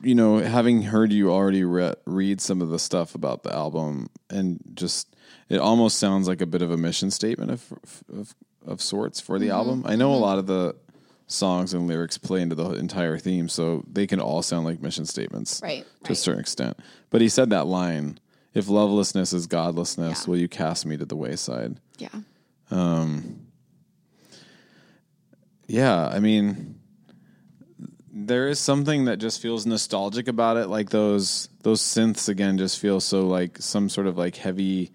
you 0.00 0.14
know, 0.14 0.38
having 0.38 0.82
heard 0.82 1.12
you 1.12 1.32
already 1.32 1.64
re- 1.64 1.96
read 2.06 2.40
some 2.40 2.62
of 2.62 2.68
the 2.68 2.78
stuff 2.78 3.16
about 3.16 3.42
the 3.42 3.52
album 3.52 4.10
and 4.30 4.60
just, 4.74 5.16
it 5.48 5.58
almost 5.58 5.98
sounds 5.98 6.28
like 6.28 6.40
a 6.40 6.46
bit 6.46 6.62
of 6.62 6.70
a 6.70 6.76
mission 6.76 7.10
statement 7.10 7.50
of, 7.50 7.72
of, 8.12 8.34
of 8.64 8.80
sorts 8.80 9.20
for 9.20 9.40
the 9.40 9.50
album. 9.50 9.82
I 9.84 9.96
know 9.96 10.14
a 10.14 10.16
lot 10.16 10.38
of 10.38 10.46
the 10.46 10.76
songs 11.26 11.74
and 11.74 11.88
lyrics 11.88 12.16
play 12.16 12.42
into 12.42 12.54
the 12.54 12.70
entire 12.74 13.18
theme, 13.18 13.48
so 13.48 13.84
they 13.90 14.06
can 14.06 14.20
all 14.20 14.42
sound 14.42 14.64
like 14.64 14.80
mission 14.80 15.04
statements 15.04 15.60
Right, 15.64 15.84
to 16.04 16.12
a 16.12 16.14
certain 16.14 16.40
extent. 16.40 16.78
But 17.10 17.22
he 17.22 17.28
said 17.28 17.50
that 17.50 17.66
line, 17.66 18.20
if 18.54 18.68
lovelessness 18.68 19.32
is 19.32 19.46
godlessness, 19.46 20.24
Yeah. 20.24 20.30
will 20.30 20.38
you 20.38 20.48
cast 20.48 20.86
me 20.86 20.96
to 20.96 21.04
the 21.04 21.16
wayside? 21.16 21.78
Yeah. 21.98 22.08
Um, 22.70 23.46
yeah, 25.66 26.06
I 26.08 26.18
mean, 26.20 26.74
There 28.20 28.48
is 28.48 28.58
something 28.58 29.04
that 29.04 29.18
just 29.18 29.40
feels 29.40 29.64
nostalgic 29.64 30.26
about 30.26 30.56
it, 30.56 30.66
like 30.66 30.90
those 30.90 31.48
those 31.62 31.80
synths 31.80 32.28
again 32.28 32.58
just 32.58 32.78
feel 32.80 32.98
so 33.00 33.26
like 33.28 33.58
some 33.60 33.88
sort 33.88 34.06
of 34.08 34.18
like 34.18 34.34
heavy, 34.34 34.90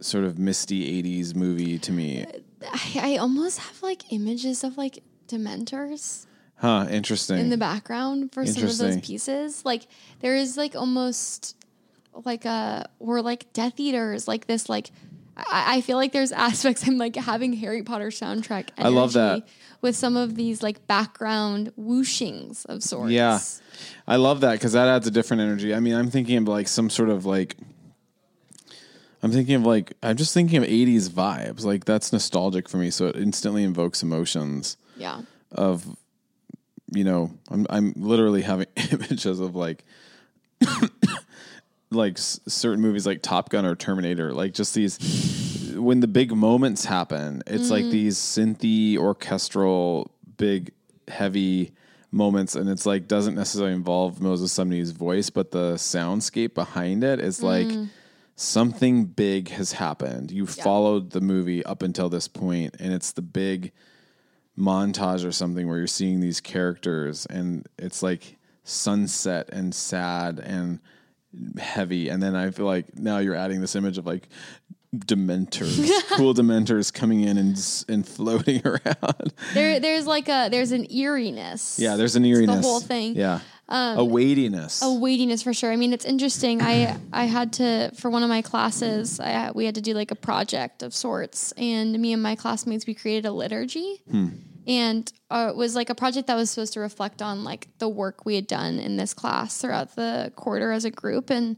sort 0.00 0.24
of 0.24 0.38
misty 0.38 1.02
'80s 1.02 1.34
movie 1.34 1.78
to 1.80 1.92
me. 1.92 2.24
Uh, 2.24 2.66
I, 2.72 3.14
I 3.14 3.16
almost 3.18 3.58
have 3.58 3.82
like 3.82 4.10
images 4.10 4.64
of 4.64 4.78
like 4.78 5.02
Dementors 5.28 6.26
Huh? 6.56 6.86
Interesting. 6.90 7.38
in 7.38 7.50
the 7.50 7.58
background 7.58 8.32
for 8.32 8.46
some 8.46 8.64
of 8.64 8.78
those 8.78 9.00
pieces. 9.00 9.62
Like 9.66 9.86
there 10.20 10.34
is 10.36 10.56
like 10.56 10.74
almost 10.74 11.56
like 12.24 12.44
uh, 12.46 12.48
a 12.48 12.86
or 12.98 13.22
like 13.22 13.52
Death 13.52 13.78
Eaters, 13.80 14.26
like 14.28 14.46
this 14.46 14.68
like 14.68 14.90
I, 15.36 15.76
I 15.76 15.80
feel 15.80 15.96
like 15.96 16.12
there's 16.12 16.32
aspects 16.32 16.86
I'm 16.86 16.98
like 16.98 17.16
having 17.16 17.52
Harry 17.54 17.82
Potter 17.82 18.08
soundtrack. 18.08 18.70
Energy 18.76 18.82
I 18.82 18.88
love 18.88 19.12
that. 19.14 19.48
with 19.80 19.96
some 19.96 20.16
of 20.16 20.34
these 20.34 20.62
like 20.62 20.86
background 20.86 21.72
whooshings 21.76 22.64
of 22.66 22.82
sorts. 22.82 23.12
Yeah. 23.12 23.38
I 24.06 24.16
love 24.16 24.40
that 24.42 24.52
because 24.52 24.72
that 24.72 24.88
adds 24.88 25.06
a 25.06 25.10
different 25.10 25.40
energy. 25.42 25.74
I 25.74 25.80
mean, 25.80 25.94
I'm 25.94 26.10
thinking 26.10 26.36
of 26.38 26.48
like 26.48 26.68
some 26.68 26.90
sort 26.90 27.08
of 27.08 27.24
like. 27.26 27.56
I'm 29.22 29.30
thinking 29.32 29.54
of 29.56 29.66
like 29.66 29.92
I'm 30.02 30.16
just 30.16 30.32
thinking 30.32 30.56
of 30.62 30.64
80s 30.64 31.08
vibes. 31.10 31.64
Like 31.64 31.84
that's 31.84 32.12
nostalgic 32.12 32.68
for 32.68 32.78
me, 32.78 32.90
so 32.90 33.06
it 33.08 33.16
instantly 33.16 33.64
invokes 33.64 34.02
emotions 34.02 34.76
Yeah. 34.96 35.22
of 35.52 35.86
you 36.92 37.04
know, 37.04 37.30
I'm 37.50 37.66
I'm 37.70 37.92
literally 37.96 38.42
having 38.42 38.66
images 38.92 39.38
of 39.40 39.54
like 39.54 39.84
like 41.90 42.18
s- 42.18 42.40
certain 42.46 42.80
movies 42.80 43.06
like 43.06 43.22
Top 43.22 43.48
Gun 43.48 43.64
or 43.64 43.74
Terminator, 43.74 44.32
like 44.32 44.54
just 44.54 44.74
these 44.74 44.98
when 45.76 46.00
the 46.00 46.08
big 46.08 46.34
moments 46.34 46.84
happen, 46.84 47.42
it's 47.46 47.70
like 47.70 47.82
mm-hmm. 47.82 47.92
these 47.92 48.18
synthy 48.18 48.96
orchestral 48.96 50.10
big 50.36 50.72
heavy 51.08 51.72
moments 52.12 52.56
and 52.56 52.68
it's 52.68 52.86
like 52.86 53.06
doesn't 53.06 53.34
necessarily 53.34 53.72
involve 53.72 54.20
Moses 54.20 54.52
Sumney's 54.52 54.90
voice, 54.90 55.30
but 55.30 55.50
the 55.50 55.74
soundscape 55.74 56.54
behind 56.54 57.04
it 57.04 57.20
is 57.20 57.42
like 57.42 57.66
mm-hmm. 57.66 57.84
something 58.36 59.04
big 59.04 59.48
has 59.50 59.72
happened. 59.72 60.30
You 60.30 60.46
followed 60.46 61.10
the 61.10 61.20
movie 61.20 61.64
up 61.64 61.82
until 61.82 62.08
this 62.08 62.28
point 62.28 62.76
and 62.78 62.92
it's 62.92 63.12
the 63.12 63.22
big 63.22 63.72
montage 64.58 65.24
or 65.24 65.32
something 65.32 65.68
where 65.68 65.78
you're 65.78 65.86
seeing 65.86 66.20
these 66.20 66.40
characters 66.40 67.26
and 67.26 67.66
it's 67.78 68.02
like 68.02 68.36
sunset 68.64 69.48
and 69.52 69.74
sad 69.74 70.38
and 70.40 70.80
heavy 71.58 72.08
and 72.08 72.22
then 72.22 72.34
i 72.34 72.50
feel 72.50 72.66
like 72.66 72.96
now 72.96 73.18
you're 73.18 73.34
adding 73.34 73.60
this 73.60 73.76
image 73.76 73.98
of 73.98 74.06
like 74.06 74.28
dementors 74.96 75.88
cool 76.16 76.34
dementors 76.34 76.92
coming 76.92 77.20
in 77.20 77.38
and 77.38 77.84
and 77.88 78.08
floating 78.08 78.60
around 78.66 79.32
There 79.54 79.78
there's 79.78 80.06
like 80.06 80.28
a 80.28 80.48
there's 80.50 80.72
an 80.72 80.90
eeriness. 80.92 81.78
yeah 81.78 81.96
there's 81.96 82.16
an 82.16 82.24
eeriness 82.24 82.56
the 82.56 82.62
whole 82.62 82.80
thing. 82.80 83.14
yeah 83.14 83.40
um, 83.68 83.98
a 83.98 84.04
weightiness 84.04 84.82
a 84.82 84.92
weightiness 84.92 85.44
for 85.44 85.54
sure. 85.54 85.70
I 85.70 85.76
mean, 85.76 85.92
it's 85.92 86.04
interesting. 86.04 86.60
I 86.60 86.96
I 87.12 87.26
had 87.26 87.52
to 87.54 87.92
for 87.94 88.10
one 88.10 88.24
of 88.24 88.28
my 88.28 88.42
classes. 88.42 89.20
I 89.20 89.52
we 89.52 89.64
had 89.64 89.76
to 89.76 89.80
do 89.80 89.94
like 89.94 90.10
a 90.10 90.16
project 90.16 90.82
of 90.82 90.92
sorts, 90.92 91.52
and 91.52 91.96
me 91.96 92.12
and 92.12 92.20
my 92.20 92.34
classmates 92.34 92.84
we 92.88 92.94
created 92.94 93.26
a 93.26 93.30
liturgy, 93.32 94.02
hmm. 94.10 94.30
And 94.70 95.12
uh, 95.30 95.48
it 95.50 95.56
was 95.56 95.74
like 95.74 95.90
a 95.90 95.94
project 95.94 96.28
that 96.28 96.36
was 96.36 96.50
supposed 96.50 96.72
to 96.74 96.80
reflect 96.80 97.20
on 97.20 97.44
like 97.44 97.68
the 97.78 97.88
work 97.88 98.24
we 98.24 98.36
had 98.36 98.46
done 98.46 98.78
in 98.78 98.96
this 98.96 99.12
class 99.12 99.60
throughout 99.60 99.96
the 99.96 100.32
quarter 100.36 100.70
as 100.72 100.84
a 100.84 100.90
group, 100.90 101.28
and 101.28 101.56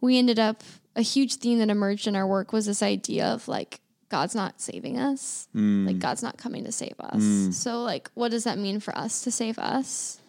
we 0.00 0.18
ended 0.18 0.38
up 0.38 0.64
a 0.96 1.02
huge 1.02 1.36
theme 1.36 1.58
that 1.58 1.70
emerged 1.70 2.06
in 2.06 2.16
our 2.16 2.26
work 2.26 2.52
was 2.52 2.66
this 2.66 2.82
idea 2.82 3.26
of 3.26 3.46
like 3.48 3.80
God's 4.08 4.34
not 4.34 4.60
saving 4.60 4.98
us, 4.98 5.46
like 5.86 5.98
God's 5.98 6.22
not 6.22 6.38
coming 6.38 6.64
to 6.64 6.72
save 6.72 6.94
us. 7.00 7.22
So 7.52 7.82
like, 7.82 8.10
what 8.14 8.30
does 8.30 8.44
that 8.44 8.58
mean 8.58 8.80
for 8.80 8.96
us 8.96 9.22
to 9.22 9.30
save 9.30 9.58
us? 9.58 10.20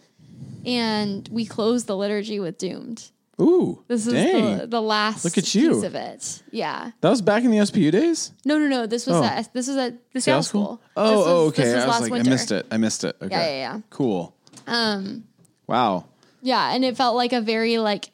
and 0.65 1.29
we 1.31 1.45
closed 1.45 1.87
the 1.87 1.95
liturgy 1.95 2.39
with 2.39 2.57
doomed. 2.57 3.11
Ooh 3.41 3.83
This 3.87 4.07
is 4.07 4.13
dang 4.13 4.57
the, 4.59 4.67
the 4.67 4.81
last 4.81 5.25
Look 5.25 5.37
at 5.37 5.53
you. 5.55 5.73
piece 5.73 5.83
of 5.83 5.95
it. 5.95 6.43
Yeah. 6.51 6.91
that 7.01 7.09
was 7.09 7.21
back 7.21 7.43
in 7.43 7.51
the 7.51 7.57
SPU 7.57 7.91
days 7.91 8.31
No, 8.45 8.57
no, 8.57 8.67
no. 8.67 8.85
This 8.87 9.05
was 9.07 9.17
Oh. 9.17 9.23
at 9.23 9.53
this 9.53 9.67
was 9.67 9.77
at 9.77 9.93
the 10.13 10.21
sales 10.21 10.47
school. 10.47 10.81
oh 10.95 11.07
This 11.09 11.17
was- 11.17 11.27
oh 11.27 11.45
okay 11.47 11.63
This 11.63 11.73
was 11.75 11.83
i 11.83 11.87
was 11.87 11.93
last 11.93 12.01
like 12.01 12.11
winter. 12.11 12.29
i 12.29 12.33
missed 12.33 12.51
it 12.51 12.65
i 12.71 12.77
missed 12.77 13.03
it 13.03 13.15
okay 13.21 13.35
Yeah, 13.35 13.47
yeah, 13.47 13.73
yeah. 13.75 13.81
cool 13.89 14.35
um 14.67 15.25
wow 15.67 16.05
Yeah, 16.41 16.73
and 16.73 16.85
it 16.85 16.95
felt 16.97 17.15
like 17.15 17.33
a 17.33 17.41
very 17.41 17.77
like 17.77 18.11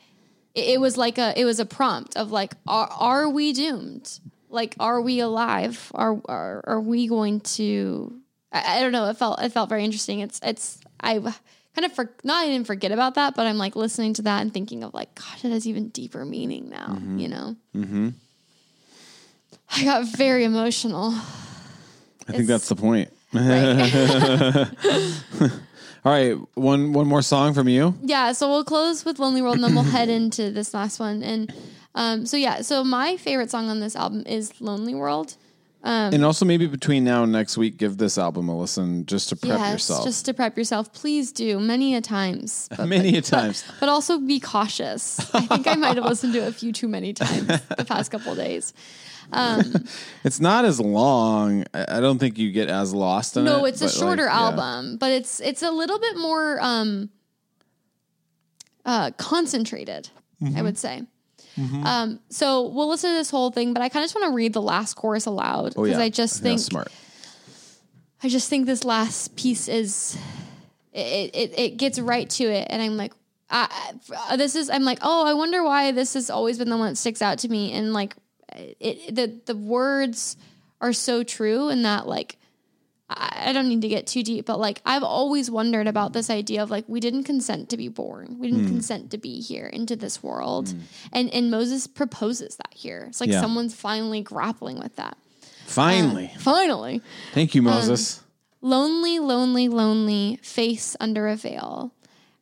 it, 0.56 0.76
it 0.76 0.82
was 0.82 0.98
like 0.98 1.18
a 1.18 1.34
it 1.40 1.46
was 1.46 1.60
a 1.60 1.66
prompt 1.66 2.16
of 2.18 2.32
like 2.32 2.54
are 2.68 2.88
are 2.92 3.30
we 3.30 3.54
doomed? 3.54 4.20
Like 4.50 4.76
are 4.80 5.00
we 5.02 5.20
alive? 5.22 5.92
Are 5.96 6.20
are 6.28 6.62
are 6.68 6.82
we 6.82 7.08
going 7.08 7.40
to? 7.56 8.14
I, 8.52 8.78
I 8.78 8.82
don't 8.82 8.92
know. 8.92 9.08
It 9.08 9.16
felt 9.18 9.42
it 9.42 9.50
felt 9.54 9.70
very 9.70 9.86
interesting. 9.86 10.20
It's 10.20 10.40
it's 10.44 10.80
I 11.00 11.20
kind 11.76 11.86
of 11.86 11.94
for 11.94 12.12
not 12.24 12.44
I 12.44 12.48
didn't 12.48 12.68
forget 12.68 12.92
about 12.92 13.16
that, 13.16 13.36
but 13.36 13.48
I'm 13.48 13.58
like 13.58 13.76
listening 13.76 14.14
to 14.16 14.22
that 14.24 14.42
and 14.42 14.54
thinking 14.54 14.84
of 14.84 14.94
like 14.94 15.14
gosh, 15.16 15.44
it 15.46 15.52
has 15.52 15.68
even 15.68 15.90
deeper 15.90 16.26
meaning 16.26 16.70
now. 16.70 16.98
You 17.16 17.28
know. 17.28 17.56
Mm-hmm. 17.76 18.10
I 19.76 19.84
got 19.86 20.06
very 20.18 20.44
emotional. 20.44 21.14
i 22.28 22.34
think 22.34 22.48
that's 22.48 22.68
the 22.70 22.76
point 22.76 23.10
Right. 23.34 24.68
all 26.06 26.12
right 26.12 26.38
one 26.56 26.92
one 26.94 27.08
more 27.08 27.22
song 27.22 27.54
from 27.54 27.68
you 27.70 27.96
Yeah, 28.04 28.34
so 28.34 28.50
we'll 28.50 28.64
close 28.66 29.06
with 29.06 29.20
Lonely 29.20 29.42
World 29.42 29.56
and 29.56 29.64
then 29.64 29.74
we'll 29.76 29.84
head 29.86 30.10
into 30.20 30.52
this 30.52 30.74
last 30.74 31.00
one. 31.00 31.24
And 31.24 31.54
um, 31.96 32.26
so 32.26 32.36
yeah, 32.38 32.62
so 32.62 32.84
my 32.84 33.18
favorite 33.18 33.50
song 33.52 33.70
on 33.70 33.80
this 33.80 33.96
album 33.96 34.24
is 34.26 34.60
Lonely 34.62 34.94
World. 34.96 35.36
And 35.84 36.24
also 36.24 36.46
maybe 36.46 36.68
between 36.68 37.04
now 37.04 37.24
and 37.24 37.32
next 37.32 37.58
week 37.58 37.78
give 37.78 37.98
this 37.98 38.18
album 38.18 38.50
a 38.50 38.58
listen 38.58 39.06
just 39.06 39.30
to 39.30 39.36
prep 39.36 39.60
yes, 39.60 39.74
yourself 39.74 40.04
just 40.04 40.26
to 40.26 40.34
prep 40.34 40.58
yourself. 40.58 40.94
Please 40.94 41.32
do 41.32 41.60
many 41.60 41.96
a 41.96 42.02
times. 42.02 42.70
But, 42.78 42.88
many 42.88 43.18
a 43.18 43.22
times 43.22 43.64
but 43.80 43.90
also 43.90 44.20
be 44.20 44.40
cautious. 44.40 45.20
I 45.34 45.42
think 45.42 45.68
I 45.68 45.76
might 45.76 45.96
have 45.98 46.06
listened 46.06 46.34
to 46.34 46.40
it 46.40 46.48
a 46.48 46.52
few 46.52 46.72
too 46.72 46.88
many 46.88 47.14
times 47.14 47.48
the 47.78 47.86
past 47.86 48.12
couple 48.12 48.32
of 48.32 48.38
days. 48.38 48.74
It's 50.24 50.40
not 50.40 50.66
as 50.66 50.80
long. 50.80 51.66
I 51.74 52.00
don't 52.00 52.20
think 52.20 52.38
you 52.38 52.52
get 52.52 52.70
as 52.70 52.94
lost 52.94 53.38
in 53.38 53.44
it. 53.44 53.46
No, 53.46 53.66
it's 53.66 53.82
a 53.82 53.86
but, 53.86 53.94
like, 53.94 54.00
shorter 54.00 54.26
yeah. 54.26 54.40
album, 54.40 54.98
but 54.98 55.12
it's 55.12 55.40
it's 55.40 55.62
a 55.62 55.72
little 55.72 56.00
bit 56.00 56.18
more 56.18 56.60
um, 56.62 57.10
uh, 58.86 59.12
concentrated. 59.18 60.10
Mm-hmm. 60.42 60.58
I 60.58 60.62
would 60.64 60.78
say. 60.78 61.04
Um, 61.58 62.20
so 62.30 62.68
we'll 62.68 62.88
listen 62.90 63.12
to 63.12 63.16
this 63.18 63.30
whole 63.30 63.52
thing, 63.52 63.74
but 63.74 63.82
I 63.84 63.90
kind 63.90 64.04
of 64.04 64.08
just 64.10 64.16
want 64.16 64.32
to 64.32 64.36
read 64.36 64.54
the 64.54 64.62
last 64.62 64.94
chorus 64.96 65.26
aloud 65.26 65.74
Oh 65.76 65.84
because 65.84 65.98
yeah, 65.98 66.04
I 66.04 66.10
just 66.10 66.42
think 66.42 66.60
that's 66.60 66.66
smart. 66.66 66.92
I 68.24 68.30
just 68.30 68.50
think 68.50 68.66
this 68.66 68.84
last 68.84 69.36
piece 69.36 69.68
is 69.68 70.18
it 70.94 71.32
it, 71.34 71.60
it 71.60 71.70
gets 71.78 72.00
right 72.00 72.30
to 72.32 72.44
it, 72.46 72.68
and 72.70 72.82
I'm 72.82 72.98
like, 72.98 73.14
I- 73.50 73.98
this 74.38 74.56
is 74.56 74.70
I'm 74.70 74.84
like, 74.84 75.00
oh, 75.02 75.26
I 75.26 75.34
wonder 75.34 75.64
why 75.64 75.92
this 75.92 76.14
has 76.14 76.30
always 76.30 76.58
been 76.58 76.70
the 76.70 76.78
one 76.78 76.90
that 76.92 76.96
sticks 76.98 77.22
out 77.22 77.40
to 77.40 77.50
me, 77.50 77.74
and 77.74 77.94
like, 77.94 78.16
it 78.56 79.14
the 79.16 79.40
the 79.46 79.56
words 79.56 80.38
are 80.80 80.94
so 80.94 81.24
true, 81.24 81.70
and 81.70 81.84
that 81.86 82.08
like. 82.08 82.38
I 83.18 83.52
don't 83.54 83.68
need 83.68 83.82
to 83.82 83.88
get 83.88 84.08
too 84.08 84.24
deep, 84.24 84.46
but 84.46 84.60
like 84.60 84.82
I've 84.86 85.04
always 85.04 85.50
wondered 85.50 85.88
about 85.88 86.14
this 86.14 86.30
idea 86.30 86.64
of 86.64 86.72
like 86.72 86.86
we 86.88 87.00
didn't 87.00 87.24
consent 87.24 87.70
to 87.70 87.78
be 87.78 87.88
born, 87.88 88.38
we 88.40 88.50
didn't 88.50 88.66
hmm. 88.66 88.74
consent 88.74 89.12
to 89.12 89.18
be 89.18 89.42
here 89.42 89.68
into 89.68 89.96
this 89.96 90.24
world, 90.24 90.70
hmm. 90.70 90.80
and 91.12 91.34
and 91.34 91.52
Moses 91.52 91.88
proposes 91.88 92.56
that 92.58 92.74
here. 92.74 93.06
It's 93.10 93.22
like 93.22 93.30
Yeah. 93.30 93.42
someone's 93.42 93.76
finally 93.76 94.22
grappling 94.22 94.80
with 94.80 94.96
that. 94.96 95.18
Finally, 95.66 96.32
uh, 96.36 96.40
Finally, 96.40 97.02
thank 97.34 97.56
you, 97.56 97.62
um, 97.62 97.66
Moses. 97.66 98.22
Lonely, 98.62 99.20
lonely, 99.20 99.68
lonely, 99.68 100.40
face 100.44 100.96
under 101.00 101.28
a 101.28 101.36
veil. 101.36 101.94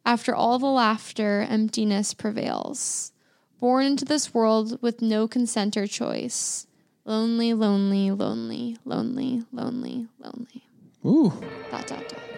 After 0.06 0.36
all 0.36 0.60
the 0.60 0.66
laughter, 0.66 1.46
emptiness 1.50 2.14
prevails. 2.14 3.12
Born 3.60 3.86
into 3.86 4.06
this 4.06 4.34
world 4.34 4.82
with 4.82 5.02
no 5.02 5.28
consent 5.28 5.78
or 5.78 5.86
choice. 5.86 6.66
Lonely, 7.10 7.56
lonely, 7.56 8.12
lonely, 8.12 8.78
lonely, 8.86 9.42
lonely, 9.52 10.06
lonely. 10.20 10.62
Ooh, 11.04 11.34
Dot, 11.72 11.88
dot, 11.88 12.08
dot. 12.08 12.29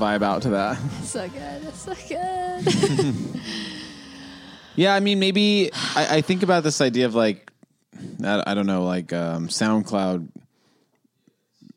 Vibe 0.00 0.22
out 0.22 0.42
to 0.42 0.50
that. 0.50 0.78
So 1.02 1.28
good. 1.28 1.74
So 1.74 1.94
good. 2.08 3.40
Yeah, 4.76 4.94
I 4.94 5.00
mean, 5.00 5.18
maybe 5.18 5.70
I, 5.74 6.16
I 6.16 6.20
think 6.22 6.42
about 6.42 6.62
this 6.62 6.80
idea 6.80 7.04
of 7.04 7.14
like, 7.14 7.52
I, 8.24 8.42
I 8.46 8.54
don't 8.54 8.66
know, 8.66 8.84
like 8.84 9.12
um, 9.12 9.48
SoundCloud 9.48 10.28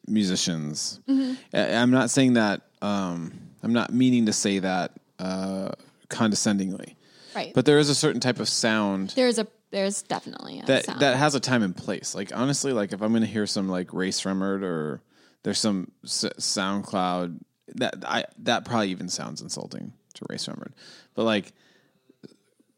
musicians. 0.08 1.02
Mm-hmm. 1.10 1.34
I, 1.54 1.74
I'm 1.76 1.92
not 1.92 2.12
saying 2.12 2.34
that. 2.34 2.62
Um, 2.82 3.34
I'm 3.62 3.74
not 3.74 3.92
meaning 3.94 4.28
to 4.28 4.34
say 4.34 4.60
that 4.60 4.92
uh, 5.20 5.72
condescendingly, 6.10 6.96
right. 7.36 7.54
but 7.54 7.66
there 7.66 7.80
is 7.80 7.90
a 7.90 7.96
certain 7.96 8.22
type 8.22 8.40
of 8.40 8.48
sound 8.48 9.10
there's 9.16 9.40
a 9.40 9.48
there's 9.72 10.02
definitely 10.04 10.60
a 10.60 10.66
that 10.66 10.86
sound. 10.86 11.00
that 11.00 11.18
has 11.18 11.34
a 11.34 11.40
time 11.40 11.64
and 11.64 11.76
place. 11.76 12.14
Like 12.14 12.36
honestly, 12.36 12.74
like 12.74 12.94
if 12.94 13.02
I'm 13.02 13.12
going 13.12 13.24
to 13.24 13.28
hear 13.28 13.48
some 13.48 13.70
like 13.70 13.94
Rae 13.94 14.10
Sremmurd 14.10 14.64
or 14.64 15.02
there's 15.44 15.60
some 15.60 15.92
s- 16.04 16.26
SoundCloud 16.38 17.40
that 17.76 17.96
I 18.08 18.26
that 18.40 18.66
probably 18.66 18.90
even 18.92 19.10
sounds 19.10 19.42
insulting 19.42 19.94
to 20.16 20.26
Rae 20.30 20.38
Sremmurd, 20.38 20.74
but 21.16 21.24
like 21.24 21.54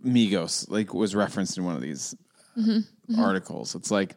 Migos 0.03 0.69
like 0.69 0.93
was 0.93 1.15
referenced 1.15 1.57
in 1.57 1.63
one 1.65 1.75
of 1.75 1.81
these 1.81 2.15
Mm-hmm. 2.57 3.19
articles. 3.19 3.75
It's 3.75 3.91
like 3.91 4.15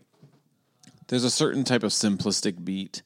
there's 1.09 1.25
a 1.25 1.31
certain 1.31 1.65
type 1.65 1.83
of 1.83 1.91
simplistic 1.91 2.65
beat 2.65 3.03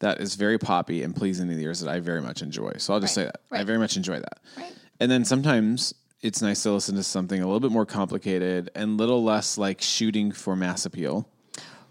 that 0.00 0.20
is 0.20 0.34
very 0.34 0.58
poppy 0.58 1.04
and 1.04 1.14
pleasing 1.14 1.48
to 1.48 1.54
the 1.54 1.62
ears 1.62 1.78
that 1.80 1.88
I 1.88 2.00
very 2.00 2.20
much 2.20 2.42
enjoy. 2.42 2.72
So 2.78 2.92
I'll 2.92 2.98
just 2.98 3.16
Right, 3.16 3.26
say 3.26 3.30
that 3.50 3.60
I 3.60 3.62
very 3.62 3.78
much 3.78 3.96
enjoy 3.96 4.18
that. 4.18 4.40
Right. 4.56 4.72
And 4.98 5.08
then 5.08 5.24
sometimes 5.24 5.94
it's 6.20 6.42
nice 6.42 6.64
to 6.64 6.72
listen 6.72 6.96
to 6.96 7.04
something 7.04 7.40
a 7.40 7.44
little 7.46 7.60
bit 7.60 7.70
more 7.70 7.86
complicated 7.86 8.70
and 8.74 8.90
a 8.90 8.94
little 8.94 9.22
less 9.22 9.56
like 9.56 9.80
shooting 9.80 10.32
for 10.32 10.56
mass 10.56 10.84
appeal. 10.84 11.28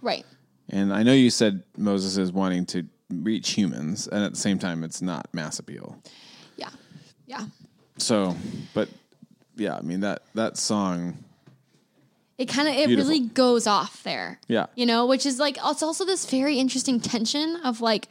right. 0.02 0.26
And 0.68 0.94
I 0.94 1.04
know 1.04 1.14
you 1.14 1.30
said 1.30 1.64
Moses 1.78 2.18
is 2.18 2.34
wanting 2.34 2.66
to 2.68 2.86
reach 3.10 3.52
humans, 3.52 4.08
and 4.08 4.24
at 4.24 4.32
the 4.34 4.40
same 4.40 4.60
time, 4.60 4.84
it's 4.84 5.02
not 5.02 5.28
mass 5.34 5.60
appeal. 5.60 6.02
Yeah. 6.58 6.70
Yeah. 7.28 7.46
So, 7.98 8.36
but 8.74 8.90
yeah, 9.56 9.76
I 9.76 9.82
mean 9.82 10.02
that 10.02 10.24
that 10.34 10.58
song, 10.58 11.18
It 12.38 12.46
kind 12.50 12.68
of 12.68 12.76
it 12.76 12.88
Beautiful. 12.88 13.12
really 13.12 13.28
goes 13.28 13.68
off 13.68 14.04
there. 14.04 14.40
Yeah. 14.48 14.66
You 14.76 14.86
know, 14.86 15.06
which 15.06 15.26
is 15.26 15.40
like 15.40 15.58
it's 15.64 15.84
also 15.84 16.06
this 16.06 16.30
very 16.30 16.58
interesting 16.60 17.00
tension 17.00 17.58
of 17.64 17.80
like 17.82 18.08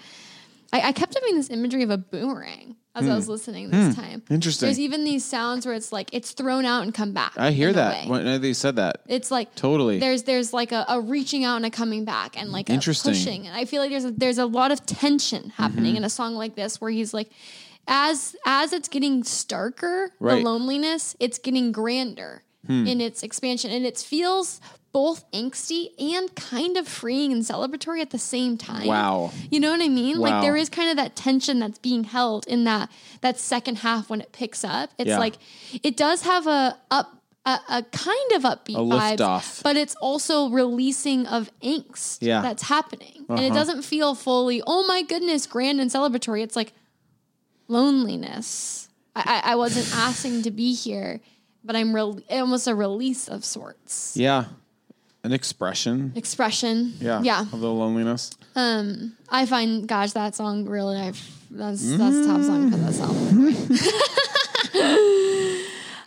I, 0.72 0.80
I 0.88 0.92
kept 0.92 1.14
having 1.14 1.36
this 1.36 1.50
imagery 1.50 1.82
of 1.82 1.90
a 1.90 1.98
boomerang 1.98 2.76
as 2.94 3.08
I 3.08 3.14
was 3.14 3.28
listening 3.28 3.70
this 3.70 3.94
time. 3.96 4.22
Hmm. 4.28 4.34
Interesting. 4.34 4.66
There's 4.68 4.78
even 4.78 5.04
these 5.04 5.24
sounds 5.24 5.66
where 5.66 5.74
it's 5.74 5.90
like 5.92 6.10
it's 6.12 6.30
thrown 6.32 6.64
out 6.64 6.82
and 6.84 6.94
come 6.94 7.12
back. 7.12 7.32
I 7.36 7.50
hear 7.50 7.72
that 7.72 8.06
when 8.08 8.40
they 8.40 8.52
said 8.52 8.76
that. 8.76 9.02
It's 9.08 9.30
like 9.30 9.54
Totally. 9.54 9.98
There's 9.98 10.22
there's 10.24 10.52
like 10.52 10.72
a, 10.72 10.84
a 10.88 11.00
reaching 11.00 11.44
out 11.44 11.56
and 11.56 11.66
a 11.66 11.70
coming 11.70 12.04
back 12.04 12.38
and 12.40 12.50
like 12.52 12.70
Interesting. 12.70 13.12
Mm-hmm. 13.14 13.24
pushing. 13.24 13.46
And 13.48 13.56
I 13.56 13.64
feel 13.64 13.80
like 13.82 13.90
there's 13.90 14.04
a, 14.04 14.10
there's 14.12 14.38
a 14.38 14.46
lot 14.46 14.70
of 14.72 14.84
tension 14.86 15.50
happening 15.50 15.96
in 15.96 16.04
a 16.04 16.10
song 16.10 16.34
like 16.34 16.54
this 16.54 16.80
where 16.80 16.90
he's 16.90 17.12
like, 17.12 17.30
as 17.88 18.34
as 18.46 18.72
it's 18.72 18.88
getting 18.88 19.22
starker, 19.24 20.08
Right. 20.20 20.38
Hmm. 20.38 20.44
the 20.44 20.50
loneliness, 20.50 21.16
it's 21.20 21.38
getting 21.38 21.72
grander 21.72 22.42
in 22.66 22.98
its 23.02 23.22
expansion, 23.22 23.70
and 23.70 23.84
it 23.84 23.98
feels 23.98 24.58
both 24.94 25.30
angsty 25.32 25.88
and 26.00 26.34
kind 26.36 26.76
of 26.78 26.86
freeing 26.88 27.32
and 27.32 27.42
celebratory 27.42 28.00
at 28.00 28.10
the 28.10 28.18
same 28.18 28.56
time. 28.56 28.86
Wow. 28.86 29.32
You 29.50 29.58
know 29.60 29.72
what 29.72 29.82
I 29.82 29.88
mean? 29.88 30.20
Wow. 30.20 30.30
Like 30.30 30.42
there 30.42 30.56
is 30.56 30.68
kind 30.70 30.88
of 30.88 30.96
that 30.96 31.16
tension 31.16 31.58
that's 31.58 31.80
being 31.80 32.04
held 32.04 32.46
in 32.46 32.62
that 32.64 32.90
that 33.20 33.38
second 33.40 33.78
half 33.78 34.08
when 34.08 34.20
it 34.20 34.30
picks 34.32 34.62
up. 34.64 34.90
It's 34.96 35.08
Yeah. 35.08 35.18
like 35.18 35.34
it 35.82 35.96
does 35.96 36.22
have 36.22 36.46
a 36.46 36.78
up 36.92 37.20
a, 37.44 37.58
a 37.68 37.82
kind 37.92 38.32
of 38.36 38.42
upbeat 38.44 38.76
A 38.76 39.16
vibes, 39.18 39.62
but 39.64 39.76
it's 39.76 39.96
also 39.96 40.48
releasing 40.48 41.26
of 41.26 41.50
angst 41.60 42.18
Yeah. 42.22 42.40
that's 42.40 42.62
happening. 42.62 43.26
And 43.28 43.40
it 43.40 43.46
Uh-huh. 43.50 43.54
doesn't 43.58 43.82
feel 43.82 44.14
fully, 44.14 44.62
oh 44.66 44.86
my 44.86 45.02
goodness, 45.02 45.46
grand 45.46 45.80
and 45.80 45.90
celebratory. 45.90 46.42
It's 46.42 46.56
like 46.56 46.72
loneliness. 47.68 48.88
I, 49.16 49.42
I, 49.44 49.52
I 49.52 49.54
wasn't 49.56 49.88
asking 50.08 50.42
to 50.42 50.50
be 50.50 50.72
here, 50.72 51.20
but 51.64 51.74
I'm 51.76 51.94
re- 51.94 52.24
almost 52.30 52.66
a 52.68 52.74
release 52.74 53.28
of 53.28 53.44
sorts. 53.44 54.16
Yeah, 54.16 54.44
an 55.24 55.32
expression. 55.32 56.12
Expression. 56.14 56.92
Yeah, 57.00 57.20
Yeah. 57.22 57.40
of 57.40 57.60
the 57.60 57.70
loneliness. 57.72 58.30
Um, 58.54 59.14
I 59.28 59.46
find, 59.46 59.88
gosh, 59.88 60.12
that 60.12 60.34
song 60.36 60.66
really, 60.66 60.96
I've, 60.96 61.20
that's, 61.50 61.82
that's 61.96 62.14
the 62.14 62.26
top 62.26 62.42
song 62.42 62.70
for 62.70 62.76
that 62.76 63.00
album. 63.00 63.54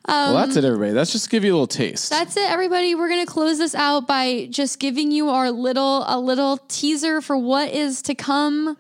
well, 0.08 0.34
that's 0.36 0.56
it, 0.56 0.64
everybody. 0.64 0.92
That's 0.94 1.12
just 1.12 1.26
to 1.26 1.30
give 1.30 1.44
you 1.44 1.52
a 1.52 1.56
little 1.56 1.68
taste. 1.68 2.10
That's 2.10 2.38
it, 2.38 2.50
everybody. 2.50 2.96
We're 2.96 3.10
gonna 3.10 3.26
close 3.26 3.58
this 3.58 3.76
out 3.76 4.08
by 4.08 4.48
just 4.50 4.80
giving 4.80 5.12
you 5.12 5.30
our 5.30 5.52
little 5.52 6.04
a 6.08 6.20
little 6.20 6.58
teaser 6.70 7.20
for 7.22 7.38
what 7.38 7.72
is 7.72 8.02
to 8.04 8.16
come. 8.16 8.78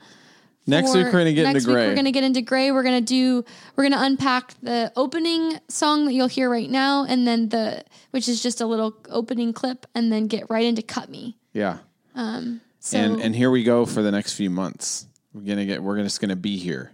Next 0.67 0.93
week, 0.93 1.05
we're 1.05 1.11
going 1.11 1.25
to 1.25 1.33
get 1.33 1.43
next 1.43 1.63
into 1.63 1.71
gray. 1.71 1.81
Week 1.81 1.89
we're 1.91 1.95
gonna 1.95 2.11
get 2.11 2.23
into 2.23 2.41
gray. 2.41 2.71
We're 2.71 2.83
gonna 2.83 3.01
do. 3.01 3.43
We're 3.75 3.89
gonna 3.89 4.03
unpack 4.05 4.53
the 4.61 4.91
opening 4.95 5.59
song 5.69 6.05
that 6.05 6.13
you'll 6.13 6.27
hear 6.27 6.49
right 6.49 6.69
now, 6.69 7.05
and 7.05 7.25
then 7.27 7.49
the 7.49 7.83
which 8.11 8.27
is 8.27 8.43
just 8.43 8.61
a 8.61 8.65
little 8.65 8.95
opening 9.09 9.53
clip, 9.53 9.85
and 9.95 10.11
then 10.11 10.27
get 10.27 10.49
right 10.49 10.65
into 10.65 10.81
cut 10.81 11.09
me. 11.09 11.37
yeah. 11.53 11.79
Um. 12.15 12.61
So 12.79 12.97
and 12.97 13.21
and 13.21 13.35
here 13.35 13.51
we 13.51 13.63
go 13.63 13.85
for 13.85 14.01
the 14.01 14.11
next 14.11 14.33
few 14.33 14.49
months. 14.49 15.07
We're 15.33 15.41
gonna 15.41 15.65
get. 15.65 15.81
We're 15.83 16.01
just 16.03 16.21
gonna 16.21 16.35
be 16.35 16.57
here. 16.57 16.93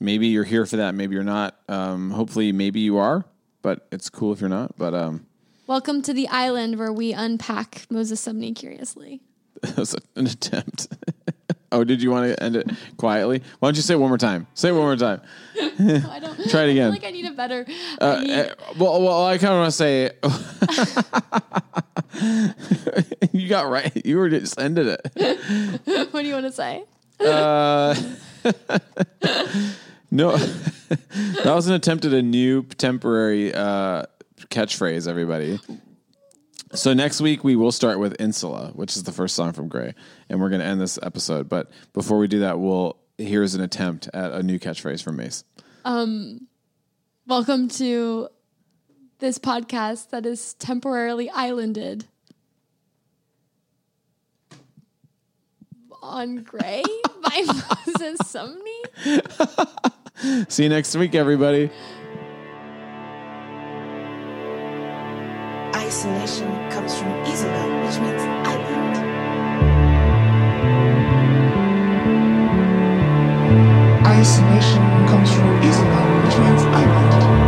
Maybe 0.00 0.28
you're 0.28 0.44
here 0.44 0.64
for 0.64 0.76
that. 0.78 0.94
Maybe 0.94 1.14
you're 1.14 1.24
not. 1.24 1.58
Um, 1.68 2.10
hopefully, 2.10 2.52
maybe 2.52 2.80
you 2.80 2.96
are. 2.98 3.26
But 3.62 3.86
it's 3.92 4.08
cool 4.08 4.32
if 4.32 4.40
you're 4.40 4.48
not. 4.48 4.76
But 4.78 4.94
um, 4.94 5.26
welcome 5.66 6.00
to 6.02 6.14
the 6.14 6.26
island 6.28 6.78
where 6.78 6.92
we 6.92 7.12
unpack 7.12 7.86
Moses 7.90 8.26
Sumney 8.26 8.56
curiously. 8.56 9.20
it 9.62 9.76
was 9.76 9.94
an 10.16 10.26
attempt. 10.26 10.88
oh, 11.72 11.84
did 11.84 12.02
you 12.02 12.10
want 12.10 12.26
to 12.34 12.42
end 12.42 12.56
it 12.56 12.68
quietly? 12.96 13.42
Why 13.58 13.68
don't 13.68 13.76
you 13.76 13.82
say 13.82 13.94
it 13.94 13.98
one 13.98 14.08
more 14.08 14.18
time? 14.18 14.46
Say 14.54 14.68
it 14.70 14.72
one 14.72 14.82
more 14.82 14.96
time. 14.96 15.20
I 15.56 16.18
don't 16.20 16.36
Try 16.50 16.62
it 16.62 16.64
I 16.64 16.66
feel 16.66 16.70
again. 16.70 16.90
like 16.90 17.04
I 17.04 17.10
need 17.10 17.26
a 17.26 17.32
better. 17.32 17.66
Uh, 18.00 18.20
need, 18.20 18.30
uh, 18.30 18.54
well, 18.78 19.02
well, 19.02 19.24
I 19.26 19.38
kind 19.38 19.52
of 19.54 19.58
want 19.60 19.72
to 19.72 19.76
say. 19.76 20.10
you 23.32 23.48
got 23.48 23.68
right. 23.68 24.04
You 24.04 24.18
were 24.18 24.28
just 24.30 24.58
ended 24.60 24.86
it. 24.86 26.10
what 26.12 26.22
do 26.22 26.28
you 26.28 26.34
want 26.34 26.46
to 26.46 26.52
say? 26.52 26.84
Uh, 27.20 27.94
no, 30.10 30.36
that 30.36 31.52
was 31.54 31.66
an 31.66 31.74
attempt 31.74 32.04
at 32.06 32.12
a 32.12 32.22
new 32.22 32.62
temporary 32.62 33.52
uh, 33.54 34.04
catchphrase. 34.48 35.06
Everybody. 35.06 35.60
So 36.72 36.94
next 36.94 37.20
week 37.20 37.42
we 37.42 37.56
will 37.56 37.72
start 37.72 37.98
with 37.98 38.20
Insula, 38.20 38.70
which 38.74 38.96
is 38.96 39.02
the 39.02 39.10
first 39.10 39.34
song 39.34 39.52
from 39.52 39.66
Gray, 39.68 39.92
and 40.28 40.40
we're 40.40 40.50
going 40.50 40.60
to 40.60 40.66
end 40.66 40.80
this 40.80 41.00
episode. 41.02 41.48
But 41.48 41.68
before 41.92 42.16
we 42.18 42.28
do 42.28 42.40
that, 42.40 42.60
we'll 42.60 42.96
here's 43.18 43.54
an 43.56 43.60
attempt 43.60 44.08
at 44.14 44.32
a 44.32 44.42
new 44.42 44.58
catchphrase 44.58 45.02
from 45.02 45.16
Mace. 45.16 45.42
Um, 45.84 46.46
welcome 47.26 47.66
to 47.70 48.28
this 49.18 49.38
podcast 49.38 50.10
that 50.10 50.24
is 50.24 50.54
temporarily 50.54 51.28
islanded 51.30 52.06
on 56.00 56.36
Gray 56.44 56.84
by 57.22 57.42
Moses 57.46 58.18
Sumney. 58.22 58.80
See 60.50 60.62
you 60.62 60.68
next 60.68 60.94
week, 60.94 61.16
everybody. 61.16 61.70
Isolation 65.74 66.48
comes 66.70 66.98
from 66.98 67.08
"isola," 67.24 67.64
which 67.84 67.98
means 68.00 68.22
island. 68.46 68.96
Isolation 74.06 74.84
comes 75.06 75.30
from 75.32 75.48
"isola," 75.62 76.02
which 76.24 76.38
means 76.38 76.62
island. 76.62 77.39